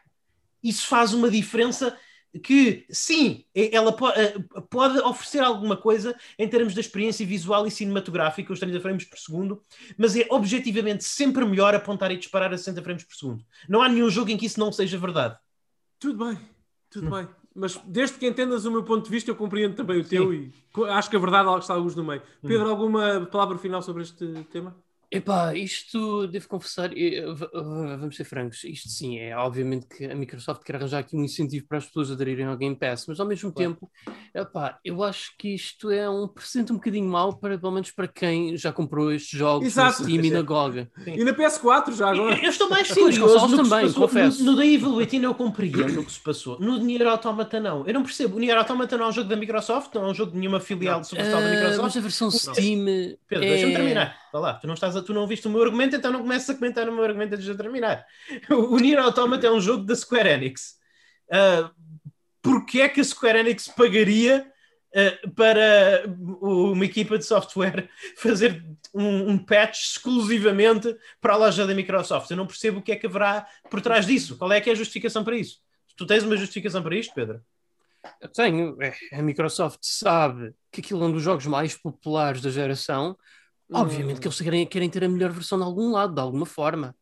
isso 0.63 0.88
faz 0.88 1.13
uma 1.13 1.30
diferença 1.30 1.97
que, 2.43 2.86
sim, 2.89 3.45
ela 3.55 3.91
pode 3.93 4.99
oferecer 4.99 5.39
alguma 5.39 5.75
coisa 5.75 6.15
em 6.38 6.47
termos 6.47 6.73
da 6.73 6.82
experiência 6.82 7.25
visual 7.25 7.65
e 7.65 7.71
cinematográfica, 7.71 8.53
os 8.53 8.59
30 8.59 8.80
frames 8.80 9.05
por 9.05 9.17
segundo, 9.17 9.63
mas 9.97 10.15
é 10.15 10.25
objetivamente 10.30 11.03
sempre 11.03 11.43
melhor 11.45 11.73
apontar 11.73 12.11
e 12.11 12.17
disparar 12.17 12.53
a 12.53 12.57
60 12.57 12.82
frames 12.84 13.03
por 13.03 13.15
segundo. 13.15 13.43
Não 13.67 13.82
há 13.82 13.89
nenhum 13.89 14.09
jogo 14.09 14.30
em 14.30 14.38
que 14.38 14.45
isso 14.45 14.59
não 14.59 14.71
seja 14.71 14.97
verdade. 14.97 15.38
Tudo 15.99 16.25
bem, 16.25 16.38
tudo 16.89 17.07
hum. 17.07 17.11
bem. 17.11 17.28
Mas 17.55 17.75
desde 17.88 18.19
que 18.19 18.28
entendas 18.28 18.65
o 18.65 18.71
meu 18.71 18.84
ponto 18.84 19.05
de 19.05 19.09
vista, 19.09 19.32
eu 19.32 19.36
compreendo 19.36 19.75
também 19.75 19.99
o 19.99 20.03
teu 20.03 20.32
Sim. 20.32 20.51
e 20.78 20.84
acho 20.89 21.09
que 21.09 21.15
a 21.15 21.19
verdade 21.19 21.49
está 21.57 21.73
alguns 21.73 21.95
no 21.95 22.03
meio. 22.03 22.21
Hum. 22.43 22.47
Pedro, 22.47 22.69
alguma 22.69 23.25
palavra 23.32 23.57
final 23.57 23.82
sobre 23.82 24.03
este 24.03 24.25
tema? 24.51 24.75
Epá, 25.10 25.55
isto 25.55 26.28
devo 26.28 26.49
confessar, 26.49 26.89
vamos 27.97 28.18
ser 28.18 28.26
francos, 28.26 28.66
isto 28.66 28.89
sim, 28.89 29.18
é 29.18 29.38
obviamente 29.38 29.88
que 29.88 30.03
a 30.03 30.14
Microsoft 30.14 30.64
quer 30.64 30.76
arranjar 30.76 30.99
aqui 30.99 31.16
um 31.16 31.24
incentivo 31.24 31.66
para 31.66 31.78
as 31.78 31.86
pessoas 31.86 32.12
aderirem 32.12 32.45
ao 32.45 32.58
Game 32.58 32.76
Pass, 32.76 33.05
mas 33.08 33.18
ao 33.18 33.26
mesmo 33.26 33.49
claro. 33.53 33.72
tempo, 33.72 33.89
epá, 34.36 34.78
eu 34.84 35.01
acho 35.01 35.32
que 35.38 35.55
isto 35.55 35.89
é 35.91 36.10
um 36.10 36.28
presente 36.28 36.74
um 36.74 36.76
bocadinho 36.76 37.08
mau, 37.08 37.38
para, 37.38 37.58
pelo 37.58 37.72
menos 37.72 37.89
para 37.89 38.05
quem 38.05 38.58
já 38.58 38.74
comprou 38.74 39.10
estes 39.10 39.39
jogos 39.39 39.66
Exato. 39.66 40.01
no 40.01 40.10
Steam 40.10 40.26
e 40.26 40.30
na 40.30 40.41
GOG. 40.41 40.88
E 41.08 41.24
na 41.24 41.34
PS4 41.34 41.95
já 41.95 42.10
agora. 42.10 42.38
Eu 42.43 42.49
estou 42.49 42.70
mais 42.70 42.91
curioso 42.91 43.47
no 43.47 43.64
também, 43.64 43.88
passou, 43.88 44.08
confesso. 44.08 44.43
No, 44.43 44.51
no 44.51 44.58
The 44.58 44.68
Evil 44.68 44.95
Within 44.95 45.24
eu 45.24 45.34
compreendo 45.34 46.01
o 46.01 46.05
que 46.05 46.12
se 46.12 46.20
passou, 46.20 46.60
no 46.60 46.78
Nier 46.80 47.08
Automata 47.08 47.62
não. 47.62 47.88
Eu 47.88 47.93
não 47.93 48.03
percebo, 48.03 48.36
o 48.36 48.39
Nier 48.39 48.58
Automata 48.58 48.97
não 48.97 49.05
é 49.05 49.08
um 49.08 49.14
jogo 49.14 49.30
da 49.30 49.38
Microsoft, 49.38 49.95
não 49.95 50.08
é 50.08 50.12
um 50.12 50.14
jogo 50.14 50.34
de 50.34 50.38
nenhuma 50.38 50.60
filial 50.60 50.99
de 50.99 51.08
sucursal 51.08 51.39
uh, 51.39 51.43
da 51.43 51.49
Microsoft. 51.49 51.82
Mas 51.82 51.97
a 51.97 52.01
versão 52.01 52.30
Steam... 52.30 52.86
Pedro, 53.28 53.45
é... 53.45 53.49
deixa-me 53.49 53.74
terminar. 53.74 54.26
Vá 54.38 54.40
lá, 54.40 54.54
tu 54.54 54.68
não, 54.68 54.76
estás 54.76 54.96
a, 54.96 55.02
tu 55.02 55.14
não 55.14 55.22
ouviste 55.22 55.48
o 55.48 55.50
meu 55.50 55.64
argumento, 55.64 55.96
então 55.96 56.12
não 56.12 56.22
começas 56.22 56.50
a 56.50 56.54
comentar 56.54 56.88
o 56.88 56.92
meu 56.92 57.04
argumento 57.04 57.34
antes 57.34 57.46
de 57.46 57.56
terminar. 57.56 58.06
O, 58.52 58.76
o 58.76 58.78
Nier 58.78 59.00
Automata 59.00 59.48
é 59.48 59.52
um 59.52 59.60
jogo 59.60 59.84
da 59.84 59.96
Square 59.96 60.30
Enix. 60.30 60.78
Uh, 61.28 61.70
Porquê 62.48 62.82
é 62.82 62.90
que 62.90 63.02
a 63.02 63.04
Square 63.04 63.40
Enix 63.40 63.68
pagaria 63.68 64.50
uh, 64.96 65.32
para 65.32 66.04
uma 66.42 66.86
equipa 66.86 67.18
de 67.18 67.26
software 67.26 67.90
fazer 68.16 68.64
um, 68.94 69.32
um, 69.32 69.38
patch 69.38 69.82
exclusivamente 69.82 70.96
para 71.20 71.34
a 71.34 71.38
loja 71.38 71.66
da 71.66 71.76
Microsoft? 71.76 72.30
Eu 72.30 72.38
não 72.38 72.48
percebo 72.48 72.80
o 72.80 72.82
que 72.82 72.92
é 72.92 72.96
que 72.96 73.08
haverá 73.08 73.46
por 73.70 73.82
trás 73.82 74.06
disso. 74.06 74.38
Qual 74.38 74.52
é 74.52 74.62
que 74.62 74.70
é 74.70 74.74
a 74.74 74.78
justificação 74.78 75.24
para 75.24 75.36
isso? 75.36 75.58
Tu 75.98 76.06
tens 76.06 76.24
uma 76.24 76.38
justificação 76.38 76.82
para 76.84 76.96
isto, 76.96 77.14
Pedro? 77.14 77.42
Eu 78.22 78.30
tenho. 78.30 78.78
É, 78.82 78.94
a 79.18 79.22
Microsoft 79.22 79.80
sabe 79.82 80.54
que 80.72 80.80
aquilo 80.80 81.04
é 81.04 81.08
um 81.08 81.12
dos 81.12 81.24
jogos 81.24 81.48
mais 81.48 81.76
populares 81.76 82.42
da 82.42 82.50
geração 82.50 83.18
Obviamente 83.72 84.22
que 84.22 84.28
eles 84.28 84.39
querem, 84.39 84.65
querem 84.65 84.89
ter 84.89 85.03
a 85.03 85.09
melhor 85.09 85.32
versão 85.32 85.57
de 85.57 85.63
algum 85.63 85.91
lado, 85.91 86.13
de 86.13 86.22
alguma 86.22 86.45
forma. 86.45 86.95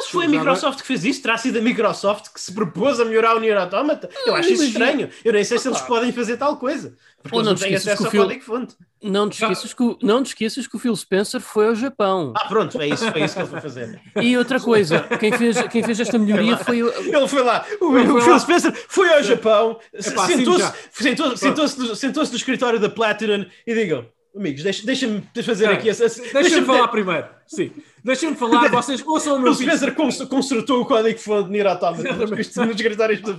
Mas 0.00 0.08
foi 0.08 0.24
a 0.24 0.28
Microsoft 0.28 0.80
que 0.80 0.86
fez 0.86 1.04
isso? 1.04 1.20
Terá 1.20 1.36
sido 1.36 1.58
a 1.58 1.62
Microsoft 1.62 2.32
que 2.32 2.40
se 2.40 2.54
propôs 2.54 2.98
a 3.00 3.04
melhorar 3.04 3.36
o 3.36 3.40
Nier 3.40 3.58
Automata? 3.58 4.08
Eu 4.24 4.34
acho 4.34 4.52
isso 4.52 4.64
estranho. 4.64 5.10
Eu 5.22 5.32
nem 5.32 5.44
sei 5.44 5.58
se 5.58 5.68
eles 5.68 5.80
podem 5.82 6.10
fazer 6.10 6.38
tal 6.38 6.56
coisa. 6.56 6.96
Porque 7.22 7.36
Ou 7.36 7.42
não, 7.42 7.52
não 7.52 7.58
têm 7.58 7.74
acesso 7.74 8.06
ao 8.06 8.10
código-fonte. 8.10 8.76
Não 9.02 9.28
te, 9.28 9.42
esqueças 9.42 9.74
que 9.74 9.82
o, 9.82 9.98
não 10.02 10.22
te 10.22 10.28
esqueças 10.28 10.66
que 10.66 10.76
o 10.76 10.78
Phil 10.78 10.96
Spencer 10.96 11.40
foi 11.40 11.66
ao 11.66 11.74
Japão. 11.74 12.32
Ah, 12.34 12.48
pronto, 12.48 12.80
é 12.80 12.88
isso, 12.88 13.10
foi 13.10 13.24
isso 13.24 13.34
que 13.34 13.40
ele 13.40 13.48
foi 13.48 13.60
fazer. 13.60 14.00
E 14.22 14.38
outra 14.38 14.58
coisa, 14.58 15.00
quem 15.18 15.32
fez, 15.36 15.60
quem 15.68 15.82
fez 15.82 16.00
esta 16.00 16.18
melhoria 16.18 16.56
foi 16.56 16.82
o... 16.82 16.88
Ele 16.88 17.28
foi 17.28 17.42
lá, 17.42 17.66
o, 17.80 17.86
o 17.86 18.20
Phil 18.22 18.32
lá. 18.32 18.38
Spencer 18.38 18.72
foi 18.88 19.12
ao 19.12 19.22
Japão, 19.22 19.78
sentou-se 19.98 20.72
sentou 20.92 21.36
sentou 21.36 21.68
sentou 21.68 22.24
no 22.24 22.36
escritório 22.36 22.78
da 22.78 22.88
Platinum 22.88 23.44
e 23.66 23.74
digam 23.74 24.06
Amigos, 24.34 24.62
deixa-me 24.62 25.28
deixa 25.34 25.42
fazer 25.42 25.66
aqui 25.66 25.88
essa. 25.88 26.06
Deixa-me 26.06 26.32
deixa 26.42 26.64
falar 26.64 26.88
primeiro. 26.88 27.28
Sim. 27.46 27.72
Deixa-me 28.04 28.36
falar, 28.36 28.68
vocês 28.72 29.06
ouçam 29.06 29.36
o 29.36 29.40
meu 29.40 29.52
vídeo. 29.52 29.76
Spencer 29.76 29.94
cons 29.94 30.22
consertou 30.24 30.80
o 30.80 30.86
código 30.86 31.18
fonte 31.18 31.46
de 31.46 31.52
Nier 31.52 31.66
Automata 31.66 32.14
nos 32.14 32.30
escritórios 32.40 33.22
de, 33.22 33.30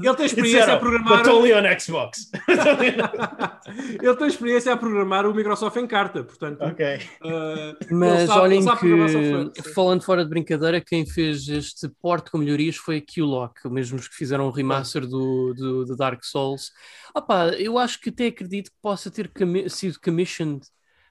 Ele 0.00 0.14
tem 0.16 0.26
experiência 0.26 0.74
a 0.74 0.78
programar... 0.78 1.28
Only 1.28 1.54
on 1.54 1.78
Xbox. 1.78 2.30
Ele 4.02 4.16
tem 4.16 4.26
experiência 4.26 4.72
a 4.72 4.76
programar 4.76 5.26
o 5.26 5.34
Microsoft 5.34 5.76
em 5.76 5.86
carta, 5.86 6.24
portanto... 6.24 6.60
Ok. 6.62 6.96
Uh, 7.22 7.94
Mas 7.94 8.28
sabe, 8.28 8.40
olhem 8.40 8.64
que, 8.64 9.62
falando 9.74 10.02
fora 10.02 10.24
de 10.24 10.30
brincadeira, 10.30 10.80
quem 10.80 11.06
fez 11.06 11.48
este 11.48 11.88
porte 12.00 12.30
com 12.30 12.38
melhorias 12.38 12.76
foi 12.76 12.98
a 12.98 13.00
Q-Lock, 13.00 13.68
mesmos 13.68 14.08
que 14.08 14.14
fizeram 14.14 14.46
o 14.46 14.50
remaster 14.50 15.06
do, 15.06 15.54
do, 15.54 15.84
do 15.84 15.96
Dark 15.96 16.24
Souls. 16.24 16.72
Opa, 17.14 17.48
eu 17.58 17.78
acho 17.78 18.00
que 18.00 18.10
até 18.10 18.26
acredito 18.26 18.70
que 18.70 18.76
possa 18.80 19.10
ter 19.10 19.30
sido 19.68 20.00
commissioned 20.00 20.62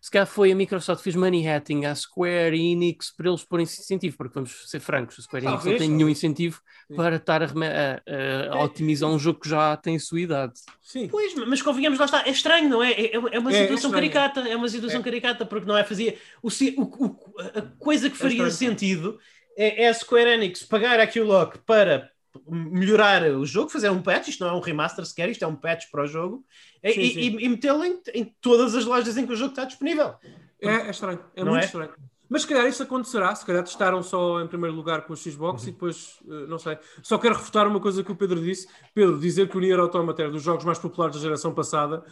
se 0.01 0.09
calhar 0.09 0.25
foi 0.25 0.51
a 0.51 0.55
Microsoft 0.55 0.99
que 0.99 1.03
fez 1.03 1.15
money 1.15 1.45
hatting 1.45 1.85
à 1.85 1.93
Square 1.93 2.57
Enix 2.57 3.11
para 3.11 3.27
eles 3.27 3.43
porem 3.43 3.63
incentivo, 3.63 4.15
porque 4.15 4.33
vamos 4.33 4.69
ser 4.69 4.79
francos, 4.79 5.19
a 5.19 5.21
Square 5.21 5.45
Enix 5.45 5.65
não 5.65 5.77
tem 5.77 5.89
nenhum 5.89 6.07
incentivo 6.07 6.61
Sim. 6.87 6.95
para 6.95 7.17
estar 7.17 7.43
a, 7.43 7.47
a, 7.47 8.53
a, 8.55 8.63
otimizar 8.63 9.09
um 9.09 9.19
jogo 9.19 9.39
que 9.39 9.49
já 9.49 9.75
tem 9.75 9.97
a 9.97 9.99
sua 9.99 10.21
idade. 10.21 10.53
Sim. 10.81 11.07
Pois, 11.09 11.35
mas 11.35 11.61
convenhamos, 11.61 11.99
lá 11.99 12.05
está, 12.05 12.23
é 12.25 12.29
estranho, 12.29 12.69
não 12.69 12.81
é? 12.81 12.91
É, 12.91 13.15
é 13.15 13.39
uma 13.39 13.51
é, 13.51 13.61
situação 13.61 13.91
é 13.91 13.93
caricata, 13.93 14.39
é 14.47 14.55
uma 14.55 14.69
situação 14.69 15.01
é. 15.01 15.03
caricata, 15.03 15.45
porque 15.45 15.67
não 15.67 15.77
é 15.77 15.83
fazia. 15.83 16.17
O, 16.41 16.47
o, 16.47 16.81
o 16.81 17.19
a 17.55 17.61
coisa 17.77 18.09
que 18.09 18.15
é 18.15 18.19
faria 18.19 18.49
sentido 18.51 19.19
é, 19.57 19.83
é 19.83 19.87
a 19.89 19.93
Square 19.93 20.29
Enix 20.29 20.63
pagar 20.63 20.99
a 20.99 21.07
Q-Lock 21.07 21.59
para 21.59 22.09
melhorar 22.47 23.23
o 23.31 23.45
jogo, 23.45 23.69
fazer 23.69 23.89
um 23.89 24.01
patch, 24.01 24.29
isto 24.29 24.43
não 24.43 24.51
é 24.51 24.57
um 24.57 24.61
remaster 24.61 25.05
sequer, 25.05 25.29
isto 25.29 25.43
é 25.43 25.47
um 25.47 25.55
patch 25.55 25.89
para 25.91 26.03
o 26.03 26.07
jogo, 26.07 26.45
sim, 26.83 27.01
e, 27.01 27.13
sim. 27.13 27.19
e, 27.19 27.45
e 27.45 27.49
metê-lo 27.49 27.83
em, 27.83 27.99
em, 28.13 28.35
todas 28.41 28.75
as 28.75 28.85
lojas 28.85 29.17
em 29.17 29.25
que 29.25 29.33
o 29.33 29.35
jogo 29.35 29.51
está 29.51 29.65
disponível. 29.65 30.15
É, 30.61 30.69
é 30.69 30.89
estranho, 30.89 31.19
é 31.35 31.43
não 31.43 31.51
muito 31.51 31.63
é? 31.63 31.65
estranho. 31.65 31.93
Mas 32.29 32.43
se 32.43 32.47
calhar 32.47 32.67
isso 32.67 32.83
acontecerá, 32.83 33.33
se 33.33 33.43
calhar 33.43 33.63
testaram 33.63 34.03
só 34.03 34.39
em 34.39 34.47
primeiro 34.47 34.75
lugar 34.75 35.01
com 35.01 35.13
o 35.13 35.17
Xbox 35.17 35.63
uhum. 35.63 35.69
e 35.69 35.71
depois, 35.71 36.19
eh, 36.29 36.45
não 36.47 36.59
sei. 36.59 36.77
Só 37.01 37.17
quero 37.17 37.33
refutar 37.33 37.65
uma 37.67 37.79
coisa 37.79 38.03
que 38.03 38.11
o 38.11 38.15
Pedro 38.15 38.39
disse. 38.39 38.67
Pedro, 38.93 39.17
dizer 39.19 39.49
que 39.49 39.57
o 39.57 39.59
Nier 39.59 39.79
Automata 39.79 40.21
é 40.21 40.29
dos 40.29 40.43
jogos 40.43 40.63
mais 40.63 40.77
populares 40.77 41.15
da 41.15 41.21
geração 41.21 41.51
passada 41.55 42.05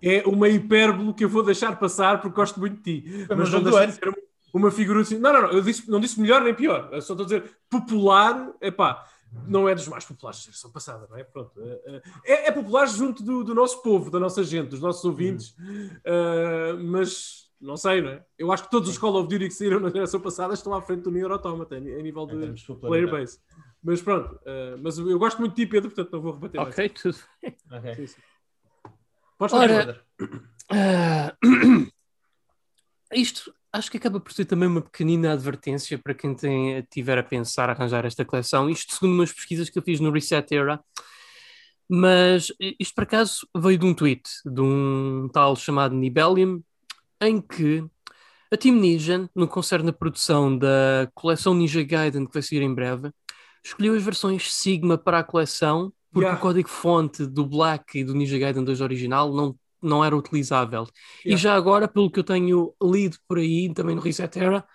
é 0.00 0.22
uma 0.24 0.48
hipérbole 0.48 1.12
que 1.12 1.24
eu 1.24 1.28
vou 1.28 1.42
deixar 1.42 1.76
passar 1.80 2.20
porque 2.20 2.36
gosto 2.36 2.60
muito 2.60 2.76
de 2.76 3.00
ti. 3.00 3.26
Mas 3.36 3.50
não 3.50 3.60
deixa 3.60 3.86
de 3.88 3.92
ser 3.94 4.14
uma 4.54 4.70
figura 4.70 5.00
assim. 5.00 5.18
Não, 5.18 5.32
não, 5.32 5.42
não, 5.42 5.50
eu 5.50 5.60
disse, 5.60 5.90
não 5.90 5.98
disse 5.98 6.20
melhor 6.20 6.42
nem 6.42 6.54
pior. 6.54 6.88
Eu 6.92 7.02
só 7.02 7.14
estou 7.14 7.24
a 7.24 7.28
dizer 7.28 7.58
popular, 7.68 8.52
é 8.60 8.70
pá 8.70 9.04
não 9.46 9.68
é 9.68 9.74
dos 9.74 9.88
mais 9.88 10.04
populares 10.04 10.40
da 10.40 10.44
geração 10.44 10.70
passada, 10.70 11.06
não 11.08 11.16
é? 11.16 11.24
Pronto, 11.24 11.52
é, 11.60 12.02
é, 12.24 12.48
é 12.48 12.52
popular 12.52 12.86
junto 12.86 13.22
do, 13.22 13.44
do, 13.44 13.54
nosso 13.54 13.82
povo, 13.82 14.10
da 14.10 14.18
nossa 14.18 14.42
gente, 14.42 14.68
dos 14.70 14.80
nossos 14.80 15.04
ouvintes, 15.04 15.50
uh, 15.50 16.78
mas 16.82 17.50
não 17.60 17.76
sei, 17.76 18.02
não 18.02 18.10
é? 18.10 18.24
Eu 18.38 18.52
acho 18.52 18.64
que 18.64 18.70
todos 18.70 18.88
os 18.88 18.98
Call 18.98 19.16
of 19.16 19.28
Duty 19.28 19.48
que 19.48 19.54
saíram 19.54 19.80
na 19.80 19.90
geração 19.90 20.20
passada 20.20 20.54
estão 20.54 20.74
à 20.74 20.82
frente 20.82 21.02
do 21.02 21.10
Nier 21.10 21.30
Automata, 21.30 21.76
a 21.76 21.80
nível 21.80 22.26
de, 22.26 22.52
de 22.52 22.74
player 22.76 23.10
base. 23.10 23.40
Mas 23.82 24.02
pronto, 24.02 24.34
uh, 24.34 24.78
mas 24.82 24.98
eu 24.98 25.18
gosto 25.18 25.38
muito 25.38 25.54
de 25.54 25.64
ti, 25.64 25.70
Pedro, 25.70 25.90
portanto 25.90 26.12
não 26.12 26.20
vou 26.20 26.32
rebater 26.32 26.60
Ok, 26.60 26.76
mais. 26.76 27.02
tudo 27.02 27.18
bem. 27.42 27.56
Okay. 27.78 27.94
Sim, 27.94 28.06
sim. 28.06 28.20
Podes 29.38 29.54
Ora, 29.54 30.04
uh, 30.72 31.86
isto 33.12 33.54
acho 33.76 33.90
que 33.90 33.96
acaba 33.96 34.18
por 34.18 34.32
ser 34.32 34.44
também 34.44 34.68
uma 34.68 34.80
pequenina 34.80 35.32
advertência 35.32 35.98
para 35.98 36.14
quem 36.14 36.34
tem, 36.34 36.82
tiver 36.90 37.18
a 37.18 37.22
pensar 37.22 37.70
arranjar 37.70 38.04
esta 38.04 38.24
coleção. 38.24 38.68
Isto 38.70 38.94
segundo 38.94 39.14
umas 39.14 39.32
pesquisas 39.32 39.68
que 39.68 39.78
eu 39.78 39.82
fiz 39.82 40.00
no 40.00 40.10
Reset 40.10 40.54
Era. 40.54 40.80
Mas 41.88 42.52
isto 42.80 42.94
por 42.94 43.04
acaso 43.04 43.46
veio 43.56 43.78
de 43.78 43.86
um 43.86 43.94
tweet 43.94 44.28
de 44.44 44.60
um 44.60 45.28
tal 45.32 45.54
chamado 45.54 45.94
Nibelium, 45.94 46.62
em 47.20 47.40
que 47.40 47.84
a 48.52 48.56
Team 48.56 48.76
Ninja, 48.76 49.30
no 49.34 49.46
concerne 49.46 49.90
a 49.90 49.92
produção 49.92 50.56
da 50.56 51.08
coleção 51.14 51.54
Ninja 51.54 51.82
Gaiden, 51.82 52.26
que 52.26 52.32
vai 52.32 52.42
sair 52.42 52.62
em 52.62 52.74
breve, 52.74 53.10
escolheu 53.64 53.94
as 53.94 54.02
versões 54.02 54.52
Sigma 54.52 54.98
para 54.98 55.20
a 55.20 55.24
coleção, 55.24 55.92
porque 56.10 56.24
yeah. 56.24 56.38
o 56.38 56.42
código-fonte 56.42 57.26
do 57.26 57.44
Black 57.46 57.98
e 57.98 58.04
do 58.04 58.14
Ninja 58.14 58.38
Gaiden 58.38 58.64
2 58.64 58.80
original 58.80 59.32
não 59.32 59.56
não 59.82 60.04
era 60.04 60.16
utilizável. 60.16 60.86
Yeah. 61.24 61.24
E 61.24 61.36
já 61.36 61.54
agora, 61.54 61.86
pelo 61.88 62.10
que 62.10 62.18
eu 62.18 62.24
tenho 62.24 62.74
lido 62.82 63.18
por 63.28 63.38
aí, 63.38 63.72
também 63.72 63.94
no 63.94 64.02
Reset 64.02 64.38
Era, 64.38 64.66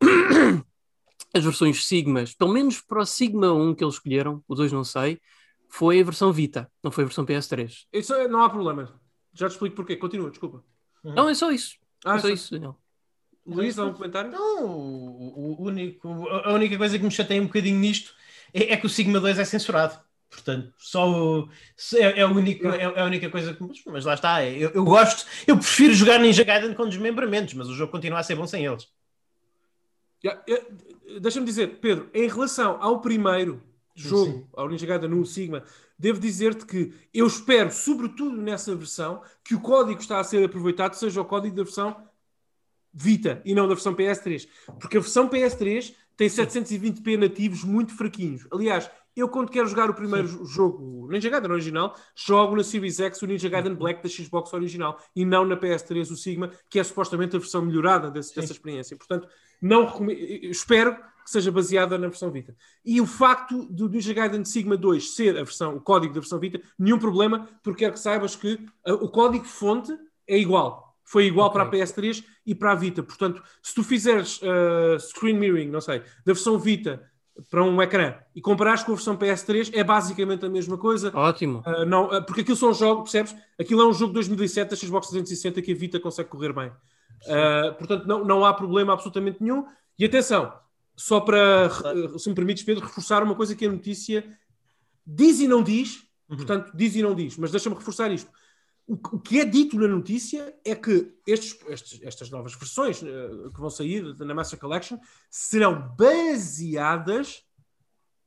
as 1.34 1.44
versões 1.44 1.84
Sigmas, 1.86 2.34
pelo 2.34 2.52
menos 2.52 2.80
para 2.80 3.00
o 3.00 3.06
Sigma 3.06 3.52
1 3.52 3.74
que 3.74 3.84
eles 3.84 3.94
escolheram, 3.94 4.42
o 4.48 4.54
2 4.54 4.72
não 4.72 4.84
sei, 4.84 5.20
foi 5.68 6.00
a 6.00 6.04
versão 6.04 6.32
Vita, 6.32 6.70
não 6.82 6.90
foi 6.90 7.04
a 7.04 7.06
versão 7.06 7.24
PS3. 7.24 7.86
Isso 7.92 8.28
não 8.28 8.42
há 8.42 8.50
problema. 8.50 9.00
Já 9.32 9.48
te 9.48 9.52
explico 9.52 9.76
porquê. 9.76 9.96
Continua, 9.96 10.30
desculpa. 10.30 10.64
Uhum. 11.04 11.14
Não, 11.14 11.28
é 11.28 11.34
só 11.34 11.50
isso. 11.50 11.76
Ah, 12.04 12.16
é 12.16 12.18
só 12.18 12.28
isso, 12.28 12.58
não. 12.58 12.76
Luís, 13.46 13.78
algum 13.78 13.94
comentário? 13.94 14.30
Não, 14.30 14.66
o, 14.66 15.56
o, 15.58 15.62
único, 15.64 16.08
a 16.28 16.52
única 16.52 16.76
coisa 16.76 16.98
que 16.98 17.04
me 17.04 17.10
chateia 17.10 17.40
um 17.40 17.46
bocadinho 17.46 17.78
nisto 17.78 18.14
é, 18.52 18.72
é 18.72 18.76
que 18.76 18.86
o 18.86 18.88
Sigma 18.88 19.20
2 19.20 19.38
é 19.38 19.44
censurado. 19.44 19.98
Portanto, 20.30 20.72
só 20.78 21.48
é, 21.94 22.20
é, 22.20 22.26
único, 22.26 22.66
é, 22.68 22.82
é, 22.82 23.00
a 23.00 23.04
única 23.04 23.28
coisa 23.28 23.52
que. 23.52 23.64
Mas 23.86 24.04
lá 24.04 24.14
está, 24.14 24.42
é, 24.42 24.56
eu, 24.56 24.70
eu, 24.70 24.84
gosto, 24.84 25.26
eu 25.46 25.56
prefiro 25.56 25.92
jogar 25.92 26.20
Ninja 26.20 26.44
Gaiden 26.44 26.72
com 26.72 26.88
desmembramentos, 26.88 27.54
mas 27.54 27.68
o 27.68 27.74
jogo 27.74 27.90
continua 27.90 28.20
a 28.20 28.22
ser 28.22 28.36
bom 28.36 28.46
sem 28.46 28.64
eles. 28.64 28.88
Deixa-me 31.20 31.46
dizer, 31.46 31.80
Pedro, 31.80 32.08
em 32.14 32.28
relação 32.28 32.80
ao 32.80 33.00
primeiro 33.00 33.60
jogo, 33.94 34.32
Sim. 34.32 34.46
ao 34.52 34.68
Ninja 34.68 34.86
Gaiden 34.86 35.10
no 35.10 35.26
Sigma, 35.26 35.64
devo 35.98 36.20
dizer-te 36.20 36.64
que 36.64 36.94
eu 37.12 37.26
espero, 37.26 37.72
sobretudo 37.72 38.40
nessa 38.40 38.74
versão, 38.76 39.22
que 39.44 39.54
o 39.54 39.60
código 39.60 40.00
está 40.00 40.20
a 40.20 40.24
ser 40.24 40.44
aproveitado 40.44 40.94
seja 40.94 41.20
o 41.20 41.24
código 41.24 41.56
da 41.56 41.64
versão 41.64 41.96
Vita 42.92 43.40
e 43.44 43.54
não 43.54 43.68
da 43.68 43.74
versão 43.74 43.94
PS3, 43.94 44.48
porque 44.80 44.96
a 44.96 45.00
versão 45.00 45.28
PS3 45.28 45.94
tem 46.16 46.28
720p 46.28 47.16
nativos 47.16 47.62
muito 47.62 47.96
fraquinhos. 47.96 48.46
Aliás, 48.52 48.90
eu 49.16 49.28
quando 49.28 49.50
quero 49.50 49.66
jogar 49.66 49.90
o 49.90 49.94
primeiro 49.94 50.28
Sim. 50.28 50.44
jogo 50.44 51.08
Ninja 51.10 51.28
Gaiden 51.28 51.50
original, 51.50 51.94
jogo 52.14 52.56
na 52.56 52.62
Series 52.62 53.00
X 53.00 53.20
o 53.22 53.26
Ninja 53.26 53.48
Gaiden 53.48 53.74
Black 53.74 54.02
da 54.02 54.08
Xbox 54.08 54.52
original 54.52 54.98
e 55.14 55.24
não 55.24 55.44
na 55.44 55.56
PS3 55.56 56.10
o 56.10 56.16
Sigma, 56.16 56.50
que 56.68 56.78
é 56.78 56.84
supostamente 56.84 57.36
a 57.36 57.38
versão 57.38 57.62
melhorada 57.62 58.10
desse, 58.10 58.34
dessa 58.34 58.52
experiência. 58.52 58.96
Portanto, 58.96 59.28
não 59.60 59.92
espero 60.42 60.94
que 60.94 61.30
seja 61.30 61.52
baseada 61.52 61.98
na 61.98 62.08
versão 62.08 62.30
Vita. 62.30 62.54
E 62.84 63.00
o 63.00 63.06
facto 63.06 63.66
do 63.66 63.88
Ninja 63.88 64.12
Gaiden 64.12 64.44
Sigma 64.44 64.76
2 64.76 65.14
ser 65.14 65.36
a 65.36 65.44
versão, 65.44 65.76
o 65.76 65.80
código 65.80 66.14
da 66.14 66.20
versão 66.20 66.38
Vita, 66.38 66.60
nenhum 66.78 66.98
problema, 66.98 67.48
porque 67.62 67.80
quero 67.80 67.94
que 67.94 68.00
saibas 68.00 68.34
que 68.36 68.54
uh, 68.86 68.94
o 68.94 69.08
código 69.08 69.44
fonte 69.44 69.92
é 70.26 70.38
igual. 70.38 70.96
Foi 71.04 71.24
igual 71.24 71.48
okay. 71.48 71.60
para 71.60 71.68
a 71.68 71.72
PS3 71.72 72.24
e 72.46 72.54
para 72.54 72.72
a 72.72 72.74
Vita. 72.76 73.02
Portanto, 73.02 73.42
se 73.62 73.74
tu 73.74 73.82
fizeres 73.82 74.40
uh, 74.42 74.98
screen 75.00 75.36
mirroring, 75.36 75.68
não 75.68 75.80
sei, 75.80 75.98
da 75.98 76.32
versão 76.32 76.58
Vita 76.58 77.09
para 77.48 77.62
um 77.64 77.80
ecrã 77.80 78.14
e 78.34 78.40
comparares 78.40 78.82
com 78.82 78.92
a 78.92 78.94
versão 78.94 79.16
PS3, 79.16 79.70
é 79.72 79.84
basicamente 79.84 80.44
a 80.44 80.48
mesma 80.48 80.76
coisa. 80.76 81.10
Ótimo. 81.14 81.62
Uh, 81.66 81.84
não, 81.84 82.06
uh, 82.06 82.24
porque 82.24 82.42
aquilo 82.42 82.56
são 82.56 82.74
jogos, 82.74 83.10
percebes? 83.10 83.34
Aquilo 83.58 83.82
é 83.82 83.86
um 83.86 83.92
jogo 83.92 84.08
de 84.08 84.14
2007 84.14 84.70
da 84.70 84.76
Xbox 84.76 85.08
360 85.08 85.62
que 85.62 85.72
a 85.72 85.74
Vita 85.74 86.00
consegue 86.00 86.28
correr 86.28 86.52
bem. 86.52 86.68
Uh, 86.68 87.74
portanto, 87.78 88.06
não, 88.06 88.24
não 88.24 88.44
há 88.44 88.52
problema 88.52 88.92
absolutamente 88.92 89.38
nenhum. 89.40 89.64
E 89.98 90.04
atenção, 90.04 90.52
só 90.96 91.20
para, 91.20 91.70
se 92.18 92.28
me 92.28 92.34
permites, 92.34 92.62
Pedro, 92.62 92.84
reforçar 92.84 93.22
uma 93.22 93.34
coisa 93.34 93.54
que 93.54 93.66
a 93.66 93.70
notícia 93.70 94.24
diz 95.06 95.40
e 95.40 95.48
não 95.48 95.62
diz, 95.62 96.02
uhum. 96.28 96.36
portanto, 96.36 96.72
diz 96.74 96.94
e 96.96 97.02
não 97.02 97.14
diz, 97.14 97.36
mas 97.36 97.50
deixa-me 97.50 97.76
reforçar 97.76 98.10
isto 98.10 98.30
o, 98.90 99.20
que 99.20 99.40
é 99.40 99.44
dito 99.44 99.78
na 99.78 99.86
notícia 99.86 100.52
é 100.64 100.74
que 100.74 101.12
estes, 101.24 101.56
estes, 101.68 102.02
estas 102.02 102.28
novas 102.28 102.54
versões 102.54 103.00
uh, 103.02 103.50
que 103.54 103.60
vão 103.60 103.70
sair 103.70 104.02
na 104.18 104.34
Master 104.34 104.58
Collection 104.58 104.98
serão 105.30 105.94
baseadas 105.96 107.44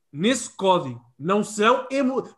nesse 0.09 0.49
código. 0.55 1.03
Não 1.19 1.43
são 1.43 1.85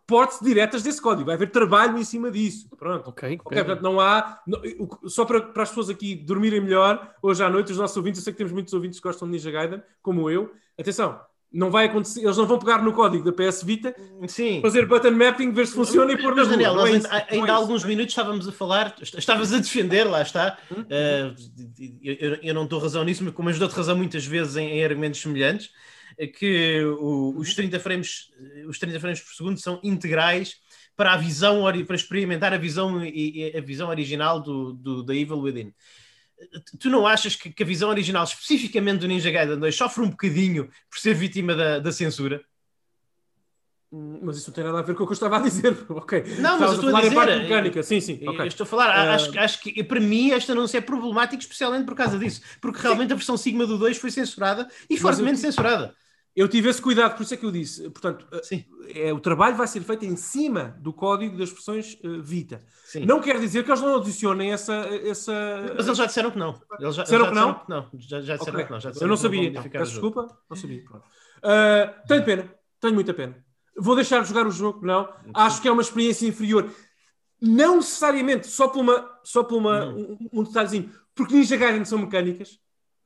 portes 0.07 0.39
diretas 0.41 0.81
desse 0.81 0.99
código. 0.99 1.25
Vai 1.25 1.35
haver 1.35 1.51
trabalho 1.51 1.99
em 1.99 2.03
cima 2.03 2.31
disso. 2.31 2.67
Pronto. 2.75 3.09
Ok. 3.09 3.37
okay 3.43 3.63
portanto, 3.63 3.83
não 3.83 3.99
há. 3.99 4.41
Não, 4.47 4.59
só 5.07 5.23
para, 5.23 5.41
para 5.41 5.61
as 5.61 5.69
pessoas 5.69 5.89
aqui 5.89 6.15
dormirem 6.15 6.61
melhor, 6.61 7.13
hoje 7.21 7.43
à 7.43 7.49
noite, 7.49 7.73
os 7.73 7.77
nossos 7.77 7.97
ouvintes, 7.97 8.21
eu 8.21 8.23
sei 8.23 8.33
que 8.33 8.37
temos 8.37 8.53
muitos 8.53 8.73
ouvintes 8.73 8.99
que 8.99 9.07
gostam 9.07 9.27
de 9.27 9.33
Ninja 9.33 9.51
Gaiden, 9.51 9.83
como 10.01 10.31
eu. 10.31 10.51
Atenção, 10.79 11.19
não 11.55 11.71
vai 11.71 11.85
acontecer, 11.85 12.21
eles 12.21 12.35
não 12.35 12.45
vão 12.45 12.59
pegar 12.59 12.83
no 12.83 12.91
código 12.91 13.23
da 13.23 13.31
PS 13.31 13.63
Vita, 13.63 13.95
Sim. 14.27 14.61
fazer 14.61 14.85
button 14.85 15.11
mapping, 15.11 15.51
ver 15.51 15.65
se 15.65 15.73
funciona 15.73 16.11
e 16.11 16.17
pôr 16.21 16.35
na 16.35 16.43
Daniel, 16.43 16.75
nós 16.75 16.93
ainda, 16.93 17.07
é 17.07 17.35
ainda 17.35 17.53
há 17.53 17.55
alguns 17.55 17.85
minutos 17.85 18.11
estávamos 18.11 18.45
a 18.45 18.51
falar, 18.51 18.93
estavas 19.01 19.53
a 19.53 19.57
defender, 19.57 20.03
lá 20.03 20.21
está. 20.21 20.57
Uh, 20.69 21.33
eu, 22.03 22.37
eu, 22.43 22.53
não 22.53 22.67
dou 22.67 22.77
razão 22.79 23.05
nisso, 23.05 23.23
mas 23.23 23.33
como 23.33 23.47
ajudou-te 23.47 23.73
razão 23.73 23.95
muitas 23.95 24.25
vezes 24.25 24.57
em, 24.57 24.67
em 24.67 24.83
argumentos 24.83 25.21
semelhantes, 25.21 25.69
é 26.17 26.27
que 26.27 26.83
o, 26.99 27.35
os, 27.37 27.55
30 27.55 27.79
frames, 27.79 28.31
os 28.67 28.77
30 28.77 28.99
frames 28.99 29.21
por 29.21 29.33
segundo 29.33 29.57
são 29.57 29.79
integrais 29.81 30.55
para 30.93 31.13
a 31.13 31.17
visão, 31.17 31.63
para 31.87 31.95
experimentar 31.95 32.53
a 32.53 32.57
visão, 32.57 32.99
a 32.99 33.61
visão 33.61 33.87
original 33.87 34.41
do, 34.41 34.73
do, 34.73 35.03
da 35.03 35.15
Evil 35.15 35.39
Within 35.39 35.73
tu 36.79 36.89
não 36.89 37.05
achas 37.07 37.35
que, 37.35 37.49
que, 37.49 37.63
a 37.63 37.65
visão 37.65 37.89
original, 37.89 38.23
especificamente 38.23 38.99
do 38.99 39.07
Ninja 39.07 39.31
Gaiden 39.31 39.59
2, 39.59 39.75
sofre 39.75 40.03
um 40.03 40.09
bocadinho 40.09 40.69
por 40.89 40.99
ser 40.99 41.13
vítima 41.13 41.55
da, 41.55 41.79
da 41.79 41.91
censura? 41.91 42.43
Mas 43.91 44.37
isso 44.37 44.49
não 44.49 44.55
tem 44.55 44.63
nada 44.63 44.79
a 44.79 44.81
ver 44.81 44.93
com 44.95 45.03
o 45.03 45.07
que 45.07 45.11
eu 45.11 45.15
estava 45.15 45.37
a 45.37 45.39
dizer. 45.39 45.77
ok. 45.89 46.23
Não, 46.39 46.59
mas 46.59 46.71
eu 46.71 46.75
estou 46.75 46.95
a, 46.95 46.97
a 46.97 47.01
dizer. 47.01 47.15
Parte 47.15 47.39
mecânica. 47.39 47.83
Sim, 47.83 48.01
sim. 48.01 48.27
Okay. 48.27 48.47
estou 48.47 48.65
a 48.65 48.67
falar. 48.67 48.89
Uh... 48.89 49.11
Acho, 49.11 49.39
acho 49.39 49.61
que 49.61 49.83
para 49.83 49.99
mim 49.99 50.31
este 50.31 50.51
anúncio 50.51 50.77
é 50.77 50.81
problemático, 50.81 51.41
especialmente 51.41 51.85
por 51.85 51.95
causa 51.95 52.17
disso. 52.19 52.41
Porque 52.59 52.81
realmente 52.81 53.09
sim. 53.09 53.13
a 53.13 53.17
versão 53.17 53.37
Sigma 53.37 53.65
do 53.65 53.77
2 53.77 53.97
foi 53.97 54.11
censurada 54.11 54.67
e 54.89 54.97
fortemente 54.97 55.35
eu... 55.35 55.41
censurada. 55.41 55.95
Eu 56.35 56.49
tive 56.49 56.67
esse 56.67 56.81
cuidado, 56.81 57.15
por 57.15 57.23
isso 57.23 57.33
é 57.33 57.37
que 57.37 57.45
eu 57.45 57.51
disse. 57.51 57.89
Portanto, 57.89 58.27
eh, 58.29 58.41
Sim. 58.43 58.65
É, 58.93 59.13
o 59.13 59.19
trabalho 59.21 59.55
vai 59.55 59.65
ser 59.67 59.81
feito 59.81 60.05
em 60.05 60.17
cima 60.17 60.75
do 60.81 60.91
código 60.91 61.37
das 61.37 61.49
versões 61.49 61.97
uh, 62.03 62.21
Vita. 62.21 62.61
Sim. 62.83 63.05
Não 63.05 63.21
quer 63.21 63.39
dizer 63.39 63.63
que 63.63 63.71
eles 63.71 63.81
não 63.81 63.95
adicionem 63.95 64.51
essa, 64.51 64.73
essa. 64.73 65.33
Mas 65.77 65.85
eles 65.85 65.97
já 65.97 66.05
disseram 66.05 66.31
que 66.31 66.37
não. 66.37 66.61
Eles 66.77 66.95
já, 66.95 67.03
disseram, 67.03 67.25
já 67.25 67.31
que, 67.31 67.35
não? 67.35 67.53
que 67.53 67.69
não? 67.69 67.89
Já, 67.93 68.21
já 68.21 68.35
disseram 68.35 68.53
okay. 68.53 68.65
que 68.65 68.71
não. 68.71 68.79
Já 68.81 68.91
eu 68.99 69.07
não 69.07 69.15
sabia. 69.15 69.51
Não. 69.51 69.63
Peço 69.63 69.91
desculpa. 69.91 70.37
Não 70.49 70.57
sabia. 70.57 70.83
Uh, 70.83 72.07
tenho 72.07 72.25
pena. 72.25 72.53
Tenho 72.81 72.93
muita 72.93 73.13
pena. 73.13 73.37
Vou 73.77 73.95
deixar 73.95 74.21
de 74.21 74.27
jogar 74.27 74.45
o 74.45 74.51
jogo? 74.51 74.85
Não. 74.85 75.05
Sim. 75.05 75.31
Acho 75.33 75.61
que 75.61 75.67
é 75.69 75.71
uma 75.71 75.81
experiência 75.81 76.27
inferior. 76.27 76.69
Não 77.41 77.77
necessariamente, 77.77 78.47
só 78.47 78.67
por 78.67 78.79
uma, 78.79 79.09
só 79.23 79.41
por 79.41 79.57
uma, 79.57 79.85
um, 79.85 80.17
um 80.33 80.43
detalhezinho. 80.43 80.91
Porque 81.13 81.33
Ninja 81.33 81.55
Gaiden 81.55 81.85
são 81.85 81.97
mecânicas. 81.97 82.59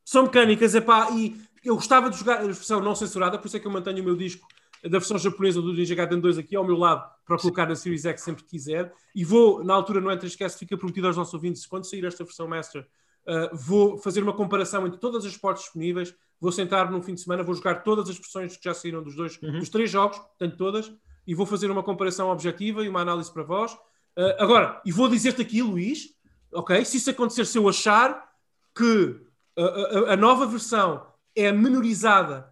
São 0.04 0.24
mecânicas, 0.24 0.74
epá, 0.74 1.12
e 1.12 1.40
eu 1.64 1.76
gostava 1.76 2.10
de 2.10 2.18
jogar 2.18 2.40
a 2.40 2.44
versão 2.44 2.82
não 2.82 2.96
censurada, 2.96 3.38
por 3.38 3.48
isso 3.48 3.58
é 3.58 3.60
que 3.60 3.68
eu 3.68 3.72
mantenho 3.72 4.02
o 4.02 4.06
meu 4.06 4.16
disco 4.16 4.48
da 4.84 4.98
versão 4.98 5.18
japonesa 5.18 5.62
do 5.62 5.74
Ninja 5.74 5.94
Gaiden 5.94 6.20
2 6.20 6.38
aqui 6.38 6.56
ao 6.56 6.64
meu 6.64 6.78
lado 6.78 7.10
para 7.26 7.38
colocar 7.38 7.68
na 7.68 7.76
Series 7.76 8.06
X 8.06 8.22
sempre 8.22 8.44
que 8.44 8.50
quiser. 8.50 8.94
E 9.14 9.26
vou, 9.26 9.64
na 9.64 9.74
altura, 9.74 10.00
no 10.00 10.12
Entre 10.12 10.28
Esquece, 10.28 10.58
fica 10.58 10.78
prometido 10.78 11.08
aos 11.08 11.18
nossos 11.18 11.34
ouvintes, 11.34 11.66
quando 11.66 11.86
sair 11.86 12.06
esta 12.06 12.24
versão 12.24 12.48
Master, 12.48 12.88
uh, 13.28 13.56
vou 13.56 13.98
fazer 13.98 14.24
uma 14.24 14.34
comparação 14.34 14.88
entre 14.88 15.00
todas 15.00 15.26
as 15.26 15.36
portas 15.36 15.64
disponíveis. 15.64 16.16
Vou 16.40 16.52
sentar 16.52 16.90
num 16.90 17.02
fim 17.02 17.14
de 17.14 17.22
semana, 17.22 17.44
vou 17.44 17.54
jogar 17.54 17.84
todas 17.84 18.10
as 18.10 18.16
versões 18.16 18.56
que 18.56 18.64
já 18.64 18.74
saíram 18.74 19.04
dos 19.04 19.16
dois, 19.16 19.38
uhum. 19.42 19.60
dos 19.60 19.70
três 19.70 19.92
jogos, 19.92 20.18
portanto 20.18 20.56
todas, 20.56 20.92
e 21.28 21.36
vou 21.36 21.46
fazer 21.46 21.70
uma 21.70 21.84
comparação 21.84 22.30
objetiva 22.30 22.84
e 22.84 22.90
uma 22.90 23.02
análise 23.02 23.32
para 23.32 23.44
vós. 23.44 23.74
Uh, 23.74 24.36
agora, 24.40 24.82
e 24.86 24.92
vou 24.92 25.10
dizer-te 25.10 25.42
aqui, 25.42 25.62
Luís, 25.62 26.16
ok? 26.54 26.86
Se 26.86 26.98
isso 26.98 27.10
acontecer, 27.10 27.46
se 27.46 27.58
eu 27.58 27.68
achar 27.68 28.30
que 28.74 29.20
a, 29.58 29.64
a, 29.64 30.14
a 30.14 30.16
nova 30.16 30.46
versão 30.46 31.06
é 31.36 31.52
menorizada 31.52 32.52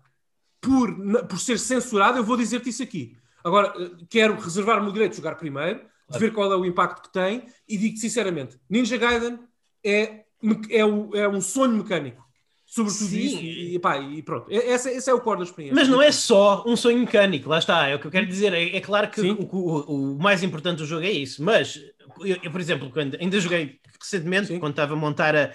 por, 0.61 0.93
por 1.27 1.39
ser 1.39 1.59
censurada, 1.59 2.17
eu 2.17 2.23
vou 2.23 2.37
dizer-te 2.37 2.69
isso 2.69 2.83
aqui. 2.83 3.17
Agora, 3.43 3.73
eh, 3.77 3.91
quero 4.09 4.39
reservar-me 4.39 4.89
o 4.89 4.91
direito 4.91 5.11
de 5.11 5.17
jogar 5.17 5.35
primeiro, 5.35 5.81
de 6.09 6.19
ver 6.19 6.33
qual 6.33 6.51
é 6.51 6.55
o 6.55 6.65
impacto 6.65 7.03
que 7.03 7.13
tem, 7.13 7.45
e 7.67 7.77
digo 7.77 7.97
sinceramente: 7.97 8.59
Ninja 8.69 8.97
Gaiden 8.97 9.39
é, 9.83 10.23
é, 10.69 10.85
o, 10.85 11.15
é 11.15 11.27
um 11.27 11.41
sonho 11.41 11.77
mecânico. 11.77 12.25
Sobretudo 12.65 13.07
Sim. 13.07 13.19
isso, 13.19 13.37
e, 13.37 13.79
pá, 13.79 13.97
e 13.97 14.21
pronto. 14.21 14.51
Esse, 14.51 14.89
esse 14.89 15.09
é 15.09 15.13
o 15.13 15.21
core 15.21 15.37
da 15.37 15.45
experiência. 15.45 15.73
Mas 15.73 15.87
não 15.87 16.01
é 16.01 16.11
só 16.11 16.65
um 16.67 16.75
sonho 16.75 16.99
mecânico, 16.99 17.49
lá 17.49 17.59
está, 17.59 17.87
é 17.87 17.95
o 17.95 17.99
que 17.99 18.07
eu 18.07 18.11
quero 18.11 18.27
dizer. 18.27 18.53
É, 18.53 18.75
é 18.75 18.81
claro 18.81 19.09
que 19.09 19.21
o, 19.21 19.47
o, 19.49 20.15
o, 20.15 20.19
mais 20.19 20.43
importante 20.43 20.79
do 20.79 20.85
jogo 20.85 21.05
é 21.05 21.11
isso, 21.11 21.41
mas 21.41 21.79
eu, 22.19 22.37
eu 22.43 22.51
por 22.51 22.59
exemplo, 22.59 22.89
quando 22.91 23.15
ainda 23.21 23.39
joguei 23.39 23.79
recentemente, 23.97 24.47
Sim. 24.47 24.59
quando 24.59 24.73
estava 24.73 24.93
a 24.93 24.97
montar, 24.97 25.33
a, 25.33 25.51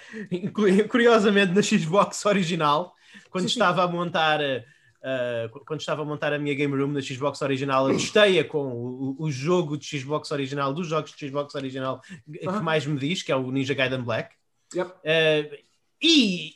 curiosamente, 0.89 1.53
na 1.53 1.61
Xbox 1.61 2.25
original, 2.25 2.95
quando 3.33 3.49
sim, 3.49 3.53
estava 3.53 3.81
sim. 3.81 3.89
a 3.89 3.91
montar 3.91 4.39
uh, 4.39 5.59
quando 5.65 5.81
estava 5.81 6.03
a 6.03 6.05
montar 6.05 6.31
a 6.31 6.39
minha 6.39 6.55
game 6.55 6.73
room 6.75 6.91
na 6.91 7.01
Xbox 7.01 7.41
original, 7.41 7.89
eu 7.89 7.97
testei 7.97 8.43
com 8.43 8.65
o, 8.65 9.15
o, 9.19 9.31
jogo 9.31 9.77
de 9.77 9.99
Xbox 9.99 10.31
original, 10.31 10.73
dos 10.73 10.87
jogos 10.87 11.11
de 11.11 11.27
Xbox 11.27 11.55
original 11.55 12.01
que 12.31 12.47
mais 12.61 12.85
me 12.85 12.97
diz, 12.97 13.23
que 13.23 13.31
é 13.31 13.35
o 13.35 13.51
Ninja 13.51 13.73
Gaiden 13.73 14.03
Black. 14.03 14.35
Yep. 14.73 14.91
Uh, 14.91 15.57
e 16.01 16.53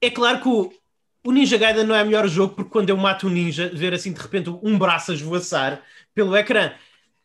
é 0.00 0.10
claro 0.10 0.40
que 0.40 0.48
o, 0.48 0.72
o 1.24 1.32
Ninja 1.32 1.56
Gaiden 1.56 1.84
não 1.84 1.94
é 1.94 2.02
o 2.02 2.06
melhor 2.06 2.28
jogo 2.28 2.54
porque 2.54 2.70
quando 2.70 2.90
eu 2.90 2.96
mato 2.96 3.26
um 3.26 3.30
ninja, 3.30 3.70
ver 3.74 3.94
assim 3.94 4.12
de 4.12 4.20
repente 4.20 4.50
um 4.62 4.78
braço 4.78 5.10
a 5.10 5.14
esvoaçar 5.14 5.82
pelo 6.14 6.36
ecrã 6.36 6.72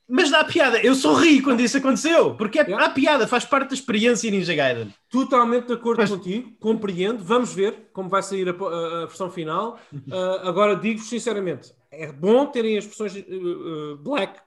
mas 0.08 0.30
dá 0.30 0.44
piada. 0.44 0.80
Eu 0.80 0.94
sorri 0.94 1.42
quando 1.42 1.62
isso 1.62 1.78
aconteceu, 1.78 2.36
porque 2.36 2.60
é, 2.60 2.64
yeah. 2.64 2.86
há 2.86 2.90
piada, 2.90 3.28
faz 3.28 3.44
parte 3.44 3.70
da 3.70 3.74
experiência 3.74 4.30
Ninja 4.30 4.54
Gaiden. 4.54 4.94
Totalmente 5.10 5.68
de 5.68 5.74
acordo 5.74 6.00
mas... 6.00 6.10
contigo, 6.10 6.52
compreendo. 6.60 7.24
Vamos 7.24 7.54
ver 7.54 7.90
como 7.92 8.08
vai 8.08 8.22
sair 8.22 8.48
a, 8.48 8.52
a, 8.52 9.06
versão 9.06 9.32
final. 9.32 9.80
Uh, 9.94 10.48
agora 10.48 10.76
digo-vos 10.76 11.10
sinceramente: 11.10 11.74
é 11.92 12.12
bom 12.12 12.46
terem 12.46 12.78
as 12.78 12.86
versões 12.86 13.16
uh, 13.16 13.98
Black 13.98 14.40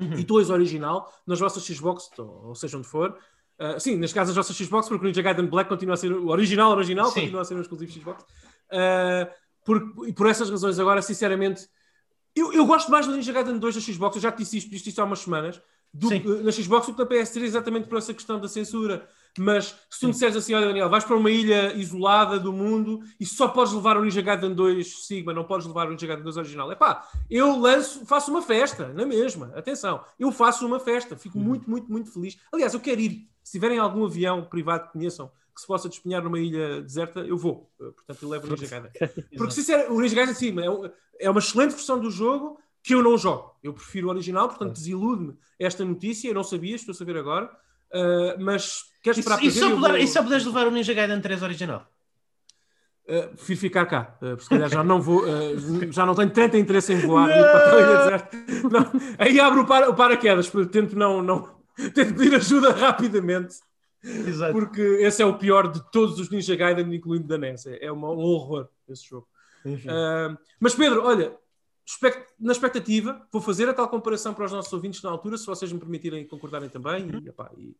uhum. 0.00 0.18
e 0.18 0.24
2 0.24 0.50
original 0.50 1.12
nas 1.26 1.38
vossas 1.38 1.64
Xbox, 1.64 2.10
ou, 2.18 2.48
ou 2.48 2.54
seja 2.54 2.76
onde 2.76 2.88
for. 2.88 3.16
Uh, 3.58 3.80
sim, 3.80 3.96
nas 3.96 4.12
casas 4.12 4.34
das 4.34 4.46
vossas 4.46 4.56
Xbox, 4.56 4.88
porque 4.88 5.04
o 5.04 5.08
Ninja 5.08 5.22
Gaiden 5.22 5.46
Black 5.46 5.68
continua 5.68 5.94
a 5.94 5.96
ser 5.96 6.12
o 6.12 6.28
original, 6.28 6.72
original, 6.72 7.06
sim. 7.06 7.20
continua 7.20 7.42
a 7.42 7.44
ser 7.44 7.54
um 7.54 7.60
exclusivo 7.60 7.92
Xbox. 7.92 8.22
Uh, 8.72 9.30
por, 9.64 10.08
e 10.08 10.12
por 10.12 10.28
essas 10.28 10.50
razões, 10.50 10.78
agora, 10.78 11.00
sinceramente, 11.00 11.68
eu, 12.36 12.52
eu 12.52 12.66
gosto 12.66 12.90
mais 12.90 13.06
do 13.06 13.16
Ninja 13.16 13.32
Gaiden 13.32 13.58
2 13.58 13.74
da 13.74 13.80
Xbox, 13.80 14.16
eu 14.16 14.22
já 14.22 14.30
te 14.30 14.38
disse 14.38 14.58
isto, 14.58 14.70
disse 14.70 14.90
isto 14.90 15.00
há 15.00 15.04
umas 15.04 15.20
semanas, 15.20 15.60
do, 15.92 16.42
na 16.42 16.52
Xbox 16.52 16.86
do 16.86 16.92
que 16.92 16.98
na 16.98 17.08
PS3, 17.08 17.42
exatamente 17.42 17.88
por 17.88 17.96
essa 17.96 18.12
questão 18.12 18.38
da 18.38 18.46
censura. 18.46 19.08
mas 19.38 19.74
se 19.88 20.00
tu 20.00 20.06
me 20.06 20.12
disseres 20.12 20.36
assim, 20.36 20.52
olha 20.52 20.66
Daniel, 20.66 20.90
vais 20.90 21.04
para 21.04 21.16
uma 21.16 21.30
ilha 21.30 21.72
isolada 21.74 22.38
do 22.38 22.52
mundo 22.52 23.00
e 23.18 23.24
só 23.24 23.48
podes 23.48 23.72
levar 23.72 23.96
o 23.96 24.04
Ninja 24.04 24.20
Gaiden 24.20 24.54
2 24.54 25.06
Sigma, 25.06 25.32
não 25.32 25.44
podes 25.44 25.66
levar 25.66 25.86
o 25.86 25.92
Ninja 25.92 26.06
Gaiden 26.06 26.24
2 26.24 26.36
original. 26.36 26.70
É 26.70 26.74
pá, 26.74 27.08
eu 27.30 27.58
lanço, 27.58 28.04
faço 28.04 28.30
uma 28.30 28.42
festa, 28.42 28.88
na 28.88 29.06
mesma, 29.06 29.52
atenção, 29.56 30.04
eu 30.18 30.30
faço 30.30 30.66
uma 30.66 30.78
festa, 30.78 31.16
fico 31.16 31.38
uhum. 31.38 31.44
muito, 31.44 31.70
muito, 31.70 31.90
muito 31.90 32.12
feliz. 32.12 32.36
Aliás, 32.52 32.74
eu 32.74 32.80
quero 32.80 33.00
ir, 33.00 33.28
se 33.42 33.52
tiverem 33.52 33.78
algum 33.78 34.04
avião 34.04 34.44
privado 34.44 34.88
que 34.88 34.92
conheçam, 34.92 35.30
que 35.56 35.62
se 35.62 35.66
possa 35.66 35.88
despenhar 35.88 36.22
numa 36.22 36.38
ilha 36.38 36.82
deserta, 36.82 37.20
eu 37.20 37.38
vou. 37.38 37.72
Portanto, 37.78 38.22
eu 38.22 38.28
levo 38.28 38.46
o 38.46 38.50
Ninja 38.50 38.66
Gaiden. 38.66 38.90
Porque, 39.38 39.54
sinceramente, 39.54 39.90
o 39.90 40.00
Ninja 40.00 40.14
Gaiden, 40.14 40.34
sim, 40.34 40.54
é, 40.60 41.24
é 41.26 41.30
uma 41.30 41.40
excelente 41.40 41.70
versão 41.70 41.98
do 41.98 42.10
jogo 42.10 42.60
que 42.82 42.94
eu 42.94 43.02
não 43.02 43.16
jogo. 43.16 43.56
Eu 43.62 43.72
prefiro 43.72 44.08
o 44.08 44.10
original, 44.10 44.48
portanto, 44.48 44.74
desilude-me 44.74 45.34
esta 45.58 45.82
notícia. 45.82 46.28
Eu 46.28 46.34
não 46.34 46.44
sabia, 46.44 46.76
estou 46.76 46.92
a 46.92 46.94
saber 46.94 47.16
agora. 47.16 47.46
Uh, 47.90 48.38
mas 48.38 48.82
queres 49.02 49.18
esperar 49.18 49.38
para 49.38 49.48
ver? 49.48 49.50
Só 49.50 49.74
vou... 49.74 49.96
E 49.96 50.06
só 50.06 50.22
podes 50.22 50.44
levar 50.44 50.66
o 50.66 50.70
Ninja 50.70 50.92
Gaiden 50.92 51.22
3 51.22 51.42
original? 51.42 51.90
Uh, 53.08 53.34
prefiro 53.34 53.60
ficar 53.60 53.86
cá, 53.86 54.16
uh, 54.16 54.30
porque 54.30 54.42
se 54.42 54.48
calhar 54.48 54.68
já 54.68 54.84
não 54.84 55.00
vou, 55.00 55.22
uh, 55.22 55.92
já 55.92 56.04
não 56.04 56.14
tenho 56.14 56.28
tanto 56.28 56.56
interesse 56.56 56.92
em 56.92 56.98
voar 56.98 57.28
para 57.28 58.28
não, 58.68 58.92
Aí 59.16 59.38
abro 59.38 59.62
o, 59.62 59.64
para, 59.66 59.88
o 59.88 59.94
paraquedas, 59.94 60.50
tento 60.72 60.96
não, 60.96 61.22
não 61.22 61.48
tento 61.94 62.14
pedir 62.14 62.34
ajuda 62.34 62.72
rapidamente 62.72 63.60
Exato. 64.26 64.52
Porque 64.52 64.80
esse 64.80 65.22
é 65.22 65.26
o 65.26 65.38
pior 65.38 65.70
de 65.70 65.82
todos 65.90 66.18
os 66.18 66.30
Ninja 66.30 66.54
Gaiden, 66.54 66.94
incluindo 66.94 67.26
da 67.26 67.36
NES. 67.36 67.66
É, 67.66 67.86
é 67.86 67.92
um 67.92 68.04
horror 68.04 68.68
esse 68.88 69.08
jogo. 69.08 69.28
Uh, 69.64 70.38
mas 70.60 70.74
Pedro, 70.74 71.02
olha, 71.04 71.36
na 72.38 72.52
expectativa, 72.52 73.26
vou 73.32 73.40
fazer 73.40 73.68
a 73.68 73.74
tal 73.74 73.88
comparação 73.88 74.34
para 74.34 74.44
os 74.44 74.52
nossos 74.52 74.72
ouvintes 74.72 75.00
na 75.02 75.10
altura, 75.10 75.38
se 75.38 75.46
vocês 75.46 75.72
me 75.72 75.78
permitirem 75.78 76.26
concordarem 76.26 76.68
também. 76.68 77.04
Uhum. 77.04 77.20
E, 77.24 77.28
epá, 77.28 77.50
e, 77.56 77.76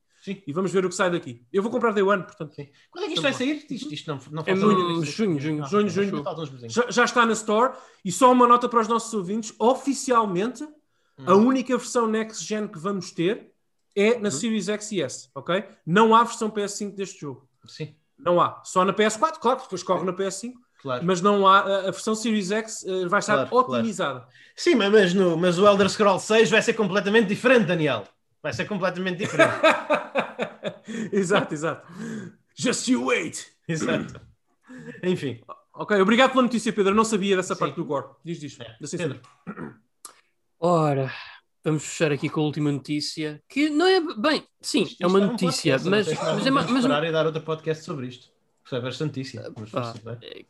e, 0.47 0.53
vamos 0.53 0.73
ver 0.73 0.85
o 0.85 0.89
que 0.89 0.95
sai 0.95 1.11
daqui. 1.11 1.45
Eu 1.53 1.63
vou 1.63 1.71
comprar 1.71 1.93
Day 1.93 2.03
One, 2.03 2.23
portanto. 2.23 2.55
Sim. 2.55 2.69
Quando 2.91 3.05
é 3.05 3.07
que 3.09 3.15
isto 3.15 3.23
vai 3.23 3.33
sair? 3.33 3.65
Isto, 3.69 3.95
isto 3.95 4.09
não, 4.09 4.21
não 4.31 4.43
é 4.47 4.57
junho, 4.57 5.05
junho, 5.05 5.41
junho, 5.41 5.65
ah, 5.65 5.67
junho, 5.67 5.89
junho. 5.89 6.25
Já, 6.69 6.91
já, 6.91 7.05
está 7.05 7.27
na 7.27 7.33
Store. 7.33 7.75
E 8.05 8.13
só 8.13 8.33
uma 8.33 8.47
nota 8.47 8.69
para 8.69 8.81
os 8.81 8.89
nossos 8.89 9.13
ouvintes: 9.13 9.53
oficialmente, 9.59 10.63
hum. 10.65 11.25
a 11.27 11.35
única 11.35 11.77
versão 11.77 12.07
Next 12.07 12.45
Gen 12.45 12.69
que 12.69 12.79
vamos 12.79 13.11
ter 13.11 13.53
é 13.97 14.19
na 14.19 14.25
uhum. 14.25 14.31
Series 14.31 14.69
X 14.69 14.93
e 14.93 15.03
S, 15.03 15.31
ok? 15.35 15.65
Não 15.87 16.15
há 16.15 16.23
versão 16.23 16.51
PS5 16.51 16.95
deste 16.95 17.21
jogo. 17.23 17.49
Sim. 17.67 17.97
Não 18.19 18.41
há. 18.41 18.63
Só 18.65 18.85
na 18.85 18.93
PS4, 18.93 19.39
claro, 19.39 19.61
depois 19.63 19.83
corre 19.83 20.05
na 20.05 20.13
PS5. 20.13 20.53
Claro. 20.83 21.05
Mas 21.05 21.21
não 21.21 21.47
há, 21.47 21.61
a 21.61 21.91
versão 21.91 22.15
Series 22.15 22.51
X 22.51 22.83
uh, 22.83 23.09
vai 23.09 23.21
estar 23.21 23.49
claro, 23.49 23.57
otimizada. 23.57 24.21
Claro. 24.21 24.35
Sim, 24.55 24.75
mas, 24.75 25.15
no, 25.15 25.37
mas 25.37 25.59
o 25.59 25.67
Elder 25.67 25.89
Scrolls 25.89 26.27
6 26.27 26.51
vai 26.51 26.63
ser 26.63 26.75
completamente 26.75 27.29
diferente, 27.29 27.67
Daniel. 27.67 28.05
Vai 28.43 28.53
ser 28.53 28.67
completamente 28.67 29.19
diferente. 29.19 29.55
exato, 31.13 31.53
exato. 31.53 31.87
Just 32.55 32.87
you 32.89 33.07
wait. 33.07 33.47
Exato. 33.67 34.21
Enfim. 35.03 35.41
Ok, 35.75 36.01
obrigado 36.01 36.31
pela 36.31 36.43
notícia, 36.43 36.73
Pedro. 36.73 36.93
Eu 36.93 36.97
não 36.97 37.05
sabia 37.05 37.37
dessa 37.37 37.55
Sim. 37.55 37.61
parte 37.61 37.77
do 37.77 37.85
Gore. 37.85 38.07
Diz, 38.25 38.39
diz. 38.39 38.59
É. 38.61 38.97
Pedro. 38.97 39.21
Ora, 40.59 41.13
Vamos 41.67 41.83
fechar 41.83 42.13
aqui 42.13 42.29
com 42.29 42.43
a 42.43 42.45
última 42.45 42.71
notícia, 42.71 43.43
que 43.49 43.69
não 43.69 43.87
é 43.89 44.01
bem, 44.01 44.45
sim, 44.61 44.85
isto, 44.85 45.03
é 45.03 45.07
uma 45.09 45.19
notícia, 45.19 45.73
é 45.73 45.77
um 45.77 45.91
mas, 45.91 46.07
mas, 46.07 46.47
é 46.47 46.51
mas, 46.53 46.71
mas 46.71 46.79
esperar 46.85 47.03
e 47.03 47.11
dar 47.11 47.27
outro 47.27 47.43
podcast 47.43 47.85
sobre 47.85 48.07
isto. 48.07 48.31
Isso 48.65 48.77
é 48.77 48.81
bastantíssimo. 48.81 49.43
Mas, 49.73 50.23
é, 50.23 50.45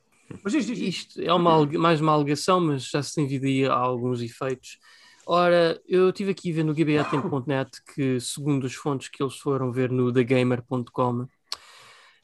mas 0.44 0.52
isto, 0.52 0.72
isto, 0.72 1.22
é 1.22 1.32
uma, 1.32 1.64
mais 1.64 2.02
uma 2.02 2.12
alegação, 2.12 2.60
mas 2.60 2.90
já 2.90 3.02
se 3.02 3.14
tem 3.14 3.26
vindo 3.26 3.46
aí 3.46 3.64
a 3.64 3.72
alguns 3.72 4.20
efeitos. 4.20 4.78
Ora, 5.26 5.80
eu 5.88 6.10
estive 6.10 6.32
aqui 6.32 6.52
vendo 6.52 6.66
no 6.66 6.74
gbatempo.net 6.74 7.70
que, 7.94 8.20
segundo 8.20 8.66
as 8.66 8.74
fontes 8.74 9.08
que 9.08 9.22
eles 9.22 9.36
foram 9.36 9.72
ver 9.72 9.90
no 9.90 10.12
thegamer.com, 10.12 11.26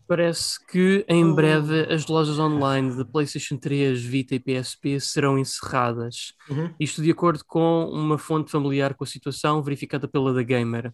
Parece 0.07 0.64
que 0.66 1.05
em 1.09 1.24
oh. 1.24 1.34
breve 1.34 1.92
as 1.92 2.07
lojas 2.07 2.38
online 2.38 2.96
de 2.96 3.05
PlayStation 3.05 3.57
3, 3.57 4.03
Vita 4.03 4.34
e 4.34 4.40
PSP 4.40 5.00
serão 5.00 5.38
encerradas. 5.38 6.34
Uhum. 6.48 6.74
Isto 6.78 7.03
de 7.03 7.11
acordo 7.11 7.44
com 7.44 7.86
uma 7.86 8.18
fonte 8.18 8.50
familiar 8.50 8.94
com 8.94 9.05
a 9.05 9.07
situação 9.07 9.62
verificada 9.62 10.07
pela 10.07 10.34
The 10.34 10.44
Gamer. 10.44 10.92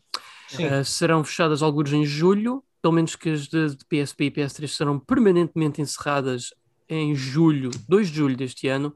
Uh, 0.55 0.85
serão 0.85 1.25
fechadas 1.25 1.63
alguns 1.63 1.93
em 1.93 2.05
julho, 2.05 2.63
pelo 2.81 2.95
menos 2.95 3.17
que 3.17 3.31
as 3.31 3.49
de, 3.49 3.77
de 3.77 3.85
PSP 3.85 4.25
e 4.25 4.31
PS3 4.31 4.69
serão 4.69 4.99
permanentemente 4.99 5.81
encerradas 5.81 6.55
em 6.89 7.15
julho, 7.15 7.71
2 7.89 8.11
de 8.11 8.17
julho 8.17 8.37
deste 8.37 8.69
ano, 8.69 8.95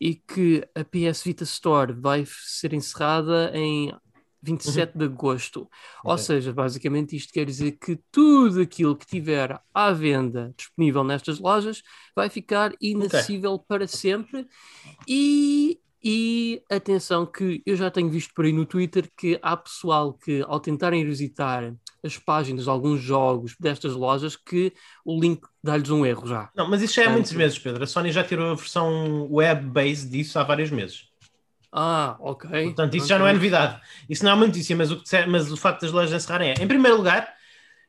e 0.00 0.14
que 0.14 0.66
a 0.74 0.84
PS 0.84 1.22
Vita 1.22 1.44
Store 1.44 1.92
vai 1.92 2.24
ser 2.26 2.72
encerrada 2.72 3.50
em 3.54 3.92
27 4.42 4.92
uhum. 4.92 4.98
de 4.98 5.04
agosto. 5.04 5.60
Okay. 5.60 5.70
Ou 6.04 6.18
seja, 6.18 6.52
basicamente 6.52 7.16
isto 7.16 7.32
quer 7.32 7.46
dizer 7.46 7.72
que 7.72 7.98
tudo 8.10 8.60
aquilo 8.60 8.96
que 8.96 9.06
tiver 9.06 9.58
à 9.72 9.92
venda 9.92 10.52
disponível 10.56 11.04
nestas 11.04 11.38
lojas 11.38 11.82
vai 12.14 12.28
ficar 12.28 12.72
inacessível 12.80 13.52
okay. 13.52 13.66
para 13.68 13.86
sempre. 13.86 14.46
E, 15.06 15.78
e 16.02 16.62
atenção 16.70 17.24
que 17.24 17.62
eu 17.64 17.76
já 17.76 17.90
tenho 17.90 18.10
visto 18.10 18.34
por 18.34 18.44
aí 18.44 18.52
no 18.52 18.66
Twitter 18.66 19.08
que 19.16 19.38
há 19.40 19.56
pessoal 19.56 20.12
que 20.12 20.44
ao 20.48 20.58
tentarem 20.58 21.04
visitar 21.04 21.72
as 22.04 22.18
páginas 22.18 22.64
de 22.64 22.70
alguns 22.70 23.00
jogos 23.00 23.54
destas 23.60 23.92
lojas 23.92 24.34
que 24.34 24.72
o 25.04 25.20
link 25.20 25.40
dá-lhes 25.62 25.90
um 25.90 26.04
erro 26.04 26.26
já. 26.26 26.50
Não, 26.56 26.68
mas 26.68 26.82
isso 26.82 26.94
já 26.94 27.04
é 27.04 27.06
há 27.06 27.10
muitos 27.10 27.32
meses, 27.32 27.58
Pedro. 27.58 27.84
A 27.84 27.86
Sony 27.86 28.10
já 28.10 28.24
tirou 28.24 28.50
a 28.50 28.54
versão 28.54 29.28
web-based 29.30 30.10
disso 30.10 30.38
há 30.38 30.42
vários 30.42 30.70
meses. 30.70 31.11
Ah, 31.72 32.16
ok. 32.20 32.50
Portanto, 32.64 32.94
isso 32.94 33.06
okay. 33.06 33.08
já 33.08 33.18
não 33.18 33.26
é 33.26 33.32
novidade. 33.32 33.80
Isso 34.08 34.22
não 34.22 34.32
é 34.32 34.34
uma 34.34 34.46
notícia, 34.46 34.76
mas 34.76 34.90
o, 34.90 35.02
que, 35.02 35.26
mas 35.26 35.50
o 35.50 35.56
facto 35.56 35.80
das 35.80 35.90
lojas 35.90 36.12
encerrarem 36.12 36.50
é, 36.50 36.54
em 36.62 36.68
primeiro 36.68 36.98
lugar, 36.98 37.32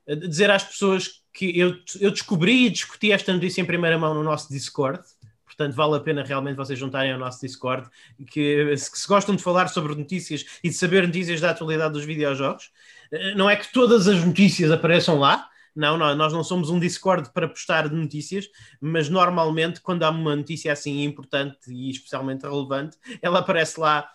eh, 0.08 0.16
dizer 0.16 0.50
às 0.50 0.64
pessoas 0.64 1.22
que 1.34 1.58
eu, 1.60 1.76
eu 2.00 2.12
descobri 2.12 2.68
e 2.68 2.70
discuti 2.70 3.12
esta 3.12 3.34
notícia 3.34 3.62
em 3.62 3.66
primeira 3.66 3.98
mão 3.98 4.14
no 4.14 4.24
nosso 4.24 4.50
Discord. 4.50 5.04
Portanto, 5.46 5.76
vale 5.76 5.98
a 5.98 6.00
pena 6.00 6.24
realmente 6.24 6.56
vocês 6.56 6.80
juntarem 6.80 7.12
ao 7.12 7.20
nosso 7.20 7.42
Discord, 7.42 7.88
que 8.32 8.76
se, 8.78 8.90
se 8.94 9.08
gostam 9.08 9.36
de 9.36 9.44
falar 9.44 9.68
sobre 9.68 9.94
notícias 9.94 10.46
e 10.64 10.70
de 10.70 10.76
saber 10.76 11.06
notícias 11.06 11.42
da 11.42 11.52
atualidade 11.52 11.94
dos 11.94 12.06
videojogos. 12.06 12.72
Eh, 13.12 13.36
não 13.36 13.50
é 13.50 13.56
que 13.58 13.72
todas 13.74 14.08
as 14.08 14.24
notícias 14.24 14.72
apareçam 14.72 15.20
lá, 15.20 15.50
não, 15.76 15.98
não, 15.98 16.16
nós 16.16 16.32
não 16.32 16.44
somos 16.44 16.70
um 16.70 16.80
Discord 16.80 17.32
para 17.32 17.48
postar 17.48 17.90
notícias, 17.92 18.48
mas 18.80 19.10
normalmente 19.10 19.82
quando 19.82 20.04
há 20.04 20.10
uma 20.10 20.36
notícia 20.36 20.72
assim 20.72 21.04
importante 21.04 21.58
e 21.70 21.90
especialmente 21.90 22.44
relevante, 22.44 22.98
ela 23.22 23.40
aparece 23.40 23.80
lá. 23.80 24.10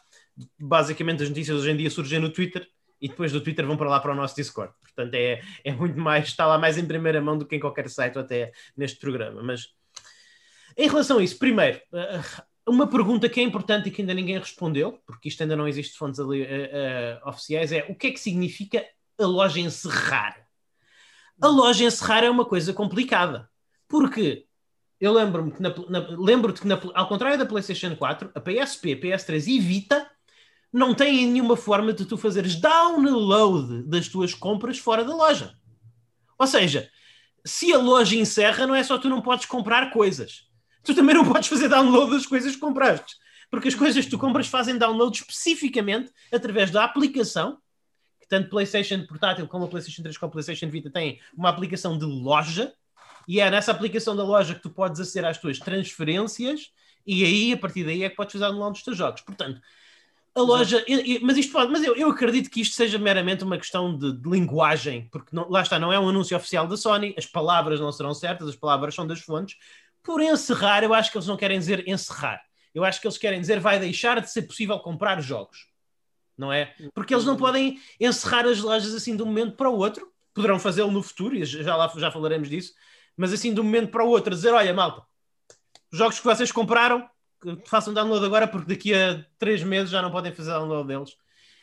Basicamente, 0.59 1.23
as 1.23 1.29
notícias 1.29 1.59
hoje 1.59 1.71
em 1.71 1.77
dia 1.77 1.91
surgem 1.91 2.21
no 2.21 2.31
Twitter 2.31 2.67
e 3.01 3.09
depois 3.09 3.33
do 3.33 3.41
Twitter 3.41 3.67
vão 3.67 3.77
para 3.77 3.89
lá 3.89 4.01
para 4.01 4.13
o 4.13 4.15
nosso 4.15 4.37
Discord. 4.37 4.73
Portanto, 4.83 5.15
é, 5.15 5.41
é 5.65 5.73
muito 5.73 5.99
mais, 5.99 6.27
está 6.29 6.47
lá 6.47 6.59
mais 6.59 6.79
em 6.79 6.87
primeira 6.87 7.21
mão 7.21 7.37
do 7.37 7.47
que 7.47 7.57
em 7.57 7.61
qualquer 7.61 7.89
site 7.89 8.19
até 8.19 8.53
neste 8.77 8.99
programa. 8.99 9.43
Mas 9.43 9.69
em 10.77 10.89
relação 10.89 11.19
a 11.19 11.23
isso, 11.23 11.39
primeiro, 11.39 11.81
eh, 11.93 12.21
uma 12.69 12.87
pergunta 12.87 13.29
que 13.29 13.41
é 13.41 13.43
importante 13.43 13.89
e 13.89 13.93
que 13.93 14.03
ainda 14.03 14.15
ninguém 14.15 14.39
respondeu, 14.39 15.01
porque 15.07 15.29
isto 15.29 15.43
ainda 15.43 15.57
não 15.57 15.67
existe 15.67 15.97
fontes 15.97 16.21
ali, 16.21 16.43
uh, 16.43 16.45
uh, 16.45 17.29
oficiais, 17.29 17.73
é 17.73 17.85
o 17.89 17.95
que 17.95 18.09
é 18.09 18.11
que 18.13 18.21
significa 18.21 18.85
a 19.19 19.27
loja 19.27 19.59
encerrar? 19.59 20.48
A 21.41 21.47
loja 21.47 21.85
encerrar 21.85 22.25
é 22.25 22.31
uma 22.31 22.45
coisa 22.45 22.73
complicada. 22.73 23.49
Porque 23.87 24.47
eu 25.01 25.13
lembro-me 25.13 25.53
que, 25.53 25.63
na, 25.63 25.75
na, 25.89 25.99
lembro-te 26.11 26.61
que 26.61 26.67
na, 26.67 26.81
ao 26.95 27.09
contrário 27.09 27.39
da 27.39 27.47
PlayStation 27.47 27.95
4, 27.95 28.33
a 28.35 28.41
PSP, 28.41 28.97
PS3 28.97 29.47
e 29.47 29.61
Vita 29.61 30.11
não 30.73 30.95
têm 30.95 31.27
nenhuma 31.27 31.57
forma 31.57 31.93
de 31.93 32.05
tu 32.05 32.17
fazeres 32.17 32.57
download 32.57 33.85
das 33.85 34.09
tuas 34.09 34.35
compras 34.35 34.79
fora 34.79 35.05
da 35.05 35.15
loja. 35.15 35.55
Ou 36.39 36.47
seja, 36.47 36.91
se 37.45 37.73
a 37.73 37.79
loja 37.79 38.17
encerra, 38.17 38.67
não 38.67 38.75
é 38.75 38.83
só 38.83 38.99
tu 38.99 39.09
não 39.09 39.23
podes 39.23 39.47
comprar 39.47 39.91
coisas. 39.91 40.47
Tu 40.83 40.95
também 40.95 41.15
não 41.15 41.25
podes 41.25 41.49
fazer 41.49 41.69
download 41.69 42.13
das 42.13 42.27
coisas 42.27 42.55
que 42.55 42.61
compraste. 42.61 43.17
Porque 43.51 43.69
as 43.69 43.75
coisas 43.75 44.05
que 44.05 44.11
tu 44.11 44.19
compras 44.19 44.47
fazem 44.47 44.77
download 44.77 45.17
especificamente 45.17 46.11
através 46.33 46.71
da 46.71 46.85
aplicação 46.85 47.59
tanto 48.29 48.51
PlayStation 48.51 49.05
portátil 49.07 49.47
como 49.47 49.65
a 49.65 49.69
PlayStation 49.69 50.03
3 50.03 50.17
como 50.19 50.29
a 50.29 50.33
PlayStation 50.33 50.69
Vita 50.69 50.91
têm 50.91 51.19
uma 51.37 51.49
aplicação 51.49 51.99
de 51.99 52.05
loja 52.05 52.73
e 53.27 53.41
é 53.41 53.51
nessa 53.51 53.71
aplicação 53.71 54.17
da 54.17 54.23
loja 54.23 54.55
que 54.55 54.63
tu 54.63 54.71
podes 54.71 55.01
aceder 55.01 55.29
às 55.29 55.39
tuas 55.39 55.59
transferências 55.59 56.73
e 57.07 57.25
aí, 57.25 57.53
a 57.55 57.57
partir 57.57 57.85
daí, 57.85 58.05
é 58.05 58.11
que 58.11 58.17
podes 58.17 58.35
fazer 58.35 58.45
download 58.45 58.73
dos 58.73 58.83
teus 58.83 58.97
jogos. 58.97 59.23
Portanto, 59.23 59.63
a 60.35 60.41
loja, 60.41 60.85
mas 61.23 61.39
isto 61.39 61.53
pode, 61.53 61.73
mas 61.73 61.83
eu, 61.83 61.97
eu 61.97 62.11
acredito 62.11 62.51
que 62.51 62.61
isto 62.61 62.75
seja 62.75 62.99
meramente 62.99 63.43
uma 63.43 63.57
questão 63.57 63.97
de, 63.97 64.13
de 64.13 64.29
linguagem, 64.29 65.09
porque 65.11 65.35
não, 65.35 65.49
lá 65.49 65.63
está, 65.63 65.79
não 65.79 65.91
é 65.91 65.99
um 65.99 66.09
anúncio 66.09 66.37
oficial 66.37 66.67
da 66.67 66.77
Sony, 66.77 67.15
as 67.17 67.25
palavras 67.25 67.81
não 67.81 67.91
serão 67.91 68.13
certas, 68.13 68.49
as 68.49 68.57
palavras 68.57 68.95
são 68.95 69.07
das 69.07 69.21
fontes. 69.21 69.57
Por 70.03 70.21
encerrar, 70.21 70.85
eu 70.85 70.93
acho 70.93 71.11
que 71.11 71.17
eles 71.17 71.27
não 71.27 71.37
querem 71.37 71.59
dizer 71.59 71.89
encerrar. 71.89 72.43
Eu 72.75 72.85
acho 72.85 73.01
que 73.01 73.07
eles 73.07 73.19
querem 73.19 73.41
dizer 73.41 73.59
vai 73.59 73.81
deixar 73.81 74.21
de 74.21 74.31
ser 74.31 74.43
possível 74.43 74.79
comprar 74.79 75.21
jogos 75.23 75.67
não 76.39 76.53
é? 76.53 76.73
Porque 76.95 77.13
eles 77.13 77.25
não 77.25 77.37
podem 77.37 77.81
encerrar 78.01 78.47
as 78.47 78.61
lojas 78.61 78.95
assim 78.95 79.17
de 79.17 79.23
um 79.23 79.27
momento 79.27 79.57
para 79.57 79.69
o 79.69 79.77
outro, 79.77 80.11
poderão 80.33 80.59
fazê-lo 80.59 80.93
no 80.93 81.03
futuro, 81.03 81.35
e 81.35 81.45
já 81.45 81.75
lá 81.75 81.93
já 81.97 82.11
falaremos 82.11 82.49
disso, 82.49 82.73
mas 83.17 83.33
assim 83.33 83.53
de 83.53 83.61
um 83.61 83.65
momento 83.65 83.91
para 83.91 84.05
o 84.05 84.09
outro, 84.09 84.35
dizer: 84.35 84.53
olha, 84.53 84.73
malta, 84.73 85.03
os 85.93 85.99
jogos 85.99 86.19
que 86.19 86.25
vocês 86.25 86.53
compraram, 86.53 87.09
façam 87.67 87.93
download 87.93 88.25
agora, 88.25 88.47
porque 88.47 88.75
daqui 88.75 88.95
a 88.95 89.25
três 89.39 89.63
meses 89.63 89.91
já 89.91 90.01
não 90.01 90.11
podem 90.11 90.33
fazer 90.33 90.51
download 90.51 90.87
deles. 90.87 91.17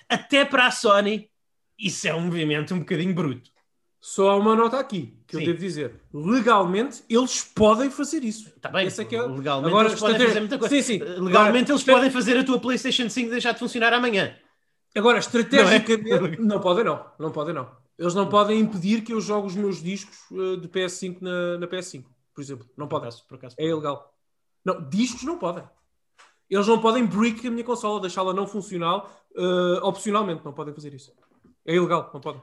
Até 0.09 0.43
para 0.43 0.67
a 0.67 0.71
Sony, 0.71 1.29
isso 1.79 2.07
é 2.07 2.13
um 2.13 2.21
movimento 2.21 2.73
um 2.73 2.79
bocadinho 2.79 3.13
bruto. 3.13 3.49
Só 4.01 4.29
há 4.29 4.35
uma 4.35 4.55
nota 4.55 4.77
aqui 4.77 5.17
que 5.25 5.35
Sim. 5.35 5.41
eu 5.41 5.47
devo 5.47 5.59
dizer. 5.59 5.95
Legalmente, 6.13 7.01
eles 7.09 7.41
podem 7.41 7.89
fazer 7.89 8.23
isso. 8.23 8.49
Está 8.55 8.69
bem. 8.69 8.85
É 8.85 8.89
que 8.91 9.15
é... 9.15 9.21
Legalmente, 9.23 9.67
Agora, 9.67 9.87
eles 9.87 9.99
podem 9.99 10.27
fazer 10.27 10.39
muita 10.41 10.59
coisa. 10.59 10.75
Sim, 10.75 10.81
sim. 10.83 10.99
Legalmente, 10.99 11.71
eles 11.71 11.83
podem 11.83 12.11
fazer 12.11 12.37
a 12.37 12.43
tua 12.43 12.59
PlayStation 12.59 13.09
5 13.09 13.31
deixar 13.31 13.53
de 13.53 13.59
funcionar 13.59 13.93
amanhã. 13.93 14.35
Agora, 14.95 15.19
estrategicamente, 15.19 16.09
não, 16.09 16.25
é? 16.25 16.37
não 16.37 16.59
podem 16.61 16.83
não. 16.85 17.05
Não 17.19 17.31
podem 17.31 17.53
não. 17.53 17.69
Eles 17.97 18.13
não 18.13 18.27
podem 18.27 18.59
impedir 18.59 19.01
que 19.01 19.13
eu 19.13 19.21
jogue 19.21 19.47
os 19.47 19.55
meus 19.55 19.81
discos 19.81 20.17
uh, 20.31 20.57
de 20.57 20.67
PS5 20.67 21.21
na, 21.21 21.57
na, 21.57 21.67
PS5, 21.67 22.05
por 22.33 22.41
exemplo. 22.41 22.69
Não 22.77 22.87
podem. 22.87 23.09
Por 23.09 23.15
acaso, 23.15 23.27
por 23.27 23.35
acaso, 23.35 23.55
é 23.57 23.65
ilegal. 23.65 24.13
Não, 24.63 24.81
discos 24.89 25.23
não 25.23 25.37
podem. 25.37 25.63
Eles 26.49 26.67
não 26.67 26.79
podem 26.79 27.05
brick 27.05 27.45
a 27.47 27.51
minha 27.51 27.63
consola, 27.63 27.99
deixá-la 27.99 28.33
não 28.33 28.47
funcional 28.47 29.09
uh, 29.35 29.85
opcionalmente. 29.85 30.43
Não 30.45 30.53
podem 30.53 30.73
fazer 30.73 30.93
isso. 30.93 31.11
É 31.65 31.75
ilegal, 31.75 32.09
não 32.13 32.21
podem. 32.21 32.41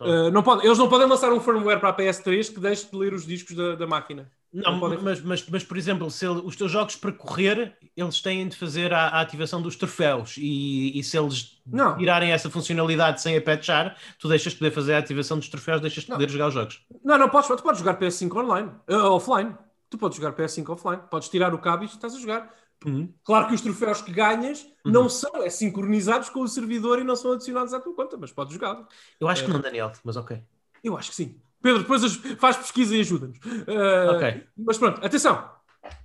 Uh, 0.00 0.30
não 0.32 0.42
pode, 0.42 0.66
eles 0.66 0.78
não 0.78 0.88
podem 0.88 1.06
lançar 1.06 1.32
um 1.32 1.40
firmware 1.40 1.78
para 1.78 1.90
a 1.90 1.96
PS3 1.96 2.52
que 2.52 2.60
deixe 2.60 2.90
de 2.90 2.96
ler 2.96 3.12
os 3.12 3.26
discos 3.26 3.54
da, 3.54 3.74
da 3.76 3.86
máquina. 3.86 4.30
Não, 4.54 4.78
não 4.78 5.02
mas, 5.02 5.20
mas, 5.20 5.44
mas, 5.48 5.64
por 5.64 5.76
exemplo, 5.76 6.08
se 6.08 6.24
ele, 6.24 6.40
os 6.44 6.54
teus 6.54 6.70
jogos 6.70 6.94
para 6.94 7.10
correr, 7.10 7.76
eles 7.96 8.22
têm 8.22 8.46
de 8.46 8.56
fazer 8.56 8.92
a, 8.94 9.08
a 9.08 9.20
ativação 9.20 9.60
dos 9.60 9.74
troféus 9.74 10.36
e, 10.38 10.96
e 10.96 11.02
se 11.02 11.18
eles 11.18 11.60
não. 11.66 11.96
tirarem 11.96 12.30
essa 12.30 12.48
funcionalidade 12.48 13.20
sem 13.20 13.36
a 13.36 13.42
patchar, 13.42 13.96
tu 14.16 14.28
deixas 14.28 14.52
de 14.52 14.60
poder 14.60 14.70
fazer 14.70 14.94
a 14.94 14.98
ativação 14.98 15.38
dos 15.38 15.48
troféus, 15.48 15.80
deixas 15.80 16.04
de 16.04 16.10
poder 16.12 16.30
jogar 16.30 16.48
os 16.48 16.54
jogos. 16.54 16.86
Não, 17.04 17.18
não 17.18 17.28
podes, 17.28 17.48
tu 17.48 17.62
podes 17.64 17.80
jogar 17.80 17.98
PS5 17.98 18.44
online, 18.44 18.70
uh, 18.88 19.10
offline. 19.10 19.56
Tu 19.90 19.98
podes 19.98 20.18
jogar 20.18 20.32
PS5 20.32 20.68
offline, 20.70 21.02
podes 21.10 21.28
tirar 21.28 21.52
o 21.52 21.58
cabo 21.58 21.82
e 21.82 21.86
estás 21.86 22.14
a 22.14 22.20
jogar. 22.20 22.54
Uhum. 22.86 23.12
Claro 23.24 23.48
que 23.48 23.54
os 23.54 23.60
troféus 23.60 24.02
que 24.02 24.12
ganhas 24.12 24.62
uhum. 24.84 24.92
não 24.92 25.08
são 25.08 25.42
é, 25.42 25.50
sincronizados 25.50 26.28
com 26.28 26.40
o 26.42 26.48
servidor 26.48 27.00
e 27.00 27.04
não 27.04 27.16
são 27.16 27.32
adicionados 27.32 27.74
à 27.74 27.80
tua 27.80 27.94
conta, 27.94 28.16
mas 28.16 28.30
podes 28.30 28.54
jogar. 28.54 28.86
Eu 29.18 29.26
acho 29.26 29.42
é. 29.42 29.46
que 29.46 29.52
não, 29.52 29.60
Daniel, 29.60 29.90
mas 30.04 30.16
ok. 30.16 30.40
Eu 30.82 30.96
acho 30.96 31.10
que 31.10 31.16
sim. 31.16 31.40
Pedro, 31.64 31.80
depois 31.80 32.02
faz 32.36 32.58
pesquisa 32.58 32.94
e 32.94 33.00
ajuda-nos. 33.00 33.38
Uh, 33.38 34.16
ok. 34.16 34.46
Mas 34.54 34.76
pronto, 34.76 35.02
atenção. 35.02 35.50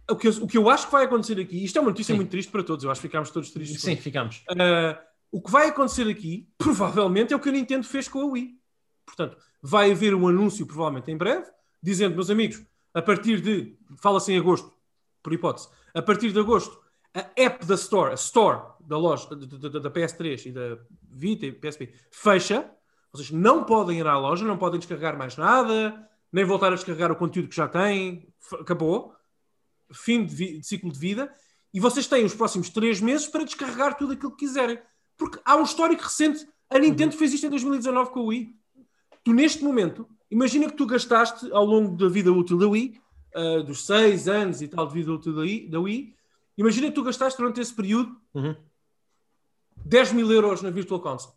O 0.09 0.15
que, 0.15 0.29
eu, 0.29 0.31
o 0.41 0.47
que 0.47 0.57
eu 0.57 0.69
acho 0.69 0.85
que 0.85 0.91
vai 0.93 1.03
acontecer 1.03 1.37
aqui, 1.37 1.61
isto 1.61 1.77
é 1.77 1.81
uma 1.81 1.89
notícia 1.89 2.13
sim. 2.13 2.15
muito 2.15 2.29
triste 2.29 2.49
para 2.49 2.63
todos, 2.63 2.85
eu 2.85 2.89
acho 2.89 3.01
que 3.01 3.07
ficámos 3.09 3.29
todos 3.29 3.51
tristes. 3.51 3.81
Sim, 3.81 3.97
ficamos. 3.97 4.41
Uh, 4.49 4.97
o 5.29 5.41
que 5.41 5.51
vai 5.51 5.67
acontecer 5.67 6.09
aqui, 6.09 6.47
provavelmente, 6.57 7.33
é 7.33 7.35
o 7.35 7.41
que 7.41 7.49
a 7.49 7.51
Nintendo 7.51 7.85
fez 7.85 8.07
com 8.07 8.21
a 8.21 8.25
Wii. 8.25 8.57
Portanto, 9.05 9.37
vai 9.61 9.91
haver 9.91 10.15
um 10.15 10.29
anúncio, 10.29 10.65
provavelmente 10.65 11.11
em 11.11 11.17
breve, 11.17 11.45
dizendo, 11.83 12.15
meus 12.15 12.29
amigos, 12.29 12.63
a 12.93 13.01
partir 13.01 13.41
de, 13.41 13.77
fala-se 13.97 14.31
em 14.31 14.39
agosto, 14.39 14.71
por 15.21 15.33
hipótese, 15.33 15.67
a 15.93 16.01
partir 16.01 16.31
de 16.31 16.39
agosto, 16.39 16.79
a 17.13 17.25
app 17.35 17.65
da 17.65 17.75
Store, 17.75 18.11
a 18.11 18.15
Store 18.15 18.61
da 18.79 18.97
loja 18.97 19.27
da, 19.35 19.67
da, 19.67 19.79
da 19.79 19.91
PS3 19.91 20.45
e 20.45 20.51
da 20.53 20.77
Vita 21.11 21.45
e 21.45 21.51
PSP 21.51 21.93
fecha. 22.09 22.71
Vocês 23.11 23.31
não 23.31 23.63
podem 23.63 23.99
ir 23.99 24.07
à 24.07 24.17
loja, 24.17 24.45
não 24.45 24.57
podem 24.57 24.79
descarregar 24.79 25.17
mais 25.17 25.35
nada, 25.35 26.07
nem 26.31 26.45
voltar 26.45 26.71
a 26.71 26.75
descarregar 26.75 27.11
o 27.11 27.15
conteúdo 27.15 27.49
que 27.49 27.55
já 27.55 27.67
têm. 27.67 28.27
Acabou. 28.59 29.13
Fim 29.91 30.25
de, 30.25 30.59
de 30.59 30.63
ciclo 30.63 30.91
de 30.91 30.99
vida. 30.99 31.33
E 31.73 31.79
vocês 31.79 32.07
têm 32.07 32.25
os 32.25 32.33
próximos 32.33 32.69
três 32.69 33.01
meses 33.01 33.27
para 33.27 33.43
descarregar 33.43 33.97
tudo 33.97 34.13
aquilo 34.13 34.31
que 34.31 34.45
quiserem. 34.45 34.79
Porque 35.17 35.39
há 35.43 35.55
um 35.55 35.63
histórico 35.63 36.03
recente. 36.03 36.47
A 36.69 36.77
Nintendo 36.77 37.15
fez 37.15 37.33
isto 37.33 37.47
em 37.47 37.49
2019 37.49 38.11
com 38.11 38.19
a 38.19 38.23
Wii. 38.23 38.55
Tu, 39.23 39.33
neste 39.33 39.63
momento, 39.63 40.07
imagina 40.29 40.67
que 40.69 40.77
tu 40.77 40.85
gastaste 40.85 41.51
ao 41.51 41.65
longo 41.65 41.97
da 41.97 42.07
vida 42.07 42.31
útil 42.31 42.57
da 42.57 42.67
Wii, 42.67 43.01
uh, 43.35 43.63
dos 43.63 43.85
seis 43.85 44.27
anos 44.27 44.61
e 44.61 44.67
tal 44.67 44.87
de 44.87 44.93
vida 44.93 45.11
útil 45.11 45.33
da 45.33 45.41
Wii, 45.41 45.69
da 45.69 45.79
Wii 45.79 46.15
Imagina 46.59 46.87
que 46.89 46.95
tu 46.95 47.03
gastaste 47.03 47.39
durante 47.39 47.61
esse 47.61 47.73
período 47.73 48.19
uhum. 48.33 48.53
10 49.77 50.11
mil 50.11 50.29
euros 50.29 50.61
na 50.61 50.69
Virtual 50.69 50.99
Console. 50.99 51.33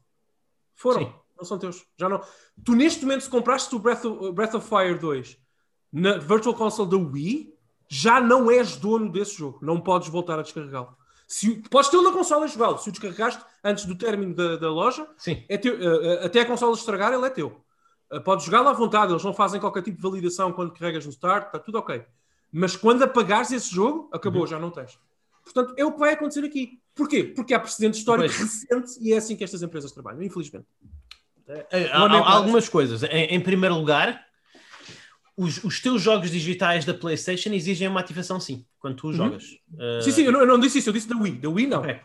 Foram, 0.74 1.04
Sim. 1.04 1.14
Não 1.42 1.46
são 1.46 1.58
teus. 1.58 1.84
Já 1.98 2.08
não. 2.08 2.20
Tu 2.64 2.74
neste 2.74 3.02
momento, 3.02 3.24
se 3.24 3.30
compraste 3.30 3.74
o 3.74 3.78
Breath 3.78 4.04
of, 4.04 4.32
Breath 4.32 4.54
of 4.54 4.68
Fire 4.68 4.98
2 4.98 5.38
na 5.92 6.18
Virtual 6.18 6.54
Console 6.54 6.88
da 6.88 6.96
Wii, 6.96 7.52
já 7.88 8.20
não 8.20 8.50
és 8.50 8.76
dono 8.76 9.10
desse 9.10 9.36
jogo. 9.36 9.58
Não 9.60 9.80
podes 9.80 10.08
voltar 10.08 10.38
a 10.38 10.42
descarregá-lo. 10.42 10.96
Se, 11.26 11.56
podes 11.68 11.90
tê-lo 11.90 12.02
na 12.02 12.12
consola 12.12 12.46
e 12.46 12.48
jogá-lo. 12.48 12.78
Se 12.78 12.88
o 12.88 12.92
descarregaste 12.92 13.42
antes 13.62 13.84
do 13.84 13.96
término 13.96 14.34
da, 14.34 14.56
da 14.56 14.70
loja, 14.70 15.06
Sim. 15.16 15.44
É 15.48 15.58
teu, 15.58 15.74
uh, 15.74 16.24
até 16.24 16.40
a 16.40 16.46
consola 16.46 16.74
estragar, 16.74 17.12
ele 17.12 17.26
é 17.26 17.30
teu. 17.30 17.60
Uh, 18.10 18.20
podes 18.20 18.46
jogá-lo 18.46 18.68
à 18.68 18.72
vontade. 18.72 19.12
Eles 19.12 19.24
não 19.24 19.34
fazem 19.34 19.60
qualquer 19.60 19.82
tipo 19.82 19.96
de 19.96 20.02
validação 20.02 20.52
quando 20.52 20.72
carregas 20.72 21.04
no 21.04 21.10
start. 21.10 21.46
Está 21.46 21.58
tudo 21.58 21.78
ok. 21.78 22.04
Mas 22.50 22.76
quando 22.76 23.02
apagares 23.02 23.50
esse 23.50 23.74
jogo, 23.74 24.08
acabou, 24.12 24.42
uhum. 24.42 24.46
já 24.46 24.58
não 24.58 24.70
tens. 24.70 24.98
Portanto, 25.42 25.74
é 25.76 25.84
o 25.84 25.92
que 25.92 25.98
vai 25.98 26.12
acontecer 26.12 26.44
aqui. 26.44 26.80
Porquê? 26.94 27.24
Porque 27.24 27.54
há 27.54 27.60
precedente 27.60 27.98
histórico 27.98 28.34
recente 28.34 28.98
e 29.00 29.12
é 29.12 29.16
assim 29.16 29.34
que 29.34 29.42
estas 29.42 29.62
empresas 29.62 29.92
trabalham, 29.92 30.22
infelizmente. 30.22 30.66
É, 31.70 31.90
há, 31.92 31.98
há 31.98 32.32
algumas 32.32 32.68
coisas. 32.68 33.02
Em, 33.02 33.34
em 33.34 33.40
primeiro 33.40 33.74
lugar, 33.74 34.24
os, 35.36 35.62
os, 35.64 35.80
teus 35.80 36.02
jogos 36.02 36.30
digitais 36.30 36.84
da 36.84 36.94
PlayStation 36.94 37.50
exigem 37.50 37.88
uma 37.88 38.00
ativação 38.00 38.38
sim, 38.38 38.64
quando 38.78 38.96
tu 38.96 39.08
uhum. 39.08 39.12
jogas. 39.12 39.44
Uh... 39.72 40.02
Sim, 40.02 40.10
sim, 40.10 40.22
eu 40.22 40.32
não, 40.32 40.40
eu 40.40 40.46
não, 40.46 40.58
disse 40.58 40.78
isso, 40.78 40.88
eu 40.88 40.92
disse 40.92 41.08
da 41.08 41.16
Wii. 41.16 41.38
Da 41.38 41.48
Wii 41.48 41.66
não. 41.66 41.80
Okay. 41.80 42.00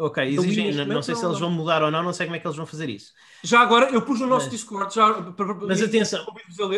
Ok, 0.00 0.24
exigem, 0.24 0.72
não, 0.72 0.86
não 0.86 1.02
sei 1.02 1.14
se 1.14 1.22
eles 1.22 1.38
vão 1.38 1.50
mudar 1.50 1.82
ou 1.82 1.90
não, 1.90 2.02
não 2.02 2.12
sei 2.14 2.24
como 2.24 2.34
é 2.34 2.38
que 2.38 2.46
eles 2.46 2.56
vão 2.56 2.64
fazer 2.64 2.88
isso. 2.88 3.12
Já 3.44 3.60
agora, 3.60 3.90
eu 3.90 4.00
pus 4.00 4.18
no 4.18 4.26
nosso 4.26 4.46
mas, 4.46 4.54
Discord, 4.54 4.94
já, 4.94 5.34
mas 5.66 5.82
atenção. 5.82 6.24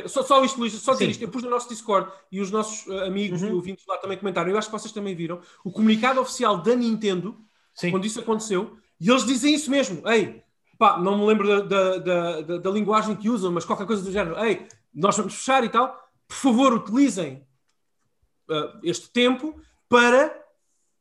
Só, 0.08 0.24
só 0.24 0.44
isto, 0.44 0.58
Luís, 0.58 0.72
só 0.72 0.92
dizer 0.94 1.08
isto, 1.08 1.22
eu 1.22 1.28
pus 1.28 1.44
no 1.44 1.48
nosso 1.48 1.68
Discord 1.68 2.10
e 2.32 2.40
os 2.40 2.50
nossos 2.50 2.84
uh, 2.88 3.04
amigos 3.04 3.40
uhum. 3.40 3.50
e 3.50 3.52
ouvintes 3.52 3.86
lá 3.86 3.96
também 3.98 4.18
comentaram, 4.18 4.50
eu 4.50 4.58
acho 4.58 4.66
que 4.66 4.72
vocês 4.72 4.92
também 4.92 5.14
viram, 5.14 5.40
o 5.64 5.70
comunicado 5.70 6.20
oficial 6.20 6.58
da 6.58 6.74
Nintendo, 6.74 7.38
Sim. 7.72 7.92
quando 7.92 8.06
isso 8.06 8.18
aconteceu, 8.18 8.76
e 9.00 9.08
eles 9.08 9.24
dizem 9.24 9.54
isso 9.54 9.70
mesmo, 9.70 10.02
ei, 10.08 10.42
pá, 10.82 10.98
não 10.98 11.16
me 11.16 11.26
lembro 11.26 11.46
da, 11.68 11.96
da, 11.96 12.40
da, 12.40 12.58
da 12.58 12.70
linguagem 12.70 13.14
que 13.14 13.30
usam, 13.30 13.52
mas 13.52 13.64
qualquer 13.64 13.86
coisa 13.86 14.02
do 14.02 14.10
género, 14.10 14.36
ei, 14.44 14.66
nós 14.92 15.16
vamos 15.16 15.32
fechar 15.36 15.62
e 15.62 15.68
tal, 15.68 15.96
por 16.26 16.34
favor, 16.34 16.72
utilizem 16.72 17.46
uh, 18.50 18.80
este 18.82 19.08
tempo 19.08 19.54
para 19.88 20.36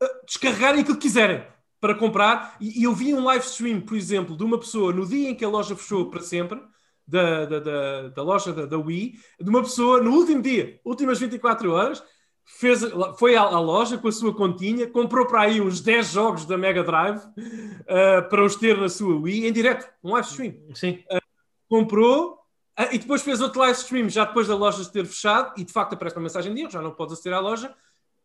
uh, 0.00 0.24
descarregarem 0.24 0.82
aquilo 0.82 0.96
que 0.96 1.02
quiserem 1.02 1.44
para 1.80 1.96
comprar. 1.96 2.56
E, 2.60 2.78
e, 2.78 2.84
eu 2.84 2.94
vi 2.94 3.12
um 3.12 3.24
live 3.24 3.44
stream, 3.44 3.80
por 3.80 3.96
exemplo, 3.96 4.36
de 4.36 4.44
uma 4.44 4.56
pessoa 4.56 4.92
no 4.92 5.04
dia 5.04 5.30
em 5.30 5.34
que 5.34 5.44
a 5.44 5.48
loja 5.48 5.74
fechou 5.74 6.08
para 6.08 6.20
sempre, 6.22 6.62
da, 7.04 7.44
da, 7.44 7.58
da, 7.58 8.08
da 8.10 8.22
loja 8.22 8.52
da, 8.52 8.66
da, 8.66 8.78
Wii, 8.78 9.18
de 9.40 9.50
uma 9.50 9.62
pessoa 9.62 10.00
no 10.00 10.12
último 10.12 10.40
dia, 10.40 10.80
últimas 10.84 11.18
24 11.18 11.72
horas, 11.72 12.04
fez, 12.44 12.80
foi 13.18 13.36
à, 13.36 13.42
à 13.42 13.60
loja 13.60 13.98
com 13.98 14.08
a 14.08 14.12
sua 14.12 14.34
continha, 14.34 14.86
comprou 14.86 15.26
para 15.26 15.42
aí 15.42 15.60
uns 15.60 15.80
10 15.80 16.12
jogos 16.12 16.44
da 16.44 16.56
Mega 16.56 16.82
Drive 16.82 17.18
uh, 17.18 18.28
para 18.28 18.44
os 18.44 18.56
ter 18.56 18.76
na 18.76 18.88
sua 18.88 19.16
Wii, 19.16 19.46
em 19.46 19.52
direto, 19.52 19.88
um 20.02 20.12
live 20.12 20.28
stream. 20.28 20.54
Sim. 20.74 21.02
Uh, 21.10 21.20
comprou. 21.68 22.38
Uh, 22.78 22.88
e 22.92 22.98
depois 22.98 23.22
fez 23.22 23.40
outro 23.40 23.60
live 23.60 23.78
stream 23.78 24.08
já 24.08 24.24
depois 24.24 24.48
da 24.48 24.56
loja 24.56 24.84
ter 24.90 25.04
fechado 25.04 25.52
e 25.58 25.64
de 25.64 25.72
facto 25.72 25.92
aparece 25.92 26.16
uma 26.16 26.22
mensagem 26.22 26.54
de 26.54 26.60
erro, 26.62 26.70
já 26.70 26.80
não 26.80 26.92
pode 26.92 27.12
aceder 27.12 27.36
à 27.36 27.40
loja 27.40 27.74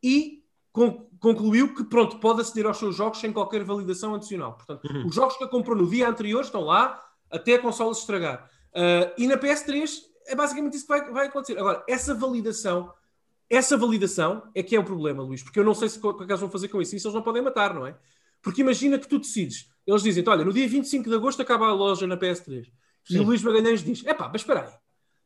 e 0.02 0.44
concluiu 1.19 1.73
que 1.73 1.84
pronto, 1.84 2.19
pode 2.19 2.41
aceder 2.41 2.65
aos 2.65 2.77
seus 2.77 2.95
jogos 2.95 3.19
sem 3.19 3.34
qualquer 3.34 3.64
validação 3.64 4.14
adicional. 4.14 4.53
Portanto, 4.53 4.85
uhum. 4.85 5.07
os 5.07 5.15
jogos 5.15 5.35
que 5.35 5.44
a 5.44 5.48
comprou 5.48 5.76
no 5.76 5.89
dia 5.89 6.07
anterior 6.07 6.41
estão 6.41 6.61
lá 6.61 7.03
até 7.31 7.56
a 7.56 7.60
consola 7.60 7.94
se 7.94 8.02
estragar. 8.02 8.49
Uh, 8.73 9.11
e 9.18 9.27
na 9.27 9.38
PS3 9.38 9.89
é 10.27 10.35
basicamente 10.35 10.76
isso 10.76 10.85
que 10.85 10.89
vai, 10.89 11.11
vai, 11.11 11.27
acontecer. 11.27 11.57
Agora, 11.57 11.84
essa 11.88 12.14
validação, 12.14 12.94
essa 13.49 13.77
validação 13.77 14.43
é 14.53 14.61
que 14.61 14.75
é 14.75 14.79
o 14.79 14.83
problema, 14.83 15.23
Luís, 15.23 15.41
porque 15.41 15.59
eu 15.59 15.63
não 15.63 15.73
sei 15.73 15.89
se 15.89 15.99
o 16.01 16.13
que 16.13 16.23
eles 16.23 16.39
vão 16.39 16.49
fazer 16.49 16.67
com 16.67 16.81
isso, 16.81 16.95
isso 16.95 17.07
eles 17.07 17.15
não 17.15 17.21
podem 17.21 17.41
matar, 17.41 17.73
não 17.73 17.85
é? 17.85 17.97
Porque 18.41 18.61
imagina 18.61 18.99
que 18.99 19.07
tu 19.07 19.19
decides, 19.19 19.69
eles 19.85 20.03
dizem, 20.03 20.23
olha, 20.27 20.43
no 20.43 20.53
dia 20.53 20.67
25 20.67 21.09
de 21.09 21.15
agosto 21.15 21.41
acaba 21.41 21.67
a 21.67 21.73
loja 21.73 22.05
na 22.05 22.17
PS3. 22.17 22.65
Sim. 22.65 22.71
E 23.09 23.19
o 23.19 23.23
Luís 23.23 23.41
Magalhães 23.41 23.83
diz, 23.83 24.05
epá, 24.05 24.27
mas 24.27 24.41
espera 24.41 24.61
aí, 24.61 24.73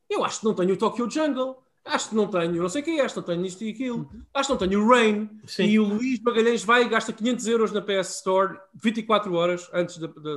eu 0.08 0.24
acho 0.24 0.40
que 0.40 0.44
não 0.44 0.54
tenho 0.54 0.74
o 0.74 0.76
Tokyo 0.76 1.10
Jungle, 1.10 1.56
Acho 1.84 2.10
que 2.10 2.14
não 2.14 2.28
tenho, 2.28 2.62
não 2.62 2.68
sei 2.68 2.80
o 2.80 2.84
que 2.84 2.90
é, 2.92 3.04
acho 3.04 3.14
que 3.14 3.20
não 3.20 3.26
tenho 3.26 3.44
isto 3.44 3.64
e 3.64 3.70
aquilo. 3.70 3.98
Uhum. 3.98 4.22
Acho 4.32 4.46
que 4.46 4.52
não 4.52 4.68
tenho 4.68 4.84
o 4.84 4.88
Rain. 4.88 5.28
Sim. 5.46 5.64
E 5.64 5.80
o 5.80 5.84
Luís 5.84 6.20
Magalhães 6.20 6.62
vai 6.62 6.82
e 6.82 6.88
gasta 6.88 7.12
500 7.12 7.46
euros 7.48 7.72
na 7.72 7.82
PS 7.82 8.18
Store 8.18 8.56
24 8.74 9.34
horas 9.34 9.68
antes 9.72 9.98
da, 9.98 10.06
da 10.06 10.36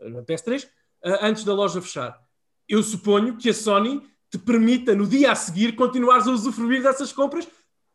na 0.00 0.22
PS3, 0.22 0.66
eh, 1.04 1.18
antes 1.20 1.44
da 1.44 1.52
loja 1.52 1.82
fechar. 1.82 2.18
Eu 2.66 2.82
suponho 2.82 3.36
que 3.36 3.50
a 3.50 3.54
Sony 3.54 4.02
te 4.36 4.44
permita 4.44 4.94
no 4.94 5.06
dia 5.06 5.32
a 5.32 5.34
seguir 5.34 5.72
continuares 5.72 6.26
a 6.26 6.30
usufruir 6.30 6.82
dessas 6.82 7.12
compras 7.12 7.46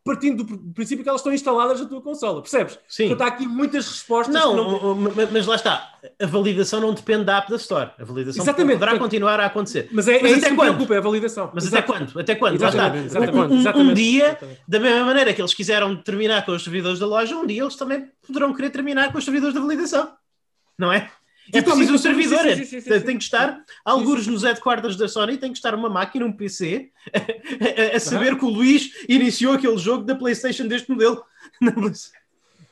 partindo 0.04 0.42
do 0.42 0.58
princípio 0.72 1.02
que 1.04 1.08
elas 1.08 1.20
estão 1.20 1.32
instaladas 1.32 1.80
na 1.80 1.86
tua 1.86 2.02
consola, 2.02 2.40
percebes? 2.40 2.78
Sim. 2.88 3.08
Portanto, 3.08 3.28
há 3.28 3.34
aqui 3.34 3.46
muitas 3.46 3.86
respostas. 3.86 4.34
Não, 4.34 4.56
não... 4.56 4.94
mas 5.30 5.46
lá 5.46 5.54
está. 5.54 5.92
A 6.20 6.26
validação 6.26 6.80
não 6.80 6.92
depende 6.92 7.24
da 7.24 7.38
app 7.38 7.50
da 7.50 7.56
Store. 7.56 7.90
A 7.98 8.04
validação 8.04 8.42
exatamente, 8.42 8.78
poderá 8.78 8.98
continuar 8.98 9.38
a 9.38 9.46
acontecer. 9.46 9.88
Mas 9.92 10.08
é, 10.08 10.20
mas 10.20 10.32
é 10.32 10.34
até 10.36 10.46
isso 10.46 10.56
quando? 10.56 10.68
preocupa, 10.68 10.94
é 10.94 10.98
a 10.98 11.00
validação. 11.00 11.50
Mas 11.54 11.66
Exato. 11.66 11.78
até 11.78 11.86
quando? 11.86 12.20
Até 12.20 12.34
quando? 12.34 12.54
Exatamente, 12.56 13.06
exatamente, 13.06 13.36
um, 13.36 13.86
um, 13.86 13.90
um 13.90 13.94
dia, 13.94 14.26
exatamente. 14.26 14.60
da 14.66 14.80
mesma 14.80 15.04
maneira 15.04 15.32
que 15.32 15.40
eles 15.40 15.54
quiseram 15.54 15.94
terminar 15.96 16.44
com 16.44 16.52
os 16.52 16.64
servidores 16.64 16.98
da 16.98 17.06
loja, 17.06 17.36
um 17.36 17.46
dia 17.46 17.62
eles 17.62 17.76
também 17.76 18.10
poderão 18.26 18.52
querer 18.52 18.70
terminar 18.70 19.12
com 19.12 19.18
os 19.18 19.24
servidores 19.24 19.54
da 19.54 19.60
validação. 19.60 20.12
Não 20.76 20.92
é? 20.92 21.08
É 21.52 21.60
preciso 21.60 21.94
um 21.94 21.98
servidor, 21.98 22.40
sim, 22.40 22.64
sim, 22.64 22.80
sim, 22.80 23.00
tem 23.00 23.18
que 23.18 23.24
estar, 23.24 23.64
alguns 23.84 24.26
nos 24.26 24.42
headquarters 24.42 24.96
da 24.96 25.08
Sony, 25.08 25.36
tem 25.36 25.50
que 25.50 25.58
estar 25.58 25.74
uma 25.74 25.88
máquina, 25.88 26.24
um 26.24 26.32
PC, 26.32 26.90
a, 27.12 27.94
a, 27.94 27.96
a 27.96 28.00
saber 28.00 28.32
uhum. 28.32 28.38
que 28.38 28.44
o 28.44 28.48
Luís 28.48 28.90
iniciou 29.08 29.54
aquele 29.54 29.76
jogo 29.76 30.04
da 30.04 30.14
PlayStation 30.14 30.66
deste 30.66 30.90
modelo. 30.90 31.22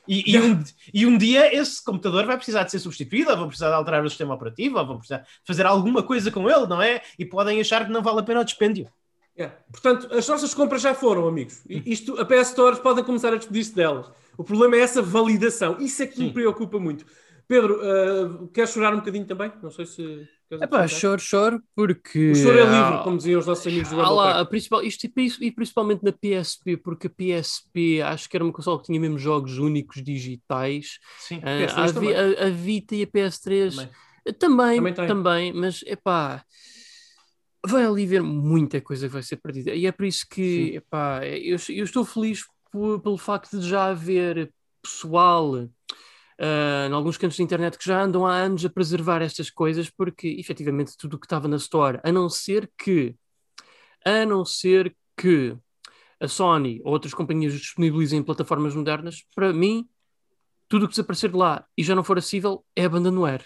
E, 0.07 0.31
e, 0.31 0.39
um, 0.39 0.63
e, 0.93 1.05
um, 1.05 1.17
dia 1.17 1.55
esse 1.55 1.81
computador 1.81 2.25
vai 2.25 2.35
precisar 2.35 2.63
de 2.63 2.71
ser 2.71 2.79
substituído, 2.79 3.29
ou 3.29 3.37
vão 3.37 3.47
precisar 3.47 3.69
de 3.69 3.75
alterar 3.75 4.03
o 4.03 4.09
sistema 4.09 4.33
operativo, 4.33 4.77
ou 4.77 4.85
vão 4.85 4.97
precisar 4.97 5.25
fazer 5.45 5.65
alguma 5.65 6.01
coisa 6.01 6.31
com 6.31 6.49
ele, 6.49 6.65
não 6.65 6.81
é? 6.81 7.01
E 7.17 7.23
podem 7.23 7.61
achar 7.61 7.85
que 7.85 7.91
não 7.91 8.01
vale 8.01 8.19
a 8.19 8.23
pena 8.23 8.41
o 8.41 8.43
dispêndio. 8.43 8.89
É. 9.37 9.49
Portanto, 9.71 10.13
as 10.13 10.27
nossas 10.27 10.53
compras 10.53 10.81
já 10.81 10.93
foram, 10.93 11.27
amigos. 11.27 11.61
Isto, 11.69 12.19
a 12.19 12.25
PS 12.25 12.49
Stores 12.49 12.79
podem 12.79 13.03
começar 13.03 13.31
a 13.31 13.37
despedir-se 13.37 13.73
delas. 13.73 14.07
O 14.37 14.43
problema 14.43 14.75
é 14.75 14.79
essa 14.79 15.01
validação. 15.01 15.77
Isso 15.79 16.03
é 16.03 16.07
que 16.07 16.15
Sim. 16.15 16.25
me 16.25 16.33
preocupa 16.33 16.79
muito. 16.79 17.05
Pedro, 17.47 17.79
uh, 17.81 18.47
queres 18.49 18.71
chorar 18.71 18.93
um 18.93 18.97
bocadinho 18.97 19.25
também? 19.25 19.51
Não 19.61 19.71
sei 19.71 19.85
se. 19.85 20.27
É 20.51 20.67
pá, 20.67 20.85
choro, 20.87 21.21
choro, 21.21 21.63
porque. 21.75 22.31
O 22.31 22.35
choro 22.35 22.59
é 22.59 22.63
livre, 22.63 23.03
como 23.03 23.17
diziam 23.17 23.39
os 23.39 23.47
nossos 23.47 23.65
amigos 23.65 23.89
do 23.89 24.01
ah, 24.01 24.09
lá, 24.09 24.39
a 24.41 24.45
principal, 24.45 24.83
isto 24.83 25.07
e 25.39 25.51
principalmente 25.51 26.03
na 26.03 26.11
PSP, 26.11 26.75
porque 26.77 27.07
a 27.07 27.09
PSP 27.09 28.01
acho 28.01 28.29
que 28.29 28.35
era 28.35 28.43
uma 28.43 28.51
console 28.51 28.79
que 28.79 28.85
tinha 28.85 28.99
mesmo 28.99 29.17
jogos 29.17 29.57
únicos 29.57 30.03
digitais. 30.03 30.99
Sim, 31.19 31.37
uh, 31.37 31.41
a, 31.75 32.43
a, 32.43 32.47
a, 32.47 32.49
Vita 32.49 32.95
e 32.95 33.03
a 33.03 33.07
PS3 33.07 33.89
também, 34.37 34.77
também, 34.77 34.93
também, 34.93 35.07
também 35.07 35.53
mas 35.53 35.83
é 35.87 35.95
pá 35.95 36.43
vai 37.65 37.85
ali 37.85 38.05
ver 38.05 38.21
muita 38.21 38.81
coisa 38.81 39.07
que 39.07 39.13
vai 39.13 39.23
ser 39.23 39.37
perdida. 39.37 39.73
E 39.73 39.85
é 39.85 39.91
por 39.91 40.05
isso 40.05 40.25
que 40.29 40.75
epá, 40.75 41.25
eu, 41.25 41.57
eu 41.69 41.83
estou 41.85 42.03
feliz 42.03 42.43
por, 42.71 42.99
pelo 42.99 43.17
facto 43.17 43.59
de 43.59 43.67
já 43.67 43.85
haver 43.85 44.51
pessoal 44.81 45.69
uh, 46.41 46.89
em 46.89 46.93
alguns 46.93 47.17
cantos 47.17 47.37
da 47.37 47.43
internet 47.43 47.77
que 47.77 47.85
já 47.85 48.01
andam 48.01 48.25
há 48.25 48.33
anos 48.33 48.65
a 48.65 48.69
preservar 48.69 49.21
estas 49.21 49.49
coisas, 49.49 49.89
porque 49.89 50.27
efetivamente 50.27 50.97
tudo 50.97 51.15
o 51.15 51.19
que 51.19 51.25
estava 51.25 51.47
na 51.47 51.57
Store, 51.57 51.99
a 52.03 52.11
não 52.11 52.27
ser 52.29 52.69
que, 52.77 53.15
a 54.05 54.25
não 54.25 54.43
ser 54.43 54.95
que 55.15 55.55
a 56.19 56.27
Sony 56.27 56.81
ou 56.83 56.91
outras 56.91 57.13
companhias 57.13 57.53
disponibilizem 57.53 58.23
plataformas 58.23 58.75
modernas, 58.75 59.23
para 59.35 59.53
mim, 59.53 59.87
tudo 60.67 60.85
o 60.85 60.87
que 60.87 60.93
desaparecer 60.93 61.29
de 61.29 61.37
lá 61.37 61.65
e 61.77 61.83
já 61.83 61.93
não 61.93 62.03
for 62.03 62.17
acessível 62.17 62.65
é 62.75 62.85
abandonware. 62.85 63.45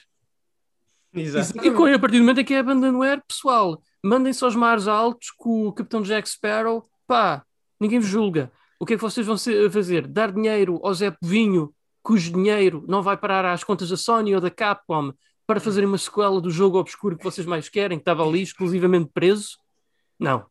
Exato. 1.14 1.54
E 1.64 1.70
a 1.94 2.00
partir 2.00 2.18
do 2.18 2.24
momento 2.24 2.42
em 2.42 2.46
que 2.46 2.54
é 2.54 2.60
abandonware, 2.60 3.24
pessoal, 3.26 3.82
mandem-se 4.04 4.44
aos 4.44 4.56
mares 4.56 4.88
altos 4.88 5.32
com 5.32 5.68
o 5.68 5.74
Capitão 5.74 6.02
Jack 6.02 6.28
Sparrow, 6.30 6.84
pá, 7.08 7.46
ninguém 7.80 8.00
vos 8.00 8.10
julga. 8.10 8.52
O 8.78 8.86
que 8.86 8.94
é 8.94 8.98
que 8.98 9.02
vocês 9.02 9.26
vão 9.26 9.38
fazer? 9.72 10.06
Dar 10.08 10.32
dinheiro 10.32 10.80
ao 10.84 10.94
Zé 10.94 11.10
Povinho, 11.10 11.74
cujo 12.06 12.32
dinheiro 12.32 12.86
não 12.88 13.02
vai 13.02 13.18
parar 13.18 13.44
às 13.46 13.64
contas 13.64 13.90
da 13.90 13.98
Sony 13.98 14.36
ou 14.36 14.40
da 14.40 14.52
Capcom 14.52 15.12
para 15.48 15.60
fazerem 15.60 15.90
uma 15.90 15.98
sequela 15.98 16.40
do 16.40 16.52
jogo 16.52 16.78
obscuro 16.78 17.18
que 17.18 17.24
vocês 17.24 17.48
mais 17.48 17.68
querem, 17.68 17.98
que 17.98 18.04
estava 18.04 18.24
ali 18.24 18.44
exclusivamente 18.44 19.10
preso? 19.12 19.58
Não. 20.20 20.46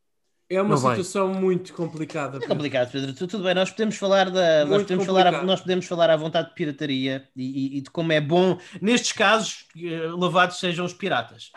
É 0.50 0.60
uma 0.60 0.76
situação 0.76 1.32
vai. 1.32 1.40
muito 1.40 1.72
complicada. 1.72 2.38
É 2.42 2.46
complicado, 2.46 2.90
Pedro. 2.90 3.14
Tudo 3.14 3.44
bem, 3.44 3.54
nós 3.54 3.70
podemos 3.70 3.96
falar 3.96 4.30
da, 4.30 4.64
nós 4.66 4.82
podemos 4.82 5.06
falar, 5.06 5.44
nós 5.44 5.60
podemos 5.60 5.86
falar 5.86 6.10
à 6.10 6.16
vontade 6.16 6.48
de 6.48 6.54
pirataria 6.54 7.28
e, 7.36 7.44
e, 7.44 7.78
e 7.78 7.80
de 7.80 7.90
como 7.90 8.12
é 8.12 8.20
bom 8.20 8.58
nestes 8.82 9.12
casos 9.12 9.66
eh, 9.76 10.08
lavados 10.12 10.58
sejam 10.58 10.84
os 10.84 10.92
piratas. 10.92 11.50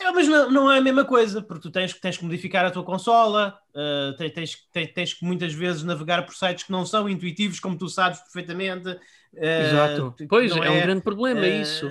É, 0.00 0.10
mas 0.12 0.26
não, 0.26 0.50
não, 0.50 0.72
é 0.72 0.78
a 0.78 0.80
mesma 0.80 1.04
coisa, 1.04 1.42
porque 1.42 1.60
tu 1.60 1.70
tens, 1.70 1.92
tens 1.92 2.16
que 2.16 2.24
modificar 2.24 2.64
a 2.64 2.70
tua 2.70 2.82
consola, 2.82 3.58
uh, 3.74 4.16
tens, 4.16 4.56
tens, 4.72 4.92
tens, 4.92 5.12
que 5.12 5.24
muitas 5.24 5.52
vezes 5.52 5.82
navegar 5.82 6.24
por 6.24 6.34
sites 6.34 6.64
que 6.64 6.72
não 6.72 6.86
são 6.86 7.06
intuitivos, 7.06 7.60
como 7.60 7.76
tu 7.76 7.86
sabes 7.86 8.18
perfeitamente. 8.20 8.88
Uh, 8.88 9.44
Exato. 9.44 10.14
Pois, 10.26 10.52
é, 10.52 10.58
é, 10.58 10.70
um 10.70 10.80
grande 10.80 11.02
problema, 11.02 11.44
é 11.44 11.60
isso. 11.60 11.86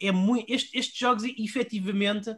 é 0.00 0.10
muito, 0.10 0.52
este, 0.52 0.76
estes 0.76 0.98
jogos, 0.98 1.22
efetivamente, 1.38 2.34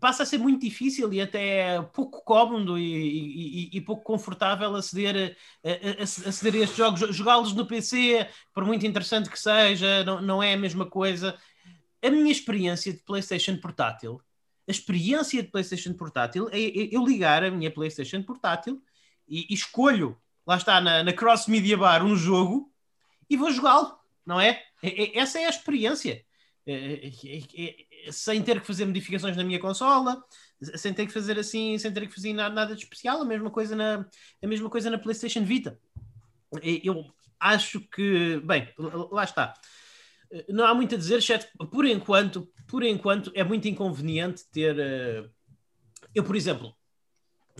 passa 0.00 0.22
a 0.22 0.26
ser 0.26 0.38
muito 0.38 0.62
difícil 0.62 1.12
e 1.12 1.20
até 1.20 1.82
pouco 1.92 2.24
cómodo 2.24 2.78
e, 2.78 3.68
e, 3.72 3.76
e 3.76 3.80
pouco 3.82 4.02
confortável 4.02 4.74
aceder 4.74 5.36
a, 5.62 6.02
aceder 6.02 6.54
a 6.54 6.64
estes 6.64 6.78
jogos. 6.78 7.00
Jogá-los 7.14 7.52
no 7.52 7.66
PC, 7.66 8.26
por 8.54 8.64
muito 8.64 8.86
interessante 8.86 9.28
que 9.28 9.38
seja, 9.38 10.02
não, 10.04 10.22
não 10.22 10.42
é 10.42 10.54
a 10.54 10.58
mesma 10.58 10.86
coisa 10.86 11.36
a 12.02 12.10
minha 12.10 12.32
experiência 12.32 12.92
de 12.92 13.00
PlayStation 13.00 13.56
portátil, 13.56 14.20
a 14.68 14.70
experiência 14.70 15.42
de 15.42 15.48
PlayStation 15.50 15.92
portátil 15.94 16.48
é, 16.50 16.58
é 16.60 16.88
eu 16.94 17.04
ligar 17.04 17.44
a 17.44 17.50
minha 17.50 17.70
PlayStation 17.70 18.22
portátil 18.22 18.82
e, 19.28 19.46
e 19.50 19.54
escolho, 19.54 20.16
lá 20.46 20.56
está, 20.56 20.80
na, 20.80 21.02
na, 21.02 21.12
Cross 21.12 21.46
Media 21.46 21.76
Bar, 21.76 22.04
um 22.04 22.16
jogo 22.16 22.72
e 23.28 23.36
vou 23.36 23.50
jogá-lo, 23.52 23.98
não 24.24 24.40
é? 24.40 24.62
é? 24.82 24.88
é 24.88 25.18
essa 25.18 25.38
é 25.38 25.46
a 25.46 25.50
experiência. 25.50 26.24
É, 26.66 27.10
sem 28.12 28.42
ter 28.42 28.60
que 28.60 28.66
fazer 28.66 28.84
modificações 28.84 29.36
na 29.36 29.42
minha 29.42 29.58
consola, 29.58 30.22
sem 30.76 30.92
ter 30.92 31.06
que 31.06 31.12
fazer 31.12 31.38
assim, 31.38 31.76
sem 31.78 31.92
ter 31.92 32.06
que 32.06 32.14
fazer 32.14 32.32
nada, 32.32 32.54
nada 32.54 32.74
de 32.74 32.82
especial, 32.82 33.20
a 33.20 33.24
mesma 33.24 33.50
coisa 33.50 33.74
na, 33.74 34.06
a 34.42 34.46
mesma 34.46 34.70
coisa 34.70 34.88
na 34.88 34.98
PlayStation 34.98 35.42
Vita. 35.42 35.80
Eu 36.62 37.12
acho 37.40 37.80
que, 37.80 38.40
bem, 38.44 38.68
lá 39.10 39.24
está 39.24 39.54
não 40.48 40.64
há 40.64 40.74
muito 40.74 40.94
a 40.94 40.98
dizer, 40.98 41.18
exceto 41.18 41.46
por 41.70 41.84
enquanto, 41.84 42.48
por 42.66 42.82
enquanto 42.82 43.32
é 43.34 43.42
muito 43.42 43.66
inconveniente 43.68 44.44
ter. 44.50 44.76
Uh, 44.76 45.30
eu, 46.14 46.24
por 46.24 46.36
exemplo, 46.36 46.74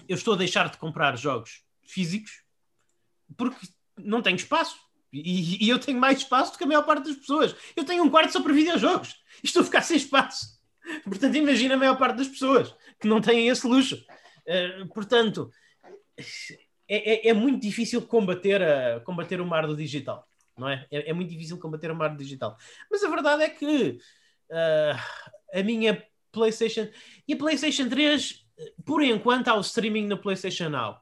eu 0.08 0.16
estou 0.16 0.34
a 0.34 0.36
deixar 0.36 0.68
de 0.68 0.78
comprar 0.78 1.16
jogos 1.16 1.62
físicos 1.84 2.42
porque 3.36 3.66
não 3.98 4.22
tenho 4.22 4.36
espaço. 4.36 4.78
E, 5.12 5.64
e, 5.64 5.68
eu 5.68 5.78
tenho 5.78 5.98
mais 5.98 6.18
espaço 6.18 6.52
do 6.52 6.58
que 6.58 6.64
a 6.64 6.66
maior 6.66 6.84
parte 6.84 7.06
das 7.08 7.16
pessoas. 7.16 7.54
Eu 7.74 7.84
tenho 7.84 8.04
um 8.04 8.10
quarto 8.10 8.32
só 8.32 8.40
para 8.40 8.52
videojogos. 8.52 9.16
E 9.42 9.46
estou 9.46 9.62
a 9.62 9.64
ficar 9.64 9.82
sem 9.82 9.96
espaço. 9.96 10.60
Portanto, 11.02 11.34
imagina 11.34 11.74
a 11.74 11.78
maior 11.78 11.98
parte 11.98 12.18
das 12.18 12.28
pessoas 12.28 12.72
que 13.00 13.08
não 13.08 13.20
têm 13.20 13.48
esse 13.48 13.66
luxo. 13.66 13.96
Uh, 14.46 14.86
portanto, 14.88 15.50
é, 16.88 17.28
é, 17.28 17.28
é, 17.28 17.32
muito 17.32 17.60
difícil 17.60 18.02
combater, 18.02 18.62
a, 18.62 19.00
combater 19.00 19.40
o 19.40 19.46
mar 19.46 19.66
do 19.66 19.76
digital 19.76 20.29
não 20.60 20.68
é? 20.68 20.86
é? 20.90 21.10
é? 21.10 21.12
muito 21.12 21.30
difícil 21.30 21.58
combater 21.58 21.90
o 21.90 21.94
mar 21.96 22.16
digital. 22.16 22.56
Mas 22.90 23.02
a 23.02 23.08
verdade 23.08 23.42
é 23.42 23.48
que 23.48 23.98
uh, 24.50 25.58
a 25.58 25.62
minha 25.62 26.04
PlayStation 26.30 26.88
e 27.26 27.32
a 27.32 27.36
PlayStation 27.36 27.88
3, 27.88 28.46
por 28.84 29.02
enquanto, 29.02 29.48
há 29.48 29.56
o 29.56 29.60
streaming 29.60 30.06
na 30.06 30.16
PlayStation 30.16 30.68
Now. 30.68 31.00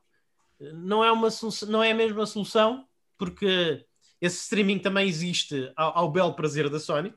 Não 0.60 1.04
é, 1.04 1.12
uma 1.12 1.28
não 1.68 1.82
é 1.82 1.92
a 1.92 1.94
mesma 1.94 2.26
solução, 2.26 2.86
porque 3.16 3.84
esse 4.20 4.42
streaming 4.42 4.78
também 4.78 5.08
existe 5.08 5.70
ao, 5.76 5.98
ao 5.98 6.10
belo 6.10 6.34
prazer 6.34 6.68
da 6.70 6.80
Sony. 6.80 7.12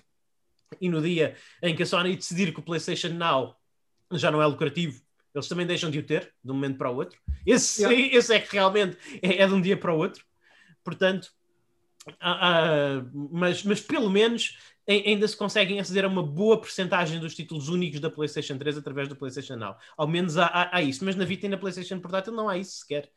E 0.80 0.90
no 0.90 1.02
dia 1.02 1.36
em 1.62 1.76
que 1.76 1.84
a 1.84 1.86
Sony 1.86 2.16
decidir 2.16 2.54
que 2.54 2.60
o 2.60 2.64
PlayStation 2.64 3.10
Now 3.10 3.56
já 4.12 4.30
não 4.32 4.42
é 4.42 4.46
lucrativo, 4.46 5.02
eles 5.34 5.48
também 5.48 5.66
deixam 5.66 5.90
de 5.90 6.00
o 6.00 6.04
ter, 6.04 6.34
de 6.44 6.52
um 6.52 6.56
momento 6.56 6.78
para 6.78 6.90
o 6.90 6.96
outro. 6.96 7.20
Esse, 7.46 7.84
yeah. 7.84 8.18
esse 8.18 8.34
é 8.34 8.40
que 8.40 8.54
realmente 8.54 8.98
é, 9.22 9.42
é 9.42 9.48
de 9.48 9.54
um 9.54 9.62
dia 9.62 9.78
para 9.78 9.94
o 9.94 9.98
outro. 9.98 10.24
Portanto, 10.84 11.32
Uh, 12.08 13.30
mas, 13.32 13.64
mas 13.64 13.80
pelo 13.80 14.10
menos 14.10 14.58
ainda 14.88 15.28
se 15.28 15.38
conseguem 15.38 15.80
aceder 15.80 16.06
a 16.06 16.08
uma 16.08 16.24
boa 16.24 16.60
percentagem 16.60 17.20
dos 17.20 17.36
títulos 17.36 17.70
únicos 17.70 18.00
da 18.00 18.10
PlayStation 18.10 18.58
3 18.58 18.78
através 18.78 19.08
do 19.08 19.16
PlayStation 19.16 19.56
Now. 19.56 19.76
Ao 19.96 20.08
menos 20.08 20.38
há, 20.38 20.48
há, 20.48 20.78
há, 20.78 20.82
isso, 20.82 21.06
mas 21.06 21.16
na 21.16 21.26
Vita 21.26 21.46
e 21.46 21.50
na 21.50 21.58
PlayStation 21.58 22.00
portátil 22.00 22.34
não 22.34 22.50
há 22.50 22.58
isso 22.58 22.80
sequer. 22.80 23.10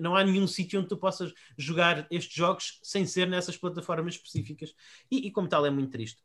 Não 0.00 0.16
há 0.16 0.24
nenhum 0.24 0.46
sítio 0.46 0.78
onde 0.78 0.88
tu 0.88 0.96
possas 0.96 1.32
jogar 1.58 2.06
estes 2.10 2.34
jogos 2.34 2.78
sem 2.82 3.04
ser 3.06 3.26
nessas 3.26 3.56
plataformas 3.56 4.14
específicas. 4.14 4.74
E, 5.10 5.26
e 5.26 5.30
como 5.30 5.48
tal, 5.48 5.66
é 5.66 5.70
muito 5.70 5.90
triste. 5.90 6.22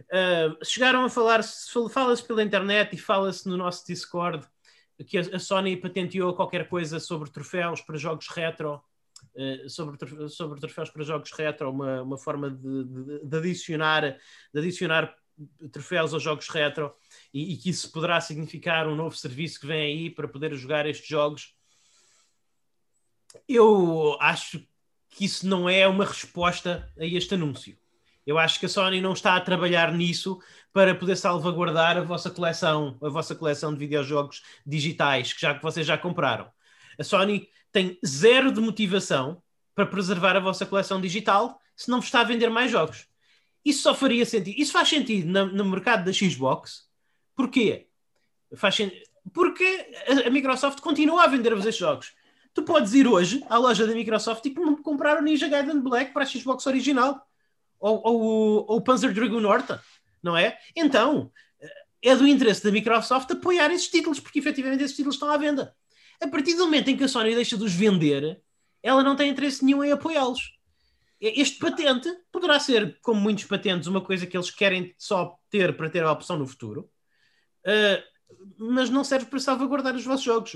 Uh, 0.00 0.64
chegaram 0.64 1.04
a 1.04 1.08
falar, 1.08 1.42
fala-se 1.90 2.24
pela 2.24 2.42
internet 2.42 2.94
e 2.94 2.98
fala-se 2.98 3.48
no 3.48 3.56
nosso 3.56 3.86
Discord 3.86 4.46
que 5.06 5.18
a, 5.18 5.20
a 5.20 5.38
Sony 5.38 5.76
patenteou 5.76 6.34
qualquer 6.34 6.68
coisa 6.68 6.98
sobre 6.98 7.30
troféus 7.30 7.80
para 7.80 7.96
jogos 7.96 8.28
retro 8.28 8.82
sobre, 9.68 10.28
sobre 10.28 10.60
troféus 10.60 10.90
para 10.90 11.04
jogos 11.04 11.30
retro, 11.32 11.70
uma, 11.70 12.02
uma 12.02 12.18
forma 12.18 12.50
de, 12.50 12.84
de, 12.84 13.24
de 13.24 13.36
adicionar, 13.36 14.16
de 14.52 14.58
adicionar 14.58 15.14
troféus 15.72 16.12
aos 16.12 16.22
jogos 16.22 16.48
retro 16.48 16.92
e, 17.32 17.52
e, 17.54 17.56
que 17.56 17.70
isso 17.70 17.90
poderá 17.92 18.20
significar 18.20 18.88
um 18.88 18.96
novo 18.96 19.16
serviço 19.16 19.60
que 19.60 19.66
vem 19.66 19.80
aí 19.80 20.10
para 20.10 20.28
poder 20.28 20.54
jogar 20.54 20.86
estes 20.86 21.06
jogos. 21.06 21.54
Eu 23.48 24.16
acho 24.20 24.66
que 25.10 25.24
isso 25.24 25.46
não 25.46 25.68
é 25.68 25.86
uma 25.86 26.04
resposta 26.04 26.90
a 26.98 27.04
este 27.04 27.34
anúncio. 27.34 27.76
Eu 28.26 28.38
acho 28.38 28.60
que 28.60 28.66
a 28.66 28.68
Sony 28.68 29.00
não 29.00 29.14
está 29.14 29.36
a 29.36 29.40
trabalhar 29.40 29.92
nisso 29.92 30.38
para 30.72 30.94
poder 30.94 31.16
salvaguardar 31.16 31.96
a 31.96 32.02
vossa 32.02 32.30
coleção, 32.30 32.98
a 33.02 33.08
vossa 33.08 33.34
coleção 33.34 33.72
de 33.72 33.78
videojogos 33.78 34.42
digitais 34.66 35.32
que 35.32 35.40
já 35.40 35.54
que 35.54 35.62
vocês 35.62 35.86
já 35.86 35.96
compraram. 35.96 36.50
A 36.98 37.04
Sony 37.04 37.48
tem 37.70 37.98
zero 38.04 38.50
de 38.50 38.60
motivação 38.60 39.42
para 39.74 39.86
preservar 39.86 40.36
a 40.36 40.40
vossa 40.40 40.66
coleção 40.66 41.00
digital 41.00 41.60
se 41.76 41.88
não 41.88 41.98
vos 41.98 42.06
está 42.06 42.20
a 42.20 42.24
vender 42.24 42.50
mais 42.50 42.70
jogos. 42.70 43.06
Isso 43.64 43.82
só 43.82 43.94
faria 43.94 44.26
sentido. 44.26 44.58
Isso 44.58 44.72
faz 44.72 44.88
sentido 44.88 45.28
no, 45.28 45.46
no 45.46 45.64
mercado 45.64 46.04
da 46.04 46.12
Xbox. 46.12 46.88
Porquê? 47.36 47.86
Faz 48.56 48.76
Porque 49.32 49.64
a, 50.08 50.26
a 50.26 50.30
Microsoft 50.30 50.80
continua 50.80 51.24
a 51.24 51.26
vender-vos 51.28 51.64
estes 51.64 51.78
jogos. 51.78 52.12
Tu 52.52 52.62
podes 52.62 52.94
ir 52.94 53.06
hoje 53.06 53.44
à 53.48 53.56
loja 53.56 53.86
da 53.86 53.94
Microsoft 53.94 54.44
e 54.46 54.54
comprar 54.82 55.18
o 55.18 55.22
Ninja 55.22 55.46
Gaiden 55.46 55.80
Black 55.80 56.12
para 56.12 56.24
a 56.24 56.26
Xbox 56.26 56.66
original. 56.66 57.24
Ou, 57.78 58.00
ou, 58.04 58.20
ou 58.66 58.76
o 58.78 58.80
Panzer 58.80 59.12
Dragoon 59.12 59.46
Horta. 59.46 59.80
Não 60.20 60.36
é? 60.36 60.58
Então, 60.74 61.30
é 62.02 62.16
do 62.16 62.26
interesse 62.26 62.64
da 62.64 62.72
Microsoft 62.72 63.30
apoiar 63.30 63.70
esses 63.70 63.88
títulos, 63.88 64.18
porque 64.18 64.38
efetivamente 64.38 64.82
esses 64.82 64.96
títulos 64.96 65.14
estão 65.14 65.30
à 65.30 65.36
venda. 65.36 65.76
A 66.20 66.28
partir 66.28 66.54
do 66.54 66.64
momento 66.64 66.88
em 66.88 66.96
que 66.96 67.04
a 67.04 67.08
Sony 67.08 67.34
deixa 67.34 67.56
de 67.56 67.64
os 67.64 67.74
vender, 67.74 68.40
ela 68.82 69.02
não 69.02 69.16
tem 69.16 69.30
interesse 69.30 69.64
nenhum 69.64 69.84
em 69.84 69.92
apoiá-los. 69.92 70.58
este 71.20 71.58
patente 71.58 72.08
poderá 72.30 72.58
ser, 72.58 72.98
como 73.00 73.20
muitos 73.20 73.44
patentes, 73.44 73.88
uma 73.88 74.00
coisa 74.00 74.26
que 74.26 74.36
eles 74.36 74.50
querem 74.50 74.94
só 74.96 75.38
ter 75.50 75.76
para 75.76 75.90
ter 75.90 76.02
a 76.02 76.12
opção 76.12 76.38
no 76.38 76.46
futuro, 76.46 76.90
uh, 77.66 78.02
mas 78.56 78.90
não 78.90 79.04
serve 79.04 79.26
para 79.26 79.38
salvaguardar 79.38 79.94
os 79.94 80.04
vossos 80.04 80.24
jogos. 80.24 80.52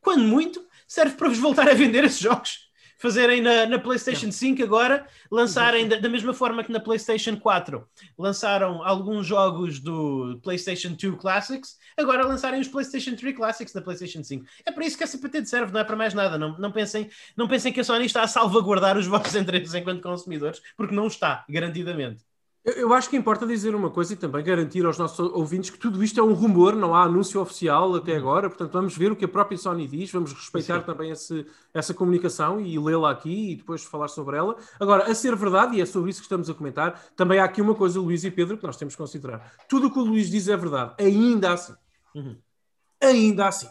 Quando 0.00 0.24
muito, 0.24 0.66
serve 0.86 1.16
para 1.16 1.28
vos 1.28 1.38
voltar 1.38 1.68
a 1.68 1.74
vender 1.74 2.04
esses 2.04 2.20
jogos 2.20 2.72
fazerem 3.04 3.42
na, 3.42 3.66
na 3.66 3.78
PlayStation 3.78 4.32
5 4.32 4.62
agora, 4.62 5.06
lançarem 5.30 5.86
da, 5.86 5.96
da, 5.96 6.08
mesma 6.08 6.32
forma 6.32 6.64
que 6.64 6.72
na 6.72 6.80
PlayStation 6.80 7.36
4 7.36 7.86
lançaram 8.18 8.82
alguns 8.82 9.26
jogos 9.26 9.78
do 9.78 10.40
PlayStation 10.42 10.96
2 10.98 11.20
Classics, 11.20 11.76
agora 11.98 12.26
lançarem 12.26 12.62
os 12.62 12.68
PlayStation 12.68 13.14
3 13.14 13.36
Classics 13.36 13.74
na 13.74 13.82
PlayStation 13.82 14.24
5. 14.24 14.46
É 14.64 14.72
para 14.72 14.86
isso 14.86 14.96
que 14.96 15.04
essa 15.04 15.18
patente 15.18 15.50
serve, 15.50 15.70
não 15.70 15.80
é 15.80 15.84
para 15.84 15.96
mais 15.96 16.14
nada. 16.14 16.38
Não, 16.38 16.56
não, 16.56 16.72
pensem, 16.72 17.10
não 17.36 17.46
pensem 17.46 17.74
que 17.74 17.80
a 17.80 17.84
Sony 17.84 18.06
está 18.06 18.22
a 18.22 18.26
salvaguardar 18.26 18.96
os 18.96 19.06
vossos 19.06 19.34
interesses 19.36 19.74
enquanto 19.74 20.02
consumidores, 20.02 20.62
porque 20.74 20.94
não 20.94 21.06
está, 21.06 21.44
garantidamente. 21.46 22.24
Eu 22.64 22.94
acho 22.94 23.10
que 23.10 23.16
importa 23.16 23.46
dizer 23.46 23.74
uma 23.74 23.90
coisa 23.90 24.14
e 24.14 24.16
também 24.16 24.42
garantir 24.42 24.86
aos 24.86 24.96
nossos 24.96 25.18
ouvintes 25.18 25.68
que 25.68 25.76
tudo 25.76 26.02
isto 26.02 26.18
é 26.18 26.22
um 26.22 26.32
rumor, 26.32 26.74
não 26.74 26.94
há 26.94 27.02
anúncio 27.02 27.38
oficial 27.38 27.94
até 27.94 28.16
agora, 28.16 28.48
portanto 28.48 28.72
vamos 28.72 28.96
ver 28.96 29.12
o 29.12 29.16
que 29.16 29.26
a 29.26 29.28
própria 29.28 29.58
Sony 29.58 29.86
diz, 29.86 30.10
vamos 30.10 30.32
respeitar 30.32 30.80
Sim. 30.80 30.86
também 30.86 31.10
esse, 31.10 31.46
essa 31.74 31.92
comunicação 31.92 32.58
e 32.58 32.78
lê-la 32.78 33.10
aqui 33.10 33.52
e 33.52 33.56
depois 33.56 33.84
falar 33.84 34.08
sobre 34.08 34.38
ela. 34.38 34.56
Agora, 34.80 35.04
a 35.04 35.14
ser 35.14 35.36
verdade, 35.36 35.76
e 35.76 35.82
é 35.82 35.84
sobre 35.84 36.08
isso 36.08 36.20
que 36.20 36.24
estamos 36.24 36.48
a 36.48 36.54
comentar, 36.54 36.98
também 37.14 37.38
há 37.38 37.44
aqui 37.44 37.60
uma 37.60 37.74
coisa, 37.74 38.00
Luís 38.00 38.24
e 38.24 38.30
Pedro, 38.30 38.56
que 38.56 38.64
nós 38.64 38.78
temos 38.78 38.94
que 38.94 38.98
considerar. 38.98 39.52
Tudo 39.68 39.88
o 39.88 39.90
que 39.90 39.98
o 39.98 40.02
Luís 40.02 40.30
diz 40.30 40.48
é 40.48 40.56
verdade, 40.56 40.94
ainda 40.98 41.52
assim. 41.52 41.74
Uhum. 42.14 42.38
Ainda 42.98 43.46
assim. 43.46 43.68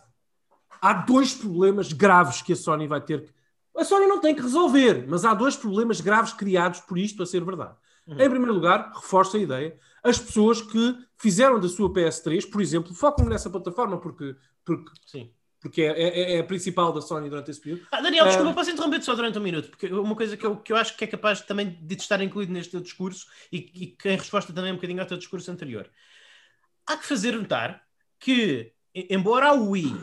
Há 0.79 0.93
dois 0.93 1.33
problemas 1.33 1.91
graves 1.91 2.43
que 2.43 2.53
a 2.53 2.55
Sony 2.55 2.87
vai 2.87 3.01
ter 3.01 3.23
que... 3.23 3.33
A 3.75 3.83
Sony 3.83 4.05
não 4.05 4.21
tem 4.21 4.35
que 4.35 4.41
resolver, 4.43 5.07
mas 5.07 5.25
há 5.25 5.33
dois 5.33 5.55
problemas 5.55 5.99
graves 5.99 6.31
criados 6.31 6.79
por 6.81 6.95
isto 6.95 7.23
a 7.23 7.25
ser 7.25 7.43
verdade. 7.43 7.73
Uhum. 8.05 8.19
Em 8.19 8.29
primeiro 8.29 8.53
lugar, 8.53 8.91
reforço 8.93 9.37
a 9.37 9.39
ideia, 9.39 9.77
as 10.03 10.19
pessoas 10.19 10.61
que 10.61 10.97
fizeram 11.17 11.59
da 11.59 11.69
sua 11.69 11.91
PS3, 11.91 12.49
por 12.49 12.61
exemplo, 12.61 12.93
focam 12.93 13.25
nessa 13.25 13.49
plataforma 13.49 13.97
porque, 13.97 14.35
porque, 14.65 14.91
Sim. 15.05 15.31
porque 15.61 15.81
é, 15.81 16.01
é, 16.01 16.35
é, 16.35 16.39
a 16.39 16.43
principal 16.43 16.91
da 16.91 17.01
Sony 17.01 17.29
durante 17.29 17.49
esse 17.51 17.61
período. 17.61 17.87
Ah, 17.91 18.01
Daniel, 18.01 18.25
desculpa, 18.25 18.51
uh, 18.51 18.53
posso 18.53 18.71
interromper-te 18.71 19.05
só 19.05 19.15
durante 19.15 19.39
um 19.39 19.41
minuto, 19.41 19.69
porque 19.69 19.87
uma 19.87 20.15
coisa 20.15 20.35
que 20.35 20.45
eu, 20.45 20.57
que 20.57 20.73
eu 20.73 20.77
acho 20.77 20.97
que 20.97 21.05
é 21.05 21.07
capaz 21.07 21.41
também 21.41 21.77
de 21.81 21.95
estar 21.95 22.21
incluído 22.21 22.51
neste 22.51 22.71
teu 22.71 22.81
discurso 22.81 23.27
e, 23.51 23.57
e 23.73 23.87
que 23.87 24.09
em 24.09 24.17
resposta 24.17 24.51
também 24.51 24.71
um 24.73 24.75
bocadinho 24.75 24.99
ao 24.99 25.07
teu 25.07 25.17
discurso 25.17 25.49
anterior. 25.49 25.89
Há 26.85 26.97
que 26.97 27.05
fazer 27.05 27.31
notar 27.31 27.81
que, 28.19 28.73
embora 28.93 29.47
a 29.47 29.53
Wii 29.53 29.95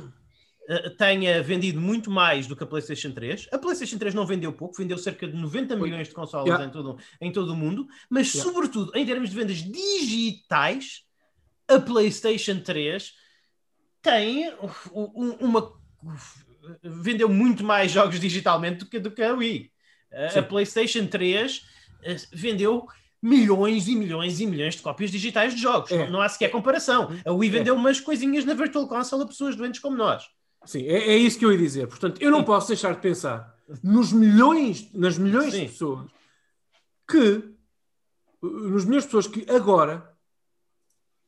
tenha 0.96 1.42
vendido 1.42 1.80
muito 1.80 2.10
mais 2.10 2.46
do 2.46 2.54
que 2.54 2.62
a 2.62 2.66
PlayStation 2.66 3.10
3. 3.10 3.48
A 3.52 3.58
PlayStation 3.58 3.98
3 3.98 4.14
não 4.14 4.24
vendeu 4.24 4.52
pouco, 4.52 4.76
vendeu 4.76 4.96
cerca 4.98 5.26
de 5.26 5.36
90 5.36 5.76
milhões 5.76 6.08
de 6.08 6.14
consoles 6.14 6.46
yeah. 6.46 6.64
em, 6.64 6.70
todo, 6.70 6.98
em 7.20 7.32
todo 7.32 7.52
o 7.52 7.56
mundo, 7.56 7.88
mas, 8.08 8.32
yeah. 8.32 8.50
sobretudo, 8.50 8.92
em 8.94 9.04
termos 9.04 9.30
de 9.30 9.36
vendas 9.36 9.56
digitais, 9.56 11.04
a 11.66 11.80
PlayStation 11.80 12.60
3 12.60 13.12
tem 14.02 14.52
uma. 15.40 15.72
vendeu 16.82 17.28
muito 17.28 17.64
mais 17.64 17.90
jogos 17.90 18.20
digitalmente 18.20 18.78
do 18.78 18.86
que, 18.86 18.98
do 18.98 19.10
que 19.10 19.22
a 19.22 19.34
Wii. 19.34 19.72
Sim. 20.32 20.38
A 20.38 20.42
PlayStation 20.42 21.06
3 21.06 21.62
eh, 22.02 22.16
vendeu 22.32 22.86
milhões 23.22 23.86
e 23.86 23.94
milhões 23.94 24.40
e 24.40 24.46
milhões 24.46 24.74
de 24.74 24.82
cópias 24.82 25.10
digitais 25.10 25.54
de 25.54 25.60
jogos. 25.60 25.90
É. 25.92 26.08
Não, 26.08 26.20
há 26.20 26.28
sequer 26.28 26.50
comparação. 26.50 27.08
A 27.24 27.32
Wii 27.32 27.50
é. 27.50 27.52
vendeu 27.52 27.74
é. 27.74 27.78
umas 27.78 28.00
coisinhas 28.00 28.44
na 28.44 28.54
Virtual 28.54 28.88
Console 28.88 29.24
a 29.24 29.26
pessoas 29.26 29.54
doentes 29.54 29.80
como 29.80 29.96
nós. 29.96 30.24
Sim, 30.64 30.86
é, 30.86 31.10
é, 31.10 31.16
isso 31.16 31.38
que 31.38 31.44
eu 31.44 31.52
ia 31.52 31.58
dizer. 31.58 31.86
Portanto, 31.86 32.20
eu 32.20 32.30
não 32.30 32.44
posso 32.44 32.68
deixar 32.68 32.94
de 32.94 33.00
pensar 33.00 33.56
nos 33.82 34.12
milhões, 34.12 34.92
nas 34.92 35.16
milhões 35.16 35.52
Sim. 35.52 35.60
de 35.60 35.68
pessoas 35.68 36.10
que, 37.08 37.54
nos 38.42 38.84
milhões 38.84 39.04
de 39.04 39.08
pessoas 39.08 39.26
que 39.26 39.50
agora 39.50 40.10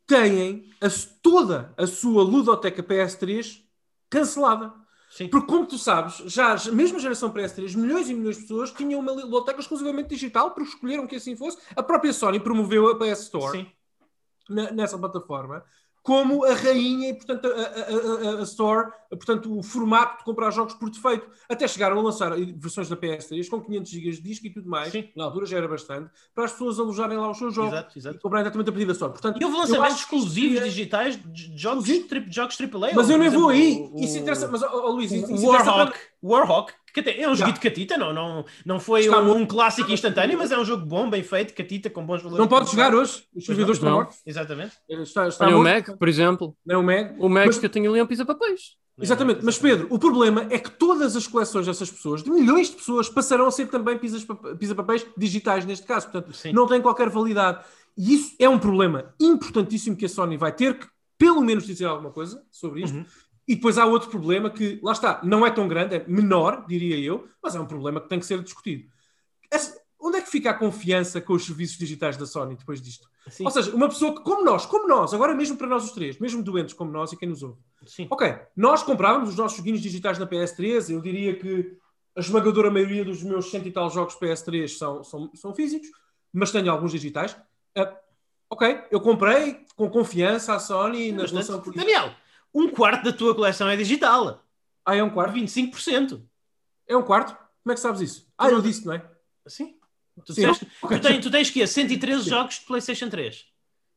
têm 0.07 0.71
a, 0.81 0.89
toda 1.23 1.73
a 1.77 1.87
sua 1.87 2.23
ludoteca 2.23 2.83
PS3 2.83 3.63
cancelada. 4.11 4.75
Sim. 5.11 5.29
Porque, 5.29 5.47
como 5.47 5.67
tu 5.67 5.77
sabes, 5.77 6.17
já 6.27 6.57
mesmo 6.73 6.97
a 6.97 7.01
geração 7.01 7.33
PS3, 7.33 7.77
milhões 7.77 8.09
e 8.09 8.15
milhões 8.15 8.37
de 8.37 8.43
pessoas 8.43 8.71
tinham 8.71 9.01
uma 9.01 9.13
ludoteca 9.13 9.61
exclusivamente 9.61 10.09
digital 10.09 10.53
porque 10.53 10.71
escolheram 10.71 11.07
que 11.07 11.17
assim 11.17 11.37
fosse. 11.37 11.59
A 11.77 11.83
própria 11.83 12.13
Sony 12.13 12.41
promoveu 12.41 12.89
a 12.89 12.99
PS 12.99 13.23
Store 13.23 13.71
nessa 14.49 14.99
plataforma 14.99 15.65
como 16.03 16.45
a 16.45 16.55
rainha 16.55 17.11
e, 17.11 17.15
portanto, 17.15 17.47
a, 17.47 18.37
a, 18.37 18.41
a, 18.41 18.43
Store, 18.43 18.91
portanto, 19.11 19.57
o 19.57 19.63
formato 19.63 20.19
de 20.19 20.25
comprar 20.25 20.51
jogos 20.51 20.75
por 20.75 20.91
defeito. 20.91 21.29
Até 21.49 21.69
chegaram 21.69 21.99
a 21.99 22.03
lançar 22.03 22.33
versões 22.57 22.89
da 22.89 22.97
PS3 22.97 23.49
com 23.49 23.61
500 23.61 23.91
GB 23.91 24.11
de 24.11 24.21
disco 24.21 24.47
e 24.47 24.51
tudo 24.51 24.69
mais. 24.69 24.91
Sim. 24.91 25.09
Na 25.17 25.25
altura 25.25 25.47
já 25.47 25.59
era 25.59 25.69
bastante, 25.69 26.11
para 26.35 26.45
as 26.45 26.53
pessoas 26.53 26.81
alojarem 26.81 27.17
lá 27.17 27.31
os 27.31 27.39
seus 27.39 27.55
jogos. 27.55 27.73
Exato, 27.73 27.99
exato. 27.99 28.17
E 28.17 28.21
comprarem 28.21 28.45
diretamente 28.45 28.71
a 28.71 28.73
pedido 28.73 28.89
da 28.89 28.93
Store. 28.95 29.13
Portanto, 29.13 29.41
e 29.41 29.45
houve 29.45 29.57
lançamentos 29.57 29.99
exclusivos 29.99 30.59
que... 30.59 30.65
digitais 30.65 31.21
de 31.25 31.57
jogos, 31.57 31.85
tri, 32.09 32.27
jogos 32.29 32.59
AAA. 32.61 32.91
Mas 32.95 33.09
eu 33.09 33.19
nem 33.19 33.31
vou 33.31 33.49
aí. 33.49 33.89
O, 33.93 34.01
isso 34.01 34.19
interessa. 34.19 34.49
Mas, 34.49 34.63
oh, 34.63 34.91
Luís, 34.91 35.13
isso, 35.13 35.33
isso 35.33 35.47
Warhawk, 35.47 35.93
para... 35.93 36.01
Warhawk 36.23 36.73
é 37.01 37.29
um 37.29 37.35
jogo 37.35 37.53
de 37.53 37.61
catita, 37.61 37.97
não, 37.97 38.13
não, 38.13 38.45
não 38.65 38.81
foi 38.81 39.09
um, 39.09 39.37
um, 39.37 39.47
clássico 39.47 39.91
instantâneo, 39.91 40.39
mas 40.39 40.51
é 40.51 40.59
um 40.59 40.65
jogo 40.65 40.85
bom, 40.85 41.09
bem 41.09 41.23
feito, 41.23 41.55
catita, 41.55 41.89
com 41.89 42.05
bons 42.05 42.23
valores. 42.23 42.41
Não 42.41 42.49
pode 42.49 42.71
jogar 42.71 42.95
hoje, 42.95 43.25
os 43.35 43.45
servidores 43.45 43.79
estão 43.79 43.93
mortos. 43.93 44.19
Exatamente. 44.27 44.77
Está, 44.89 45.29
está 45.29 45.47
Olha 45.47 45.57
o 45.57 45.63
Mac, 45.63 45.97
por 45.99 46.09
exemplo. 46.09 46.57
É 46.69 46.77
o 46.77 46.83
Mac. 46.83 47.15
O 47.19 47.29
Mac 47.29 47.47
mas... 47.47 47.59
que 47.59 47.67
eu 47.67 47.71
tenho 47.71 47.91
ali 47.91 48.01
é 48.01 48.05
um 48.05 48.07
pisa-papéis. 48.07 48.83
Exatamente, 49.01 49.41
mas 49.43 49.59
Pedro, 49.59 49.87
o 49.91 49.99
problema 49.99 50.47
é 50.51 50.59
que 50.59 50.71
todas 50.71 51.17
as 51.17 51.27
coleções 51.27 51.67
dessas 51.67 51.91
pessoas, 51.91 52.23
de 52.23 52.31
milhões 52.31 52.69
de 52.69 52.77
pessoas, 52.77 53.09
passarão 53.09 53.47
a 53.47 53.51
ser 53.51 53.67
também 53.69 53.99
pisa-papéis 53.99 55.07
digitais, 55.17 55.65
neste 55.65 55.87
caso, 55.87 56.11
portanto, 56.11 56.37
Sim. 56.37 56.53
não 56.53 56.67
têm 56.67 56.81
qualquer 56.81 57.09
validade. 57.09 57.65
E 57.97 58.15
isso 58.15 58.35
é 58.39 58.49
um 58.49 58.59
problema 58.59 59.15
importantíssimo 59.19 59.97
que 59.97 60.05
a 60.05 60.09
Sony 60.09 60.37
vai 60.37 60.53
ter 60.53 60.79
que, 60.79 60.87
pelo 61.19 61.41
menos, 61.41 61.65
dizer 61.65 61.87
alguma 61.87 62.11
coisa 62.11 62.43
sobre 62.51 62.83
isto. 62.83 62.97
Uhum. 62.97 63.05
E 63.47 63.55
depois 63.55 63.77
há 63.77 63.85
outro 63.85 64.09
problema 64.09 64.51
que, 64.51 64.79
lá 64.83 64.93
está, 64.93 65.21
não 65.23 65.45
é 65.45 65.51
tão 65.51 65.67
grande, 65.67 65.97
é 65.97 66.05
menor, 66.07 66.65
diria 66.67 66.99
eu, 66.99 67.29
mas 67.43 67.55
é 67.55 67.61
um 67.61 67.67
problema 67.67 68.01
que 68.01 68.09
tem 68.09 68.21
que 68.21 68.27
ser 68.27 68.41
discutido. 68.43 68.89
Esse, 69.51 69.81
onde 70.01 70.19
é 70.19 70.21
que 70.21 70.31
fica 70.31 70.51
a 70.51 70.55
confiança 70.55 71.21
com 71.21 71.33
os 71.33 71.45
serviços 71.45 71.77
digitais 71.77 72.17
da 72.17 72.27
Sony 72.27 72.57
depois 72.57 72.81
disto? 72.81 73.09
Sim. 73.29 73.45
Ou 73.45 73.51
seja, 73.51 73.75
uma 73.75 73.89
pessoa 73.89 74.15
que, 74.15 74.23
como 74.23 74.45
nós, 74.45 74.67
como 74.67 74.89
nós, 74.89 75.15
agora 75.15 75.35
mesmo 75.35 75.57
para 75.57 75.69
nós 75.69 75.85
os 75.85 75.93
três, 75.93 76.19
mesmo 76.19 76.43
doentes 76.43 76.75
como 76.75 76.91
nós 76.91 77.13
e 77.13 77.17
quem 77.17 77.29
nos 77.29 77.43
ouve. 77.43 77.59
Sim. 77.87 78.09
Ok, 78.11 78.37
nós 78.57 78.83
comprávamos 78.83 79.31
os 79.31 79.37
nossos 79.37 79.59
joguinhos 79.59 79.81
digitais 79.81 80.19
na 80.19 80.27
PS3, 80.27 80.91
eu 80.91 81.01
diria 81.01 81.37
que 81.37 81.77
a 82.17 82.21
esmagadora 82.21 82.71
maioria 82.71 83.05
dos 83.05 83.23
meus 83.23 83.51
cento 83.51 83.69
e 83.69 83.73
tal 83.73 83.89
jogos 83.91 84.17
PS3 84.17 84.69
são, 84.69 85.05
são, 85.05 85.31
são 85.35 85.55
físicos, 85.55 85.89
mas 86.33 86.51
tenho 86.51 86.71
alguns 86.71 86.91
digitais. 86.91 87.33
Uh, 87.77 87.97
ok, 88.51 88.83
eu 88.91 89.01
comprei 89.01 89.65
com 89.77 89.89
confiança 89.89 90.55
a 90.55 90.59
Sony 90.59 91.13
na 91.13 91.25
relação... 91.25 91.63
Daniel, 91.75 92.13
um 92.55 92.69
quarto 92.71 93.05
da 93.05 93.13
tua 93.13 93.35
coleção 93.35 93.69
é 93.69 93.77
digital. 93.77 94.45
Ah, 94.85 94.97
é 94.97 95.03
um 95.03 95.11
quarto? 95.11 95.35
25%. 95.35 96.23
É 96.87 96.97
um 96.97 97.03
quarto? 97.03 97.37
Como 97.63 97.73
é 97.73 97.75
que 97.75 97.81
sabes 97.81 98.01
isso? 98.01 98.29
Ah, 98.37 98.49
eu 98.49 98.61
disse, 98.61 98.85
não 98.85 98.95
é? 98.95 99.05
Sim. 99.47 99.77
Tu, 100.25 100.35
Sim. 100.35 100.43
Tens, 100.43 100.59
tu, 100.59 101.01
tens, 101.01 101.25
tu 101.25 101.31
tens 101.31 101.51
que 101.51 101.67
113 101.67 102.25
Sim. 102.25 102.31
jogos 102.31 102.57
de 102.57 102.67
PlayStation 102.67 103.09
3. 103.09 103.47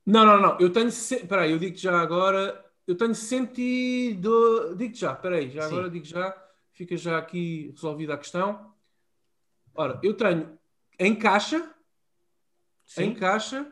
Não, 0.06 0.26
não, 0.26 0.40
não. 0.40 0.60
Eu 0.60 0.72
tenho. 0.72 0.88
Espera 0.88 1.42
aí, 1.42 1.52
eu 1.52 1.60
digo 1.60 1.76
já 1.76 2.00
agora. 2.00 2.64
Eu 2.88 2.96
tenho 2.96 3.16
102. 3.16 4.78
Digo 4.78 4.96
já, 4.96 5.14
espera 5.14 5.38
aí, 5.38 5.50
já 5.50 5.64
Sim. 5.64 5.68
agora 5.68 5.90
digo 5.90 6.06
já. 6.06 6.36
Fica 6.72 6.96
já 6.96 7.18
aqui 7.18 7.72
resolvida 7.74 8.14
a 8.14 8.18
questão. 8.18 8.74
Ora, 9.74 10.00
eu 10.04 10.14
tenho 10.14 10.58
em 11.00 11.16
caixa. 11.16 11.70
Sim. 12.86 13.04
Em 13.04 13.16
caixa 13.16 13.72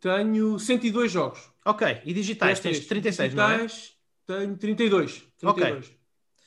tenho 0.00 0.58
102 0.58 1.12
jogos. 1.12 1.50
Ok, 1.64 2.02
e 2.04 2.12
digitais 2.12 2.60
tens 2.60 2.86
36, 2.86 3.30
digitais, 3.30 3.34
não 3.34 3.64
é? 3.64 3.93
Tenho 4.26 4.56
32. 4.56 5.26
32. 5.38 5.96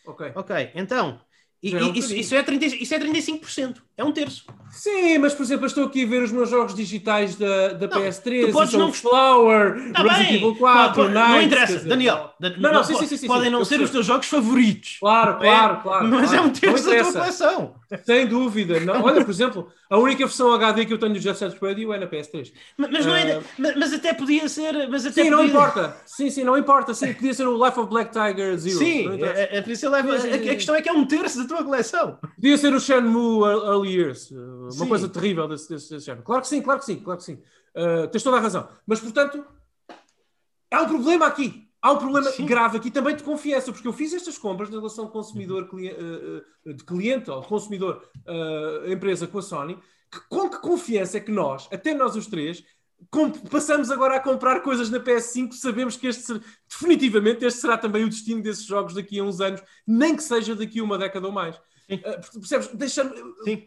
Ok. 0.06 0.32
Ok, 0.36 0.72
então. 0.74 1.22
E, 1.62 1.76
é 1.76 1.84
um 1.84 1.94
isso, 1.94 2.16
isso, 2.16 2.36
é 2.36 2.44
30, 2.44 2.66
isso 2.66 2.94
é 2.94 3.00
35%. 3.00 3.82
É 3.98 4.04
um 4.04 4.12
terço. 4.12 4.46
Sim, 4.70 5.18
mas 5.18 5.34
por 5.34 5.42
exemplo, 5.42 5.66
eu 5.66 5.68
estou 5.68 5.86
aqui 5.86 6.04
a 6.04 6.08
ver 6.08 6.22
os 6.22 6.32
meus 6.32 6.52
jogos 6.52 6.76
digitais 6.76 7.36
da, 7.36 7.70
da 7.70 7.88
não, 7.88 8.00
PS3. 8.00 8.46
Tu 8.46 8.52
podes 8.52 8.74
não... 8.74 8.94
Flower, 8.94 9.92
tá 9.92 10.04
Resident 10.04 10.36
Evil 10.36 10.56
4, 10.56 10.96
pode, 10.96 11.14
Nights, 11.14 11.32
Não 11.32 11.42
interessa, 11.42 11.80
Daniel. 11.80 12.34
Não, 12.40 12.74
não, 12.74 12.84
sim, 12.84 12.96
sim, 12.96 13.18
sim, 13.18 13.26
podem 13.26 13.50
não 13.50 13.66
ser 13.66 13.82
os 13.82 13.90
teus 13.90 14.06
jogos 14.06 14.28
favoritos. 14.28 14.98
Claro, 15.00 15.40
claro, 15.40 15.82
claro. 15.82 16.08
Mas 16.08 16.30
claro. 16.30 16.38
é 16.38 16.42
um 16.48 16.50
terço 16.52 16.86
da 16.86 17.04
tua 17.04 17.14
coleção. 17.14 17.76
Sem 18.04 18.28
dúvida. 18.28 18.80
Não. 18.82 19.02
Olha, 19.02 19.24
por 19.24 19.32
exemplo, 19.32 19.72
a 19.90 19.98
única 19.98 20.26
versão 20.26 20.54
HD 20.54 20.86
que 20.86 20.94
eu 20.94 21.00
tenho 21.00 21.14
do 21.14 21.20
Jet 21.20 21.38
Set 21.38 21.58
Radio 21.60 21.94
é 21.94 22.00
na 22.00 22.06
PS3. 22.06 22.52
Mas, 22.78 22.92
mas, 22.92 23.06
não 23.06 23.16
é, 23.16 23.38
uh, 23.38 23.44
mas, 23.58 23.76
mas, 23.78 23.94
até 23.94 24.14
podia 24.14 24.48
ser. 24.50 24.88
Mas 24.90 25.06
até 25.06 25.24
sim, 25.24 25.30
podia... 25.30 25.38
não 25.38 25.46
importa. 25.46 25.98
Sim, 26.06 26.30
sim, 26.30 26.44
não 26.44 26.58
importa. 26.58 26.94
Sim, 26.94 27.14
podia 27.14 27.34
ser 27.34 27.48
o 27.48 27.66
Life 27.66 27.80
of 27.80 27.90
Black 27.90 28.12
Tiger 28.12 28.58
Zero. 28.58 28.78
Sim, 28.78 29.24
é, 29.24 29.58
é, 29.58 29.62
podia 29.62 29.76
ser 29.76 29.90
Life, 29.90 30.10
a, 30.10 30.36
a, 30.36 30.40
questão 30.40 30.76
é 30.76 30.82
que 30.82 30.90
é 30.90 30.94
um 30.94 31.06
terço 31.06 31.42
da 31.42 31.48
tua 31.48 31.64
coleção. 31.64 32.20
Podia 32.36 32.58
ser 32.58 32.74
o 32.74 32.80
Shenmue 32.80 33.44
Early 33.44 33.87
Years. 33.88 34.32
Uma 34.32 34.72
sim. 34.72 34.88
coisa 34.88 35.10
terrível 35.10 35.48
desse, 35.48 35.70
desse, 35.70 35.90
desse 35.90 36.06
género. 36.06 36.24
Claro 36.24 36.42
que 36.42 36.48
sim, 36.48 36.62
claro 36.62 36.80
que 36.80 36.86
sim, 36.86 36.98
claro 36.98 37.18
que 37.20 37.26
sim. 37.26 37.42
Uh, 37.76 38.08
tens 38.10 38.24
toda 38.24 38.38
a 38.38 38.40
razão. 38.40 38.68
Mas, 38.86 39.00
portanto, 39.00 39.46
há 40.72 40.82
um 40.82 40.88
problema 40.88 41.28
aqui. 41.28 41.68
Há 41.80 41.92
um 41.92 41.98
problema 41.98 42.32
Sim. 42.32 42.46
grave 42.46 42.78
aqui 42.78 42.90
também 42.90 43.16
de 43.16 43.22
confiança, 43.24 43.72
porque 43.72 43.88
eu 43.88 43.94
fiz 43.94 44.12
estas 44.12 44.36
compras 44.36 44.68
na 44.70 44.78
relação 44.78 45.08
consumidor 45.08 45.70
uh, 45.72 46.74
de 46.74 46.84
cliente 46.84 47.30
ou 47.30 47.40
de 47.40 47.48
consumidor 47.48 48.04
empresa 48.92 49.28
com 49.28 49.38
a 49.38 49.42
Sony 49.44 49.78
Que, 50.12 50.20
com 50.28 50.50
que 50.50 50.58
confiança 50.58 51.18
é 51.18 51.20
que 51.20 51.32
nós, 51.32 51.70
até 51.72 51.94
nós 51.94 52.16
os 52.16 52.26
três, 52.26 52.64
passamos 53.52 53.92
agora 53.92 54.16
a 54.16 54.20
comprar 54.20 54.62
coisas 54.62 54.90
na 54.90 55.00
PS5, 55.00 55.54
sabemos 55.54 55.96
que 55.96 56.08
este 56.08 56.42
definitivamente 56.68 57.46
este 57.46 57.62
será 57.62 57.78
também 57.78 58.04
o 58.04 58.10
destino 58.10 58.42
desses 58.42 58.66
jogos 58.66 58.94
daqui 58.94 59.20
a 59.20 59.24
uns 59.24 59.40
anos, 59.40 59.62
nem 59.86 60.16
que 60.16 60.24
seja 60.24 60.56
daqui 60.56 60.80
a 60.80 60.84
uma 60.84 60.98
década 60.98 61.28
ou 61.28 61.32
mais. 61.32 61.60
Uh, 61.90 62.40
percebes? 62.40 62.68
Deixa, 62.74 63.10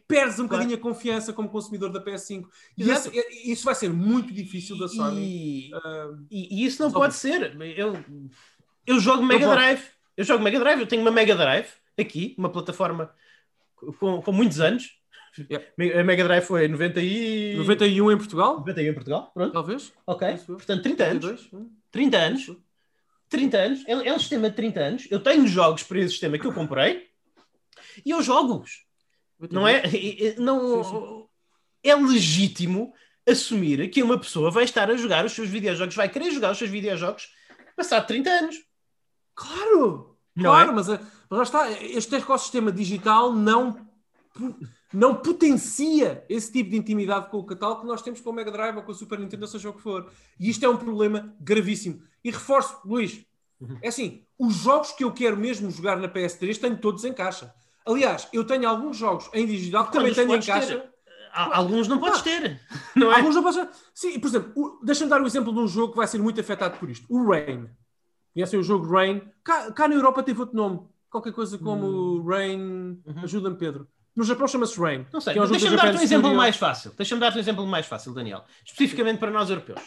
perdes 0.06 0.38
um 0.38 0.44
bocadinho 0.44 0.68
claro. 0.68 0.74
a 0.74 0.94
confiança 0.94 1.32
como 1.32 1.48
consumidor 1.48 1.90
da 1.90 2.04
PS5. 2.04 2.46
E 2.76 2.90
isso, 2.90 3.10
isso, 3.44 3.64
vai 3.64 3.74
ser 3.74 3.90
muito 3.90 4.32
difícil 4.32 4.78
da 4.78 4.88
Sony. 4.88 5.70
E, 5.70 5.74
uh, 5.74 6.26
e, 6.30 6.62
e 6.62 6.66
isso 6.66 6.82
não 6.82 6.92
pode 6.92 7.14
ser. 7.14 7.56
Eu, 7.76 8.04
eu 8.86 9.00
jogo 9.00 9.22
Mega 9.22 9.48
Drive. 9.48 9.82
Eu 10.16 10.24
jogo 10.24 10.44
Mega 10.44 10.58
Drive. 10.58 10.80
Eu 10.80 10.86
tenho 10.86 11.00
uma 11.00 11.10
Mega 11.10 11.34
Drive 11.34 11.68
aqui, 11.98 12.34
uma 12.36 12.50
plataforma 12.50 13.10
com, 13.98 14.20
com 14.20 14.32
muitos 14.32 14.60
anos. 14.60 14.98
Yeah. 15.38 15.66
A 16.00 16.04
Mega 16.04 16.24
Drive 16.24 16.44
foi 16.44 16.68
90 16.68 17.00
e... 17.00 17.54
91 17.56 18.12
em 18.12 18.16
Portugal? 18.18 18.58
91 18.58 18.90
em 18.90 18.94
Portugal, 18.94 19.30
pronto. 19.32 19.52
Talvez. 19.52 19.92
Ok. 20.06 20.36
Portanto, 20.46 20.82
30 20.82 21.04
anos. 21.04 21.50
30 21.90 22.18
anos. 22.18 22.56
30 23.30 23.56
anos. 23.56 23.84
É, 23.86 23.92
é 23.92 24.12
um 24.12 24.18
sistema 24.18 24.50
de 24.50 24.56
30 24.56 24.80
anos. 24.80 25.08
Eu 25.10 25.20
tenho 25.20 25.46
jogos 25.46 25.84
para 25.84 26.00
esse 26.00 26.10
sistema 26.10 26.36
que 26.36 26.46
eu 26.46 26.52
comprei 26.52 27.09
e 28.04 28.10
eu 28.10 28.22
jogo-os. 28.22 28.84
Não 29.50 29.66
é? 29.66 29.82
Não, 30.38 30.84
sim, 30.84 30.90
sim. 30.90 31.26
É 31.82 31.94
legítimo 31.94 32.92
assumir 33.26 33.88
que 33.90 34.02
uma 34.02 34.18
pessoa 34.18 34.50
vai 34.50 34.64
estar 34.64 34.90
a 34.90 34.96
jogar 34.96 35.24
os 35.24 35.32
seus 35.32 35.48
videojogos, 35.48 35.94
vai 35.94 36.08
querer 36.08 36.30
jogar 36.30 36.52
os 36.52 36.58
seus 36.58 36.70
videojogos 36.70 37.28
passado 37.80 38.06
30 38.06 38.30
anos. 38.30 38.56
Claro! 39.34 40.16
Não 40.36 40.50
claro, 40.50 40.70
é? 40.70 40.74
mas, 40.74 40.88
mas 40.88 41.00
lá 41.30 41.42
está, 41.42 41.70
este 41.70 42.14
ecossistema 42.14 42.70
digital 42.70 43.32
não, 43.32 43.86
não 44.92 45.14
potencia 45.14 46.24
esse 46.28 46.52
tipo 46.52 46.70
de 46.70 46.76
intimidade 46.76 47.30
com 47.30 47.38
o 47.38 47.44
catálogo 47.44 47.80
que 47.80 47.86
nós 47.86 48.02
temos 48.02 48.20
com 48.20 48.30
o 48.30 48.32
Mega 48.32 48.50
Drive 48.50 48.76
ou 48.76 48.82
com 48.82 48.92
o 48.92 48.94
Super 48.94 49.18
Nintendo, 49.18 49.46
seja 49.46 49.70
o 49.70 49.72
que 49.72 49.82
for. 49.82 50.10
E 50.38 50.48
isto 50.48 50.64
é 50.64 50.68
um 50.68 50.76
problema 50.76 51.34
gravíssimo. 51.40 52.02
E 52.22 52.30
reforço, 52.30 52.78
Luís, 52.84 53.24
uhum. 53.60 53.78
é 53.82 53.88
assim, 53.88 54.24
os 54.38 54.54
jogos 54.54 54.92
que 54.92 55.04
eu 55.04 55.12
quero 55.12 55.36
mesmo 55.36 55.70
jogar 55.70 55.96
na 55.96 56.08
PS3 56.08 56.58
tenho 56.58 56.78
todos 56.78 57.04
em 57.04 57.12
caixa. 57.12 57.52
Aliás, 57.86 58.28
eu 58.32 58.44
tenho 58.44 58.68
alguns 58.68 58.96
jogos 58.96 59.28
em 59.32 59.46
digital 59.46 59.86
que 59.86 59.92
também 59.92 60.14
tenho 60.14 60.34
em 60.34 60.40
caixa. 60.40 60.78
Ter. 60.78 60.90
Alguns 61.32 61.86
não 61.86 61.98
podes 61.98 62.22
ter. 62.22 62.60
Não 62.96 63.12
é? 63.12 63.16
Alguns 63.16 63.34
não 63.34 63.42
podes 63.42 63.60
ter. 63.60 63.68
Sim, 63.94 64.18
por 64.18 64.28
exemplo, 64.28 64.80
deixa-me 64.82 65.10
dar 65.10 65.20
o 65.20 65.24
um 65.24 65.26
exemplo 65.26 65.52
de 65.52 65.60
um 65.60 65.68
jogo 65.68 65.92
que 65.92 65.98
vai 65.98 66.06
ser 66.06 66.18
muito 66.18 66.40
afetado 66.40 66.78
por 66.78 66.90
isto. 66.90 67.06
O 67.08 67.30
Rain. 67.30 67.68
Conhecem 68.34 68.58
o 68.58 68.62
jogo 68.62 68.90
Rain? 68.92 69.22
Cá, 69.44 69.72
cá 69.72 69.88
na 69.88 69.94
Europa 69.94 70.22
teve 70.22 70.40
outro 70.40 70.56
nome. 70.56 70.80
Qualquer 71.08 71.32
coisa 71.32 71.58
como 71.58 71.86
hum. 71.86 72.24
Rain. 72.26 73.00
Uhum. 73.04 73.20
Ajuda-me, 73.22 73.56
Pedro. 73.56 73.88
No 74.14 74.24
Japão 74.24 74.46
chama-se 74.46 74.78
Rain. 74.78 75.06
Não 75.12 75.20
sei. 75.20 75.36
É 75.36 75.42
um 75.42 75.46
Deixa-me 75.46 75.76
dar-te 75.76 75.98
um 75.98 76.02
exemplo 76.02 76.34
mais 76.34 76.56
fácil. 76.56 76.92
Deixa-me 76.96 77.20
dar-te 77.20 77.36
um 77.36 77.40
exemplo 77.40 77.66
mais 77.66 77.86
fácil, 77.86 78.12
Daniel. 78.12 78.44
Especificamente 78.64 79.18
para 79.18 79.30
nós 79.30 79.50
europeus. 79.50 79.80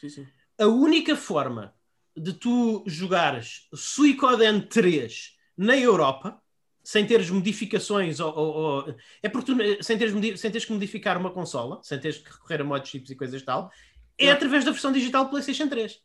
Sim, 0.00 0.08
sim. 0.08 0.26
A 0.58 0.66
única 0.66 1.16
forma 1.16 1.74
de 2.16 2.32
tu 2.32 2.82
jogares 2.86 3.68
Suicoden 3.74 4.60
3 4.60 5.36
na 5.56 5.76
Europa 5.76 6.40
sem 6.86 7.04
teres 7.04 7.28
modificações 7.28 8.20
ou, 8.20 8.32
ou, 8.32 8.54
ou 8.54 8.96
é 9.20 9.28
porque 9.28 9.52
tu, 9.52 9.82
sem, 9.82 9.98
teres, 9.98 10.40
sem 10.40 10.52
teres 10.52 10.64
que 10.64 10.72
modificar 10.72 11.18
uma 11.18 11.32
consola, 11.32 11.80
sem 11.82 11.98
teres 11.98 12.18
que 12.18 12.30
recorrer 12.30 12.60
a 12.60 12.64
mods 12.64 12.88
chips 12.88 13.10
e 13.10 13.16
coisas 13.16 13.42
tal, 13.42 13.72
é 14.16 14.30
através 14.30 14.64
da 14.64 14.70
versão 14.70 14.92
digital 14.92 15.28
PlayStation 15.28 15.68
3. 15.68 16.00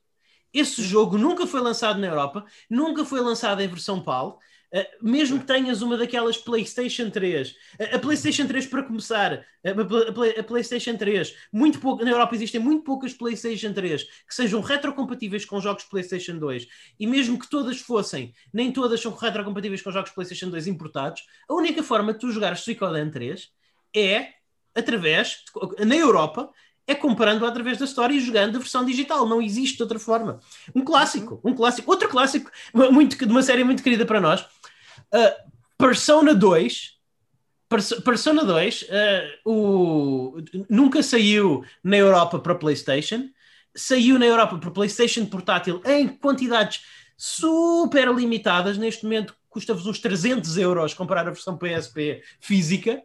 Esse 0.51 0.81
jogo 0.81 1.19
nunca 1.19 1.45
foi 1.45 1.61
lançado 1.61 1.99
na 1.99 2.07
Europa, 2.07 2.45
nunca 2.67 3.05
foi 3.05 3.21
lançado 3.21 3.61
em 3.61 3.67
versão 3.67 4.01
PAL, 4.01 4.39
mesmo 5.01 5.39
que 5.39 5.45
tenhas 5.45 5.81
uma 5.81 5.97
daquelas 5.97 6.37
PlayStation 6.37 7.09
3, 7.09 7.49
uh, 7.49 7.55
a 7.95 7.99
PlayStation 7.99 8.47
3 8.47 8.65
para 8.67 8.83
começar, 8.83 9.45
a, 9.63 10.39
a, 10.39 10.43
PlayStation 10.43 10.95
3, 10.95 11.35
muito 11.51 11.79
pouco, 11.79 12.03
na 12.03 12.11
Europa 12.11 12.35
existem 12.35 12.61
muito 12.61 12.83
poucas 12.83 13.13
PlayStation 13.13 13.73
3 13.73 14.03
que 14.03 14.33
sejam 14.33 14.61
retrocompatíveis 14.61 15.45
com 15.45 15.59
jogos 15.59 15.83
PlayStation 15.83 16.37
2, 16.37 16.67
e 16.99 17.05
mesmo 17.05 17.37
que 17.37 17.49
todas 17.49 17.79
fossem, 17.81 18.33
nem 18.53 18.71
todas 18.71 19.01
são 19.01 19.13
retrocompatíveis 19.13 19.81
com 19.81 19.91
jogos 19.91 20.11
PlayStation 20.11 20.49
2 20.49 20.67
importados, 20.67 21.23
a 21.49 21.53
única 21.53 21.83
forma 21.83 22.13
de 22.13 22.19
tu 22.19 22.31
jogares 22.31 22.61
Suicoden 22.61 23.09
3 23.11 23.49
é 23.95 24.29
através, 24.73 25.43
na 25.85 25.95
Europa, 25.95 26.49
é 26.91 26.95
comprando 26.95 27.45
através 27.45 27.77
da 27.77 27.85
história 27.85 28.13
e 28.13 28.19
jogando 28.19 28.55
a 28.55 28.59
versão 28.59 28.85
digital. 28.85 29.27
Não 29.27 29.41
existe 29.41 29.81
outra 29.81 29.99
forma. 29.99 30.39
Um 30.75 30.83
clássico, 30.83 31.39
um 31.43 31.53
clássico, 31.53 31.89
outro 31.89 32.07
clássico 32.07 32.51
muito, 32.73 33.17
de 33.17 33.31
uma 33.31 33.41
série 33.43 33.63
muito 33.63 33.83
querida 33.83 34.05
para 34.05 34.21
nós, 34.21 34.45
Uh, 35.11 35.51
Persona 35.77 36.33
2. 36.33 36.99
Persona 38.03 38.43
2 38.43 38.81
uh, 38.83 38.85
o, 39.49 40.37
nunca 40.69 41.01
saiu 41.01 41.63
na 41.81 41.95
Europa 41.95 42.37
para 42.37 42.55
PlayStation, 42.55 43.29
saiu 43.73 44.19
na 44.19 44.25
Europa 44.25 44.57
para 44.57 44.71
PlayStation 44.71 45.25
portátil 45.25 45.81
em 45.85 46.07
quantidades 46.07 46.81
super 47.15 48.09
limitadas. 48.13 48.77
Neste 48.77 49.03
momento 49.03 49.35
custa-vos 49.49 49.85
uns 49.85 49.99
300 49.99 50.57
euros 50.57 50.93
comprar 50.93 51.21
a 51.21 51.31
versão 51.31 51.57
PSP 51.57 52.21
física. 52.39 53.01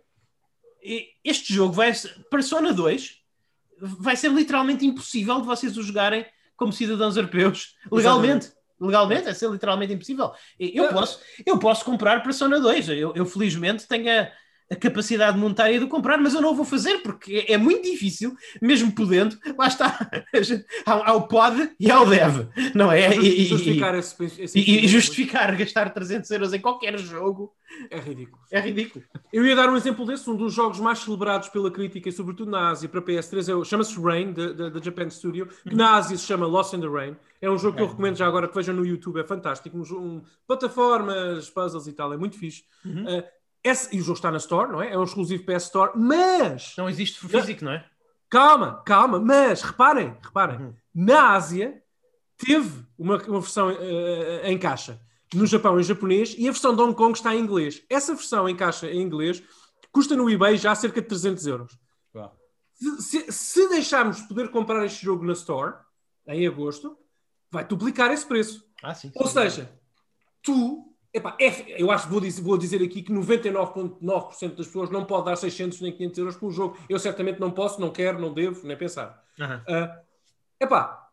E 0.83 1.11
este 1.25 1.55
jogo 1.55 1.73
vai 1.73 1.93
Persona 2.29 2.73
2 2.73 3.21
vai 3.81 4.17
ser 4.17 4.31
literalmente 4.31 4.87
impossível 4.87 5.41
de 5.41 5.47
vocês 5.47 5.77
o 5.77 5.83
jogarem 5.83 6.25
como 6.57 6.73
cidadãos 6.73 7.17
europeus 7.17 7.77
legalmente. 7.91 8.53
Legalmente, 8.79 9.25
vai 9.25 9.35
ser 9.35 9.51
literalmente 9.51 9.93
impossível. 9.93 10.33
Eu 10.59 10.89
posso, 10.89 11.21
eu 11.47 11.59
posso 11.59 11.85
comprar 11.85 12.23
Persona 12.23 12.61
2. 12.61 12.91
Eu, 12.91 13.13
eu 13.15 13.25
felizmente 13.25 13.87
tenho 13.87 14.11
a, 14.11 14.29
a, 14.71 14.77
capacidade 14.77 15.39
monetária 15.39 15.79
de 15.79 15.87
comprar, 15.87 16.19
mas 16.19 16.35
eu 16.35 16.41
não 16.41 16.55
vou 16.55 16.65
fazer 16.65 16.99
porque 16.99 17.45
é, 17.49 17.53
é 17.55 17.59
muito 17.59 17.83
difícil, 17.83 18.37
mesmo 18.61 18.93
podendo. 18.93 19.37
Lá 19.59 19.67
está. 19.67 20.11
há, 20.87 21.15
o 21.15 21.29
pode 21.29 21.71
e 21.79 21.91
há 21.91 22.01
o 22.01 22.07
deve, 22.07 22.49
não 22.75 22.91
é? 22.91 23.17
E, 23.17 23.47
justificar 23.47 23.95
e, 23.95 23.99
esse, 23.99 24.43
esse 24.43 24.59
e, 24.59 24.89
justificar 24.89 25.57
gastar 25.57 25.91
300 25.91 26.31
euros 26.31 26.53
em 26.53 26.61
qualquer 26.61 26.99
jogo 26.99 27.53
é 27.91 27.99
ridículo. 27.99 28.43
É 28.51 28.61
ridículo. 28.61 29.05
Eu 29.33 29.45
ia 29.45 29.55
dar 29.55 29.69
um 29.69 29.77
exemplo 29.77 30.07
desse, 30.07 30.29
um 30.31 30.37
dos 30.37 30.55
jogos 30.55 30.81
mais 30.81 31.01
celebrados 31.01 31.49
pela 31.49 31.71
crítica, 31.71 32.09
e 32.09 32.13
sobretudo 32.13 32.51
na 32.51 32.71
Ásia, 32.71 32.89
para 32.89 33.03
PS3, 33.03 33.61
é, 33.61 33.65
chama-se 33.65 34.01
Rain, 34.01 34.33
da 34.33 34.81
Japan 34.81 35.11
Studio, 35.11 35.49
que 35.69 35.75
na 35.75 35.97
Ásia 35.97 36.17
se 36.17 36.25
chama 36.25 36.47
Lost 36.47 36.73
in 36.75 36.81
the 36.81 36.89
Rain. 36.89 37.17
É 37.41 37.51
um 37.51 37.59
jogo 37.59 37.77
que 37.77 37.83
eu 37.83 37.89
recomendo 37.89 38.17
já 38.17 38.27
agora 38.27 38.49
que 38.49 38.55
vejam 38.55 38.75
no 38.75 38.85
YouTube, 38.85 39.21
é 39.21 39.25
fantástico. 39.25 39.77
Um, 39.77 39.83
um 39.97 40.23
plataformas, 40.47 41.51
puzzles 41.51 41.87
e 41.87 41.93
tal, 41.93 42.13
é 42.13 42.17
muito 42.17 42.39
fixe. 42.39 42.65
Uhum. 42.85 43.05
Uh, 43.05 43.25
esse, 43.67 43.95
e 43.95 44.01
o 44.01 44.03
jogo 44.03 44.17
está 44.19 44.31
na 44.31 44.39
Store, 44.39 44.71
não 44.71 44.83
é? 44.83 44.93
É 44.93 44.99
um 44.99 45.05
exclusivo 45.05 45.45
PS 45.45 45.65
Store, 45.65 45.93
mas. 45.97 46.75
Não 46.77 46.89
existe 46.89 47.21
físico, 47.27 47.65
não 47.65 47.73
é? 47.73 47.85
Calma, 48.29 48.83
calma, 48.85 49.21
mas 49.21 49.63
reparem, 49.63 50.17
reparem, 50.23 50.59
uhum. 50.59 50.75
na 50.95 51.33
Ásia 51.33 51.83
teve 52.37 52.85
uma, 52.99 53.17
uma 53.25 53.41
versão 53.41 53.69
uh, 53.69 54.47
em 54.47 54.59
caixa 54.59 55.01
no 55.35 55.47
Japão 55.47 55.79
em 55.79 55.83
japonês 55.83 56.35
e 56.39 56.49
a 56.49 56.53
versão 56.53 56.75
de 56.75 56.83
Hong 56.83 56.95
Kong 56.95 57.17
está 57.17 57.35
em 57.35 57.41
inglês. 57.41 57.83
Essa 57.91 58.15
versão 58.15 58.49
em 58.49 58.57
caixa 58.57 58.91
em 58.91 59.01
inglês 59.01 59.43
custa 59.93 60.17
no 60.17 60.31
eBay 60.31 60.57
já 60.57 60.75
cerca 60.75 61.01
de 61.01 61.09
300 61.09 61.47
euros. 61.47 61.79
Se, 63.01 63.33
se 63.33 63.69
deixarmos 63.71 64.21
poder 64.23 64.51
comprar 64.51 64.85
este 64.85 65.03
jogo 65.03 65.25
na 65.25 65.33
Store, 65.33 65.77
em 66.27 66.47
agosto, 66.47 66.97
vai 67.51 67.65
duplicar 67.65 68.11
esse 68.11 68.27
preço. 68.27 68.63
Ah, 68.83 68.95
sim, 68.95 69.09
sim, 69.09 69.15
Ou 69.17 69.27
seja, 69.27 69.71
tu, 70.43 70.86
epá, 71.17 71.37
é, 71.41 71.81
eu 71.81 71.91
acho 71.91 72.05
que 72.05 72.13
vou 72.13 72.21
dizer, 72.21 72.43
vou 72.43 72.59
dizer 72.59 72.83
aqui 72.83 73.03
que 73.03 73.13
99,9% 73.13 74.55
das 74.55 74.67
pessoas 74.67 74.91
não 74.91 75.05
pode 75.05 75.25
dar 75.25 75.37
600 75.37 75.81
nem 75.81 75.93
500 75.93 76.19
euros 76.19 76.37
por 76.37 76.47
um 76.47 76.51
jogo. 76.51 76.79
Eu 76.89 76.99
certamente 76.99 77.41
não 77.41 77.51
posso, 77.51 77.81
não 77.81 77.91
quero, 77.91 78.21
não 78.21 78.33
devo, 78.33 78.67
nem 78.67 78.77
pensar. 78.77 79.25
Uhum. 79.39 79.57
Uh, 79.57 80.01
epá, 80.61 81.09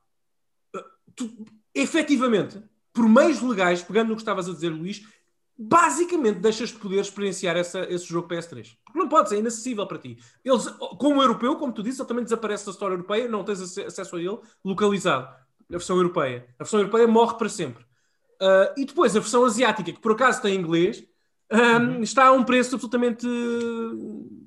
tu, 1.16 1.46
efetivamente, 1.74 2.62
por 2.92 3.08
meios 3.08 3.42
legais, 3.42 3.82
pegando 3.82 4.10
no 4.10 4.16
que 4.16 4.22
estavas 4.22 4.50
a 4.50 4.52
dizer, 4.52 4.70
Luís, 4.70 5.08
basicamente 5.58 6.40
deixas 6.40 6.70
de 6.70 6.80
poder 6.80 7.00
experienciar 7.00 7.56
essa, 7.56 7.82
esse 7.90 8.06
jogo 8.06 8.28
PS3. 8.28 8.76
Porque 8.84 9.00
não 9.00 9.08
pode 9.08 9.30
ser, 9.30 9.36
é 9.36 9.40
inacessível 9.40 9.88
para 9.88 10.00
ti. 10.00 10.18
Eles, 10.44 10.68
como 11.00 11.22
europeu, 11.22 11.56
como 11.56 11.72
tu 11.72 11.82
disse, 11.82 12.02
ele 12.02 12.08
também 12.08 12.24
desaparece 12.26 12.66
da 12.66 12.72
história 12.72 12.96
europeia, 12.96 13.30
não 13.30 13.44
tens 13.44 13.62
acesso 13.62 14.16
a 14.18 14.20
ele 14.20 14.38
localizado. 14.66 15.28
A 15.28 15.78
versão 15.78 15.96
europeia. 15.96 16.46
A 16.60 16.64
versão 16.64 16.80
europeia 16.80 17.08
morre 17.08 17.38
para 17.38 17.48
sempre. 17.48 17.86
Uh, 18.44 18.74
e 18.76 18.84
depois 18.84 19.16
a 19.16 19.22
versão 19.22 19.46
asiática, 19.46 19.94
que 19.94 20.02
por 20.02 20.12
acaso 20.12 20.42
tem 20.42 20.54
inglês, 20.54 21.02
um, 21.50 21.58
uhum. 21.58 22.04
está 22.04 22.26
a 22.26 22.32
um 22.34 22.44
preço 22.44 22.76
absolutamente 22.76 23.26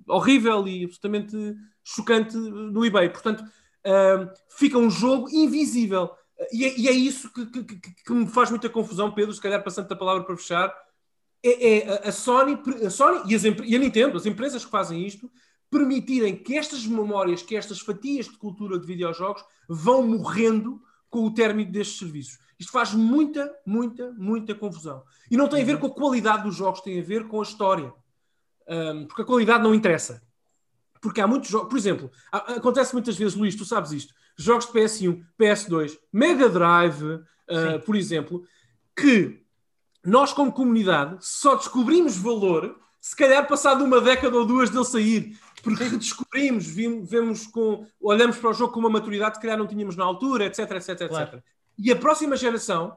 horrível 0.06 0.68
e 0.68 0.84
absolutamente 0.84 1.56
chocante 1.82 2.36
no 2.36 2.84
eBay. 2.84 3.08
Portanto, 3.08 3.40
uh, 3.40 4.30
fica 4.50 4.76
um 4.76 4.90
jogo 4.90 5.30
invisível. 5.30 6.10
E 6.52 6.66
é, 6.66 6.78
e 6.78 6.88
é 6.88 6.92
isso 6.92 7.32
que, 7.32 7.46
que, 7.46 7.64
que, 7.64 7.94
que, 8.04 8.12
me 8.12 8.26
faz 8.26 8.50
muita 8.50 8.68
confusão, 8.68 9.10
Pedro, 9.10 9.32
se 9.32 9.40
calhar 9.40 9.64
passando 9.64 9.90
a 9.90 9.96
palavra 9.96 10.24
para 10.24 10.36
fechar. 10.36 10.74
É, 11.42 11.78
é 11.78 12.08
a 12.08 12.12
Sony, 12.12 12.58
a 12.84 12.90
Sony 12.90 13.32
e, 13.32 13.34
as, 13.34 13.44
e 13.44 13.76
a 13.76 13.78
Nintendo, 13.78 14.18
as 14.18 14.26
empresas 14.26 14.62
que 14.62 14.70
fazem 14.70 15.06
isto, 15.06 15.30
permitirem 15.70 16.36
que 16.36 16.58
estas 16.58 16.84
memórias, 16.84 17.42
que 17.42 17.56
estas 17.56 17.80
fatias 17.80 18.26
de 18.26 18.36
cultura 18.36 18.78
de 18.78 18.86
videojogos 18.86 19.42
vão 19.66 20.06
morrendo 20.06 20.82
com 21.08 21.24
o 21.24 21.32
término 21.32 21.72
destes 21.72 21.98
serviços. 21.98 22.38
Isto 22.58 22.72
faz 22.72 22.92
muita, 22.94 23.54
muita, 23.66 24.12
muita 24.12 24.54
confusão. 24.54 25.02
E 25.30 25.36
não 25.36 25.48
tem 25.48 25.62
a 25.62 25.64
ver 25.64 25.78
com 25.78 25.86
a 25.88 25.94
qualidade 25.94 26.44
dos 26.44 26.54
jogos, 26.54 26.80
tem 26.80 26.98
a 26.98 27.04
ver 27.04 27.28
com 27.28 27.40
a 27.40 27.42
história. 27.42 27.92
Um, 28.68 29.06
porque 29.06 29.22
a 29.22 29.24
qualidade 29.24 29.62
não 29.62 29.74
interessa. 29.74 30.22
Porque 31.00 31.20
há 31.20 31.26
muitos 31.26 31.50
jogos, 31.50 31.68
por 31.68 31.76
exemplo, 31.76 32.10
acontece 32.32 32.92
muitas 32.92 33.16
vezes, 33.16 33.34
Luís, 33.34 33.54
tu 33.54 33.64
sabes 33.64 33.92
isto, 33.92 34.14
jogos 34.36 34.66
de 34.66 34.72
PS1, 34.72 35.22
PS2, 35.38 35.98
Mega 36.12 36.48
Drive, 36.48 37.02
uh, 37.04 37.80
por 37.84 37.94
exemplo, 37.94 38.44
que 38.96 39.44
nós, 40.04 40.32
como 40.32 40.52
comunidade, 40.52 41.18
só 41.20 41.54
descobrimos 41.54 42.16
valor 42.16 42.80
se 43.00 43.14
calhar 43.14 43.46
passado 43.46 43.84
uma 43.84 44.00
década 44.00 44.36
ou 44.36 44.44
duas 44.44 44.68
dele 44.68 44.84
sair, 44.84 45.38
porque 45.62 45.84
redescobrimos, 45.84 46.66
vimos, 46.66 47.08
vemos 47.08 47.46
com, 47.46 47.86
olhamos 48.00 48.36
para 48.36 48.50
o 48.50 48.52
jogo 48.52 48.72
com 48.72 48.80
uma 48.80 48.90
maturidade 48.90 49.36
que 49.36 49.42
calhar 49.42 49.56
não 49.56 49.66
tínhamos 49.66 49.94
na 49.94 50.04
altura, 50.04 50.46
etc, 50.46 50.70
etc, 50.72 51.08
claro. 51.08 51.36
etc. 51.36 51.44
E 51.78 51.92
a 51.92 51.96
próxima 51.96 52.36
geração, 52.36 52.96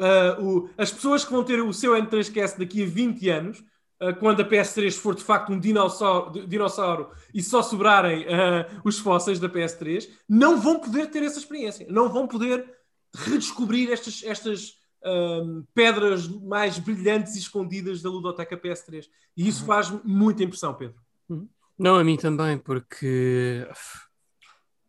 uh, 0.00 0.44
o, 0.44 0.70
as 0.76 0.92
pessoas 0.92 1.24
que 1.24 1.32
vão 1.32 1.44
ter 1.44 1.60
o 1.60 1.72
seu 1.72 1.92
N3QS 1.92 2.58
daqui 2.58 2.82
a 2.82 2.86
20 2.86 3.28
anos, 3.30 3.58
uh, 4.00 4.14
quando 4.18 4.42
a 4.42 4.48
PS3 4.48 4.92
for 4.92 5.14
de 5.14 5.22
facto 5.22 5.52
um 5.52 5.58
dinossauro, 5.58 6.46
dinossauro 6.46 7.10
e 7.32 7.42
só 7.42 7.62
sobrarem 7.62 8.24
uh, 8.24 8.80
os 8.84 8.98
fósseis 8.98 9.38
da 9.38 9.48
PS3, 9.48 10.08
não 10.28 10.60
vão 10.60 10.78
poder 10.78 11.06
ter 11.10 11.22
essa 11.22 11.38
experiência, 11.38 11.86
não 11.88 12.08
vão 12.08 12.26
poder 12.26 12.66
redescobrir 13.14 13.90
estas, 13.90 14.22
estas 14.24 14.82
um, 15.04 15.64
pedras 15.74 16.28
mais 16.28 16.78
brilhantes 16.78 17.34
e 17.34 17.38
escondidas 17.38 18.02
da 18.02 18.10
ludoteca 18.10 18.56
PS3. 18.56 19.06
E 19.36 19.48
isso 19.48 19.60
uhum. 19.62 19.66
faz 19.66 19.90
muita 20.04 20.42
impressão, 20.42 20.74
Pedro. 20.74 20.96
Uhum. 21.28 21.48
Não, 21.78 21.96
a 21.96 22.04
mim 22.04 22.16
também, 22.16 22.58
porque 22.58 23.66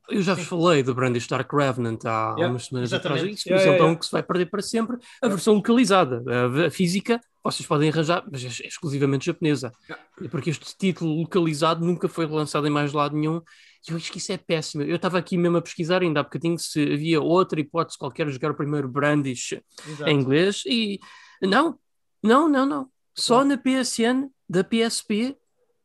eu 0.10 0.22
já 0.22 0.34
vos 0.34 0.46
falei 0.46 0.84
do 0.84 0.94
Brandy 0.94 1.20
Stark 1.20 1.56
Revenant 1.56 2.00
há 2.06 2.34
yeah, 2.36 2.48
umas 2.48 2.66
semanas 2.66 2.94
atrás. 2.94 3.24
Isso, 3.24 3.44
por 3.44 3.50
yeah, 3.50 3.64
exemplo, 3.64 3.78
yeah, 3.78 3.86
é 3.86 3.92
um 3.92 3.96
que 3.96 4.06
se 4.06 4.12
vai 4.12 4.24
perder 4.24 4.48
para 4.48 4.62
sempre. 4.62 4.98
A 5.22 5.28
versão 5.28 5.54
localizada, 5.54 6.24
a, 6.68 6.70
física, 6.70 7.20
vocês 7.44 7.66
podem 7.66 7.90
arranjar, 7.90 8.24
mas 8.32 8.44
é, 8.44 8.48
é 8.48 8.68
exclusivamente 8.68 9.26
japonesa. 9.26 9.72
Porque 10.30 10.50
este 10.50 10.78
título 10.78 11.22
localizado 11.22 11.86
nunca 11.86 12.08
foi 12.08 12.26
lançado 12.26 12.68
em 12.68 12.72
mais 12.72 12.94
lado 12.94 13.16
nenhum 13.16 13.42
eu 13.92 13.98
acho 13.98 14.12
que 14.12 14.18
isso 14.18 14.32
é 14.32 14.38
péssimo. 14.38 14.84
Eu 14.84 14.96
estava 14.96 15.18
aqui 15.18 15.38
mesmo 15.38 15.58
a 15.58 15.62
pesquisar 15.62 16.02
ainda 16.02 16.22
há 16.22 16.24
bocadinho 16.24 16.58
se 16.58 16.82
havia 16.94 17.22
outra 17.22 17.60
hipótese 17.60 17.98
qualquer 17.98 18.30
jogar 18.30 18.52
o 18.52 18.56
primeiro 18.56 18.88
Brandish 18.88 19.60
Exato. 19.88 20.10
em 20.10 20.20
inglês 20.20 20.64
e 20.66 21.00
não, 21.42 21.78
não, 22.22 22.48
não, 22.48 22.66
não. 22.66 22.90
Só 23.14 23.44
na 23.44 23.58
PSN 23.58 24.30
da 24.48 24.64
PSP 24.64 25.36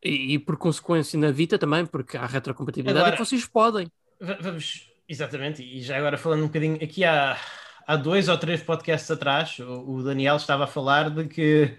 e, 0.02 0.34
e, 0.34 0.38
por 0.38 0.56
consequência 0.56 1.18
na 1.18 1.32
Vita 1.32 1.58
também, 1.58 1.84
porque 1.84 2.16
há 2.16 2.24
retrocompatibilidade 2.24 3.00
agora, 3.00 3.16
e 3.16 3.26
vocês 3.26 3.44
podem. 3.46 3.90
Vamos, 4.20 4.90
exatamente, 5.08 5.62
e 5.62 5.80
já 5.82 5.96
agora 5.96 6.18
falando 6.18 6.42
um 6.42 6.46
bocadinho 6.46 6.76
aqui 6.82 7.04
há, 7.04 7.38
há 7.86 7.96
dois 7.96 8.28
ou 8.28 8.36
três 8.36 8.62
podcasts 8.62 9.10
atrás, 9.10 9.58
o, 9.60 9.90
o 9.90 10.02
Daniel 10.02 10.36
estava 10.36 10.64
a 10.64 10.68
falar 10.68 11.10
de 11.10 11.26
que 11.26 11.78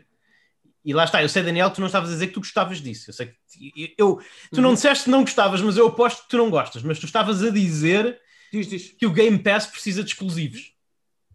e 0.83 0.93
lá 0.93 1.03
está, 1.03 1.21
eu 1.21 1.29
sei, 1.29 1.43
Daniel, 1.43 1.69
tu 1.69 1.81
não 1.81 1.87
estavas 1.87 2.09
a 2.09 2.13
dizer 2.13 2.27
que 2.27 2.33
tu 2.33 2.39
gostavas 2.39 2.81
disso. 2.81 3.09
Eu 3.09 3.13
sei 3.13 3.27
que 3.27 3.93
eu, 3.97 4.21
tu 4.51 4.61
não 4.61 4.69
uhum. 4.69 4.75
disseste 4.75 5.03
que 5.03 5.09
não 5.09 5.21
gostavas, 5.21 5.61
mas 5.61 5.77
eu 5.77 5.87
aposto 5.87 6.23
que 6.23 6.29
tu 6.29 6.37
não 6.37 6.49
gostas. 6.49 6.81
Mas 6.81 6.99
tu 6.99 7.05
estavas 7.05 7.43
a 7.43 7.49
dizer 7.49 8.19
diz, 8.51 8.67
diz. 8.67 8.91
que 8.97 9.05
o 9.05 9.11
Game 9.11 9.37
Pass 9.37 9.67
precisa 9.67 10.03
de 10.03 10.09
exclusivos. 10.09 10.73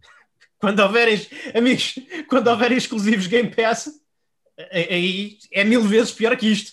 Quando 0.58 0.80
houverem, 0.80 1.20
amigos, 1.54 1.98
quando 2.26 2.48
houverem 2.48 2.78
exclusivos 2.78 3.26
Game 3.26 3.54
Pass, 3.54 3.90
aí 4.72 5.36
é 5.52 5.62
mil 5.62 5.82
vezes 5.82 6.10
pior 6.10 6.34
que 6.36 6.46
isto. 6.46 6.72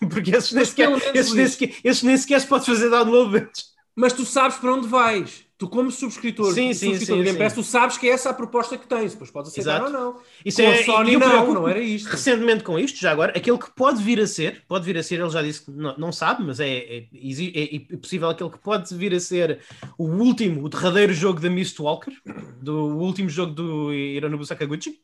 Porque 0.10 0.34
esses 0.34 0.52
nem, 0.52 0.64
sequer, 0.64 0.90
esses, 1.14 1.32
nem 1.32 1.46
sequer, 1.46 1.74
esses 1.82 2.02
nem 2.02 2.16
sequer 2.16 2.40
se 2.40 2.46
pode 2.46 2.66
fazer 2.66 2.90
download. 2.90 3.48
Mas 3.94 4.12
tu 4.12 4.24
sabes 4.24 4.58
para 4.58 4.72
onde 4.72 4.86
vais 4.86 5.46
tu 5.58 5.68
como 5.68 5.90
subscritor, 5.90 6.52
sim, 6.52 6.74
sim, 6.74 6.90
subscritor 6.90 7.16
sim, 7.16 7.24
Game 7.24 7.38
Pass, 7.38 7.54
tu 7.54 7.62
sabes 7.62 7.96
que 7.96 8.06
é 8.08 8.12
essa 8.12 8.30
a 8.30 8.34
proposta 8.34 8.76
que 8.76 8.86
tens, 8.86 9.12
depois 9.12 9.30
podes 9.30 9.50
aceitar 9.50 9.80
Exato. 9.80 9.86
ou 9.86 9.92
não. 9.92 10.20
Isso 10.44 10.62
com 10.62 10.68
é, 10.68 10.80
a 10.80 10.84
Sony 10.84 11.16
não, 11.16 11.54
não 11.54 11.68
era 11.68 11.80
isto. 11.80 12.10
Recentemente 12.10 12.62
com 12.62 12.78
isto, 12.78 13.00
já 13.00 13.10
agora, 13.10 13.32
aquele 13.36 13.56
que 13.56 13.70
pode 13.74 14.02
vir 14.02 14.20
a 14.20 14.26
ser, 14.26 14.64
pode 14.68 14.84
vir 14.84 14.98
a 14.98 15.02
ser, 15.02 15.18
ele 15.20 15.30
já 15.30 15.42
disse 15.42 15.64
que 15.64 15.70
não, 15.70 15.96
não 15.96 16.12
sabe, 16.12 16.44
mas 16.44 16.60
é, 16.60 16.68
é, 16.68 16.98
é, 16.98 17.76
é, 17.76 17.96
possível 17.96 18.28
aquele 18.28 18.50
que 18.50 18.58
pode 18.58 18.94
vir 18.94 19.14
a 19.14 19.20
ser 19.20 19.60
o 19.96 20.04
último, 20.04 20.62
o 20.62 20.68
derradeiro 20.68 21.14
jogo 21.14 21.40
da 21.40 21.48
Mistwalker, 21.48 22.12
do 22.60 22.98
último 22.98 23.30
jogo 23.30 23.54
do 23.54 23.92
Hironobu 23.94 24.44
Sakaguchi. 24.44 25.00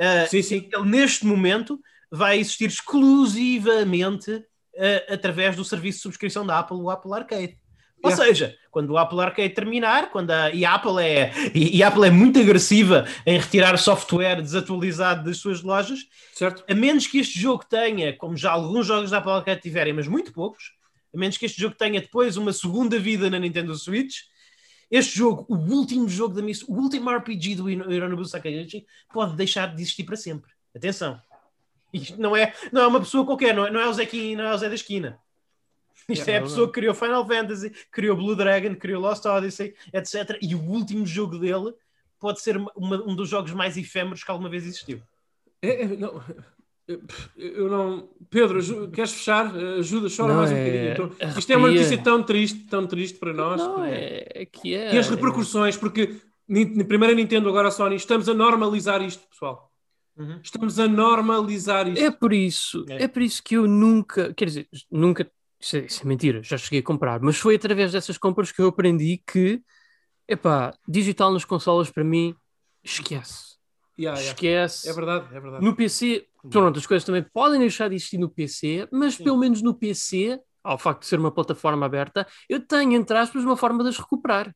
Uh, 0.00 0.28
sim, 0.28 0.42
sim. 0.42 0.68
Ele 0.72 0.88
neste 0.88 1.26
momento 1.26 1.78
vai 2.14 2.38
existir 2.38 2.66
exclusivamente 2.66 4.30
uh, 4.30 5.12
através 5.12 5.56
do 5.56 5.64
serviço 5.64 5.98
de 5.98 6.02
subscrição 6.02 6.46
da 6.46 6.60
Apple, 6.60 6.76
o 6.76 6.88
Apple 6.88 7.12
Arcade. 7.12 7.58
Ou 8.02 8.10
yeah. 8.10 8.24
seja, 8.24 8.56
quando 8.70 8.90
o 8.90 8.98
Apple 8.98 9.20
Arcade 9.20 9.54
terminar, 9.54 10.10
quando 10.10 10.30
a, 10.30 10.50
e, 10.50 10.64
a 10.64 10.74
Apple 10.74 11.02
é, 11.02 11.32
e, 11.54 11.78
e, 11.78 11.82
Apple 11.82 12.06
é 12.06 12.10
muito 12.10 12.38
agressiva 12.38 13.06
em 13.24 13.38
retirar 13.38 13.78
software 13.78 14.42
desatualizado 14.42 15.24
das 15.24 15.38
suas 15.38 15.62
lojas, 15.62 16.00
certo. 16.34 16.62
a 16.68 16.74
menos 16.74 17.06
que 17.06 17.18
este 17.18 17.38
jogo 17.38 17.64
tenha, 17.64 18.14
como 18.16 18.36
já 18.36 18.52
alguns 18.52 18.86
jogos 18.86 19.10
da 19.10 19.18
Apple 19.18 19.32
Arcade 19.32 19.62
tiverem, 19.62 19.94
mas 19.94 20.06
muito 20.06 20.32
poucos, 20.32 20.72
a 21.14 21.18
menos 21.18 21.38
que 21.38 21.46
este 21.46 21.60
jogo 21.60 21.74
tenha 21.76 22.00
depois 22.00 22.36
uma 22.36 22.52
segunda 22.52 22.98
vida 22.98 23.30
na 23.30 23.38
Nintendo 23.38 23.74
Switch, 23.74 24.16
este 24.90 25.16
jogo, 25.16 25.46
o 25.48 25.56
último 25.56 26.08
jogo 26.08 26.34
da 26.34 26.42
Miss, 26.42 26.62
o 26.62 26.74
último 26.74 27.10
RPG 27.10 27.54
do 27.56 27.70
Hironobu 27.70 28.24
Sakaguchi, 28.24 28.84
pode 29.12 29.34
deixar 29.34 29.74
de 29.74 29.80
existir 29.80 30.04
para 30.04 30.16
sempre. 30.16 30.52
Atenção. 30.76 31.20
Isto 31.94 32.20
não 32.20 32.36
é, 32.36 32.52
não 32.72 32.82
é 32.82 32.86
uma 32.86 33.00
pessoa 33.00 33.24
qualquer, 33.24 33.54
não 33.54 33.66
é, 33.66 33.70
não 33.70 33.80
é 33.80 33.88
o 33.88 33.92
Zé, 33.92 34.08
não 34.36 34.44
é 34.44 34.54
o 34.54 34.58
Zé 34.58 34.68
da 34.68 34.74
esquina. 34.74 35.18
Isto 36.08 36.28
é, 36.28 36.32
é 36.32 36.38
a 36.38 36.42
pessoa 36.42 36.66
que 36.66 36.74
criou 36.74 36.94
Final 36.94 37.26
Fantasy, 37.26 37.72
criou 37.90 38.16
Blue 38.16 38.36
Dragon, 38.36 38.74
criou 38.74 39.00
Lost 39.00 39.24
Odyssey, 39.24 39.74
etc. 39.92 40.38
E 40.42 40.54
o 40.54 40.60
último 40.60 41.06
jogo 41.06 41.38
dele 41.38 41.72
pode 42.20 42.40
ser 42.40 42.56
uma, 42.56 43.02
um 43.06 43.14
dos 43.14 43.28
jogos 43.28 43.52
mais 43.52 43.76
efêmeros 43.76 44.22
que 44.22 44.30
alguma 44.30 44.50
vez 44.50 44.64
existiu. 44.64 45.00
É, 45.62 45.82
é, 45.82 45.86
não, 45.86 46.22
eu 47.36 47.68
não. 47.70 48.10
Pedro, 48.28 48.90
queres 48.90 49.12
fechar? 49.12 49.54
Ajuda, 49.56 50.08
chora 50.14 50.32
não, 50.32 50.40
mais 50.40 50.52
um 50.52 50.56
é... 50.56 50.64
bocadinho. 50.64 50.92
Então, 50.92 51.38
isto 51.38 51.52
é 51.52 51.56
uma 51.56 51.68
notícia 51.70 51.98
tão 51.98 52.22
triste, 52.22 52.58
tão 52.66 52.86
triste 52.86 53.18
para 53.18 53.32
nós. 53.32 53.60
Não, 53.60 53.84
é, 53.84 54.26
é 54.34 54.44
que 54.44 54.74
é. 54.74 54.94
E 54.94 54.98
as 54.98 55.08
repercussões, 55.08 55.76
porque 55.76 56.20
primeiro 56.46 57.14
a 57.14 57.16
Nintendo, 57.16 57.48
agora 57.48 57.68
a 57.68 57.70
Sony, 57.70 57.96
estamos 57.96 58.28
a 58.28 58.34
normalizar 58.34 59.00
isto, 59.00 59.26
pessoal. 59.28 59.73
Uhum. 60.16 60.40
Estamos 60.42 60.78
a 60.78 60.86
normalizar 60.86 61.88
isto. 61.88 62.02
É 62.02 62.10
por 62.10 62.32
isso, 62.32 62.84
é. 62.88 63.04
é 63.04 63.08
por 63.08 63.22
isso 63.22 63.42
que 63.42 63.56
eu 63.56 63.66
nunca, 63.66 64.32
quer 64.34 64.44
dizer, 64.46 64.68
nunca 64.90 65.28
isso 65.60 65.76
é, 65.76 65.80
isso 65.80 66.02
é, 66.02 66.06
mentira, 66.06 66.42
já 66.42 66.58
cheguei 66.58 66.80
a 66.80 66.82
comprar, 66.82 67.20
mas 67.20 67.38
foi 67.38 67.56
através 67.56 67.92
dessas 67.92 68.18
compras 68.18 68.52
que 68.52 68.60
eu 68.60 68.68
aprendi 68.68 69.22
que, 69.26 69.62
epá, 70.28 70.74
digital 70.86 71.32
nas 71.32 71.44
consolas 71.44 71.90
para 71.90 72.04
mim, 72.04 72.34
esquece. 72.82 73.54
Yeah, 73.98 74.20
esquece. 74.20 74.86
Yeah. 74.86 74.90
É 74.90 75.06
verdade, 75.06 75.36
é 75.36 75.40
verdade. 75.40 75.64
No 75.64 75.74
PC, 75.74 76.26
pronto, 76.50 76.78
as 76.78 76.86
coisas 76.86 77.04
também 77.04 77.24
podem 77.32 77.60
deixar 77.60 77.88
de 77.88 77.94
existir 77.94 78.18
no 78.18 78.28
PC, 78.28 78.88
mas 78.92 79.14
Sim. 79.14 79.24
pelo 79.24 79.38
menos 79.38 79.62
no 79.62 79.74
PC, 79.74 80.38
ao 80.62 80.76
facto 80.76 81.02
de 81.02 81.06
ser 81.06 81.18
uma 81.18 81.30
plataforma 81.30 81.86
aberta, 81.86 82.26
eu 82.48 82.60
tenho, 82.60 82.92
entre 82.92 83.16
aspas, 83.16 83.42
uma 83.42 83.56
forma 83.56 83.82
de 83.82 83.90
as 83.90 83.98
recuperar. 83.98 84.54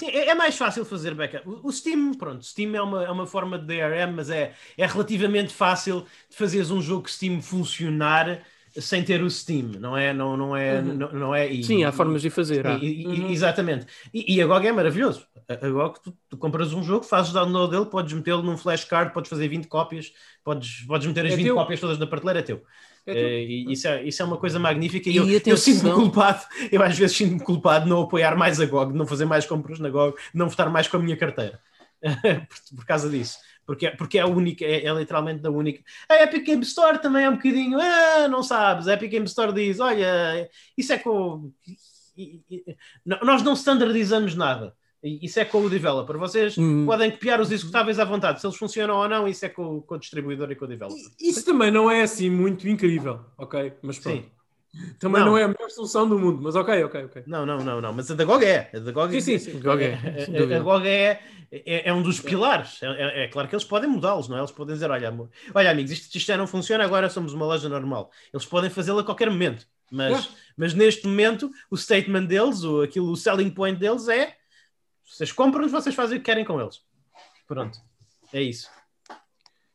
Sim, 0.00 0.08
é, 0.08 0.28
é, 0.28 0.34
mais 0.34 0.56
fácil 0.56 0.82
fazer 0.84 1.14
backup. 1.14 1.46
O, 1.46 1.70
Steam, 1.70 2.14
pronto, 2.14 2.42
Steam 2.42 2.74
é 2.74 2.80
uma, 2.80 3.04
é 3.04 3.10
uma 3.10 3.26
forma 3.26 3.58
de 3.58 3.66
DRM, 3.66 4.14
mas 4.16 4.30
é, 4.30 4.54
é 4.78 4.86
relativamente 4.86 5.52
fácil 5.52 6.06
de 6.30 6.36
fazeres 6.36 6.70
um 6.70 6.80
jogo 6.80 7.08
Steam 7.08 7.42
funcionar 7.42 8.42
sem 8.78 9.02
ter 9.02 9.22
o 9.22 9.28
Steam, 9.28 9.72
não 9.78 9.96
é? 9.96 10.14
Não, 10.14 10.38
não 10.38 10.56
é, 10.56 10.78
uhum. 10.78 10.94
não, 10.94 11.12
não, 11.12 11.34
é 11.34 11.52
e, 11.52 11.62
Sim, 11.62 11.84
há 11.84 11.92
formas 11.92 12.22
de 12.22 12.30
fazer. 12.30 12.64
E, 12.80 13.06
uhum. 13.06 13.30
Exatamente. 13.30 13.86
E, 14.14 14.36
e, 14.36 14.40
a 14.40 14.46
GOG 14.46 14.68
é 14.68 14.72
maravilhoso. 14.72 15.26
A, 15.46 15.66
a 15.66 15.68
GOG, 15.68 16.00
tu, 16.02 16.16
tu, 16.30 16.36
compras 16.38 16.72
um 16.72 16.82
jogo, 16.82 17.04
fazes 17.04 17.32
download 17.32 17.70
dele, 17.72 17.86
podes 17.86 18.12
metê-lo 18.14 18.42
num 18.42 18.56
flashcard, 18.56 19.12
podes 19.12 19.28
fazer 19.28 19.48
20 19.48 19.66
cópias, 19.66 20.12
podes, 20.42 20.82
podes 20.86 21.06
meter 21.06 21.26
as 21.26 21.32
é 21.32 21.36
20 21.36 21.44
teu. 21.44 21.54
cópias 21.56 21.80
todas 21.80 21.98
na 21.98 22.06
prateleira, 22.06 22.40
é 22.40 22.42
teu. 22.42 22.62
É 23.06 23.12
é, 23.12 23.42
isso, 23.42 23.88
é, 23.88 24.02
isso 24.02 24.22
é 24.22 24.24
uma 24.24 24.36
coisa 24.36 24.58
magnífica 24.58 25.08
e, 25.08 25.14
e 25.14 25.16
eu, 25.16 25.26
eu 25.46 25.56
sinto-me 25.56 25.92
culpado, 25.92 26.44
eu 26.70 26.82
às 26.82 26.96
vezes 26.98 27.16
sinto-me 27.16 27.40
culpado 27.40 27.84
de 27.84 27.90
não 27.90 28.02
apoiar 28.02 28.36
mais 28.36 28.60
a 28.60 28.66
GOG, 28.66 28.92
de 28.92 28.98
não 28.98 29.06
fazer 29.06 29.24
mais 29.24 29.46
compras 29.46 29.78
na 29.78 29.88
GOG, 29.88 30.16
de 30.16 30.38
não 30.38 30.48
votar 30.48 30.70
mais 30.70 30.86
com 30.86 30.98
a 30.98 31.00
minha 31.00 31.16
carteira 31.16 31.58
por, 32.48 32.76
por 32.76 32.84
causa 32.86 33.08
disso 33.08 33.38
porque, 33.70 33.86
é, 33.86 33.90
porque 33.92 34.18
é 34.18 34.22
a 34.22 34.26
única, 34.26 34.64
é, 34.64 34.84
é 34.84 34.92
literalmente 34.92 35.46
a 35.46 35.50
única. 35.50 35.80
A 36.08 36.24
Epic 36.24 36.44
Game 36.44 36.62
Store 36.64 37.00
também 37.00 37.24
é 37.24 37.30
um 37.30 37.36
bocadinho, 37.36 37.78
ah, 37.80 38.26
não 38.26 38.42
sabes, 38.42 38.88
a 38.88 38.94
Epic 38.94 39.12
Game 39.12 39.26
Store 39.26 39.52
diz, 39.52 39.78
olha, 39.78 40.50
isso 40.76 40.92
é 40.92 40.98
com. 40.98 41.52
Nós 43.06 43.44
não 43.44 43.52
standardizamos 43.52 44.34
nada. 44.34 44.74
Isso 45.02 45.40
é 45.40 45.44
com 45.44 45.62
o 45.62 45.70
developer. 45.70 46.18
Vocês 46.18 46.58
hum. 46.58 46.84
podem 46.84 47.10
copiar 47.10 47.40
os 47.40 47.50
executáveis 47.50 47.98
à 47.98 48.04
vontade. 48.04 48.40
Se 48.40 48.46
eles 48.46 48.56
funcionam 48.56 48.96
ou 48.96 49.08
não, 49.08 49.26
isso 49.26 49.46
é 49.46 49.48
com, 49.48 49.80
com 49.80 49.94
o 49.94 49.98
distribuidor 49.98 50.50
e 50.50 50.56
com 50.56 50.66
o 50.66 50.68
developer. 50.68 51.02
Isso 51.18 51.44
também 51.44 51.70
não 51.70 51.90
é 51.90 52.02
assim 52.02 52.28
muito 52.28 52.68
incrível, 52.68 53.20
ok? 53.38 53.72
Mas 53.82 53.98
pronto. 53.98 54.22
Sim. 54.22 54.30
Também 54.98 55.20
não. 55.20 55.30
não. 55.30 55.38
é 55.38 55.44
a 55.44 55.48
melhor 55.48 55.68
solução 55.70 56.08
do 56.08 56.18
mundo, 56.18 56.40
mas 56.42 56.54
ok, 56.54 56.84
ok, 56.84 57.04
ok. 57.04 57.22
Não, 57.26 57.44
não, 57.44 57.58
não, 57.58 57.80
não. 57.80 57.92
Mas 57.92 58.10
a 58.10 58.14
da 58.14 58.24
GOG 58.24 58.44
é. 58.44 58.70
A 58.72 58.78
da 58.78 58.92
GOG 58.92 59.20
sim, 59.20 59.38
sim, 59.38 59.52
sim. 59.52 59.60
GOG 59.60 59.82
é. 59.82 59.94
A, 59.94 60.54
a, 60.54 60.58
a 60.58 60.60
GOG 60.60 60.86
é, 60.86 61.20
é, 61.50 61.88
é, 61.88 61.92
um 61.92 62.02
dos 62.02 62.20
pilares. 62.20 62.80
É, 62.82 62.86
é, 62.86 63.24
é 63.24 63.28
claro 63.28 63.48
que 63.48 63.54
eles 63.54 63.64
podem 63.64 63.90
mudá-los, 63.90 64.28
não 64.28 64.36
é? 64.36 64.40
Eles 64.40 64.52
podem 64.52 64.74
dizer: 64.74 64.90
olha, 64.90 65.12
olha 65.54 65.70
amigos, 65.70 65.90
isto, 65.90 66.14
isto 66.14 66.26
já 66.26 66.36
não 66.36 66.46
funciona, 66.46 66.84
agora 66.84 67.08
somos 67.10 67.32
uma 67.32 67.46
loja 67.46 67.68
normal. 67.68 68.10
Eles 68.32 68.46
podem 68.46 68.70
fazê-lo 68.70 69.00
a 69.00 69.04
qualquer 69.04 69.28
momento. 69.28 69.66
Mas, 69.90 70.30
mas 70.56 70.72
neste 70.72 71.04
momento, 71.08 71.50
o 71.68 71.76
statement 71.76 72.26
deles, 72.26 72.62
o, 72.62 72.82
aquilo, 72.82 73.10
o 73.10 73.16
selling 73.16 73.50
point 73.50 73.78
deles 73.78 74.06
é: 74.06 74.36
vocês 75.10 75.32
compram-nos, 75.32 75.72
vocês 75.72 75.94
fazem 75.94 76.18
o 76.18 76.20
que 76.20 76.26
querem 76.26 76.44
com 76.44 76.60
eles. 76.60 76.80
Pronto. 77.46 77.78
É 78.32 78.40
isso. 78.40 78.68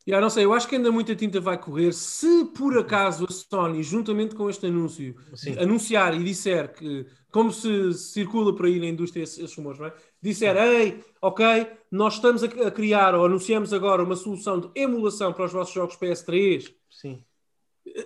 Yeah, 0.08 0.22
não 0.22 0.30
sei, 0.30 0.44
eu 0.44 0.52
acho 0.52 0.68
que 0.68 0.76
ainda 0.76 0.92
muita 0.92 1.16
tinta 1.16 1.40
vai 1.40 1.58
correr. 1.58 1.92
Se 1.92 2.44
por 2.56 2.78
acaso 2.78 3.26
a 3.28 3.32
Sony, 3.32 3.82
juntamente 3.82 4.36
com 4.36 4.48
este 4.48 4.66
anúncio, 4.66 5.16
Sim. 5.34 5.58
anunciar 5.58 6.14
e 6.14 6.22
disser 6.22 6.72
que, 6.72 7.06
como 7.32 7.52
se 7.52 7.92
circula 7.92 8.54
por 8.54 8.66
aí 8.66 8.78
na 8.78 8.86
indústria 8.86 9.24
esses 9.24 9.52
rumores, 9.56 9.80
não 9.80 9.86
é? 9.86 9.92
disser, 10.22 10.56
ei, 10.56 11.04
ok, 11.20 11.44
nós 11.90 12.14
estamos 12.14 12.44
a, 12.44 12.70
criar 12.70 13.16
ou 13.16 13.26
anunciamos 13.26 13.72
agora 13.72 14.04
uma 14.04 14.14
solução 14.14 14.60
de 14.60 14.70
emulação 14.76 15.32
para 15.32 15.46
os 15.46 15.52
vossos 15.52 15.74
jogos 15.74 15.96
PS3. 15.96 16.72
Sim. 16.88 17.24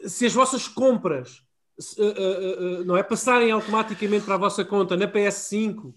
Se 0.06 0.24
as 0.24 0.32
vossas 0.32 0.66
compras 0.66 1.42
uh, 1.98 2.02
uh, 2.02 2.80
uh, 2.80 2.84
não 2.84 2.96
é 2.96 3.02
passarem 3.02 3.50
automaticamente 3.50 4.24
para 4.24 4.36
a 4.36 4.38
vossa 4.38 4.64
conta 4.64 4.96
na 4.96 5.06
PS5 5.06 5.92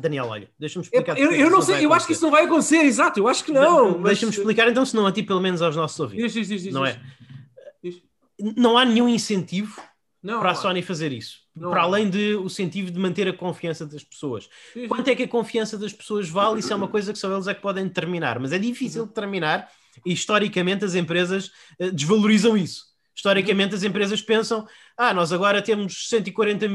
Daniel, 0.00 0.26
olha, 0.26 0.48
deixa-me 0.58 0.84
explicar. 0.84 1.18
Eu, 1.18 1.32
eu, 1.32 1.50
não 1.50 1.62
sei, 1.62 1.84
eu 1.84 1.92
acho 1.92 2.06
que 2.06 2.12
isso 2.12 2.22
não 2.22 2.30
vai 2.30 2.44
acontecer, 2.44 2.84
exato, 2.84 3.20
eu 3.20 3.28
acho 3.28 3.44
que 3.44 3.52
não. 3.52 3.98
Mas... 3.98 4.10
Deixa-me 4.10 4.32
explicar 4.32 4.68
então, 4.68 4.84
se 4.84 4.96
não 4.96 5.06
a 5.06 5.12
ti, 5.12 5.22
pelo 5.22 5.40
menos 5.40 5.62
aos 5.62 5.76
nossos 5.76 5.98
ouvintes. 6.00 6.32
Diz, 6.32 6.48
diz, 6.48 6.62
diz, 6.62 6.74
não 6.74 6.84
é? 6.84 7.00
Não 8.56 8.78
há 8.78 8.84
nenhum 8.84 9.08
incentivo 9.08 9.80
não, 10.22 10.40
para 10.40 10.50
a 10.50 10.54
Sony 10.54 10.82
fazer 10.82 11.12
isso. 11.12 11.40
Não, 11.54 11.70
para 11.70 11.82
além 11.82 12.08
de 12.08 12.34
o 12.36 12.46
incentivo 12.46 12.90
de 12.90 12.98
manter 12.98 13.28
a 13.28 13.32
confiança 13.32 13.86
das 13.86 14.04
pessoas. 14.04 14.48
Quanto 14.88 15.08
é 15.08 15.14
que 15.14 15.24
a 15.24 15.28
confiança 15.28 15.76
das 15.76 15.92
pessoas 15.92 16.28
vale? 16.28 16.60
Isso 16.60 16.72
é 16.72 16.76
uma 16.76 16.88
coisa 16.88 17.12
que 17.12 17.18
só 17.18 17.32
eles 17.32 17.46
é 17.46 17.54
que 17.54 17.60
podem 17.60 17.86
determinar. 17.86 18.38
Mas 18.38 18.52
é 18.52 18.58
difícil 18.58 19.02
uhum. 19.02 19.08
determinar 19.08 19.68
e 20.04 20.12
historicamente 20.12 20.84
as 20.84 20.94
empresas 20.94 21.50
uh, 21.78 21.90
desvalorizam 21.92 22.56
isso. 22.56 22.90
Historicamente, 23.14 23.74
as 23.74 23.82
empresas 23.82 24.22
pensam: 24.22 24.66
ah, 25.02 25.14
nós 25.14 25.32
agora 25.32 25.62
temos 25.62 26.10
140, 26.10 26.66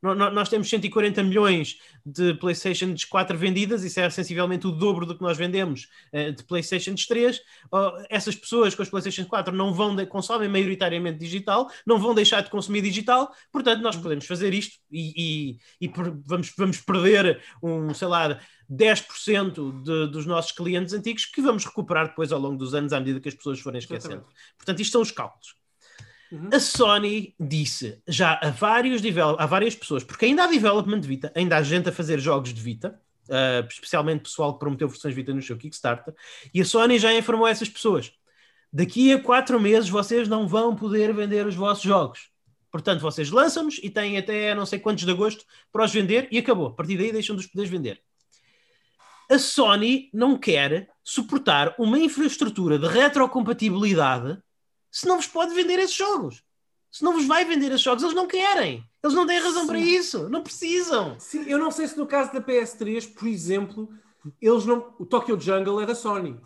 nós 0.00 0.48
temos 0.48 0.70
140 0.70 1.20
milhões 1.24 1.78
de 2.06 2.32
PlayStation 2.34 2.94
4 3.10 3.36
vendidas, 3.36 3.82
isso 3.82 3.98
é 3.98 4.08
sensivelmente 4.08 4.68
o 4.68 4.70
dobro 4.70 5.04
do 5.04 5.16
que 5.16 5.22
nós 5.22 5.36
vendemos 5.36 5.88
uh, 6.12 6.30
de 6.30 6.44
PlayStation 6.44 6.94
3. 6.94 7.38
Uh, 7.38 8.04
essas 8.08 8.36
pessoas 8.36 8.76
com 8.76 8.82
as 8.82 8.88
PlayStation 8.88 9.24
4 9.24 9.52
não 9.52 9.74
vão 9.74 9.96
consomem 10.06 10.48
maioritariamente 10.48 11.18
digital, 11.18 11.68
não 11.84 11.98
vão 11.98 12.14
deixar 12.14 12.42
de 12.42 12.50
consumir 12.50 12.82
digital, 12.82 13.32
portanto, 13.50 13.82
nós 13.82 13.96
podemos 13.96 14.26
fazer 14.26 14.54
isto 14.54 14.78
e, 14.88 15.58
e, 15.80 15.86
e 15.86 15.92
vamos, 16.24 16.52
vamos 16.56 16.80
perder 16.80 17.42
um, 17.60 17.92
sei 17.92 18.06
lá. 18.06 18.40
10% 18.70 19.82
de, 19.82 20.06
dos 20.06 20.24
nossos 20.24 20.52
clientes 20.52 20.94
antigos 20.94 21.26
que 21.26 21.42
vamos 21.42 21.66
recuperar 21.66 22.08
depois 22.08 22.32
ao 22.32 22.40
longo 22.40 22.56
dos 22.56 22.72
anos 22.72 22.94
à 22.94 23.00
medida 23.00 23.20
que 23.20 23.28
as 23.28 23.34
pessoas 23.34 23.60
forem 23.60 23.78
esquecendo. 23.78 24.14
Exatamente. 24.14 24.34
Portanto, 24.56 24.80
isto 24.80 24.92
são 24.92 25.02
os 25.02 25.10
cálculos. 25.10 25.61
Uhum. 26.32 26.48
A 26.50 26.58
Sony 26.58 27.34
disse 27.38 28.00
já 28.08 28.40
a, 28.42 28.48
vários 28.48 29.02
a 29.38 29.44
várias 29.44 29.74
pessoas, 29.76 30.02
porque 30.02 30.24
ainda 30.24 30.44
há 30.44 30.46
development 30.46 31.00
de 31.00 31.06
Vita, 31.06 31.30
ainda 31.34 31.58
há 31.58 31.62
gente 31.62 31.90
a 31.90 31.92
fazer 31.92 32.18
jogos 32.18 32.54
de 32.54 32.60
Vita, 32.60 32.98
uh, 33.28 33.68
especialmente 33.68 34.22
pessoal 34.22 34.54
que 34.54 34.60
prometeu 34.60 34.88
versões 34.88 35.14
Vita 35.14 35.34
no 35.34 35.42
seu 35.42 35.58
Kickstarter, 35.58 36.14
e 36.54 36.62
a 36.62 36.64
Sony 36.64 36.98
já 36.98 37.12
informou 37.12 37.46
essas 37.46 37.68
pessoas. 37.68 38.12
Daqui 38.72 39.12
a 39.12 39.20
quatro 39.20 39.60
meses 39.60 39.90
vocês 39.90 40.26
não 40.26 40.48
vão 40.48 40.74
poder 40.74 41.12
vender 41.12 41.46
os 41.46 41.54
vossos 41.54 41.84
jogos. 41.84 42.30
Portanto, 42.70 43.00
vocês 43.00 43.30
lançam-nos 43.30 43.78
e 43.82 43.90
têm 43.90 44.16
até 44.16 44.54
não 44.54 44.64
sei 44.64 44.78
quantos 44.78 45.04
de 45.04 45.10
agosto 45.10 45.44
para 45.70 45.84
os 45.84 45.92
vender 45.92 46.28
e 46.32 46.38
acabou. 46.38 46.68
A 46.68 46.72
partir 46.72 46.96
daí 46.96 47.12
deixam 47.12 47.36
de 47.36 47.42
os 47.42 47.46
poderes 47.46 47.70
vender. 47.70 48.00
A 49.30 49.38
Sony 49.38 50.08
não 50.14 50.38
quer 50.38 50.88
suportar 51.04 51.74
uma 51.78 51.98
infraestrutura 51.98 52.78
de 52.78 52.86
retrocompatibilidade 52.86 54.38
se 54.92 55.08
não 55.08 55.16
vos 55.16 55.26
pode 55.26 55.54
vender 55.54 55.78
esses 55.78 55.96
jogos. 55.96 56.44
Se 56.90 57.02
não 57.02 57.14
vos 57.14 57.26
vai 57.26 57.46
vender 57.46 57.68
esses 57.68 57.80
jogos, 57.80 58.02
eles 58.02 58.14
não 58.14 58.26
querem. 58.26 58.84
Eles 59.02 59.16
não 59.16 59.26
têm 59.26 59.40
razão 59.40 59.62
Sim. 59.62 59.66
para 59.66 59.78
isso. 59.78 60.28
Não 60.28 60.42
precisam. 60.42 61.16
Sim, 61.18 61.48
eu 61.48 61.58
não 61.58 61.70
sei 61.70 61.88
se 61.88 61.96
no 61.96 62.06
caso 62.06 62.34
da 62.34 62.40
PS3, 62.40 63.14
por 63.14 63.26
exemplo, 63.26 63.88
eles 64.40 64.66
não. 64.66 64.94
O 64.98 65.06
Tokyo 65.06 65.40
Jungle 65.40 65.80
é 65.80 65.86
da 65.86 65.94
Sony. 65.94 66.38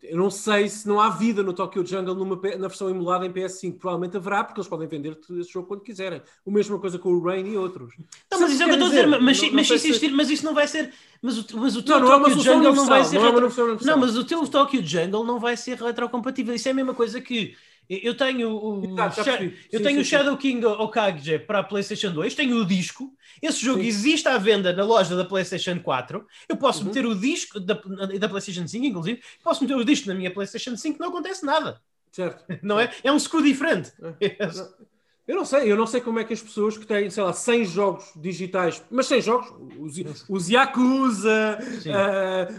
Eu 0.00 0.16
não 0.16 0.30
sei 0.30 0.70
se 0.70 0.88
não 0.88 0.98
há 0.98 1.10
vida 1.10 1.42
no 1.42 1.52
Tokyo 1.52 1.84
Jungle 1.84 2.14
numa, 2.14 2.36
na 2.36 2.68
versão 2.68 2.88
emulada 2.88 3.26
em 3.26 3.32
PS5. 3.32 3.76
Provavelmente 3.78 4.16
haverá, 4.16 4.42
porque 4.42 4.58
eles 4.58 4.68
podem 4.68 4.88
vender 4.88 5.18
esse 5.38 5.52
jogo 5.52 5.68
quando 5.68 5.82
quiserem. 5.82 6.22
A 6.46 6.50
mesma 6.50 6.78
coisa 6.78 6.98
com 6.98 7.10
o 7.10 7.22
Rain 7.22 7.44
e 7.44 7.58
outros. 7.58 7.94
Não, 8.30 8.40
mas 8.40 8.52
isso 8.52 8.62
é 8.62 8.66
o 8.66 8.68
que 8.68 8.74
eu 8.74 8.78
estou 8.78 8.86
a 8.86 8.90
dizer. 8.90 9.06
Mas, 9.06 9.20
não, 9.20 9.52
mas, 9.52 9.52
não 9.52 9.64
se 9.64 9.88
existir, 9.88 10.12
mas 10.12 10.30
isso 10.30 10.44
não 10.44 10.54
vai 10.54 10.66
ser. 10.66 10.94
Mas 11.20 11.36
o, 11.36 11.58
mas 11.58 11.76
o 11.76 11.82
teu 11.82 12.00
não, 12.00 12.06
Tokyo 12.06 12.36
não 12.36 12.40
é 12.40 12.44
Jungle 12.44 12.74
não 12.74 12.86
vai 12.86 13.04
ser. 13.04 13.18
Não, 13.18 13.48
retro... 13.48 13.78
não, 13.84 13.98
mas 13.98 14.16
o 14.16 14.24
teu 14.24 14.46
Tokyo 14.46 14.86
Jungle 14.86 15.24
não 15.24 15.38
vai 15.38 15.56
ser 15.56 15.76
retrocompatível. 15.76 16.54
Isso 16.54 16.68
é 16.68 16.70
a 16.70 16.74
mesma 16.74 16.94
coisa 16.94 17.20
que 17.20 17.54
eu 17.88 18.16
tenho 18.16 18.50
o, 18.50 18.94
tá, 18.96 19.12
eu 19.16 19.24
sim, 19.24 19.52
tenho 19.70 19.96
sim, 19.96 19.98
o 20.00 20.04
Shadow 20.04 20.34
sim. 20.34 20.38
King 20.38 20.64
Okage 20.64 21.38
para 21.40 21.58
a 21.58 21.64
PlayStation 21.64 22.10
2, 22.12 22.34
tenho 22.34 22.56
o 22.56 22.64
disco. 22.64 23.12
Esse 23.40 23.64
jogo 23.64 23.82
existe 23.82 24.28
à 24.28 24.38
venda 24.38 24.72
na 24.72 24.84
loja 24.84 25.16
da 25.16 25.24
PlayStation 25.24 25.78
4. 25.80 26.26
Eu 26.48 26.56
posso 26.56 26.80
uhum. 26.80 26.86
meter 26.86 27.06
o 27.06 27.14
disco 27.14 27.60
da, 27.60 27.74
da 27.74 28.28
PlayStation 28.28 28.66
5, 28.66 28.84
inclusive, 28.84 29.22
posso 29.42 29.62
meter 29.62 29.76
o 29.76 29.84
disco 29.84 30.08
na 30.08 30.14
minha 30.14 30.30
PlayStation 30.30 30.76
5, 30.76 30.98
não 30.98 31.08
acontece 31.08 31.44
nada. 31.44 31.80
Certo. 32.10 32.44
Não 32.62 32.78
é? 32.78 32.92
É 33.02 33.10
um 33.10 33.18
screw 33.18 33.42
diferente. 33.42 33.92
É. 34.20 34.36
Eu 35.26 35.36
não 35.36 35.44
sei, 35.44 35.70
eu 35.70 35.76
não 35.76 35.86
sei 35.86 36.00
como 36.00 36.18
é 36.18 36.24
que 36.24 36.32
as 36.32 36.42
pessoas 36.42 36.76
que 36.76 36.84
têm, 36.84 37.08
sei 37.08 37.22
lá, 37.22 37.32
100 37.32 37.64
jogos 37.66 38.10
digitais, 38.16 38.82
mas 38.90 39.06
100 39.06 39.22
jogos, 39.22 39.52
os, 39.78 40.24
os 40.28 40.48
Yakuza, 40.48 41.58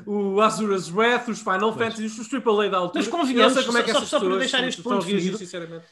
uh, 0.05 0.09
o 0.09 0.39
Azura's 0.39 0.89
Wrath, 0.89 1.27
os 1.27 1.39
Final 1.39 1.73
pois. 1.73 1.93
Fantasy, 1.93 2.21
os 2.21 2.33
AAA 2.33 2.69
da 2.69 2.77
altura. 2.77 3.03
Mas 3.03 3.07
convenhamos, 3.09 3.65
como 3.65 3.77
é 3.77 3.83
que 3.83 3.91
só, 3.91 3.99
só 4.05 4.19
para 4.19 4.37
deixar 4.37 4.65
este 4.65 4.81
ponto 4.81 5.05
definido, 5.05 5.37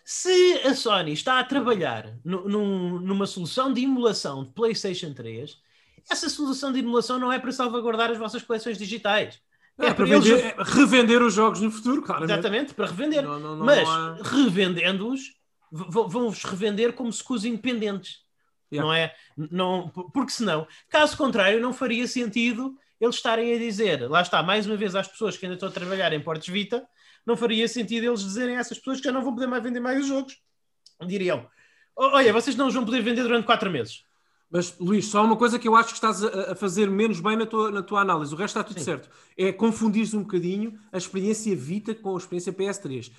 se 0.06 0.62
a 0.66 0.74
Sony 0.74 1.12
está 1.12 1.40
a 1.40 1.44
trabalhar 1.44 2.14
no, 2.24 2.48
num, 2.48 3.00
numa 3.00 3.28
solução 3.28 3.74
de 3.74 3.84
emulação 3.84 4.46
de 4.46 4.52
PlayStation 4.52 5.14
3, 5.14 5.58
essa 6.10 6.30
solução 6.30 6.72
de 6.72 6.80
emulação 6.80 7.20
não 7.20 7.34
é 7.34 7.38
para 7.38 7.52
salvaguardar 7.52 8.12
as 8.12 8.18
vossas 8.18 8.44
coleções 8.44 8.78
digitais. 8.78 9.42
É, 9.78 9.88
é 9.88 9.94
para 9.94 10.06
vender, 10.06 10.40
eles... 10.40 10.70
revender 10.70 11.22
os 11.22 11.34
jogos 11.34 11.60
no 11.60 11.70
futuro, 11.70 12.02
claro. 12.02 12.24
Exatamente, 12.24 12.74
para 12.74 12.86
revender. 12.86 13.24
Não, 13.24 13.40
não, 13.40 13.58
não, 13.58 13.66
mas 13.66 13.88
revendendo-os 14.22 15.41
vão-vos 15.72 16.44
revender 16.44 16.94
como 16.94 17.12
secus 17.12 17.46
independentes. 17.46 18.20
Yeah. 18.72 18.88
Não 18.88 18.94
é? 18.94 19.16
Não, 19.36 19.90
porque 19.90 20.32
senão, 20.32 20.68
caso 20.90 21.18
contrário, 21.18 21.60
não 21.60 21.74
faria 21.74 22.08
sentido 22.08 22.78
eles 23.00 23.16
estarem 23.16 23.54
a 23.54 23.58
dizer, 23.58 24.08
lá 24.08 24.22
está, 24.22 24.44
mais 24.44 24.68
uma 24.68 24.78
vez 24.78 24.96
às 24.96 25.08
pessoas 25.08 25.36
que 25.36 25.44
ainda 25.46 25.56
estão 25.56 25.70
a 25.70 25.72
trabalhar 25.72 26.14
em 26.14 26.22
Portos 26.22 26.48
Vita, 26.48 26.88
não 27.26 27.36
faria 27.36 27.68
sentido 27.68 28.06
eles 28.06 28.20
dizerem 28.20 28.58
a 28.58 28.60
essas 28.60 28.78
pessoas 28.78 29.00
que 29.00 29.06
já 29.06 29.12
não 29.12 29.24
vão 29.24 29.34
poder 29.34 29.48
mais 29.48 29.64
vender 29.64 29.80
mais 29.80 30.00
os 30.00 30.08
jogos. 30.08 30.40
Diriam: 31.08 31.50
Olha, 31.96 32.32
vocês 32.32 32.56
não 32.56 32.68
os 32.68 32.74
vão 32.74 32.86
poder 32.86 33.02
vender 33.02 33.24
durante 33.24 33.46
quatro 33.46 33.72
meses. 33.72 34.06
Mas, 34.52 34.78
Luís, 34.78 35.08
só 35.08 35.24
uma 35.24 35.38
coisa 35.38 35.58
que 35.58 35.66
eu 35.66 35.76
acho 35.78 35.90
que 35.90 35.96
estás 35.96 36.22
a, 36.22 36.52
a 36.52 36.56
fazer 36.56 36.90
menos 36.90 37.22
bem 37.22 37.38
na 37.38 37.46
tua, 37.46 37.72
na 37.72 37.82
tua 37.82 38.02
análise, 38.02 38.34
o 38.34 38.38
resto 38.38 38.58
está 38.58 38.64
tudo 38.64 38.80
Sim. 38.80 38.86
certo. 38.86 39.10
É 39.38 39.54
confundir-se 39.54 40.16
um 40.16 40.24
bocadinho 40.24 40.78
a 40.92 40.98
experiência 40.98 41.56
Vita 41.56 41.96
com 41.96 42.14
a 42.14 42.18
experiência 42.18 42.52
PS3. 42.52 43.12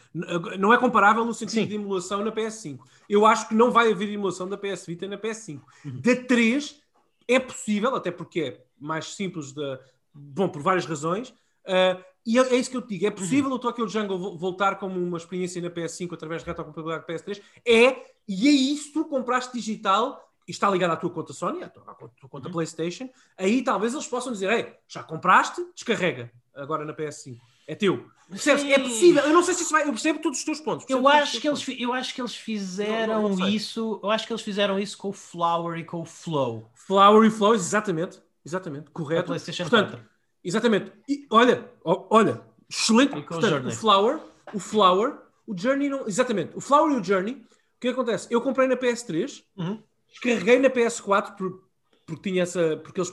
Não 0.59 0.75
é 0.75 0.79
comparável 0.79 1.25
no 1.25 1.33
sentido 1.33 1.63
Sim. 1.63 1.67
de 1.67 1.75
emulação 1.77 2.23
na 2.23 2.31
PS5. 2.31 2.81
Eu 3.09 3.25
acho 3.25 3.49
que 3.49 3.55
não 3.55 3.71
vai 3.71 3.91
haver 3.91 4.11
emulação 4.11 4.47
da 4.47 4.59
PS 4.59 4.85
Vita 4.87 5.09
na 5.09 5.17
PS5. 5.17 5.61
Uhum. 5.87 6.01
Da 6.01 6.15
3 6.15 6.83
é 7.27 7.39
possível, 7.39 7.95
até 7.95 8.11
porque 8.11 8.41
é 8.41 8.65
mais 8.79 9.15
simples, 9.15 9.53
de, 9.53 9.79
bom, 10.13 10.51
por 10.51 10.61
várias 10.61 10.85
razões. 10.85 11.31
Uh, 11.31 12.03
e 12.27 12.39
é, 12.39 12.43
é, 12.43 12.57
isso 12.57 12.71
que 12.71 12.77
eu 12.77 12.83
te 12.83 12.91
digo. 12.91 13.07
É 13.07 13.11
possível 13.11 13.49
uhum. 13.49 13.57
o 13.57 13.59
Tokyo 13.59 13.89
Jungle 13.89 14.37
voltar 14.37 14.77
como 14.79 15.01
uma 15.01 15.17
experiência 15.17 15.63
na 15.63 15.71
PS5 15.71 16.13
através 16.13 16.43
de 16.43 16.49
retrocompatibilidade 16.49 17.07
da 17.07 17.15
PS3? 17.15 17.43
É, 17.67 18.05
e 18.29 18.49
é 18.49 18.53
isso 18.53 18.93
tu 18.93 19.07
compraste 19.07 19.55
digital 19.55 20.21
está 20.49 20.69
ligado 20.71 20.93
à 20.93 20.97
tua 20.97 21.11
conta 21.11 21.33
Sony, 21.33 21.63
à 21.63 21.69
tua, 21.69 21.83
à 21.91 21.95
tua 21.95 22.29
conta 22.29 22.49
uhum. 22.49 22.53
PlayStation, 22.53 23.09
aí 23.37 23.63
talvez 23.63 23.95
eles 23.95 24.07
possam 24.07 24.33
dizer: 24.33 24.51
Ei, 24.51 24.75
já 24.89 25.03
compraste, 25.03 25.65
descarrega 25.75 26.31
agora 26.55 26.85
na 26.85 26.95
PS5. 26.95 27.39
É 27.67 27.75
teu. 27.75 28.07
Percebes? 28.29 28.65
É 28.65 28.79
possível. 28.79 29.23
Eu 29.23 29.33
não 29.33 29.43
sei 29.43 29.55
se 29.55 29.63
isso 29.63 29.73
vai. 29.73 29.83
Eu 29.83 29.93
percebo 29.93 30.21
todos 30.21 30.39
os 30.39 30.45
teus 30.45 30.61
pontos. 30.61 30.87
Eu 30.89 31.07
acho, 31.07 31.41
que 31.41 31.49
eles, 31.49 31.65
eu 31.79 31.93
acho 31.93 32.15
que 32.15 32.21
eles 32.21 32.35
fizeram 32.35 33.23
não, 33.23 33.29
não, 33.31 33.37
não 33.37 33.49
isso. 33.49 34.01
Eu 34.03 34.11
acho 34.11 34.27
que 34.27 34.33
eles 34.33 34.43
fizeram 34.43 34.79
isso 34.79 34.97
com 34.97 35.11
o 35.11 35.13
Flower 35.13 35.79
e 35.79 35.85
com 35.85 36.01
o 36.01 36.05
Flow. 36.05 36.71
Flower 36.75 37.27
e 37.27 37.31
Flow, 37.31 37.55
exatamente. 37.55 38.21
Exatamente. 38.45 38.91
Correto. 38.91 39.27
PlayStation 39.27 39.65
Portanto, 39.65 39.91
4. 39.93 40.09
Exatamente. 40.43 40.93
E, 41.09 41.27
olha, 41.31 41.71
olha, 41.85 42.41
excelente. 42.69 43.11
Portanto, 43.11 43.65
o, 43.65 43.69
o 43.69 43.73
Flower, 43.73 44.21
o 44.53 44.59
Flower, 44.59 45.19
o 45.47 45.57
Journey 45.57 45.89
não. 45.89 46.09
Exatamente. 46.09 46.57
O 46.57 46.61
Flower 46.61 46.97
e 46.97 47.01
o 47.01 47.05
Journey. 47.05 47.35
O 47.35 47.81
que 47.83 47.89
acontece? 47.89 48.29
Eu 48.31 48.41
comprei 48.41 48.67
na 48.67 48.77
PS3. 48.77 49.43
Uhum 49.57 49.83
Descarreguei 50.13 50.59
na 50.59 50.71
PS4 50.71 51.37
por, 51.37 51.65
porque, 52.07 52.31
tinha 52.31 52.43
essa, 52.43 52.77
porque 52.77 53.01
eles 53.01 53.13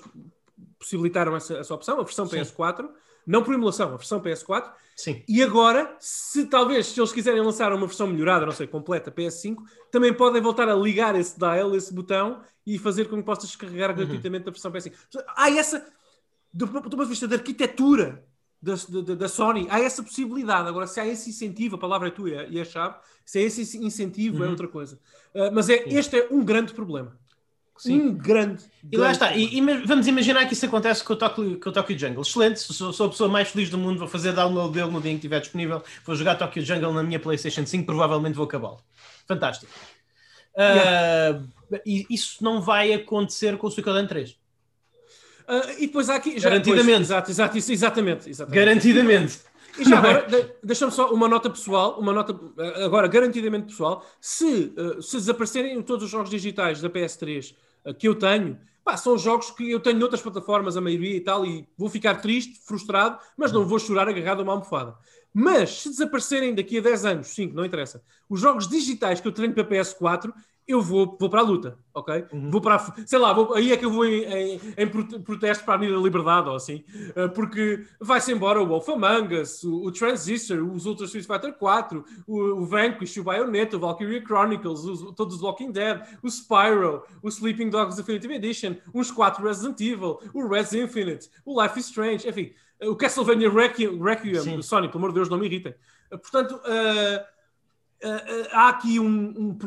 possibilitaram 0.77 1.35
essa, 1.35 1.57
essa 1.57 1.73
opção, 1.73 1.99
a 1.99 2.03
versão 2.03 2.26
Sim. 2.27 2.38
PS4, 2.38 2.89
não 3.26 3.43
por 3.43 3.53
emulação, 3.53 3.93
a 3.93 3.97
versão 3.97 4.21
PS4. 4.21 4.71
Sim. 4.95 5.23
E 5.27 5.41
agora, 5.41 5.95
se 5.99 6.45
talvez, 6.45 6.88
se 6.88 6.99
eles 6.99 7.11
quiserem 7.11 7.41
lançar 7.41 7.71
uma 7.71 7.85
versão 7.85 8.07
melhorada, 8.07 8.45
não 8.45 8.51
sei, 8.51 8.67
completa, 8.67 9.11
PS5, 9.11 9.57
também 9.91 10.13
podem 10.13 10.41
voltar 10.41 10.67
a 10.67 10.76
ligar 10.76 11.15
esse 11.15 11.38
dial, 11.39 11.76
esse 11.76 11.93
botão, 11.93 12.41
e 12.65 12.77
fazer 12.77 13.05
com 13.05 13.17
que 13.17 13.23
possas 13.23 13.47
descarregar 13.47 13.91
uhum. 13.91 13.97
gratuitamente 13.97 14.47
a 14.47 14.51
versão 14.51 14.71
PS5. 14.71 14.93
Há 15.35 15.49
essa, 15.51 15.85
do, 16.53 16.65
do 16.65 16.81
ponto 16.81 16.97
de 16.97 17.05
vista 17.05 17.27
de 17.27 17.35
arquitetura 17.35 18.26
da, 18.61 18.76
da, 18.76 19.15
da, 19.15 19.27
Sony, 19.30 19.68
há 19.69 19.80
essa 19.80 20.03
possibilidade. 20.03 20.68
Agora, 20.68 20.86
se 20.86 20.99
há 20.99 21.07
esse 21.07 21.30
incentivo, 21.30 21.76
a 21.76 21.80
palavra 21.80 22.10
é 22.10 22.11
tua 22.11 22.30
e 22.49 22.60
a 22.60 22.65
chave, 22.65 22.95
se 23.26 23.40
é 23.40 23.44
esse 23.44 23.77
incentivo, 23.77 24.38
é 24.38 24.40
uhum. 24.41 24.45
é 24.48 24.49
outra 24.49 24.68
coisa. 24.68 24.99
Uh, 25.34 25.52
mas 25.53 25.69
é, 25.69 25.84
este 25.88 26.18
é 26.18 26.27
um 26.30 26.44
grande 26.44 26.73
problema. 26.73 27.18
Sim. 27.80 28.02
Um 28.02 28.14
grande. 28.14 28.65
E 28.91 28.98
lá 28.98 29.10
está. 29.10 29.34
E, 29.34 29.57
e, 29.57 29.61
vamos 29.86 30.06
imaginar 30.06 30.45
que 30.45 30.53
isso 30.53 30.65
acontece 30.65 31.02
com 31.02 31.14
o, 31.14 31.15
Tokyo, 31.15 31.57
com 31.57 31.69
o 31.69 31.72
Tokyo 31.72 31.98
Jungle. 31.98 32.22
Excelente. 32.22 32.60
Sou, 32.60 32.91
sou, 32.91 33.06
a 33.06 33.10
pessoa 33.10 33.30
mais 33.30 33.48
feliz 33.48 33.69
do 33.69 33.77
mundo. 33.77 33.98
Vou 33.98 34.07
fazer 34.07 34.34
download 34.34 34.73
dele 34.73 34.91
no 34.91 34.99
dia 34.99 35.11
em 35.11 35.15
que 35.15 35.19
estiver 35.19 35.40
disponível. 35.40 35.81
Vou 36.06 36.14
jogar 36.14 36.36
Tokyo 36.36 36.61
Jungle 36.61 36.91
na 36.94 37.03
minha 37.03 37.19
PlayStation 37.19 37.65
5. 37.65 37.86
Provavelmente 37.86 38.36
vou 38.36 38.44
acabá-lo. 38.44 38.84
Fantástico. 39.26 39.72
Uh, 40.56 41.48
e 41.86 42.06
isso 42.10 42.44
não 42.44 42.61
vai 42.61 42.91
acontecer 42.91 43.57
com 43.57 43.68
o 43.68 43.72
Suicoden 43.72 44.07
3. 44.07 44.36
Uh, 45.49 45.51
ah, 45.51 45.73
e 45.80 45.88
depois 45.88 46.09
há 46.09 46.15
aqui. 46.15 46.39
Já, 46.39 46.49
Garantidamente. 46.49 47.01
Exato, 47.01 47.31
exato, 47.31 47.57
exatamente, 47.57 48.30
exatamente. 48.30 48.59
Garantidamente. 48.59 49.39
E 49.80 49.84
já 49.84 49.97
agora, 49.97 50.27
deixa-me 50.63 50.91
só 50.91 51.11
uma 51.11 51.27
nota 51.27 51.49
pessoal, 51.49 51.99
uma 51.99 52.13
nota 52.13 52.38
agora 52.84 53.07
garantidamente 53.07 53.67
pessoal. 53.67 54.05
Se, 54.21 54.73
uh, 54.77 55.01
se 55.01 55.17
desaparecerem 55.17 55.81
todos 55.81 56.05
os 56.05 56.11
jogos 56.11 56.30
digitais 56.30 56.81
da 56.81 56.89
PS3 56.89 57.55
uh, 57.85 57.93
que 57.93 58.07
eu 58.07 58.13
tenho, 58.13 58.59
pá, 58.84 58.95
são 58.95 59.17
jogos 59.17 59.49
que 59.51 59.71
eu 59.71 59.80
tenho 59.80 59.97
noutras 59.97 60.21
plataformas, 60.21 60.77
a 60.77 60.81
maioria 60.81 61.15
e 61.15 61.21
tal, 61.21 61.45
e 61.45 61.67
vou 61.77 61.89
ficar 61.89 62.15
triste, 62.15 62.59
frustrado, 62.65 63.17
mas 63.35 63.51
não 63.51 63.65
vou 63.65 63.80
chorar 63.80 64.07
agarrado 64.07 64.41
a 64.41 64.43
uma 64.43 64.53
almofada. 64.53 64.95
Mas 65.34 65.81
se 65.81 65.89
desaparecerem 65.89 66.53
daqui 66.53 66.80
a 66.80 66.81
10 66.81 67.05
anos, 67.05 67.27
5, 67.27 67.55
não 67.55 67.65
interessa, 67.65 68.03
os 68.27 68.39
jogos 68.39 68.67
digitais 68.67 69.21
que 69.21 69.27
eu 69.27 69.31
tenho 69.31 69.53
para 69.53 69.63
PS4, 69.63 70.31
eu 70.69 70.83
vou, 70.83 71.17
vou 71.19 71.31
para 71.31 71.39
a 71.39 71.43
luta, 71.43 71.79
ok? 71.91 72.25
Uhum. 72.31 72.51
Vou 72.51 72.61
para, 72.61 72.75
a, 72.75 73.07
sei 73.07 73.17
lá, 73.17 73.33
vou, 73.33 73.55
aí 73.55 73.71
é 73.71 73.77
que 73.77 73.83
eu 73.83 73.89
vou 73.89 74.05
em, 74.05 74.23
em, 74.23 74.61
em, 74.77 74.87
protesto 74.87 75.65
para 75.65 75.73
a 75.73 75.77
Avenida 75.77 75.97
Liberdade 75.97 76.47
ou 76.47 76.55
assim, 76.55 76.83
uh, 77.17 77.27
porque 77.33 77.87
vai-se 77.99 78.31
embora 78.31 78.61
o 78.61 78.67
Wolf 78.67 78.87
Among 78.87 79.35
Us, 79.35 79.63
o, 79.63 79.85
o 79.85 79.91
Transistor, 79.91 80.63
os 80.63 80.85
Ultra 80.85 81.07
Street 81.07 81.25
Fighter 81.25 81.57
4, 81.57 82.05
o, 82.27 82.37
o 82.61 82.65
Vanquish, 82.67 83.17
o 83.17 83.23
Bayonetta, 83.23 83.77
o 83.77 83.79
Valkyria 83.79 84.23
Chronicles, 84.23 84.81
os, 84.81 85.15
todos 85.15 85.37
os 85.37 85.41
Walking 85.41 85.71
Dead, 85.71 86.03
o 86.21 86.29
Spyro, 86.29 87.01
o 87.23 87.29
Sleeping 87.29 87.71
Dogs 87.71 87.97
Definitive 87.97 88.35
Edition, 88.35 88.75
uns 88.93 89.09
4 89.09 89.43
Resident 89.43 89.81
Evil, 89.81 90.19
o 90.35 90.47
Res 90.47 90.71
Infinite, 90.71 91.31
o 91.43 91.59
Life 91.59 91.79
is 91.79 91.87
Strange, 91.87 92.29
enfim, 92.29 92.53
o 92.83 92.95
Castlevania 92.95 93.49
Requiem, 93.49 93.99
Requiem 93.99 94.61
Sony, 94.61 94.87
pelo 94.87 94.99
amor 94.99 95.09
de 95.09 95.15
Deus, 95.15 95.29
não 95.29 95.39
me 95.39 95.47
irritem. 95.47 95.73
Uh, 96.11 96.19
portanto, 96.19 96.61
Uh, 96.63 97.39
há 98.51 98.69
aqui 98.69 98.99
um, 98.99 99.07
um, 99.38 99.57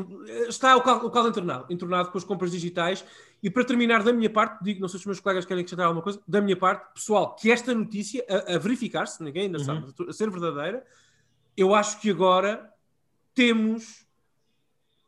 está 0.49 0.77
o 0.77 0.83
caldo 0.83 1.29
entornado, 1.29 1.67
entornado 1.71 2.11
com 2.11 2.19
as 2.19 2.25
compras 2.25 2.51
digitais 2.51 3.05
e 3.43 3.51
para 3.51 3.65
terminar 3.65 4.03
da 4.03 4.13
minha 4.13 4.31
parte, 4.31 4.63
digo, 4.63 4.81
não 4.81 4.89
sei 4.89 4.99
se 4.99 5.03
os 5.03 5.07
meus 5.07 5.21
colegas 5.21 5.45
querem 5.45 5.63
acrescentar 5.63 5.87
alguma 5.87 6.03
coisa, 6.03 6.21
da 6.27 6.41
minha 6.41 6.57
parte, 6.57 6.95
pessoal, 6.95 7.35
que 7.35 7.51
esta 7.51 7.75
notícia, 7.75 8.25
a, 8.29 8.55
a 8.55 8.59
verificar-se, 8.59 9.23
ninguém 9.23 9.47
ainda 9.47 9.59
uhum. 9.59 9.65
sabe, 9.65 9.95
a 10.09 10.13
ser 10.13 10.31
verdadeira, 10.31 10.87
eu 11.57 11.75
acho 11.75 12.01
que 12.01 12.11
agora 12.11 12.73
temos 13.35 14.07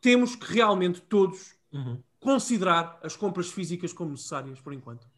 temos 0.01 0.36
que 0.36 0.52
realmente 0.52 1.01
todos 1.01 1.55
uhum. 1.72 1.98
considerar 2.20 3.01
as 3.02 3.16
compras 3.16 3.51
físicas 3.51 3.90
como 3.90 4.10
necessárias 4.10 4.60
por 4.60 4.74
enquanto. 4.74 5.09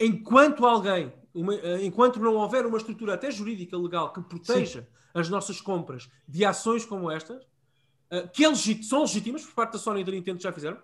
Enquanto 0.00 0.66
alguém, 0.66 1.12
uma, 1.34 1.54
eh, 1.54 1.84
enquanto 1.84 2.20
não 2.20 2.34
houver 2.36 2.64
uma 2.64 2.78
estrutura 2.78 3.14
até 3.14 3.30
jurídica 3.30 3.76
legal 3.76 4.12
que 4.12 4.20
proteja 4.22 4.82
Sim 4.82 4.86
as 5.14 5.28
nossas 5.28 5.60
compras 5.60 6.10
de 6.28 6.44
ações 6.44 6.84
como 6.84 7.08
estas, 7.08 7.44
uh, 7.44 8.28
que 8.32 8.44
é 8.44 8.52
são 8.82 9.02
legítimas 9.02 9.44
por 9.44 9.54
parte 9.54 9.74
da 9.74 9.78
Sony 9.78 10.00
e 10.00 10.04
da 10.04 10.10
Nintendo 10.10 10.42
já 10.42 10.52
fizeram, 10.52 10.76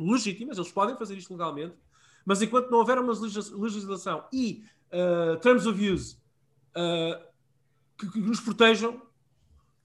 legítimas, 0.00 0.56
eles 0.56 0.72
podem 0.72 0.96
fazer 0.96 1.16
isto 1.16 1.30
legalmente, 1.30 1.76
mas 2.24 2.40
enquanto 2.40 2.70
não 2.70 2.78
houver 2.78 2.98
uma 2.98 3.12
legislação 3.12 4.24
e 4.32 4.64
uh, 4.90 5.38
terms 5.40 5.66
of 5.66 5.92
use 5.92 6.16
uh, 6.70 7.22
que, 7.98 8.10
que, 8.10 8.18
nos 8.18 8.40
protejam, 8.40 9.02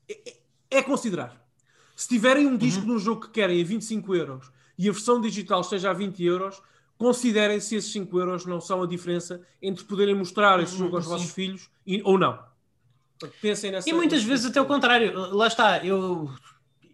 é, 0.07 0.29
é, 0.29 0.77
é 0.77 0.81
considerar. 0.81 1.45
Se 1.93 2.07
tiverem 2.07 2.47
um 2.47 2.55
disco 2.55 2.79
uhum. 2.79 2.87
de 2.87 2.91
um 2.93 2.99
jogo 2.99 3.21
que 3.21 3.31
querem 3.31 3.61
a 3.61 3.65
25 3.65 4.15
euros 4.15 4.49
e 4.77 4.87
a 4.87 4.91
versão 4.93 5.19
digital 5.19 5.59
esteja 5.59 5.89
a 5.89 5.93
20 5.93 6.23
euros, 6.23 6.61
considerem 6.99 7.59
se 7.61 7.77
esses 7.77 7.91
5 7.93 8.19
euros 8.19 8.45
não 8.45 8.59
são 8.59 8.83
a 8.83 8.87
diferença 8.87 9.41
entre 9.61 9.85
poderem 9.85 10.13
mostrar 10.13 10.59
esse 10.59 10.77
jogo 10.77 10.97
aos 10.97 11.05
uhum, 11.05 11.13
vossos 11.13 11.31
filhos 11.31 11.69
e, 11.87 12.01
ou 12.03 12.19
não. 12.19 12.37
Pensem 13.41 13.71
nessa. 13.71 13.89
E 13.89 13.93
muitas 13.93 14.21
vezes 14.21 14.45
até 14.45 14.61
o 14.61 14.65
contrário. 14.65 15.13
Lá 15.33 15.47
está, 15.47 15.83
eu 15.83 16.29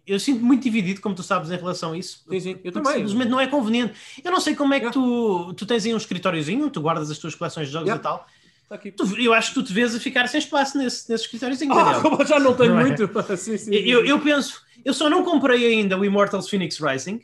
eu 0.06 0.20
sinto 0.20 0.44
muito 0.44 0.62
dividido, 0.62 1.00
como 1.00 1.14
tu 1.14 1.22
sabes, 1.22 1.50
em 1.50 1.56
relação 1.56 1.92
a 1.92 1.98
isso. 1.98 2.24
Sim, 2.30 2.40
sim, 2.40 2.58
eu 2.62 2.70
também. 2.70 2.94
Simplesmente 2.94 3.28
não 3.28 3.40
é 3.40 3.48
conveniente. 3.48 3.94
Eu 4.24 4.30
não 4.30 4.40
sei 4.40 4.54
como 4.54 4.72
é 4.72 4.80
que 4.80 4.90
tu, 4.92 5.52
tu 5.54 5.66
tens 5.66 5.84
aí 5.84 5.92
um 5.92 5.96
escritóriozinho, 5.96 6.70
tu 6.70 6.80
guardas 6.80 7.10
as 7.10 7.18
tuas 7.18 7.34
coleções 7.34 7.66
de 7.66 7.72
jogos 7.72 7.88
yeah. 7.88 8.00
e 8.00 8.02
tal. 8.02 8.26
Tá 8.68 8.78
tu, 8.78 9.20
eu 9.20 9.32
acho 9.32 9.48
que 9.48 9.54
tu 9.54 9.62
te 9.64 9.72
vês 9.72 9.94
a 9.94 10.00
ficar 10.00 10.28
sem 10.28 10.38
espaço 10.38 10.78
nesse, 10.78 11.10
nesse 11.10 11.24
escritóriozinho. 11.24 11.72
Ah, 11.72 12.00
como 12.00 12.24
já 12.24 12.38
não 12.38 12.54
tenho 12.54 12.74
não 12.74 12.80
é? 12.80 12.86
muito. 12.86 13.02
É? 13.04 13.34
sim, 13.36 13.58
sim, 13.58 13.74
eu, 13.74 14.04
eu 14.04 14.20
penso, 14.20 14.62
eu 14.84 14.94
só 14.94 15.10
não 15.10 15.24
comprei 15.24 15.66
ainda 15.66 15.98
o 15.98 16.04
Immortals 16.04 16.48
Phoenix 16.48 16.78
Rising, 16.78 17.20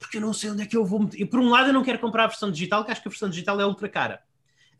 porque 0.00 0.16
eu 0.16 0.20
não 0.22 0.32
sei 0.32 0.50
onde 0.50 0.62
é 0.62 0.66
que 0.66 0.76
eu 0.76 0.84
vou 0.84 1.00
meter. 1.00 1.24
Por 1.26 1.38
um 1.38 1.50
lado, 1.50 1.68
eu 1.68 1.74
não 1.74 1.84
quero 1.84 1.98
comprar 1.98 2.24
a 2.24 2.28
versão 2.28 2.50
digital, 2.50 2.82
que 2.82 2.90
acho 2.90 3.02
que 3.02 3.08
a 3.08 3.10
versão 3.10 3.28
digital 3.28 3.60
é 3.60 3.66
ultra 3.66 3.86
cara. 3.86 4.22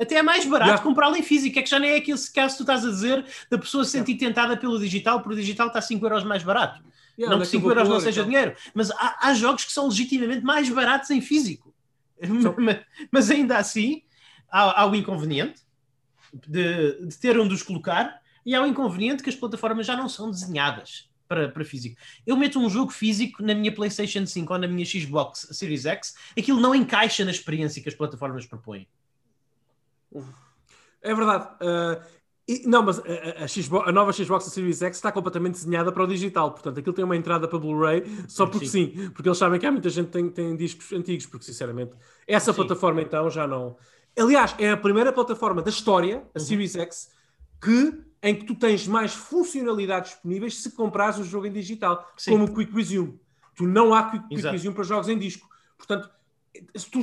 Até 0.01 0.15
é 0.15 0.23
mais 0.23 0.47
barato 0.47 0.71
yeah. 0.71 0.83
comprá-lo 0.83 1.15
em 1.15 1.23
físico, 1.23 1.59
é 1.59 1.63
que 1.63 1.69
já 1.69 1.79
nem 1.79 1.91
é 1.91 1.97
aquele 1.97 2.19
caso 2.35 2.55
que 2.55 2.57
tu 2.57 2.63
estás 2.63 2.87
a 2.87 2.89
dizer 2.89 3.27
da 3.51 3.59
pessoa 3.59 3.85
se 3.85 3.91
sentir 3.91 4.15
tentada 4.15 4.57
pelo 4.57 4.79
digital, 4.81 5.21
porque 5.21 5.35
o 5.35 5.41
digital 5.41 5.67
está 5.67 5.83
5 5.83 6.05
euros 6.07 6.25
mais 6.25 6.43
barato. 6.43 6.83
Yeah, 7.19 7.37
não 7.37 7.45
que 7.45 7.51
5 7.51 7.69
euros 7.69 7.87
não 7.87 8.01
seja 8.01 8.23
então. 8.23 8.31
dinheiro, 8.31 8.57
mas 8.73 8.91
há, 8.93 9.29
há, 9.29 9.35
jogos 9.35 9.67
que 9.67 9.73
são 9.73 9.89
legitimamente 9.89 10.43
mais 10.43 10.71
baratos 10.71 11.11
em 11.11 11.21
físico. 11.21 11.75
mas 13.13 13.31
ainda 13.31 13.59
assim, 13.59 14.03
há, 14.51 14.81
há 14.81 14.87
o 14.87 14.95
inconveniente 14.95 15.61
de, 16.33 17.07
de 17.07 17.19
ter 17.19 17.39
onde 17.39 17.53
os 17.53 17.63
colocar 17.63 18.23
e 18.47 18.55
há 18.55 18.63
o 18.63 18.67
inconveniente 18.67 19.23
que 19.23 19.29
as 19.29 19.37
plataformas 19.37 19.87
já 19.87 19.95
não 19.95 20.09
são 20.09 20.31
desenhadas 20.31 21.10
para, 21.31 21.49
para 21.49 21.65
físico. 21.65 21.97
Eu 22.27 22.37
meto 22.37 22.59
um 22.59 22.69
jogo 22.69 22.91
físico 22.91 23.41
na 23.41 23.55
minha 23.55 23.73
PlayStation 23.73 24.27
5 24.27 24.53
ou 24.53 24.59
na 24.59 24.67
minha 24.67 24.85
Xbox 24.85 25.47
Series 25.53 25.87
X, 25.87 26.17
aquilo 26.37 26.61
não 26.61 26.75
encaixa 26.75 27.25
na 27.25 27.31
experiência 27.31 27.81
que 27.81 27.89
as 27.89 27.95
plataformas 27.95 28.45
propõem. 28.47 28.89
É 31.01 31.15
verdade. 31.15 31.55
Uh, 31.63 32.03
e, 32.49 32.67
não, 32.67 32.83
mas 32.83 32.99
a, 32.99 33.45
a, 33.45 33.47
Xbox, 33.47 33.89
a, 33.89 33.93
nova 33.93 34.13
Xbox 34.13 34.47
Series 34.47 34.83
X 34.83 34.97
está 34.97 35.13
completamente 35.13 35.53
desenhada 35.53 35.93
para 35.93 36.03
o 36.03 36.07
digital, 36.09 36.51
portanto 36.51 36.81
aquilo 36.81 36.93
tem 36.93 37.05
uma 37.05 37.17
entrada 37.17 37.47
para 37.47 37.59
Blu-ray 37.61 38.03
só 38.27 38.45
porque 38.45 38.67
sim. 38.67 38.93
sim. 38.93 39.11
porque 39.11 39.29
eles 39.29 39.39
sabem 39.39 39.61
que 39.61 39.67
há 39.67 39.71
muita 39.71 39.89
gente 39.89 40.07
que 40.07 40.13
tem, 40.13 40.29
tem 40.29 40.57
discos 40.57 40.93
antigos, 40.93 41.27
porque 41.27 41.45
sinceramente 41.45 41.93
essa 42.27 42.53
sim. 42.53 42.57
plataforma 42.57 43.03
então 43.03 43.31
já 43.31 43.47
não. 43.47 43.77
Aliás, 44.19 44.57
é 44.59 44.73
a 44.73 44.77
primeira 44.77 45.13
plataforma 45.13 45.63
da 45.63 45.71
história, 45.71 46.25
a 46.35 46.39
uhum. 46.41 46.45
Series 46.45 46.75
X, 46.75 47.13
que, 47.63 48.03
em 48.23 48.35
que 48.35 48.45
tu 48.45 48.55
tens 48.55 48.87
mais 48.87 49.15
funcionalidades 49.15 50.13
disponíveis 50.13 50.59
se 50.59 50.71
comprares 50.73 51.19
o 51.19 51.25
jogo 51.25 51.47
em 51.47 51.53
digital, 51.53 52.11
sim. 52.17 52.33
como 52.33 52.45
o 52.45 52.55
Quick 52.55 52.73
Resume. 52.73 53.19
Tu 53.55 53.67
não 53.67 53.95
há 53.95 54.11
Quick, 54.11 54.29
Quick 54.29 54.49
Resume 54.49 54.75
para 54.75 54.85
jogos 54.85 55.09
em 55.09 55.19
disco. 55.19 55.49
Portanto, 55.77 56.11
se 56.77 56.91
tu 56.91 57.01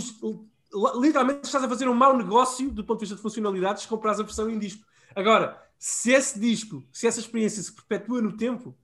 literalmente 0.99 1.45
estás 1.45 1.63
a 1.63 1.69
fazer 1.69 1.87
um 1.87 1.93
mau 1.93 2.15
negócio 2.15 2.69
do 2.69 2.83
ponto 2.83 2.99
de 2.99 3.05
vista 3.05 3.15
de 3.15 3.21
funcionalidades 3.21 3.83
se 3.83 3.87
compras 3.87 4.19
a 4.19 4.23
versão 4.23 4.49
em 4.49 4.59
disco. 4.59 4.85
Agora, 5.15 5.61
se 5.79 6.11
esse 6.11 6.39
disco, 6.39 6.83
se 6.91 7.07
essa 7.07 7.19
experiência 7.19 7.61
se 7.63 7.71
perpetua 7.71 8.21
no 8.21 8.35
tempo, 8.35 8.75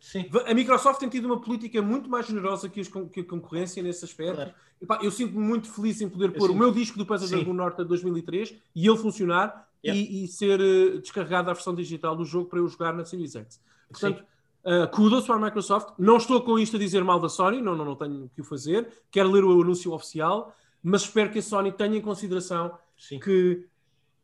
Sim. 0.00 0.26
a 0.46 0.52
Microsoft 0.52 0.98
tem 0.98 1.08
tido 1.08 1.26
uma 1.26 1.40
política 1.40 1.80
muito 1.80 2.10
mais 2.10 2.26
generosa 2.26 2.68
que, 2.68 2.82
que 2.82 3.20
a 3.20 3.24
concorrência 3.24 3.82
nesse 3.82 4.04
aspecto. 4.04 4.34
Claro. 4.34 4.54
Epá, 4.80 4.98
eu 5.00 5.12
sinto-me 5.12 5.38
muito 5.38 5.70
feliz 5.70 6.00
em 6.00 6.08
poder 6.08 6.26
eu 6.26 6.32
pôr 6.32 6.48
sim. 6.48 6.54
o 6.54 6.58
meu 6.58 6.72
disco 6.72 6.98
do 6.98 7.06
Panzer 7.06 7.28
Dragoon 7.28 7.54
Norte 7.54 7.76
de 7.78 7.84
2003 7.88 8.54
e 8.74 8.86
ele 8.88 8.98
funcionar 8.98 9.68
yeah. 9.84 10.00
e, 10.00 10.24
e, 10.24 10.28
ser 10.28 10.60
uh, 10.60 11.00
descarregado 11.00 11.50
a 11.50 11.52
versão 11.52 11.74
digital 11.74 12.16
do 12.16 12.24
jogo 12.24 12.48
para 12.48 12.58
eu 12.58 12.68
jogar 12.68 12.92
na 12.92 13.04
Series 13.04 13.34
X. 13.34 13.60
Portanto, 13.90 14.24
uh, 14.64 14.88
kudos 14.90 15.26
para 15.26 15.36
a 15.36 15.38
Microsoft. 15.38 15.94
Não 15.98 16.16
estou 16.16 16.40
com 16.42 16.58
isto 16.58 16.76
a 16.76 16.78
dizer 16.78 17.04
mal 17.04 17.20
da 17.20 17.28
Sony, 17.28 17.60
não, 17.60 17.76
não, 17.76 17.84
não 17.84 17.96
tenho 17.96 18.24
o 18.24 18.28
que 18.28 18.40
o 18.40 18.44
fazer. 18.44 18.88
Quero 19.10 19.30
ler 19.30 19.44
o 19.44 19.62
anúncio 19.62 19.92
oficial 19.92 20.54
mas 20.82 21.02
espero 21.02 21.30
que 21.30 21.38
a 21.38 21.42
Sony 21.42 21.70
tenha 21.70 21.96
em 21.96 22.00
consideração 22.00 22.76
Sim. 22.98 23.20
que 23.20 23.66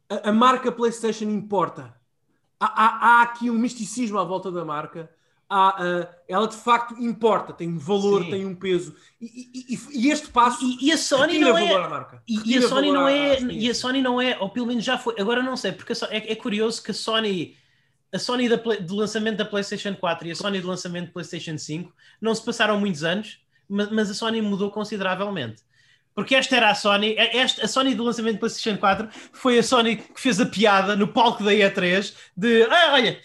a, 0.08 0.30
a, 0.30 0.32
marca 0.32 0.72
PlayStation 0.72 1.26
importa. 1.26 1.94
Há, 2.58 2.66
há, 2.66 3.20
há, 3.20 3.22
aqui 3.22 3.48
um 3.48 3.58
misticismo 3.58 4.18
à 4.18 4.24
volta 4.24 4.50
da 4.50 4.64
marca. 4.64 5.08
Há, 5.50 5.82
uh, 5.82 6.14
ela 6.28 6.46
de 6.46 6.56
facto 6.56 6.94
importa, 7.02 7.54
tem 7.54 7.68
um 7.68 7.78
valor, 7.78 8.22
Sim. 8.24 8.30
tem 8.30 8.46
um 8.46 8.54
peso. 8.54 8.94
E, 9.18 9.66
e, 9.70 9.78
e 9.92 10.10
este 10.10 10.28
passo 10.28 10.62
e, 10.62 10.88
e 10.88 10.92
a 10.92 10.98
Sony 10.98 11.38
não 11.38 11.56
é 11.56 11.88
marca. 11.88 12.22
E, 12.28 12.58
a 12.58 12.68
Sony 12.68 12.92
não 12.92 13.08
é, 13.08 13.40
e 13.40 13.70
a 13.70 13.74
Sony 13.74 14.02
não 14.02 14.20
é, 14.20 14.36
ou 14.38 14.50
pelo 14.50 14.66
menos 14.66 14.84
já 14.84 14.98
foi. 14.98 15.14
Agora 15.18 15.42
não 15.42 15.56
sei, 15.56 15.72
porque 15.72 15.94
é, 16.10 16.32
é 16.32 16.36
curioso 16.36 16.82
que 16.82 16.90
a 16.90 16.94
Sony 16.94 17.56
a 18.12 18.18
Sony 18.18 18.48
da, 18.48 18.56
do 18.56 18.96
lançamento 18.96 19.36
da 19.36 19.44
PlayStation 19.44 19.94
4 19.94 20.28
e 20.28 20.30
a 20.30 20.34
Sony 20.34 20.60
do 20.60 20.68
lançamento 20.68 21.06
da 21.06 21.12
PlayStation 21.12 21.58
5 21.58 21.92
não 22.20 22.34
se 22.34 22.44
passaram 22.44 22.78
muitos 22.80 23.04
anos, 23.04 23.40
mas, 23.68 23.90
mas 23.90 24.10
a 24.10 24.14
Sony 24.14 24.40
mudou 24.40 24.70
consideravelmente. 24.70 25.62
Porque 26.14 26.34
esta 26.34 26.56
era 26.56 26.70
a 26.70 26.74
Sony, 26.74 27.14
esta, 27.16 27.64
a 27.64 27.68
Sony 27.68 27.94
do 27.94 28.02
lançamento 28.02 28.36
do 28.36 28.40
PlayStation 28.40 28.78
4 28.78 29.08
foi 29.32 29.58
a 29.58 29.62
Sony 29.62 29.96
que 29.96 30.20
fez 30.20 30.40
a 30.40 30.46
piada 30.46 30.96
no 30.96 31.08
palco 31.08 31.44
da 31.44 31.52
E3 31.52 32.14
de 32.36 32.64
ah, 32.64 32.92
olha, 32.94 33.20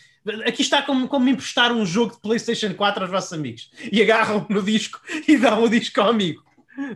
aqui 0.46 0.62
está 0.62 0.82
como, 0.82 1.08
como 1.08 1.30
emprestar 1.30 1.72
um 1.72 1.86
jogo 1.86 2.14
de 2.14 2.22
PlayStation 2.22 2.74
4 2.74 3.04
aos 3.04 3.12
vossos 3.12 3.34
amigos. 3.34 3.72
E 3.92 4.02
agarram 4.02 4.46
no 4.50 4.62
disco 4.62 5.00
e 5.28 5.38
dão 5.38 5.64
o 5.64 5.70
disco 5.70 6.00
ao 6.02 6.10
amigo, 6.10 6.44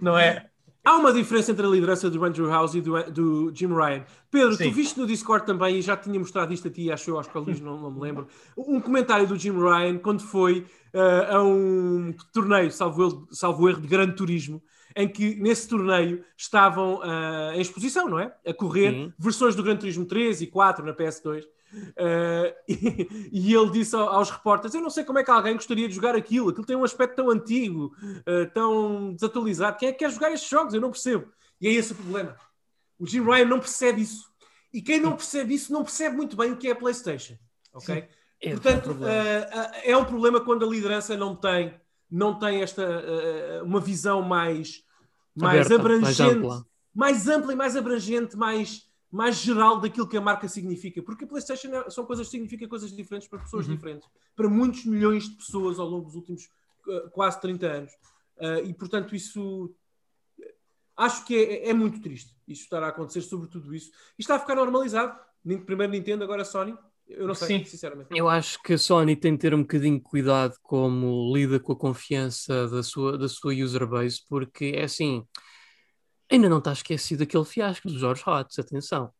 não 0.02 0.18
é? 0.18 0.48
Há 0.88 0.95
uma 0.95 1.12
diferença 1.12 1.52
entre 1.52 1.66
a 1.66 1.70
liderança 1.70 2.10
do 2.10 2.24
Andrew 2.24 2.48
House 2.48 2.74
e 2.74 2.80
do, 2.80 3.12
do 3.12 3.52
Jim 3.54 3.68
Ryan. 3.68 4.06
Pedro, 4.32 4.56
Sim. 4.56 4.70
tu 4.70 4.72
viste 4.72 4.98
no 4.98 5.06
Discord 5.06 5.45
também, 5.45 5.76
e 5.76 5.82
já 5.82 5.98
tinha 5.98 6.18
mostrado 6.18 6.54
isto 6.54 6.70
a 6.70 6.72
ti, 6.72 6.90
acho 6.90 7.10
eu, 7.10 7.20
acho 7.20 7.30
que 7.30 7.38
a 7.38 7.41
Luís 7.41 7.60
não, 7.60 7.78
não 7.78 7.91
me 7.91 7.99
lembro, 7.99 8.26
um 8.58 8.80
comentário 8.80 9.28
do 9.28 9.38
Jim 9.38 9.52
Ryan 9.52 9.98
quando 9.98 10.22
foi 10.22 10.66
uh, 10.94 11.36
a 11.36 11.44
um 11.44 12.14
torneio, 12.32 12.72
salvo, 12.72 13.28
salvo 13.32 13.68
erro, 13.68 13.82
de 13.82 13.88
grande 13.88 14.16
turismo, 14.16 14.64
em 14.95 15.10
que 15.10 15.36
nesse 15.36 15.68
torneio 15.68 16.24
estavam 16.38 16.99
uh, 16.99 17.52
em 17.54 17.60
exposição, 17.60 18.08
não 18.08 18.18
é? 18.18 18.34
A 18.48 18.54
correr 18.54 19.14
versões 19.20 19.56
do 19.56 19.64
Gran 19.64 19.76
Turismo 19.76 20.06
3 20.06 20.41
e 20.41 20.48
4 20.48 20.86
na 20.86 20.94
PS2. 20.94 21.44
Uh, 21.73 22.53
e, 22.68 23.30
e, 23.31 23.53
ele 23.53 23.72
disse 23.72 23.95
aos 23.95 24.30
repórteres: 24.30 24.73
Eu 24.73 24.81
não 24.81 24.89
sei 24.89 25.03
como 25.03 25.19
é 25.19 25.23
que 25.23 25.31
alguém 25.31 25.53
gostaria 25.53 25.88
de 25.88 25.94
jogar 25.94 26.15
aquilo, 26.15 26.49
aquilo 26.49 26.65
tem 26.65 26.76
um 26.76 26.84
aspecto 26.84 27.15
tão 27.15 27.30
antigo, 27.30 27.94
uh, 28.02 28.49
tão 28.53 29.14
desatualizado. 29.14 29.77
Quem 29.77 29.89
é 29.89 29.91
que 29.91 29.99
quer 29.99 30.11
jogar 30.11 30.31
estes 30.31 30.49
jogos? 30.49 30.73
Eu 30.73 30.81
não 30.81 30.91
percebo. 30.91 31.31
E 31.60 31.68
é 31.68 31.72
esse 31.72 31.91
o 31.91 31.95
problema. 31.95 32.35
O 32.98 33.06
Jim 33.06 33.23
Ryan 33.23 33.45
não 33.45 33.60
percebe 33.60 34.02
isso. 34.02 34.27
E 34.73 34.81
quem 34.81 34.99
não 34.99 35.15
percebe 35.15 35.53
isso 35.53 35.72
não 35.73 35.84
percebe 35.84 36.15
muito 36.15 36.35
bem 36.35 36.52
o 36.52 36.57
que 36.57 36.68
é 36.68 36.72
a 36.72 36.76
PlayStation. 36.76 37.35
Ok? 37.73 38.07
É 38.41 38.52
Portanto, 38.52 38.91
uh, 38.91 39.72
é 39.84 39.98
um 39.98 40.06
problema 40.06 40.39
quando 40.39 40.65
a 40.65 40.69
liderança 40.69 41.18
não 41.18 41.35
tem, 41.35 41.73
não 42.10 42.38
tem 42.38 42.61
esta 42.61 42.85
uma 43.64 43.80
visão 43.80 44.22
mais, 44.22 44.84
mais 45.35 45.65
Aberta, 45.65 45.76
abrangente, 45.76 46.19
mais 46.19 46.19
ampla. 46.19 46.65
mais 46.94 47.27
ampla 47.27 47.53
e 47.53 47.56
mais 47.56 47.76
abrangente, 47.76 48.38
mais 48.38 48.86
mais 49.11 49.38
geral 49.38 49.79
daquilo 49.79 50.07
que 50.07 50.17
a 50.17 50.21
marca 50.21 50.47
significa, 50.47 51.01
porque 51.01 51.25
a 51.25 51.27
PlayStation 51.27 51.69
é, 51.69 51.89
são 51.89 52.05
coisas 52.05 52.27
que 52.27 52.31
significam 52.31 52.67
coisas 52.67 52.95
diferentes 52.95 53.27
para 53.27 53.39
pessoas 53.39 53.67
uhum. 53.67 53.75
diferentes, 53.75 54.07
para 54.35 54.49
muitos 54.49 54.85
milhões 54.85 55.29
de 55.29 55.35
pessoas 55.35 55.79
ao 55.79 55.88
longo 55.88 56.05
dos 56.05 56.15
últimos 56.15 56.49
uh, 56.88 57.09
quase 57.11 57.39
30 57.41 57.65
anos. 57.67 57.91
Uh, 58.38 58.65
e 58.65 58.73
portanto, 58.73 59.15
isso 59.15 59.73
acho 60.95 61.25
que 61.25 61.35
é, 61.35 61.69
é, 61.69 61.73
muito 61.73 62.01
triste 62.01 62.38
isso 62.47 62.63
estar 62.63 62.81
a 62.81 62.88
acontecer 62.88 63.21
sobre 63.21 63.49
tudo 63.49 63.75
isso. 63.75 63.91
E 64.17 64.21
está 64.21 64.35
a 64.35 64.39
ficar 64.39 64.55
normalizado. 64.55 65.19
Primeiro 65.65 65.91
Nintendo, 65.91 66.23
agora 66.23 66.45
Sony. 66.45 66.75
Eu 67.07 67.27
não 67.27 67.35
sei, 67.35 67.59
Sim. 67.59 67.65
sinceramente. 67.65 68.09
Eu 68.11 68.27
acho 68.27 68.61
que 68.61 68.73
a 68.73 68.77
Sony 68.77 69.15
tem 69.15 69.34
de 69.34 69.39
ter 69.39 69.53
um 69.53 69.61
bocadinho 69.61 69.97
de 69.97 70.03
cuidado 70.03 70.55
como 70.61 71.34
lida 71.34 71.59
com 71.59 71.71
a 71.71 71.75
confiança 71.75 72.67
da 72.67 72.84
sua, 72.84 73.17
da 73.17 73.29
sua 73.29 73.53
user 73.53 73.88
base, 73.88 74.21
porque 74.27 74.73
é 74.75 74.84
assim 74.84 75.25
ainda 76.30 76.49
não 76.49 76.60
está 76.60 76.74
esquecido 76.74 77.24
aquele 77.24 77.45
fiasco 77.45 77.88
dos 77.88 77.99
George 77.99 78.24
Hotz, 78.26 78.60
atenção. 78.60 79.12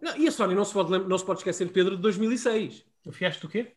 Não, 0.00 0.16
e 0.16 0.26
a 0.26 0.32
Sony 0.32 0.54
não 0.54 0.64
se, 0.64 0.72
pode, 0.72 0.90
não 0.90 1.18
se 1.18 1.24
pode 1.24 1.40
esquecer, 1.40 1.70
Pedro, 1.70 1.96
de 1.96 2.02
2006. 2.02 2.84
O 3.06 3.12
fiasco 3.12 3.42
do 3.42 3.48
quê? 3.48 3.72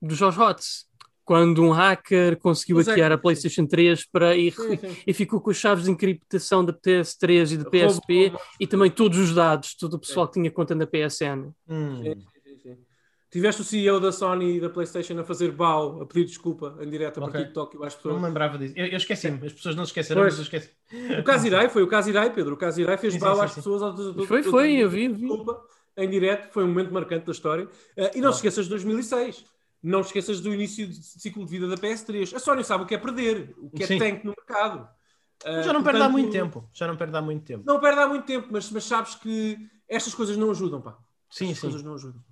Dos 0.00 0.16
George 0.16 0.40
Hotz. 0.40 0.86
Quando 1.24 1.62
um 1.62 1.70
hacker 1.70 2.36
conseguiu 2.38 2.76
Mas 2.76 2.88
é 2.88 2.90
hackear 2.90 3.12
é, 3.12 3.14
a 3.14 3.18
PlayStation 3.18 3.64
3 3.64 4.06
para 4.06 4.36
ir, 4.36 4.52
sim, 4.52 4.76
sim. 4.76 4.96
e 5.06 5.12
ficou 5.12 5.40
com 5.40 5.50
as 5.50 5.56
chaves 5.56 5.84
de 5.84 5.90
encriptação 5.90 6.64
da 6.64 6.72
PS3 6.72 7.52
e 7.52 7.56
da 7.58 7.70
PSP 7.70 8.32
e 8.58 8.66
também 8.66 8.90
todos 8.90 9.18
os 9.18 9.32
dados, 9.32 9.76
todo 9.76 9.94
o 9.94 9.98
pessoal 10.00 10.26
é. 10.26 10.28
que 10.28 10.34
tinha 10.34 10.50
conta 10.50 10.74
na 10.74 10.84
PSN. 10.84 11.52
Hum. 11.68 12.02
Sim, 13.32 13.38
Tiveste 13.38 13.62
o 13.62 13.64
CEO 13.64 13.98
da 13.98 14.12
Sony 14.12 14.56
e 14.56 14.60
da 14.60 14.68
PlayStation 14.68 15.18
a 15.18 15.24
fazer 15.24 15.52
BAU, 15.52 16.02
a 16.02 16.06
pedir 16.06 16.26
desculpa 16.26 16.76
em 16.80 16.90
direto 16.90 17.18
okay. 17.18 17.32
para 17.32 17.42
TikTok 17.44 17.76
e 17.76 17.86
às 17.86 17.94
pessoas. 17.94 18.14
Não 18.14 18.20
me 18.20 18.28
lembrava 18.28 18.58
disso. 18.58 18.74
Eu, 18.76 18.86
eu 18.86 18.96
esqueci-me, 18.96 19.46
as 19.46 19.52
pessoas 19.54 19.74
não 19.74 19.86
se 19.86 19.90
esqueceram, 19.90 20.20
pois. 20.20 20.38
mas 20.38 20.52
eu 20.52 20.58
esqueci. 20.58 20.70
O 21.18 21.24
Kazirai 21.24 21.70
foi 21.70 21.82
o 21.82 21.86
Kazirai, 21.86 22.30
Pedro. 22.30 22.54
O 22.54 22.56
Kazirai 22.58 22.98
fez 22.98 23.16
BAU 23.16 23.40
às 23.40 23.54
pessoas. 23.54 23.96
foi, 24.26 24.42
foi, 24.42 24.74
eu 24.74 24.90
vi, 24.90 25.08
vi. 25.08 25.14
Desculpa, 25.14 25.62
em 25.96 26.10
direto, 26.10 26.52
foi 26.52 26.64
um 26.64 26.68
momento 26.68 26.92
marcante 26.92 27.24
da 27.24 27.32
história. 27.32 27.64
Uh, 27.64 28.10
e 28.14 28.20
não 28.20 28.28
oh. 28.28 28.32
se 28.32 28.38
esqueças 28.38 28.64
de 28.64 28.70
2006. 28.70 29.44
Não 29.82 30.02
te 30.02 30.06
esqueças 30.06 30.40
do 30.40 30.52
início 30.52 30.86
do 30.86 30.94
ciclo 30.94 31.44
de 31.44 31.50
vida 31.50 31.66
da 31.66 31.76
PS3. 31.76 32.36
A 32.36 32.38
Sony 32.38 32.62
sabe 32.62 32.84
o 32.84 32.86
que 32.86 32.94
é 32.94 32.98
perder, 32.98 33.54
o 33.56 33.70
que 33.70 33.82
é 33.82 33.86
Sim. 33.86 33.98
tank 33.98 34.24
no 34.24 34.34
mercado. 34.36 34.88
Uh, 35.42 35.62
já 35.62 35.72
não 35.72 35.82
portanto, 35.82 35.84
perde 35.84 36.02
há 36.02 36.08
muito 36.08 36.30
tempo. 36.30 36.68
Já 36.72 36.86
não 36.86 36.96
perde 36.96 37.16
há 37.16 37.22
muito 37.22 37.44
tempo. 37.44 37.64
Não 37.66 37.80
perde 37.80 37.98
há 37.98 38.06
muito 38.06 38.26
tempo, 38.26 38.48
mas, 38.50 38.70
mas 38.70 38.84
sabes 38.84 39.14
que 39.16 39.58
estas 39.88 40.14
coisas 40.14 40.36
não 40.36 40.50
ajudam, 40.50 40.80
pá. 40.80 40.96
Sim, 41.30 41.46
estas 41.46 41.58
sim. 41.58 41.66
coisas 41.68 41.82
não 41.82 41.94
ajudam. 41.94 42.22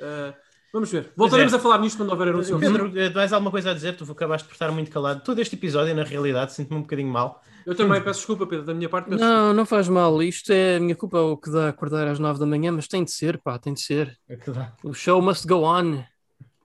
Uh, 0.00 0.45
Vamos 0.76 0.92
ver. 0.92 1.10
Voltaremos 1.16 1.54
é. 1.54 1.56
a 1.56 1.58
falar 1.58 1.78
nisto 1.78 1.96
quando 1.96 2.10
houver 2.10 2.28
anúncio. 2.28 2.58
Pedro, 2.58 2.92
mais 3.14 3.32
alguma 3.32 3.50
coisa 3.50 3.70
a 3.70 3.74
dizer? 3.74 3.96
Tu 3.96 4.04
acabaste 4.12 4.46
por 4.46 4.52
estar 4.52 4.70
muito 4.70 4.90
calado. 4.90 5.22
Todo 5.24 5.40
este 5.40 5.56
episódio, 5.56 5.94
na 5.94 6.04
realidade, 6.04 6.52
sinto-me 6.52 6.76
um 6.76 6.82
bocadinho 6.82 7.08
mal. 7.08 7.42
Eu 7.64 7.74
também 7.74 7.98
peço 8.02 8.18
desculpa, 8.18 8.46
Pedro, 8.46 8.66
da 8.66 8.74
minha 8.74 8.86
parte. 8.86 9.08
não, 9.08 9.16
desculpa. 9.16 9.54
não 9.54 9.64
faz 9.64 9.88
mal. 9.88 10.22
Isto 10.22 10.52
é 10.52 10.76
a 10.76 10.80
minha 10.80 10.94
culpa 10.94 11.18
o 11.18 11.38
que 11.38 11.50
dá 11.50 11.70
acordar 11.70 12.06
às 12.06 12.18
nove 12.18 12.38
da 12.38 12.44
manhã, 12.44 12.72
mas 12.72 12.86
tem 12.86 13.02
de 13.02 13.10
ser, 13.10 13.38
pá, 13.38 13.58
tem 13.58 13.72
de 13.72 13.80
ser. 13.80 14.18
É 14.28 14.36
que 14.36 14.50
dá. 14.50 14.74
O 14.84 14.92
show 14.92 15.22
must 15.22 15.48
go 15.48 15.64
on. 15.64 16.04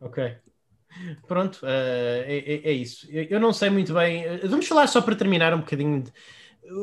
Ok. 0.02 0.36
Pronto, 1.26 1.62
uh, 1.64 1.68
é, 1.68 2.44
é, 2.46 2.70
é, 2.70 2.72
isso. 2.74 3.08
Eu 3.10 3.40
não 3.40 3.54
sei 3.54 3.70
muito 3.70 3.94
bem. 3.94 4.26
Eh, 4.26 4.42
vamos 4.44 4.68
falar 4.68 4.88
só 4.88 5.00
para 5.00 5.16
terminar 5.16 5.54
um 5.54 5.60
bocadinho. 5.60 6.04
De... 6.04 6.12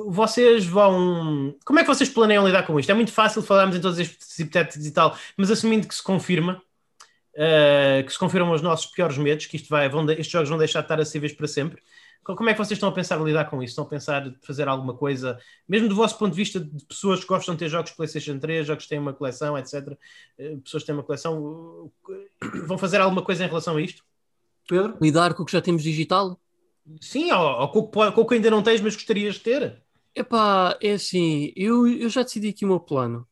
Vocês 0.07 0.65
vão. 0.65 1.55
Como 1.63 1.79
é 1.79 1.83
que 1.83 1.89
vocês 1.89 2.09
planeiam 2.09 2.47
lidar 2.47 2.63
com 2.63 2.81
isto? 2.81 2.89
É 2.89 2.95
muito 2.95 3.13
fácil 3.13 3.43
falarmos 3.43 3.77
em 3.77 3.83
todos 3.83 3.99
estes 3.99 4.39
hipotéticos 4.39 4.87
e 4.87 4.93
tal, 4.93 5.15
mas 5.37 5.51
assumindo 5.51 5.87
que 5.87 5.95
se 5.95 6.03
confirma, 6.03 6.63
uh, 7.39 8.05
que 8.05 8.13
se 8.13 8.19
confirmam 8.19 8.53
os 8.53 8.63
nossos 8.63 8.87
piores 8.87 9.17
medos, 9.17 9.47
que 9.47 9.57
isto 9.57 9.69
vai, 9.69 9.89
vão, 9.89 10.09
estes 10.11 10.29
jogos 10.29 10.49
vão 10.49 10.59
deixar 10.59 10.81
de 10.81 10.87
estar 10.87 11.01
acessíveis 11.01 11.33
para 11.33 11.47
sempre. 11.47 11.81
Como 12.25 12.51
é 12.51 12.53
que 12.53 12.59
vocês 12.59 12.77
estão 12.77 12.91
a 12.91 12.93
pensar 12.93 13.17
lidar 13.23 13.47
com 13.47 13.63
isso? 13.63 13.71
Estão 13.71 13.85
a 13.85 13.89
pensar 13.89 14.31
fazer 14.43 14.69
alguma 14.69 14.93
coisa, 14.93 15.39
mesmo 15.67 15.89
do 15.89 15.95
vosso 15.95 16.19
ponto 16.19 16.33
de 16.33 16.37
vista 16.37 16.61
de 16.61 16.85
pessoas 16.85 17.21
que 17.21 17.27
gostam 17.27 17.55
de 17.55 17.61
ter 17.61 17.69
jogos 17.71 17.93
PlayStation 17.93 18.39
3, 18.39 18.67
jogos 18.67 18.85
que 18.85 18.91
têm 18.91 18.99
uma 18.99 19.15
coleção, 19.15 19.57
etc. 19.57 19.97
Eh, 20.37 20.57
pessoas 20.63 20.83
que 20.83 20.89
têm 20.89 20.95
uma 20.95 21.05
coleção, 21.05 21.91
vão 22.67 22.77
fazer 22.77 23.01
alguma 23.01 23.23
coisa 23.23 23.45
em 23.45 23.49
relação 23.49 23.79
a 23.79 23.81
isto? 23.81 24.05
Pedro? 24.69 24.99
Lidar 25.01 25.33
com 25.33 25.43
o 25.43 25.47
que 25.47 25.53
já 25.53 25.63
temos 25.63 25.83
digital? 25.83 26.39
Sim, 27.01 27.33
ou, 27.33 27.61
ou 27.61 27.69
com, 27.69 28.13
com 28.13 28.21
o 28.21 28.27
que 28.27 28.35
ainda 28.35 28.51
não 28.51 28.63
tens, 28.63 28.83
mas 28.83 28.95
gostarias 28.95 29.37
de 29.37 29.41
ter? 29.41 29.83
Epá, 30.15 30.77
é 30.83 30.93
assim, 30.93 31.51
eu, 31.57 31.87
eu 31.87 32.11
já 32.11 32.23
decidi 32.23 32.49
aqui 32.49 32.67
o 32.67 32.69
meu 32.69 32.81
plano. 32.81 33.27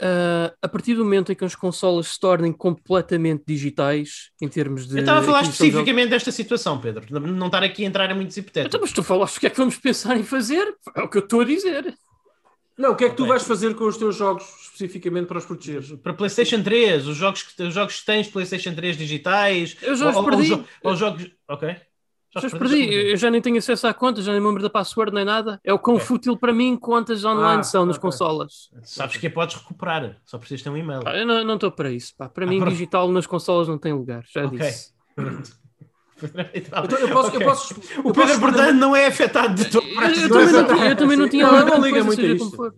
Uh, 0.00 0.50
a 0.62 0.66
partir 0.66 0.94
do 0.94 1.04
momento 1.04 1.30
em 1.30 1.34
que 1.34 1.44
as 1.44 1.54
consolas 1.54 2.08
se 2.08 2.18
tornem 2.18 2.52
completamente 2.52 3.44
digitais, 3.46 4.30
em 4.40 4.48
termos 4.48 4.88
de. 4.88 4.94
Eu 4.94 5.00
estava 5.00 5.20
a 5.20 5.22
falar 5.22 5.42
especificamente 5.42 6.04
de... 6.04 6.10
desta 6.10 6.32
situação, 6.32 6.80
Pedro. 6.80 7.04
Não 7.20 7.46
estar 7.46 7.62
aqui 7.62 7.84
a 7.84 7.86
entrar 7.86 8.10
em 8.10 8.14
muitos 8.14 8.34
hipotéticos. 8.34 8.74
Então, 8.74 8.80
mas 8.80 8.92
tu 8.92 9.02
falaste 9.02 9.36
o 9.36 9.40
que 9.40 9.46
é 9.46 9.50
que 9.50 9.58
vamos 9.58 9.76
pensar 9.76 10.16
em 10.16 10.22
fazer? 10.22 10.74
É 10.96 11.02
o 11.02 11.08
que 11.08 11.18
eu 11.18 11.22
estou 11.22 11.42
a 11.42 11.44
dizer. 11.44 11.94
Não, 12.78 12.92
o 12.92 12.96
que 12.96 13.04
é 13.04 13.08
que 13.08 13.12
okay. 13.12 13.26
tu 13.26 13.28
vais 13.28 13.42
fazer 13.42 13.74
com 13.74 13.84
os 13.84 13.98
teus 13.98 14.16
jogos 14.16 14.42
especificamente 14.62 15.26
para 15.26 15.36
os 15.36 15.44
proteger? 15.44 15.98
Para 15.98 16.14
PlayStation 16.14 16.62
3, 16.62 17.06
os 17.06 17.16
jogos 17.18 17.42
que, 17.42 17.62
os 17.62 17.74
jogos 17.74 18.00
que 18.00 18.06
tens 18.06 18.26
PlayStation 18.26 18.74
3 18.74 18.96
digitais. 18.96 19.76
Eu 19.82 19.94
já 19.94 20.08
os 20.08 20.24
perdi. 20.24 20.52
Ou, 20.52 20.58
ou, 20.58 20.64
ou 20.84 20.96
jogos. 20.96 21.30
Ok. 21.46 21.76
Já 22.32 22.46
os 22.46 22.52
perdi, 22.52 22.94
eu 22.94 23.16
já 23.16 23.28
nem 23.28 23.40
tenho 23.40 23.58
acesso 23.58 23.88
à 23.88 23.94
conta, 23.94 24.22
já 24.22 24.30
nem 24.30 24.40
me 24.40 24.46
lembro 24.46 24.62
da 24.62 24.70
password 24.70 25.12
nem 25.12 25.24
nada. 25.24 25.60
É 25.64 25.72
o 25.72 25.78
quão 25.78 25.96
okay. 25.96 26.06
fútil 26.06 26.36
para 26.36 26.52
mim 26.52 26.76
contas 26.76 27.24
online 27.24 27.60
ah, 27.60 27.64
são 27.64 27.84
nas 27.84 27.96
okay. 27.96 28.08
consolas. 28.08 28.70
Sabes 28.84 29.16
que 29.16 29.26
a 29.26 29.30
podes 29.30 29.56
recuperar, 29.56 30.16
só 30.24 30.38
precisas 30.38 30.62
ter 30.62 30.70
um 30.70 30.76
e-mail. 30.76 31.02
Ah, 31.04 31.16
eu 31.16 31.26
não 31.26 31.54
estou 31.54 31.72
para 31.72 31.90
isso. 31.90 32.14
Pá. 32.16 32.28
Para 32.28 32.44
ah, 32.44 32.48
mim, 32.48 32.64
digital 32.64 33.10
nas 33.10 33.26
consolas 33.26 33.66
não 33.66 33.78
tem 33.78 33.92
lugar, 33.92 34.22
já 34.32 34.46
okay. 34.46 34.58
disse. 34.58 34.92
Então, 36.54 36.98
eu 36.98 37.08
posso, 37.08 37.28
okay. 37.28 37.40
eu 37.40 37.46
posso, 37.46 37.74
o 38.04 38.12
Pedro, 38.12 38.40
portanto, 38.40 38.74
não 38.74 38.94
é 38.94 39.06
afetado 39.06 39.54
de 39.54 39.70
todo. 39.70 39.86
Eu, 39.86 40.02
eu, 40.02 40.28
também, 40.28 40.52
não, 40.52 40.84
eu 40.84 40.96
também 40.96 41.16
não 41.16 41.28
tinha. 41.30 41.46
Não, 41.50 41.66
não 41.66 41.80
liga 41.82 42.04
muito 42.04 42.20
a 42.20 42.24
isto. 42.24 42.74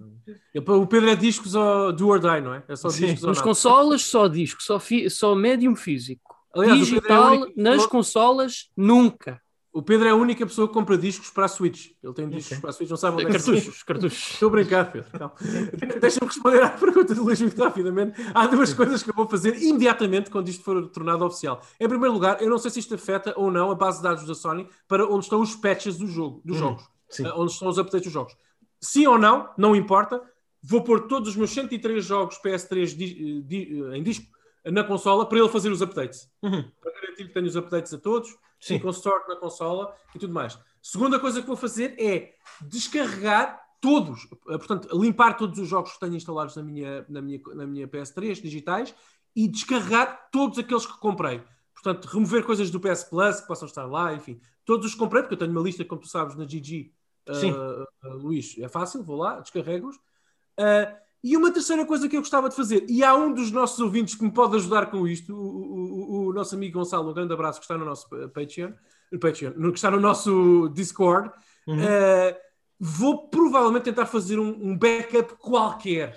O 0.54 0.86
Pedro 0.86 1.10
é 1.10 1.16
discos 1.16 1.54
ou 1.56 1.92
do 1.92 2.08
or 2.08 2.20
die, 2.20 2.40
não 2.40 2.54
é? 2.54 2.62
É 2.68 2.76
só 2.76 2.88
Sim. 2.88 3.06
discos. 3.06 3.24
Nas 3.24 3.40
consolas, 3.40 4.02
só 4.02 4.28
disco, 4.28 4.62
só, 4.62 4.78
fi, 4.78 5.10
só 5.10 5.34
médium 5.34 5.74
físico. 5.74 6.36
Aliás, 6.54 6.80
é 6.80 6.84
Digital, 6.84 7.34
é 7.34 7.36
único... 7.38 7.52
nas 7.60 7.86
consolas, 7.86 8.70
nunca. 8.76 9.40
O 9.72 9.80
Pedro 9.80 10.06
é 10.06 10.10
a 10.10 10.14
única 10.14 10.44
pessoa 10.44 10.68
que 10.68 10.74
compra 10.74 10.98
discos 10.98 11.30
para 11.30 11.46
a 11.46 11.48
Switch. 11.48 11.92
Ele 12.02 12.12
tem 12.12 12.28
discos 12.28 12.52
okay. 12.52 12.60
para 12.60 12.70
a 12.70 12.72
Switch, 12.74 12.90
não 12.90 12.96
sabe 12.98 13.16
onde 13.16 13.26
é 13.26 13.32
cartuchos, 13.32 13.82
cartuchos. 13.82 14.32
Estou 14.34 14.48
a 14.48 14.52
brincar, 14.52 14.92
Pedro. 14.92 15.10
Deixa-me 15.98 16.26
responder 16.26 16.62
à 16.62 16.68
pergunta 16.68 17.14
do 17.14 17.24
Luís 17.24 17.40
muito 17.40 17.58
rapidamente. 17.58 18.20
Há 18.34 18.46
duas 18.46 18.74
coisas 18.74 19.02
que 19.02 19.08
eu 19.08 19.14
vou 19.14 19.26
fazer 19.26 19.56
imediatamente 19.62 20.30
quando 20.30 20.50
isto 20.50 20.62
for 20.62 20.88
tornado 20.88 21.24
oficial. 21.24 21.62
Em 21.80 21.88
primeiro 21.88 22.12
lugar, 22.12 22.42
eu 22.42 22.50
não 22.50 22.58
sei 22.58 22.70
se 22.70 22.80
isto 22.80 22.94
afeta 22.94 23.32
ou 23.34 23.50
não 23.50 23.70
a 23.70 23.74
base 23.74 23.96
de 23.96 24.02
dados 24.02 24.26
da 24.26 24.34
Sony 24.34 24.68
para 24.86 25.06
onde 25.06 25.24
estão 25.24 25.40
os 25.40 25.56
patches 25.56 25.96
do 25.96 26.06
jogo, 26.06 26.42
dos 26.44 26.58
hum, 26.58 26.60
jogos. 26.60 26.84
Sim. 27.08 27.24
Uh, 27.24 27.40
onde 27.40 27.52
estão 27.52 27.68
os 27.68 27.78
updates 27.78 28.04
dos 28.04 28.12
jogos. 28.12 28.36
Sim 28.78 29.06
ou 29.06 29.16
não, 29.16 29.48
não 29.56 29.74
importa. 29.74 30.22
Vou 30.62 30.84
pôr 30.84 31.08
todos 31.08 31.30
os 31.30 31.36
meus 31.36 31.50
103 31.50 32.04
jogos 32.04 32.38
PS3 32.44 32.94
di, 32.94 33.40
di, 33.40 33.82
em 33.94 34.02
disco 34.02 34.26
na 34.64 34.84
consola 34.84 35.26
para 35.28 35.38
ele 35.38 35.48
fazer 35.48 35.70
os 35.70 35.82
updates. 35.82 36.30
Uhum. 36.42 36.70
Para 36.80 36.92
garantir 36.92 37.26
que 37.26 37.34
tenho 37.34 37.46
os 37.46 37.56
updates 37.56 37.92
a 37.92 37.98
todos 37.98 38.36
Sim. 38.60 38.78
com 38.78 38.90
store 38.90 39.28
na 39.28 39.36
consola 39.36 39.94
e 40.14 40.18
tudo 40.18 40.32
mais. 40.32 40.58
Segunda 40.80 41.18
coisa 41.18 41.40
que 41.40 41.46
vou 41.46 41.56
fazer 41.56 41.94
é 41.98 42.34
descarregar 42.60 43.60
todos, 43.80 44.28
eh, 44.48 44.58
portanto, 44.58 44.88
limpar 44.96 45.36
todos 45.36 45.58
os 45.58 45.68
jogos 45.68 45.92
que 45.92 46.00
tenho 46.00 46.14
instalados 46.14 46.54
na 46.54 46.62
minha, 46.62 47.04
na 47.08 47.20
minha, 47.20 47.40
na 47.54 47.66
minha 47.66 47.88
PS3 47.88 48.40
digitais 48.40 48.94
e 49.34 49.48
descarregar 49.48 50.28
todos 50.30 50.58
aqueles 50.58 50.86
que 50.86 50.98
comprei. 50.98 51.42
Portanto, 51.74 52.06
remover 52.06 52.44
coisas 52.44 52.70
do 52.70 52.78
PS 52.78 53.04
Plus 53.04 53.40
que 53.40 53.48
possam 53.48 53.66
estar 53.66 53.84
lá, 53.86 54.14
enfim, 54.14 54.40
todos 54.64 54.86
os 54.86 54.92
que 54.92 54.98
comprei, 55.00 55.22
porque 55.22 55.34
eu 55.34 55.38
tenho 55.38 55.50
uma 55.50 55.60
lista, 55.60 55.84
como 55.84 56.00
tu 56.00 56.06
sabes, 56.06 56.36
na 56.36 56.44
GG, 56.44 56.92
uh, 57.28 58.08
uh, 58.08 58.16
Luís, 58.18 58.56
é 58.58 58.68
fácil, 58.68 59.02
vou 59.02 59.16
lá, 59.16 59.40
descarrego-os. 59.40 59.96
Uh, 59.96 61.01
e 61.22 61.36
uma 61.36 61.52
terceira 61.52 61.84
coisa 61.86 62.08
que 62.08 62.16
eu 62.16 62.20
gostava 62.20 62.48
de 62.48 62.56
fazer, 62.56 62.84
e 62.88 63.04
há 63.04 63.14
um 63.14 63.32
dos 63.32 63.52
nossos 63.52 63.78
ouvintes 63.78 64.14
que 64.14 64.24
me 64.24 64.32
pode 64.32 64.56
ajudar 64.56 64.90
com 64.90 65.06
isto, 65.06 65.34
o, 65.34 66.26
o, 66.26 66.28
o 66.28 66.32
nosso 66.32 66.54
amigo 66.54 66.78
Gonçalo, 66.78 67.10
um 67.10 67.14
grande 67.14 67.32
abraço, 67.32 67.60
que 67.60 67.64
está 67.64 67.78
no 67.78 67.84
nosso 67.84 68.08
Patreon, 68.08 68.72
Patreon 69.20 69.52
que 69.70 69.78
está 69.78 69.90
no 69.90 70.00
nosso 70.00 70.68
Discord. 70.70 71.30
Uhum. 71.66 71.76
Uh, 71.76 72.36
vou 72.78 73.28
provavelmente 73.28 73.84
tentar 73.84 74.06
fazer 74.06 74.38
um, 74.38 74.48
um 74.48 74.76
backup 74.76 75.36
qualquer 75.36 76.16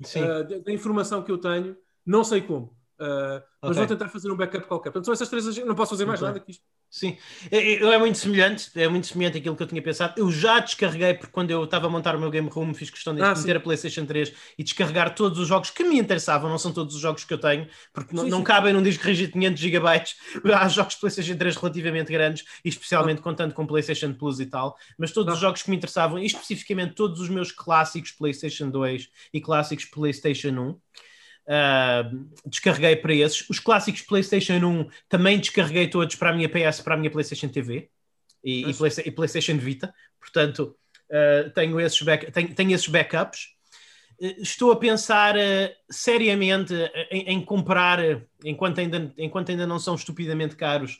uh, 0.00 0.48
da, 0.48 0.58
da, 0.58 0.72
informação 0.72 1.22
que 1.22 1.30
eu 1.30 1.36
tenho, 1.36 1.76
não 2.06 2.24
sei 2.24 2.40
como, 2.40 2.66
uh, 2.98 3.42
mas 3.60 3.72
okay. 3.72 3.74
vou 3.74 3.86
tentar 3.86 4.08
fazer 4.08 4.30
um 4.30 4.36
backup 4.36 4.66
qualquer. 4.66 4.90
Portanto, 4.90 5.04
são 5.04 5.12
essas 5.12 5.28
três, 5.28 5.58
não 5.66 5.74
posso 5.74 5.90
fazer 5.90 6.06
mais 6.06 6.20
okay. 6.22 6.32
nada 6.32 6.40
que 6.40 6.52
isto. 6.52 6.64
Sim, 6.90 7.16
é, 7.52 7.74
é, 7.74 7.76
é 7.76 7.98
muito 7.98 8.18
semelhante, 8.18 8.68
é 8.74 8.88
muito 8.88 9.06
semelhante 9.06 9.38
àquilo 9.38 9.54
que 9.54 9.62
eu 9.62 9.66
tinha 9.68 9.80
pensado. 9.80 10.14
Eu 10.16 10.28
já 10.28 10.58
descarreguei, 10.58 11.14
porque 11.14 11.30
quando 11.30 11.52
eu 11.52 11.62
estava 11.62 11.86
a 11.86 11.90
montar 11.90 12.16
o 12.16 12.18
meu 12.18 12.30
Game 12.30 12.48
Room, 12.48 12.74
fiz 12.74 12.90
questão 12.90 13.14
de 13.14 13.22
ah, 13.22 13.32
meter 13.32 13.58
a 13.58 13.60
PlayStation 13.60 14.04
3 14.04 14.32
e 14.58 14.64
descarregar 14.64 15.14
todos 15.14 15.38
os 15.38 15.46
jogos 15.46 15.70
que 15.70 15.84
me 15.84 15.96
interessavam, 15.96 16.50
não 16.50 16.58
são 16.58 16.72
todos 16.72 16.96
os 16.96 17.00
jogos 17.00 17.22
que 17.22 17.32
eu 17.32 17.38
tenho, 17.38 17.68
porque 17.92 18.10
sim, 18.10 18.16
não, 18.16 18.38
não 18.38 18.42
cabem 18.42 18.72
num 18.72 18.82
disco 18.82 19.04
rígido 19.04 19.34
500 19.34 19.60
GB. 19.60 19.86
Há 20.52 20.68
jogos 20.68 20.94
de 20.94 21.00
PlayStation 21.00 21.36
3 21.36 21.56
relativamente 21.56 22.12
grandes, 22.12 22.44
e 22.64 22.68
especialmente 22.68 23.20
ah. 23.20 23.22
contando 23.22 23.54
com 23.54 23.64
PlayStation 23.64 24.12
Plus 24.12 24.40
e 24.40 24.46
tal, 24.46 24.76
mas 24.98 25.12
todos 25.12 25.32
ah. 25.32 25.34
os 25.36 25.40
jogos 25.40 25.62
que 25.62 25.70
me 25.70 25.76
interessavam, 25.76 26.18
e 26.18 26.26
especificamente 26.26 26.94
todos 26.94 27.20
os 27.20 27.28
meus 27.28 27.52
clássicos 27.52 28.10
PlayStation 28.10 28.68
2 28.68 29.08
e 29.32 29.40
clássicos 29.40 29.84
PlayStation 29.84 30.48
1. 30.48 30.76
Uh, 31.46 32.28
descarreguei 32.46 32.96
para 32.96 33.14
esses. 33.14 33.48
Os 33.48 33.58
clássicos 33.58 34.02
PlayStation 34.02 34.54
1 34.54 34.88
também 35.08 35.38
descarreguei 35.38 35.88
todos 35.88 36.14
para 36.14 36.30
a 36.30 36.32
minha 36.32 36.48
PS, 36.48 36.80
para 36.80 36.94
a 36.94 36.96
minha 36.96 37.10
PlayStation 37.10 37.48
TV 37.48 37.90
e, 38.44 38.70
e, 38.70 38.74
Play, 38.74 38.90
e 39.04 39.10
PlayStation 39.10 39.56
Vita. 39.56 39.92
Portanto, 40.18 40.76
uh, 41.10 41.50
tenho, 41.50 41.80
esses 41.80 42.00
back, 42.02 42.30
tenho, 42.30 42.54
tenho 42.54 42.72
esses 42.72 42.88
backups. 42.88 43.48
Uh, 44.20 44.42
estou 44.42 44.70
a 44.70 44.76
pensar 44.76 45.34
seriamente 45.90 46.74
em, 47.10 47.22
em, 47.32 47.44
comprar, 47.44 47.98
enquanto 48.44 48.78
ainda, 48.78 49.12
enquanto 49.18 49.50
ainda 49.50 49.66
não 49.66 49.78
são 49.78 49.94
estupidamente 49.94 50.56
caros, 50.56 50.98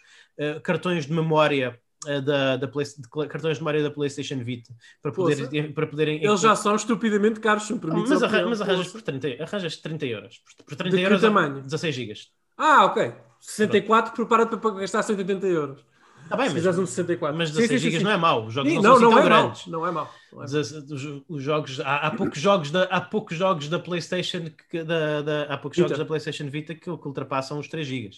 cartões 0.63 1.05
de 1.05 1.13
memória 1.13 1.79
da, 2.25 2.57
da 2.57 2.69
Play, 2.69 2.87
de 2.87 3.09
cartões 3.29 3.57
de 3.57 3.63
memória 3.63 3.83
da 3.83 3.91
PlayStation 3.91 4.39
Vita 4.39 4.73
para, 5.03 5.13
poder, 5.13 5.73
para 5.75 5.87
poderem. 5.87 6.25
Eles 6.25 6.41
já 6.41 6.57
são 6.57 6.75
estupidamente 6.75 7.41
caros, 7.41 7.65
se 7.65 7.75
me 7.75 7.81
mas, 7.83 8.23
arran 8.23 8.49
mas 8.49 8.61
arranjas 8.61 8.89
por 8.89 9.03
30, 9.03 9.43
arranjas 9.43 9.77
30 9.77 10.07
euros. 10.07 10.41
Por 10.67 10.77
30 10.77 10.97
de 10.97 11.03
euros, 11.03 11.21
tamanho? 11.21 11.63
16 11.63 11.95
GB. 11.95 12.15
Ah, 12.57 12.87
ok. 12.87 13.13
64, 13.41 14.15
prepara-te 14.15 14.57
para 14.57 14.71
gastar 14.73 15.03
180 15.03 15.47
euros. 15.47 15.91
Está 16.31 16.37
bem, 16.37 16.51
mas, 16.51 16.79
um 16.79 16.87
64. 16.87 17.37
mas 17.37 17.51
16 17.51 17.81
GB 17.81 18.05
não 18.05 18.11
é 18.13 18.17
mau. 18.17 18.47
Os 18.47 18.55
jogos 18.55 18.71
sim, 18.71 18.79
não, 18.79 19.01
não, 19.01 19.11
não, 19.11 19.19
é 19.19 19.25
grandes. 19.25 19.67
Mau. 19.67 19.81
não 19.81 19.87
é 19.89 19.91
mau. 19.91 20.15
Não 20.33 20.43
é. 20.43 20.45
Os, 20.45 21.05
os, 21.29 21.43
jogos, 21.43 21.81
há, 21.81 22.07
há, 22.07 22.11
poucos 22.13 22.41
jogos 22.41 22.71
da, 22.71 22.85
há 22.85 23.01
poucos 23.01 23.37
jogos 23.37 23.69
da 23.69 23.81
PlayStation 23.81 24.49
que, 24.71 24.85
da, 24.85 25.23
da, 25.23 25.43
há 25.53 25.59
poucos 25.59 25.77
Vita. 25.77 25.89
jogos 25.89 25.99
da 25.99 26.05
PlayStation 26.05 26.49
Vita 26.49 26.75
que, 26.75 26.83
que 26.83 27.09
ultrapassam 27.09 27.59
os 27.59 27.67
3 27.69 27.87
GB. 27.87 28.11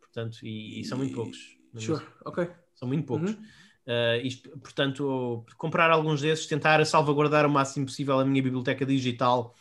Portanto, 0.00 0.38
e, 0.44 0.80
e, 0.80 0.84
são 0.84 0.96
muito 0.96 1.12
poucos. 1.12 1.38
Sure, 1.76 2.04
ok. 2.24 2.48
São 2.74 2.88
muito 2.88 3.06
poucos. 3.06 3.30
Uhum. 3.30 3.42
Uh, 3.86 4.16
e, 4.22 4.34
portanto, 4.60 5.44
comprar 5.58 5.90
alguns 5.90 6.22
desses, 6.22 6.46
tentar 6.46 6.84
salvaguardar 6.86 7.44
o 7.44 7.50
máximo 7.50 7.84
possível 7.84 8.18
a 8.18 8.24
minha 8.24 8.42
biblioteca 8.42 8.84
digital, 8.86 9.54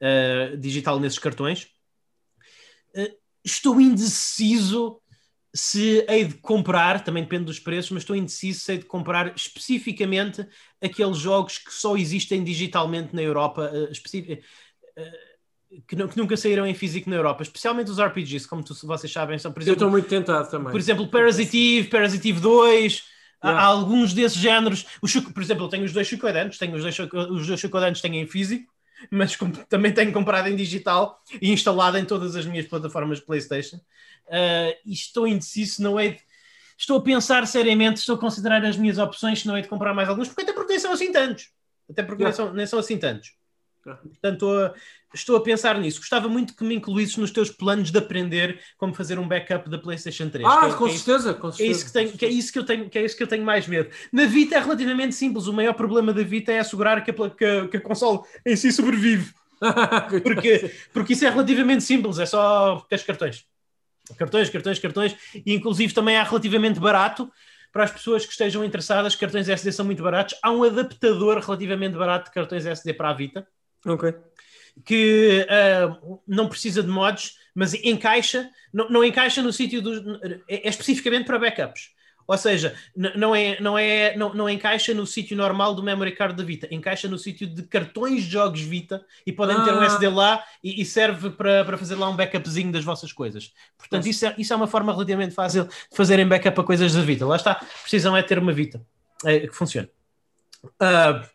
uh, 0.00 0.56
digital 0.56 1.00
nesses 1.00 1.18
cartões. 1.18 1.68
Uh, 2.94 3.16
estou 3.42 3.80
indeciso 3.80 5.00
se 5.52 6.04
hei 6.08 6.26
de 6.26 6.34
comprar, 6.34 7.02
também 7.02 7.22
depende 7.24 7.46
dos 7.46 7.58
preços, 7.58 7.90
mas 7.90 8.02
estou 8.02 8.14
indeciso 8.14 8.60
se 8.60 8.72
hei 8.72 8.78
de 8.78 8.84
comprar 8.84 9.34
especificamente 9.34 10.46
aqueles 10.80 11.16
jogos 11.16 11.58
que 11.58 11.72
só 11.72 11.96
existem 11.96 12.44
digitalmente 12.44 13.14
na 13.14 13.22
Europa, 13.22 13.68
que, 15.86 15.96
que, 15.96 16.16
nunca 16.16 16.36
saíram 16.36 16.66
em 16.66 16.74
físico 16.74 17.08
na 17.08 17.16
Europa, 17.16 17.42
especialmente 17.42 17.90
os 17.90 18.00
RPGs, 18.00 18.48
como 18.48 18.62
tu, 18.62 18.74
vocês 18.86 19.12
sabem, 19.12 19.38
são, 19.38 19.52
por 19.52 19.62
exemplo... 19.62 19.72
Eu 19.72 19.74
estou 19.74 19.90
muito 19.90 20.08
tentado 20.08 20.50
também. 20.50 20.70
Por 20.70 20.80
exemplo, 20.80 21.08
Parasite 21.08 21.88
Eve 22.28 22.40
2 22.40 23.10
Yeah. 23.42 23.58
Há, 23.58 23.64
alguns 23.64 24.12
desses 24.12 24.36
géneros. 24.36 24.84
O, 25.00 25.32
por 25.32 25.42
exemplo, 25.42 25.64
eu 25.64 25.68
tenho 25.70 25.84
os 25.84 25.94
dois 25.94 26.06
chocodantes, 26.06 26.58
tenho 26.58 26.74
os 26.74 26.82
dois, 26.82 26.98
os 26.98 27.46
dois 27.46 27.58
chocodantes 27.58 28.02
tenho 28.02 28.16
em 28.16 28.26
físico, 28.26 28.70
mas 29.10 29.34
também 29.66 29.94
tenho 29.94 30.12
comprado 30.12 30.48
em 30.48 30.54
digital 30.54 31.22
e 31.40 31.50
instalado 31.50 31.96
em 31.96 32.04
todas 32.04 32.36
as 32.36 32.44
minhas 32.44 32.66
plataformas 32.66 33.18
de 33.18 33.24
PlayStation. 33.24 33.76
Uh, 34.26 34.76
e 34.84 34.92
estou 34.92 35.26
indeciso, 35.26 35.82
não 35.82 35.98
é 35.98 36.08
de, 36.08 36.20
Estou 36.80 36.96
a 36.96 37.02
pensar 37.02 37.46
seriamente, 37.46 38.00
estou 38.00 38.16
a 38.16 38.18
considerar 38.18 38.64
as 38.64 38.74
minhas 38.74 38.96
opções, 38.96 39.40
se 39.40 39.46
não 39.46 39.54
é 39.54 39.60
de 39.60 39.68
comprar 39.68 39.92
mais 39.92 40.08
alguns, 40.08 40.28
porque 40.28 40.42
até 40.42 40.52
porque 40.54 40.72
nem 40.72 40.78
são 40.78 40.92
assim 40.92 41.12
tantos. 41.12 41.50
Até 41.90 42.02
porque 42.02 42.22
yeah. 42.22 42.38
nem, 42.38 42.46
são, 42.46 42.54
nem 42.54 42.66
são 42.66 42.78
assim 42.78 42.96
tantos. 42.96 43.34
Portanto, 43.82 44.32
estou 44.32 44.64
a 44.64 44.74
pensar 45.42 45.78
nisso. 45.78 45.98
Gostava 45.98 46.28
muito 46.28 46.54
que 46.54 46.64
me 46.64 46.74
incluísses 46.74 47.16
nos 47.16 47.30
teus 47.30 47.50
planos 47.50 47.90
de 47.90 47.98
aprender 47.98 48.60
como 48.78 48.94
fazer 48.94 49.18
um 49.18 49.26
backup 49.26 49.68
da 49.68 49.78
PlayStation 49.78 50.28
3. 50.28 50.46
Ah, 50.46 50.68
é, 50.68 50.72
com, 50.72 50.86
é 50.86 50.90
certeza, 50.90 51.30
isso, 51.30 51.40
com 51.40 51.52
certeza. 51.52 51.68
É 51.68 51.72
isso 51.72 51.84
que, 51.86 51.92
tenho, 51.92 52.12
que, 52.12 52.26
é 52.26 52.28
isso 52.28 52.52
que 52.52 52.58
eu 52.58 52.64
tenho, 52.64 52.90
que 52.90 52.98
é 52.98 53.04
isso 53.04 53.16
que 53.16 53.22
eu 53.22 53.26
tenho 53.26 53.44
mais 53.44 53.66
medo. 53.66 53.90
Na 54.12 54.26
Vita 54.26 54.56
é 54.56 54.60
relativamente 54.60 55.14
simples. 55.14 55.46
O 55.46 55.52
maior 55.52 55.74
problema 55.74 56.12
da 56.12 56.22
Vita 56.22 56.52
é 56.52 56.60
assegurar 56.60 57.02
que 57.04 57.10
a, 57.10 57.14
que, 57.14 57.68
que 57.68 57.76
a 57.76 57.80
console 57.80 58.20
em 58.46 58.56
si 58.56 58.72
sobrevive. 58.72 59.32
porque, 60.22 60.72
porque 60.92 61.12
isso 61.12 61.24
é 61.24 61.30
relativamente 61.30 61.84
simples. 61.84 62.18
É 62.18 62.26
só 62.26 62.84
ter 62.88 63.02
cartões. 63.04 63.44
Cartões, 64.16 64.48
cartões, 64.48 64.78
cartões. 64.78 65.16
E 65.34 65.54
inclusive 65.54 65.92
também 65.92 66.16
é 66.16 66.22
relativamente 66.22 66.80
barato 66.80 67.30
para 67.72 67.84
as 67.84 67.90
pessoas 67.90 68.24
que 68.24 68.32
estejam 68.32 68.64
interessadas. 68.64 69.14
Cartões 69.14 69.48
SD 69.48 69.72
são 69.72 69.84
muito 69.84 70.02
baratos. 70.02 70.36
Há 70.42 70.50
um 70.50 70.62
adaptador 70.64 71.38
relativamente 71.38 71.96
barato 71.96 72.26
de 72.26 72.34
cartões 72.34 72.64
SD 72.64 72.94
para 72.94 73.10
a 73.10 73.12
Vita 73.12 73.46
Ok. 73.86 74.14
Que 74.84 75.46
uh, 75.48 76.20
não 76.26 76.48
precisa 76.48 76.82
de 76.82 76.88
mods, 76.88 77.36
mas 77.54 77.74
encaixa, 77.74 78.50
não, 78.72 78.88
não 78.88 79.04
encaixa 79.04 79.42
no 79.42 79.52
sítio 79.52 79.82
do. 79.82 80.20
É, 80.48 80.66
é 80.66 80.68
especificamente 80.68 81.26
para 81.26 81.38
backups. 81.38 81.90
Ou 82.30 82.38
seja, 82.38 82.76
não, 82.94 83.34
é, 83.34 83.60
não, 83.60 83.76
é, 83.76 84.16
não, 84.16 84.32
não 84.32 84.48
encaixa 84.48 84.94
no 84.94 85.04
sítio 85.04 85.36
normal 85.36 85.74
do 85.74 85.82
memory 85.82 86.12
card 86.12 86.36
da 86.36 86.44
Vita, 86.44 86.68
encaixa 86.70 87.08
no 87.08 87.18
sítio 87.18 87.44
de 87.44 87.64
cartões 87.64 88.22
de 88.22 88.30
jogos 88.30 88.60
Vita 88.60 89.04
e 89.26 89.32
podem 89.32 89.56
ah. 89.56 89.64
ter 89.64 89.74
um 89.74 89.80
ah. 89.80 89.86
SD 89.86 90.08
lá 90.08 90.44
e, 90.62 90.80
e, 90.80 90.84
serve 90.84 91.30
para, 91.30 91.64
para 91.64 91.76
fazer 91.76 91.96
lá 91.96 92.08
um 92.08 92.14
backupzinho 92.14 92.70
das 92.70 92.84
vossas 92.84 93.12
coisas. 93.12 93.52
Portanto, 93.76 94.06
isso 94.06 94.24
é, 94.24 94.34
isso 94.38 94.52
é 94.52 94.56
uma 94.56 94.68
forma 94.68 94.92
relativamente 94.92 95.34
fácil 95.34 95.64
de 95.64 95.74
fazerem 95.96 96.24
backup 96.24 96.60
a 96.60 96.62
coisas 96.62 96.94
da 96.94 97.02
Vita. 97.02 97.26
Lá 97.26 97.34
está, 97.34 97.56
precisam 97.82 98.16
é 98.16 98.22
ter 98.22 98.38
uma 98.38 98.52
Vita 98.52 98.80
é, 99.24 99.48
que 99.48 99.52
funcione. 99.52 99.88
Uh, 100.64 101.26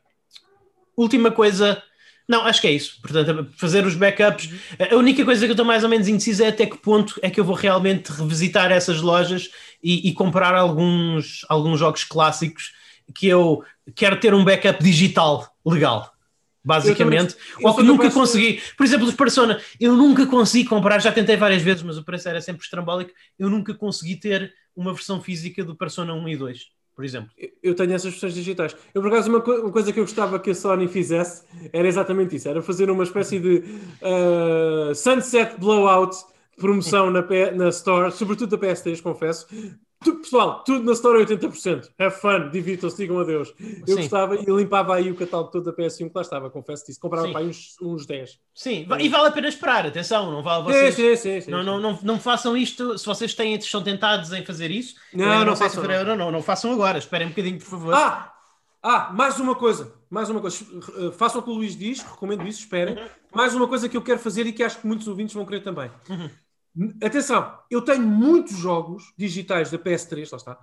última 0.95 1.29
coisa 1.29 1.83
não, 2.27 2.43
acho 2.45 2.59
que 2.59 2.67
é 2.67 2.71
isso. 2.71 2.99
Portanto, 3.01 3.47
fazer 3.55 3.85
os 3.85 3.95
backups. 3.95 4.49
A 4.91 4.95
única 4.95 5.23
coisa 5.23 5.41
que 5.41 5.51
eu 5.51 5.53
estou 5.53 5.65
mais 5.65 5.83
ou 5.83 5.89
menos 5.89 6.07
indeciso 6.07 6.43
é 6.43 6.47
até 6.47 6.65
que 6.65 6.77
ponto 6.77 7.19
é 7.21 7.29
que 7.29 7.39
eu 7.39 7.45
vou 7.45 7.55
realmente 7.55 8.11
revisitar 8.11 8.71
essas 8.71 8.99
lojas 9.01 9.49
e, 9.83 10.09
e 10.09 10.13
comprar 10.13 10.55
alguns, 10.55 11.45
alguns 11.47 11.79
jogos 11.79 12.03
clássicos 12.03 12.73
que 13.13 13.27
eu 13.27 13.63
quero 13.95 14.19
ter 14.19 14.33
um 14.33 14.43
backup 14.43 14.83
digital 14.83 15.47
legal 15.63 16.11
basicamente, 16.65 17.35
eu 17.59 17.67
ou 17.67 17.75
que 17.75 17.83
nunca 17.83 18.09
consegui. 18.09 18.59
Por 18.75 18.83
exemplo, 18.83 19.07
os 19.07 19.13
Persona, 19.13 19.61
eu 19.79 19.95
nunca 19.95 20.25
consegui 20.25 20.67
comprar, 20.67 20.99
já 20.99 21.11
tentei 21.11 21.37
várias 21.37 21.61
vezes, 21.61 21.83
mas 21.83 21.95
o 21.95 22.03
preço 22.03 22.27
era 22.27 22.41
sempre 22.41 22.63
estrambólico. 22.63 23.11
Eu 23.37 23.51
nunca 23.51 23.71
consegui 23.75 24.15
ter 24.15 24.51
uma 24.75 24.91
versão 24.91 25.21
física 25.21 25.63
do 25.63 25.75
Persona 25.75 26.15
1 26.15 26.27
e 26.27 26.35
2 26.35 26.74
por 26.95 27.03
exemplo. 27.03 27.29
Eu 27.61 27.75
tenho 27.75 27.93
essas 27.93 28.11
versões 28.11 28.33
digitais. 28.33 28.75
Eu, 28.93 29.01
por 29.01 29.11
acaso, 29.11 29.29
uma, 29.29 29.41
co 29.41 29.51
uma, 29.51 29.71
coisa 29.71 29.91
que 29.91 29.99
eu 29.99 30.03
gostava 30.03 30.39
que 30.39 30.51
a 30.51 30.55
Sony 30.55 30.87
fizesse 30.87 31.43
era 31.73 31.87
exatamente 31.87 32.35
isso: 32.35 32.47
era 32.47 32.61
fazer 32.61 32.89
uma 32.89 33.03
espécie 33.03 33.39
de 33.39 33.63
uh, 34.01 34.95
Sunset 34.95 35.59
Blowout 35.59 36.15
promoção 36.57 37.11
na, 37.11 37.25
na 37.53 37.69
Store, 37.69 38.11
sobretudo 38.11 38.57
da 38.57 38.67
PS3, 38.67 39.01
confesso, 39.01 39.47
pessoal, 40.03 40.63
tudo 40.63 40.83
na 40.83 40.91
Store 40.93 41.21
é 41.21 41.25
80%. 41.25 41.89
Have 41.99 42.15
fun, 42.15 42.49
divirtam-se, 42.51 42.97
digam 42.97 43.19
adeus. 43.19 43.53
Eu 43.59 43.95
Sim. 43.95 44.01
gostava 44.01 44.35
e 44.35 44.45
limpava 44.45 44.95
aí 44.95 45.11
o 45.11 45.15
catálogo 45.15 45.51
todo 45.51 45.65
da 45.65 45.73
PS1 45.73 46.09
que 46.09 46.15
lá 46.15 46.21
estava, 46.21 46.49
confesso 46.49 46.85
disso. 46.85 46.99
Comprava 46.99 47.29
para 47.29 47.39
aí 47.39 47.47
uns, 47.47 47.75
uns 47.81 48.05
10. 48.05 48.39
Sim, 48.53 48.87
e 48.99 49.09
vale 49.09 49.27
a 49.27 49.31
pena 49.31 49.47
esperar, 49.47 49.85
atenção, 49.85 50.31
não 50.31 50.43
vale 50.43 50.63
vocês. 50.65 50.95
Sim, 50.95 51.15
sim, 51.15 51.41
sim, 51.41 51.51
não, 51.51 51.63
não, 51.63 51.79
não, 51.79 51.99
não 52.01 52.19
façam 52.19 52.55
isto, 52.55 52.97
se 52.97 53.05
vocês 53.05 53.33
têm, 53.33 53.55
estão 53.55 53.83
tentados 53.83 54.31
em 54.31 54.45
fazer 54.45 54.71
isso. 54.71 54.95
Não, 55.13 55.25
não, 55.25 55.45
não, 55.45 55.55
façam, 55.55 55.83
não. 55.83 56.15
não, 56.15 56.31
não 56.31 56.41
façam 56.41 56.71
agora, 56.71 56.97
esperem 56.97 57.27
um 57.27 57.29
bocadinho, 57.31 57.57
por 57.57 57.65
favor. 57.65 57.93
Ah! 57.93 58.31
Ah, 58.87 59.11
mais 59.11 59.39
uma 59.39 59.55
coisa, 59.55 59.91
mais 60.11 60.29
uma 60.29 60.39
coisa. 60.39 60.63
Façam 61.17 61.41
o 61.41 61.43
que 61.43 61.49
o 61.49 61.53
Luís 61.53 61.75
diz, 61.75 62.03
recomendo 62.03 62.47
isso, 62.47 62.59
esperem. 62.59 62.95
Uhum. 62.95 63.09
Mais 63.33 63.55
uma 63.55 63.67
coisa 63.67 63.89
que 63.89 63.97
eu 63.97 64.01
quero 64.03 64.19
fazer 64.19 64.45
e 64.45 64.53
que 64.53 64.61
acho 64.61 64.79
que 64.79 64.85
muitos 64.85 65.07
ouvintes 65.07 65.33
vão 65.33 65.43
querer 65.43 65.61
também. 65.61 65.89
Uhum. 66.07 66.29
Atenção, 67.01 67.57
eu 67.71 67.81
tenho 67.81 68.01
muitos 68.01 68.57
jogos 68.57 69.13
digitais 69.17 69.71
da 69.71 69.77
PS3, 69.77 70.29
lá 70.31 70.37
está, 70.37 70.59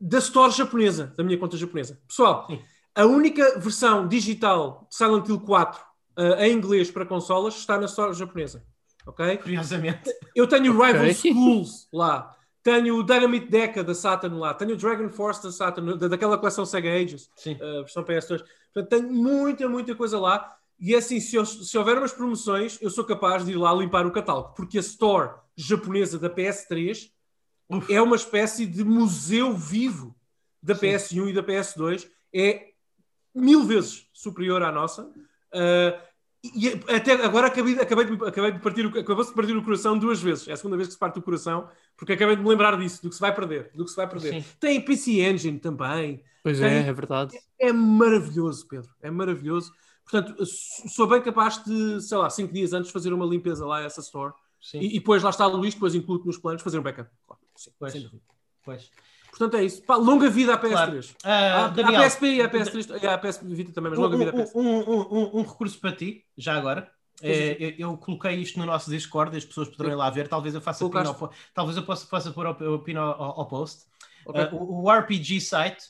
da 0.00 0.18
Store 0.18 0.52
japonesa, 0.52 1.14
da 1.16 1.22
minha 1.22 1.38
conta 1.38 1.56
japonesa. 1.56 2.00
Pessoal, 2.08 2.46
Sim. 2.48 2.60
a 2.94 3.06
única 3.06 3.58
versão 3.58 4.08
digital 4.08 4.86
de 4.88 4.96
Silent 4.96 5.28
Hill 5.28 5.40
4 5.40 5.80
uh, 5.80 6.22
eh, 6.22 6.48
em 6.48 6.56
inglês 6.56 6.90
para 6.90 7.06
consolas 7.06 7.54
está 7.54 7.78
na 7.78 7.86
Store 7.86 8.12
japonesa. 8.12 8.64
Ok? 9.06 9.36
Curiosamente. 9.38 10.10
Eu 10.34 10.46
tenho 10.46 10.72
Rival 10.72 11.02
okay. 11.02 11.14
Schools 11.14 11.88
lá. 11.92 12.34
Tenho 12.62 12.96
o 12.96 13.02
Dynamite 13.02 13.50
Deca 13.50 13.84
da 13.84 13.94
Saturn 13.94 14.38
lá. 14.38 14.54
Tenho 14.54 14.72
o 14.72 14.76
Dragon 14.76 15.08
Force 15.10 15.42
da 15.42 15.52
Saturn, 15.52 15.98
da, 15.98 16.08
daquela 16.08 16.38
coleção 16.38 16.64
Sega 16.64 16.90
Ages, 16.90 17.30
Sim. 17.36 17.54
Uh, 17.56 17.82
versão 17.82 18.02
PS2. 18.02 18.42
Portanto, 18.72 18.88
tenho 18.88 19.12
muita, 19.12 19.68
muita 19.68 19.94
coisa 19.94 20.18
lá. 20.18 20.56
E 20.78 20.94
é 20.94 20.98
assim, 20.98 21.20
se, 21.20 21.36
eu, 21.36 21.46
se 21.46 21.76
houver 21.78 21.96
umas 21.96 22.12
promoções, 22.12 22.78
eu 22.80 22.90
sou 22.90 23.04
capaz 23.04 23.44
de 23.44 23.52
ir 23.52 23.56
lá 23.56 23.72
limpar 23.72 24.06
o 24.06 24.12
catálogo, 24.12 24.54
porque 24.54 24.78
a 24.78 24.80
Store 24.80 25.34
japonesa 25.56 26.18
da 26.18 26.28
PS3 26.28 27.10
Uf. 27.68 27.92
é 27.92 28.02
uma 28.02 28.16
espécie 28.16 28.66
de 28.66 28.84
museu 28.84 29.54
vivo 29.54 30.14
da 30.62 30.74
Sim. 30.74 30.86
PS1 30.86 31.28
e 31.28 31.32
da 31.32 31.42
PS2. 31.42 32.08
É 32.32 32.70
mil 33.34 33.64
vezes 33.64 34.08
superior 34.12 34.62
à 34.62 34.72
nossa. 34.72 35.04
Uh, 35.04 36.14
e 36.54 36.68
até 36.94 37.12
agora 37.12 37.46
acabei, 37.46 37.78
acabei, 37.80 38.04
de, 38.04 38.24
acabei 38.26 38.52
de 38.52 38.58
partir, 38.58 38.86
acabou-se 38.86 39.30
de 39.30 39.36
partir 39.36 39.56
o 39.56 39.62
coração 39.62 39.98
duas 39.98 40.20
vezes. 40.20 40.46
É 40.46 40.52
a 40.52 40.56
segunda 40.56 40.76
vez 40.76 40.88
que 40.88 40.94
se 40.94 40.98
parte 40.98 41.18
o 41.18 41.22
coração, 41.22 41.68
porque 41.96 42.12
acabei 42.12 42.36
de 42.36 42.42
me 42.42 42.48
lembrar 42.48 42.76
disso, 42.76 43.02
do 43.02 43.08
que 43.08 43.14
se 43.14 43.20
vai 43.20 43.34
perder. 43.34 43.70
Do 43.74 43.84
que 43.84 43.90
se 43.90 43.96
vai 43.96 44.08
perder. 44.08 44.42
Sim. 44.42 44.48
Tem 44.60 44.80
PC 44.80 45.22
Engine 45.22 45.58
também. 45.58 46.22
Pois 46.42 46.58
tem, 46.58 46.68
é, 46.68 46.86
é 46.86 46.92
verdade. 46.92 47.34
É, 47.58 47.68
é, 47.68 47.72
maravilhoso, 47.72 48.68
Pedro. 48.68 48.90
É 49.00 49.10
maravilhoso. 49.10 49.72
Portanto, 50.10 50.44
sou 50.46 51.06
bem 51.06 51.22
capaz 51.22 51.64
de, 51.64 52.00
sei 52.00 52.18
lá, 52.18 52.28
cinco 52.28 52.52
dias 52.52 52.72
antes 52.72 52.90
fazer 52.90 53.12
uma 53.12 53.24
limpeza 53.24 53.66
lá 53.66 53.78
a 53.78 53.82
essa 53.84 54.00
store. 54.00 54.34
E, 54.74 54.96
e, 54.96 54.98
depois 54.98 55.22
lá 55.22 55.30
está 55.30 55.46
o 55.46 55.56
Luís, 55.56 55.74
depois 55.74 55.94
incluo 55.94 56.22
nos 56.24 56.38
planos 56.38 56.62
fazer 56.62 56.78
um 56.78 56.82
backup. 56.82 57.10
Claro. 57.26 57.42
Sim, 57.56 57.70
pois. 57.78 57.94
Pois. 58.64 58.90
Portanto, 59.30 59.56
é 59.56 59.64
isso. 59.64 59.82
Pá, 59.82 59.96
longa 59.96 60.30
vida 60.30 60.54
à 60.54 60.58
PS3. 60.58 60.70
Claro. 60.70 61.00
Uh, 61.00 61.26
a, 61.26 61.66
a 61.66 62.08
PSP 62.08 62.26
e 62.26 62.42
a 62.42 62.48
PS3 62.48 63.02
e 63.02 63.06
a 63.06 63.18
PS 63.18 63.40
Vita 63.42 63.72
também, 63.72 63.90
mas 63.90 63.98
longa 63.98 64.14
um, 64.14 64.18
vida 64.18 64.30
à 64.30 64.34
PS3. 64.34 64.52
Um, 64.54 64.78
um, 64.78 65.38
um, 65.38 65.42
recurso 65.42 65.78
para 65.80 65.92
ti, 65.92 66.24
já 66.36 66.54
agora. 66.54 66.90
É, 67.22 67.56
eu, 67.58 67.90
eu, 67.90 67.96
coloquei 67.96 68.34
isto 68.34 68.58
no 68.58 68.66
nosso 68.66 68.90
Discord, 68.90 69.36
as 69.36 69.44
pessoas 69.44 69.68
poderão 69.68 69.92
ir 69.92 69.96
lá 69.96 70.08
ver. 70.10 70.28
Talvez 70.28 70.54
eu 70.54 70.60
faça 70.60 70.88
pin 70.88 70.98
ao, 70.98 71.32
talvez 71.52 71.76
eu 71.76 71.82
possa, 71.82 72.06
possa 72.06 72.30
pôr 72.30 72.46
o 72.46 72.78
pin 72.78 72.94
ao, 72.94 73.40
ao, 73.40 73.46
post. 73.46 73.84
Okay. 74.26 74.44
Uh, 74.44 74.54
o, 74.54 74.84
o, 74.84 74.90
RPG 74.90 75.40
site 75.40 75.84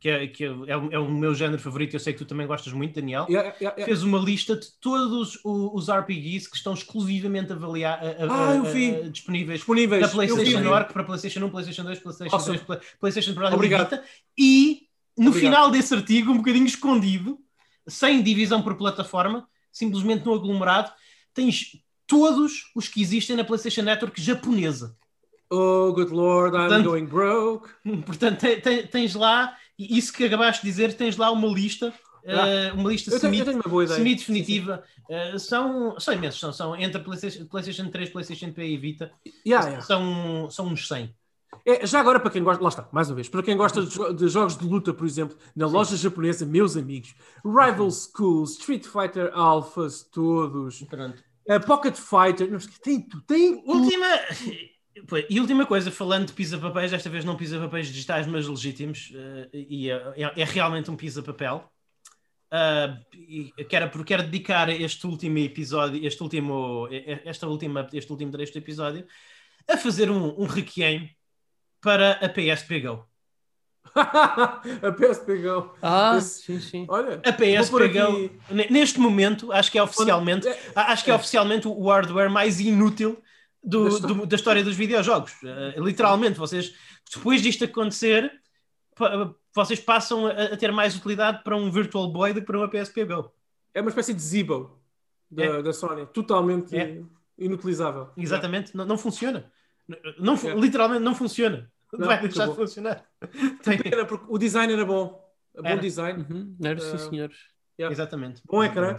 que, 0.00 0.08
é, 0.08 0.26
que 0.28 0.44
é, 0.44 0.48
é, 0.48 0.72
é, 0.92 0.98
o 0.98 1.10
meu 1.10 1.34
género 1.34 1.60
favorito, 1.60 1.94
eu 1.94 2.00
sei 2.00 2.12
que 2.12 2.20
tu 2.20 2.24
também 2.24 2.46
gostas 2.46 2.72
muito, 2.72 2.94
Daniel, 2.94 3.26
yeah, 3.28 3.48
yeah, 3.60 3.76
yeah. 3.76 3.84
fez 3.84 4.02
uma 4.04 4.18
lista 4.18 4.54
de 4.54 4.68
todos 4.80 5.40
os, 5.44 5.88
RPGs 5.88 6.48
que 6.48 6.56
estão 6.56 6.72
exclusivamente 6.72 7.52
avaliar, 7.52 7.98
a, 7.98 8.24
a, 8.24 8.26
ah, 8.28 8.52
a, 8.52 9.08
disponíveis, 9.08 9.58
disponíveis 9.58 10.02
na 10.02 10.08
PlayStation 10.08 10.60
Network 10.60 10.92
para 10.92 11.04
PlayStation 11.04 11.44
1, 11.46 11.50
PlayStation 11.50 11.82
2, 11.82 11.98
PlayStation 11.98 12.36
awesome. 12.36 12.58
3, 12.58 12.80
PlayStation 13.00 13.34
Pro 13.34 13.46
Obrigado. 13.48 14.00
e 14.38 14.82
no 15.16 15.30
Obrigado. 15.30 15.40
final 15.40 15.70
desse 15.70 15.94
artigo, 15.94 16.30
um 16.30 16.36
bocadinho 16.36 16.66
escondido, 16.66 17.38
sem 17.88 18.22
divisão 18.22 18.62
por 18.62 18.76
plataforma, 18.76 19.48
simplesmente 19.72 20.24
no 20.24 20.34
aglomerado, 20.34 20.92
tens 21.34 21.72
todos 22.06 22.70
os 22.74 22.86
que 22.86 23.02
existem 23.02 23.34
na 23.34 23.42
PlayStation 23.42 23.82
Network 23.82 24.20
japonesa. 24.20 24.96
Oh, 25.50 25.92
good 25.92 26.12
lord, 26.12 26.54
I'm 26.54 26.68
portanto, 26.68 26.84
going 26.84 27.06
broke. 27.06 27.70
Portanto, 28.04 28.44
tens 28.92 29.14
lá 29.14 29.56
e 29.78 29.96
isso 29.96 30.12
que 30.12 30.24
acabaste 30.24 30.62
de 30.62 30.68
dizer, 30.68 30.94
tens 30.94 31.16
lá 31.16 31.30
uma 31.30 31.46
lista, 31.46 31.94
uh, 32.24 32.74
uma 32.74 32.90
lista 32.90 33.16
semi-definitiva. 33.16 34.84
Semi 35.06 35.34
uh, 35.34 35.38
são, 35.38 36.00
são 36.00 36.14
imensos, 36.14 36.40
são, 36.40 36.52
são 36.52 36.76
entre 36.76 37.00
PlayStation, 37.00 37.46
PlayStation 37.46 37.88
3, 37.88 38.10
PlayStation 38.10 38.52
P 38.52 38.66
e 38.66 38.76
Vita. 38.76 39.12
Yeah, 39.46 39.66
yeah. 39.66 39.86
São, 39.86 40.50
são 40.50 40.66
uns 40.66 40.88
100. 40.88 41.14
É, 41.64 41.86
já 41.86 42.00
agora, 42.00 42.20
para 42.20 42.30
quem 42.30 42.42
gosta, 42.42 42.62
lá 42.62 42.68
está, 42.68 42.88
mais 42.92 43.08
uma 43.08 43.16
vez, 43.16 43.28
para 43.28 43.42
quem 43.42 43.56
gosta 43.56 43.82
de, 43.82 44.14
de 44.14 44.28
jogos 44.28 44.56
de 44.56 44.64
luta, 44.66 44.92
por 44.92 45.06
exemplo, 45.06 45.36
na 45.54 45.66
Sim. 45.66 45.74
loja 45.74 45.96
japonesa, 45.96 46.44
meus 46.44 46.76
amigos, 46.76 47.14
Rival 47.44 47.90
Schools, 47.90 48.52
Street 48.52 48.84
Fighter 48.84 49.30
Alphas, 49.32 50.02
todos, 50.02 50.82
uh, 50.82 51.66
Pocket 51.66 51.94
Fighter, 51.94 52.50
tem, 52.82 53.06
tem 53.26 53.62
última. 53.64 54.06
E 55.28 55.40
última 55.40 55.66
coisa, 55.66 55.90
falando 55.90 56.26
de 56.26 56.32
pisa-papéis, 56.32 56.90
desta 56.90 57.10
vez 57.10 57.24
não 57.24 57.36
pisa-papéis 57.36 57.88
digitais, 57.88 58.26
mas 58.26 58.46
legítimos, 58.46 59.10
uh, 59.10 59.48
e 59.52 59.90
é, 59.90 59.94
é, 60.16 60.40
é, 60.40 60.44
realmente 60.44 60.90
um 60.90 60.96
pisa-papel. 60.96 61.70
Uh, 62.50 62.96
e 63.12 63.52
quero, 63.68 64.04
quero 64.04 64.22
dedicar 64.22 64.68
este 64.70 65.06
último 65.06 65.38
episódio, 65.38 66.04
este 66.06 66.22
último, 66.22 66.88
esta 67.24 67.46
última, 67.46 67.86
este 67.92 68.10
último 68.10 68.32
trecho 68.32 68.52
do 68.52 68.58
episódio, 68.58 69.06
a 69.68 69.76
fazer 69.76 70.10
um, 70.10 70.40
um 70.40 70.46
requiem 70.46 71.14
para 71.80 72.12
a 72.12 72.28
PSP 72.28 72.80
Go. 72.80 73.06
a 73.94 74.92
PSP 74.92 75.42
Go. 75.42 75.74
Ah, 75.82 76.16
Esse, 76.16 76.42
sim, 76.42 76.60
sim. 76.60 76.86
Olha, 76.88 77.20
a 77.24 77.32
PSP 77.32 77.88
Go, 77.88 78.30
neste 78.70 78.98
momento, 78.98 79.52
acho 79.52 79.70
que 79.70 79.78
é 79.78 79.82
oficialmente, 79.82 80.48
é, 80.48 80.58
acho 80.74 81.04
que 81.04 81.10
é, 81.10 81.12
é 81.12 81.16
oficialmente 81.16 81.68
o 81.68 81.88
hardware 81.88 82.30
mais 82.30 82.60
inútil 82.60 83.22
do, 83.62 84.00
do, 84.00 84.26
da 84.26 84.36
história 84.36 84.62
dos 84.62 84.76
videojogos. 84.76 85.32
Uh, 85.42 85.82
literalmente, 85.82 86.38
vocês, 86.38 86.74
depois 87.14 87.42
disto 87.42 87.64
acontecer, 87.64 88.32
vocês 89.54 89.80
passam 89.80 90.26
a, 90.26 90.30
a, 90.30 90.56
ter 90.56 90.72
mais 90.72 90.96
utilidade 90.96 91.42
para 91.42 91.56
um 91.56 91.70
Virtual 91.70 92.10
Boy 92.10 92.32
do 92.32 92.40
que 92.40 92.46
para 92.46 92.58
uma 92.58 92.68
PSP 92.68 93.04
Go. 93.04 93.32
É 93.74 93.80
uma 93.80 93.90
espécie 93.90 94.14
de 94.14 94.20
Zibo 94.20 94.78
da, 95.30 95.44
é. 95.44 95.62
da 95.62 95.72
Sony, 95.72 96.06
totalmente 96.06 96.76
é. 96.76 97.02
inutilizável. 97.36 98.10
Exatamente, 98.16 98.76
não, 98.76 98.84
não 98.84 98.98
funciona. 98.98 99.50
Não, 100.18 100.34
é. 100.34 100.54
Literalmente 100.54 101.02
não 101.02 101.14
funciona. 101.14 101.70
Não, 101.92 102.06
vai 102.06 102.20
deixar 102.20 102.44
acabou. 102.44 102.56
de 102.56 102.60
funcionar. 102.60 103.06
Era 103.90 104.04
porque 104.04 104.26
o 104.28 104.36
design 104.36 104.70
era 104.70 104.84
bom. 104.84 105.26
Bom 105.54 105.78
design. 105.78 106.26
Uhum. 106.28 106.56
Era, 106.62 106.78
sim, 106.78 106.94
uh, 106.94 106.98
senhores. 106.98 107.38
Yeah. 107.78 107.92
Exatamente. 107.92 108.42
Bom 108.44 108.62
ecrã. 108.62 108.96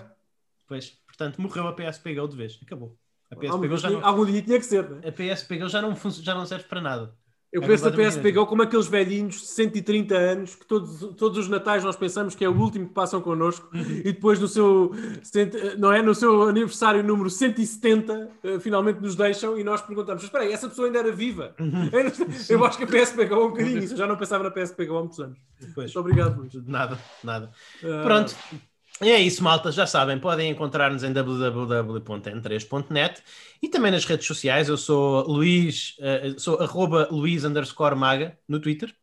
Pois, 0.67 0.97
portanto, 1.05 1.39
morreu 1.39 1.67
a 1.67 1.73
PSP 1.73 2.15
Go 2.15 2.27
de 2.27 2.35
vez. 2.35 2.59
Acabou. 2.63 2.97
A 3.31 3.35
PSP 3.35 3.77
já 3.77 3.89
não... 3.89 4.05
Algum 4.05 4.25
dia 4.25 4.41
tinha 4.41 4.59
que 4.59 4.65
ser, 4.65 4.89
né? 4.89 5.01
A 5.07 5.11
PSP 5.11 5.67
já 5.67 5.81
não, 5.81 5.95
já 5.95 6.35
não 6.35 6.45
serve 6.45 6.65
para 6.65 6.81
nada. 6.81 7.13
Eu 7.51 7.63
é 7.63 7.67
penso 7.67 7.89
na 7.89 7.91
PSP 7.91 8.31
Go 8.31 8.45
como 8.45 8.61
aqueles 8.61 8.87
velhinhos 8.87 9.41
de 9.41 9.47
130 9.47 10.15
anos 10.15 10.55
que 10.55 10.65
todos, 10.67 10.99
todos 11.15 11.37
os 11.39 11.47
natais 11.47 11.83
nós 11.83 11.95
pensamos 11.95 12.35
que 12.35 12.45
é 12.45 12.49
o 12.49 12.55
último 12.55 12.87
que 12.87 12.93
passam 12.93 13.19
connosco 13.21 13.67
uhum. 13.73 13.81
e 13.81 14.03
depois 14.03 14.39
no 14.39 14.47
seu, 14.47 14.91
não 15.79 15.91
é, 15.91 15.99
no 16.01 16.13
seu 16.13 16.43
aniversário 16.43 17.03
número 17.03 17.27
170 17.27 18.29
eh, 18.43 18.59
finalmente 18.59 19.01
nos 19.01 19.15
deixam 19.15 19.57
e 19.57 19.63
nós 19.63 19.81
perguntamos 19.81 20.23
espera 20.23 20.43
aí, 20.43 20.53
essa 20.53 20.69
pessoa 20.69 20.87
ainda 20.87 20.99
era 20.99 21.11
viva? 21.11 21.55
Uhum. 21.59 21.89
Eu 22.47 22.63
acho 22.63 22.77
que 22.77 22.83
a 22.83 22.87
PSP 22.87 23.25
Go 23.25 23.35
é 23.35 23.45
um 23.45 23.49
bocadinho 23.49 23.79
isso. 23.79 23.93
Eu 23.93 23.97
já 23.97 24.05
não 24.05 24.15
pensava 24.15 24.43
na 24.43 24.51
PSP 24.51 24.85
Go 24.85 24.97
há 24.97 24.99
muitos 24.99 25.19
anos. 25.19 25.39
Pois. 25.73 25.93
Muito 25.93 25.99
obrigado, 25.99 26.37
Luís. 26.39 26.53
Nada, 26.67 26.99
nada. 27.23 27.51
Uh... 27.81 28.03
Pronto, 28.03 28.35
e 29.01 29.09
é 29.09 29.19
isso, 29.19 29.43
malta. 29.43 29.71
Já 29.71 29.87
sabem, 29.87 30.19
podem 30.19 30.51
encontrar-nos 30.51 31.03
em 31.03 31.13
www.n3.net 31.13 33.23
e 33.61 33.69
também 33.69 33.91
nas 33.91 34.05
redes 34.05 34.27
sociais. 34.27 34.67
Eu 34.67 34.77
sou 34.77 35.25
Luís, 35.27 35.95
uh, 35.99 36.39
sou 36.39 36.59
arroba 36.59 37.07
Luís 37.09 37.45
underscore 37.45 37.95
Maga 37.95 38.37
no 38.47 38.59
Twitter. 38.59 38.93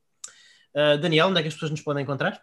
Uh, 0.76 1.00
Daniel, 1.00 1.28
onde 1.28 1.38
é 1.38 1.42
que 1.42 1.48
as 1.48 1.54
pessoas 1.54 1.70
nos 1.70 1.80
podem 1.80 2.02
encontrar? 2.02 2.42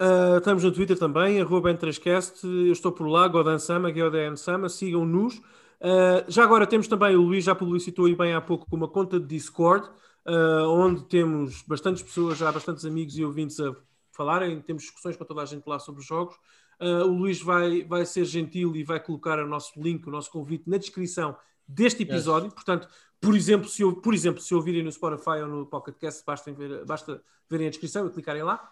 Uh, 0.00 0.38
estamos 0.38 0.64
no 0.64 0.72
Twitter 0.72 0.98
também, 0.98 1.38
arroba 1.38 1.70
N3Cast. 1.70 2.42
Eu 2.42 2.72
estou 2.72 2.90
por 2.90 3.06
lá, 3.06 3.28
Godan 3.28 3.58
Sama, 3.58 3.90
Godan 3.90 4.36
Sama. 4.36 4.70
Sigam-nos. 4.70 5.36
Uh, 5.36 6.24
já 6.26 6.44
agora 6.44 6.66
temos 6.66 6.88
também, 6.88 7.14
o 7.14 7.20
Luís 7.20 7.44
já 7.44 7.54
publicitou 7.54 8.06
aí 8.06 8.16
bem 8.16 8.32
há 8.32 8.40
pouco, 8.40 8.66
uma 8.74 8.88
conta 8.88 9.20
de 9.20 9.26
Discord, 9.26 9.86
onde 10.26 11.04
temos 11.04 11.62
bastantes 11.66 12.02
pessoas, 12.02 12.38
já 12.38 12.50
bastantes 12.50 12.86
amigos 12.86 13.18
e 13.18 13.24
ouvintes 13.24 13.60
a 13.60 13.76
falarem. 14.10 14.62
Temos 14.62 14.84
discussões 14.84 15.16
com 15.16 15.24
toda 15.26 15.42
a 15.42 15.44
gente 15.44 15.66
lá 15.66 15.78
sobre 15.78 16.00
os 16.00 16.06
jogos. 16.06 16.34
Uh, 16.80 17.06
o 17.06 17.18
Luís 17.18 17.40
vai, 17.40 17.84
vai 17.84 18.04
ser 18.04 18.24
gentil 18.24 18.74
e 18.74 18.84
vai 18.84 19.00
colocar 19.00 19.38
o 19.38 19.46
nosso 19.46 19.80
link, 19.80 20.06
o 20.06 20.10
nosso 20.10 20.30
convite 20.30 20.68
na 20.68 20.76
descrição 20.76 21.36
deste 21.66 22.02
episódio. 22.02 22.46
Yes. 22.46 22.54
Portanto, 22.54 22.88
por 23.20 23.34
exemplo, 23.34 23.68
se, 23.68 23.82
por 24.02 24.14
exemplo, 24.14 24.40
se 24.40 24.54
ouvirem 24.54 24.82
no 24.82 24.92
Spotify 24.92 25.40
ou 25.42 25.48
no 25.48 25.66
Pocket 25.66 25.96
Cast, 25.96 26.24
basta, 26.26 26.52
ver, 26.52 26.84
basta 26.84 27.22
verem 27.48 27.66
a 27.66 27.70
descrição 27.70 28.06
e 28.06 28.10
clicarem 28.10 28.42
lá. 28.42 28.70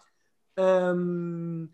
Um, 0.57 1.67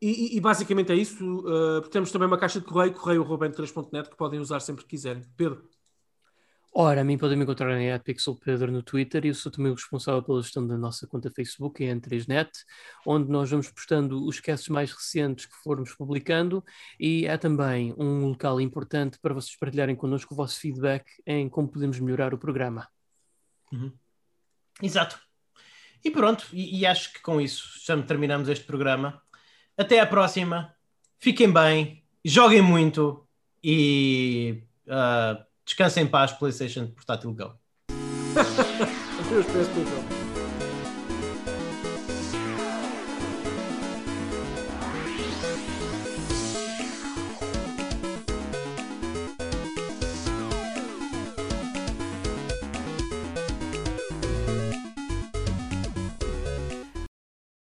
e, 0.00 0.36
e, 0.36 0.40
basicamente 0.40 0.90
é 0.90 0.96
isso. 0.96 1.24
Uh, 1.40 1.80
temos 1.88 2.10
também 2.10 2.26
uma 2.26 2.36
caixa 2.36 2.60
de 2.60 2.66
correio, 2.66 2.92
correio.3.net, 2.92 4.10
que 4.10 4.16
podem 4.16 4.40
usar 4.40 4.60
sempre 4.60 4.82
que 4.82 4.90
quiserem. 4.90 5.22
Pedro. 5.36 5.68
Ora, 6.74 7.02
a 7.02 7.04
mim 7.04 7.18
podem 7.18 7.36
me 7.36 7.42
encontrar 7.44 7.78
em 7.78 7.90
Pedro 8.42 8.72
no 8.72 8.82
Twitter 8.82 9.26
e 9.26 9.28
eu 9.28 9.34
sou 9.34 9.52
também 9.52 9.70
o 9.70 9.74
responsável 9.74 10.22
pela 10.22 10.40
gestão 10.40 10.66
da 10.66 10.78
nossa 10.78 11.06
conta 11.06 11.30
Facebook, 11.30 11.84
em 11.84 12.00
N3Net, 12.00 12.50
onde 13.06 13.30
nós 13.30 13.50
vamos 13.50 13.70
postando 13.70 14.24
os 14.26 14.40
casts 14.40 14.70
mais 14.70 14.90
recentes 14.90 15.44
que 15.44 15.54
formos 15.56 15.94
publicando 15.94 16.64
e 16.98 17.26
é 17.26 17.36
também 17.36 17.94
um 17.98 18.28
local 18.28 18.58
importante 18.58 19.18
para 19.20 19.34
vocês 19.34 19.54
partilharem 19.54 19.94
connosco 19.94 20.32
o 20.32 20.36
vosso 20.36 20.58
feedback 20.58 21.04
em 21.26 21.46
como 21.46 21.68
podemos 21.68 22.00
melhorar 22.00 22.32
o 22.32 22.38
programa. 22.38 22.88
Uhum. 23.70 23.92
Exato. 24.82 25.20
E 26.02 26.10
pronto, 26.10 26.46
e, 26.54 26.80
e, 26.80 26.86
acho 26.86 27.12
que 27.12 27.20
com 27.20 27.38
isso 27.38 27.84
já 27.84 28.00
terminamos 28.02 28.48
este 28.48 28.64
programa. 28.64 29.20
Até 29.76 30.00
à 30.00 30.06
próxima. 30.06 30.74
Fiquem 31.18 31.52
bem, 31.52 32.02
joguem 32.24 32.62
muito 32.62 33.28
e. 33.62 34.64
Uh, 34.86 35.51
Descansa 35.72 36.02
em 36.02 36.06
paz, 36.06 36.32
PlayStation 36.32 36.86
Portátil 36.88 37.32
Go. 37.32 37.54
Adeus, 39.18 39.46
Go. 39.46 40.21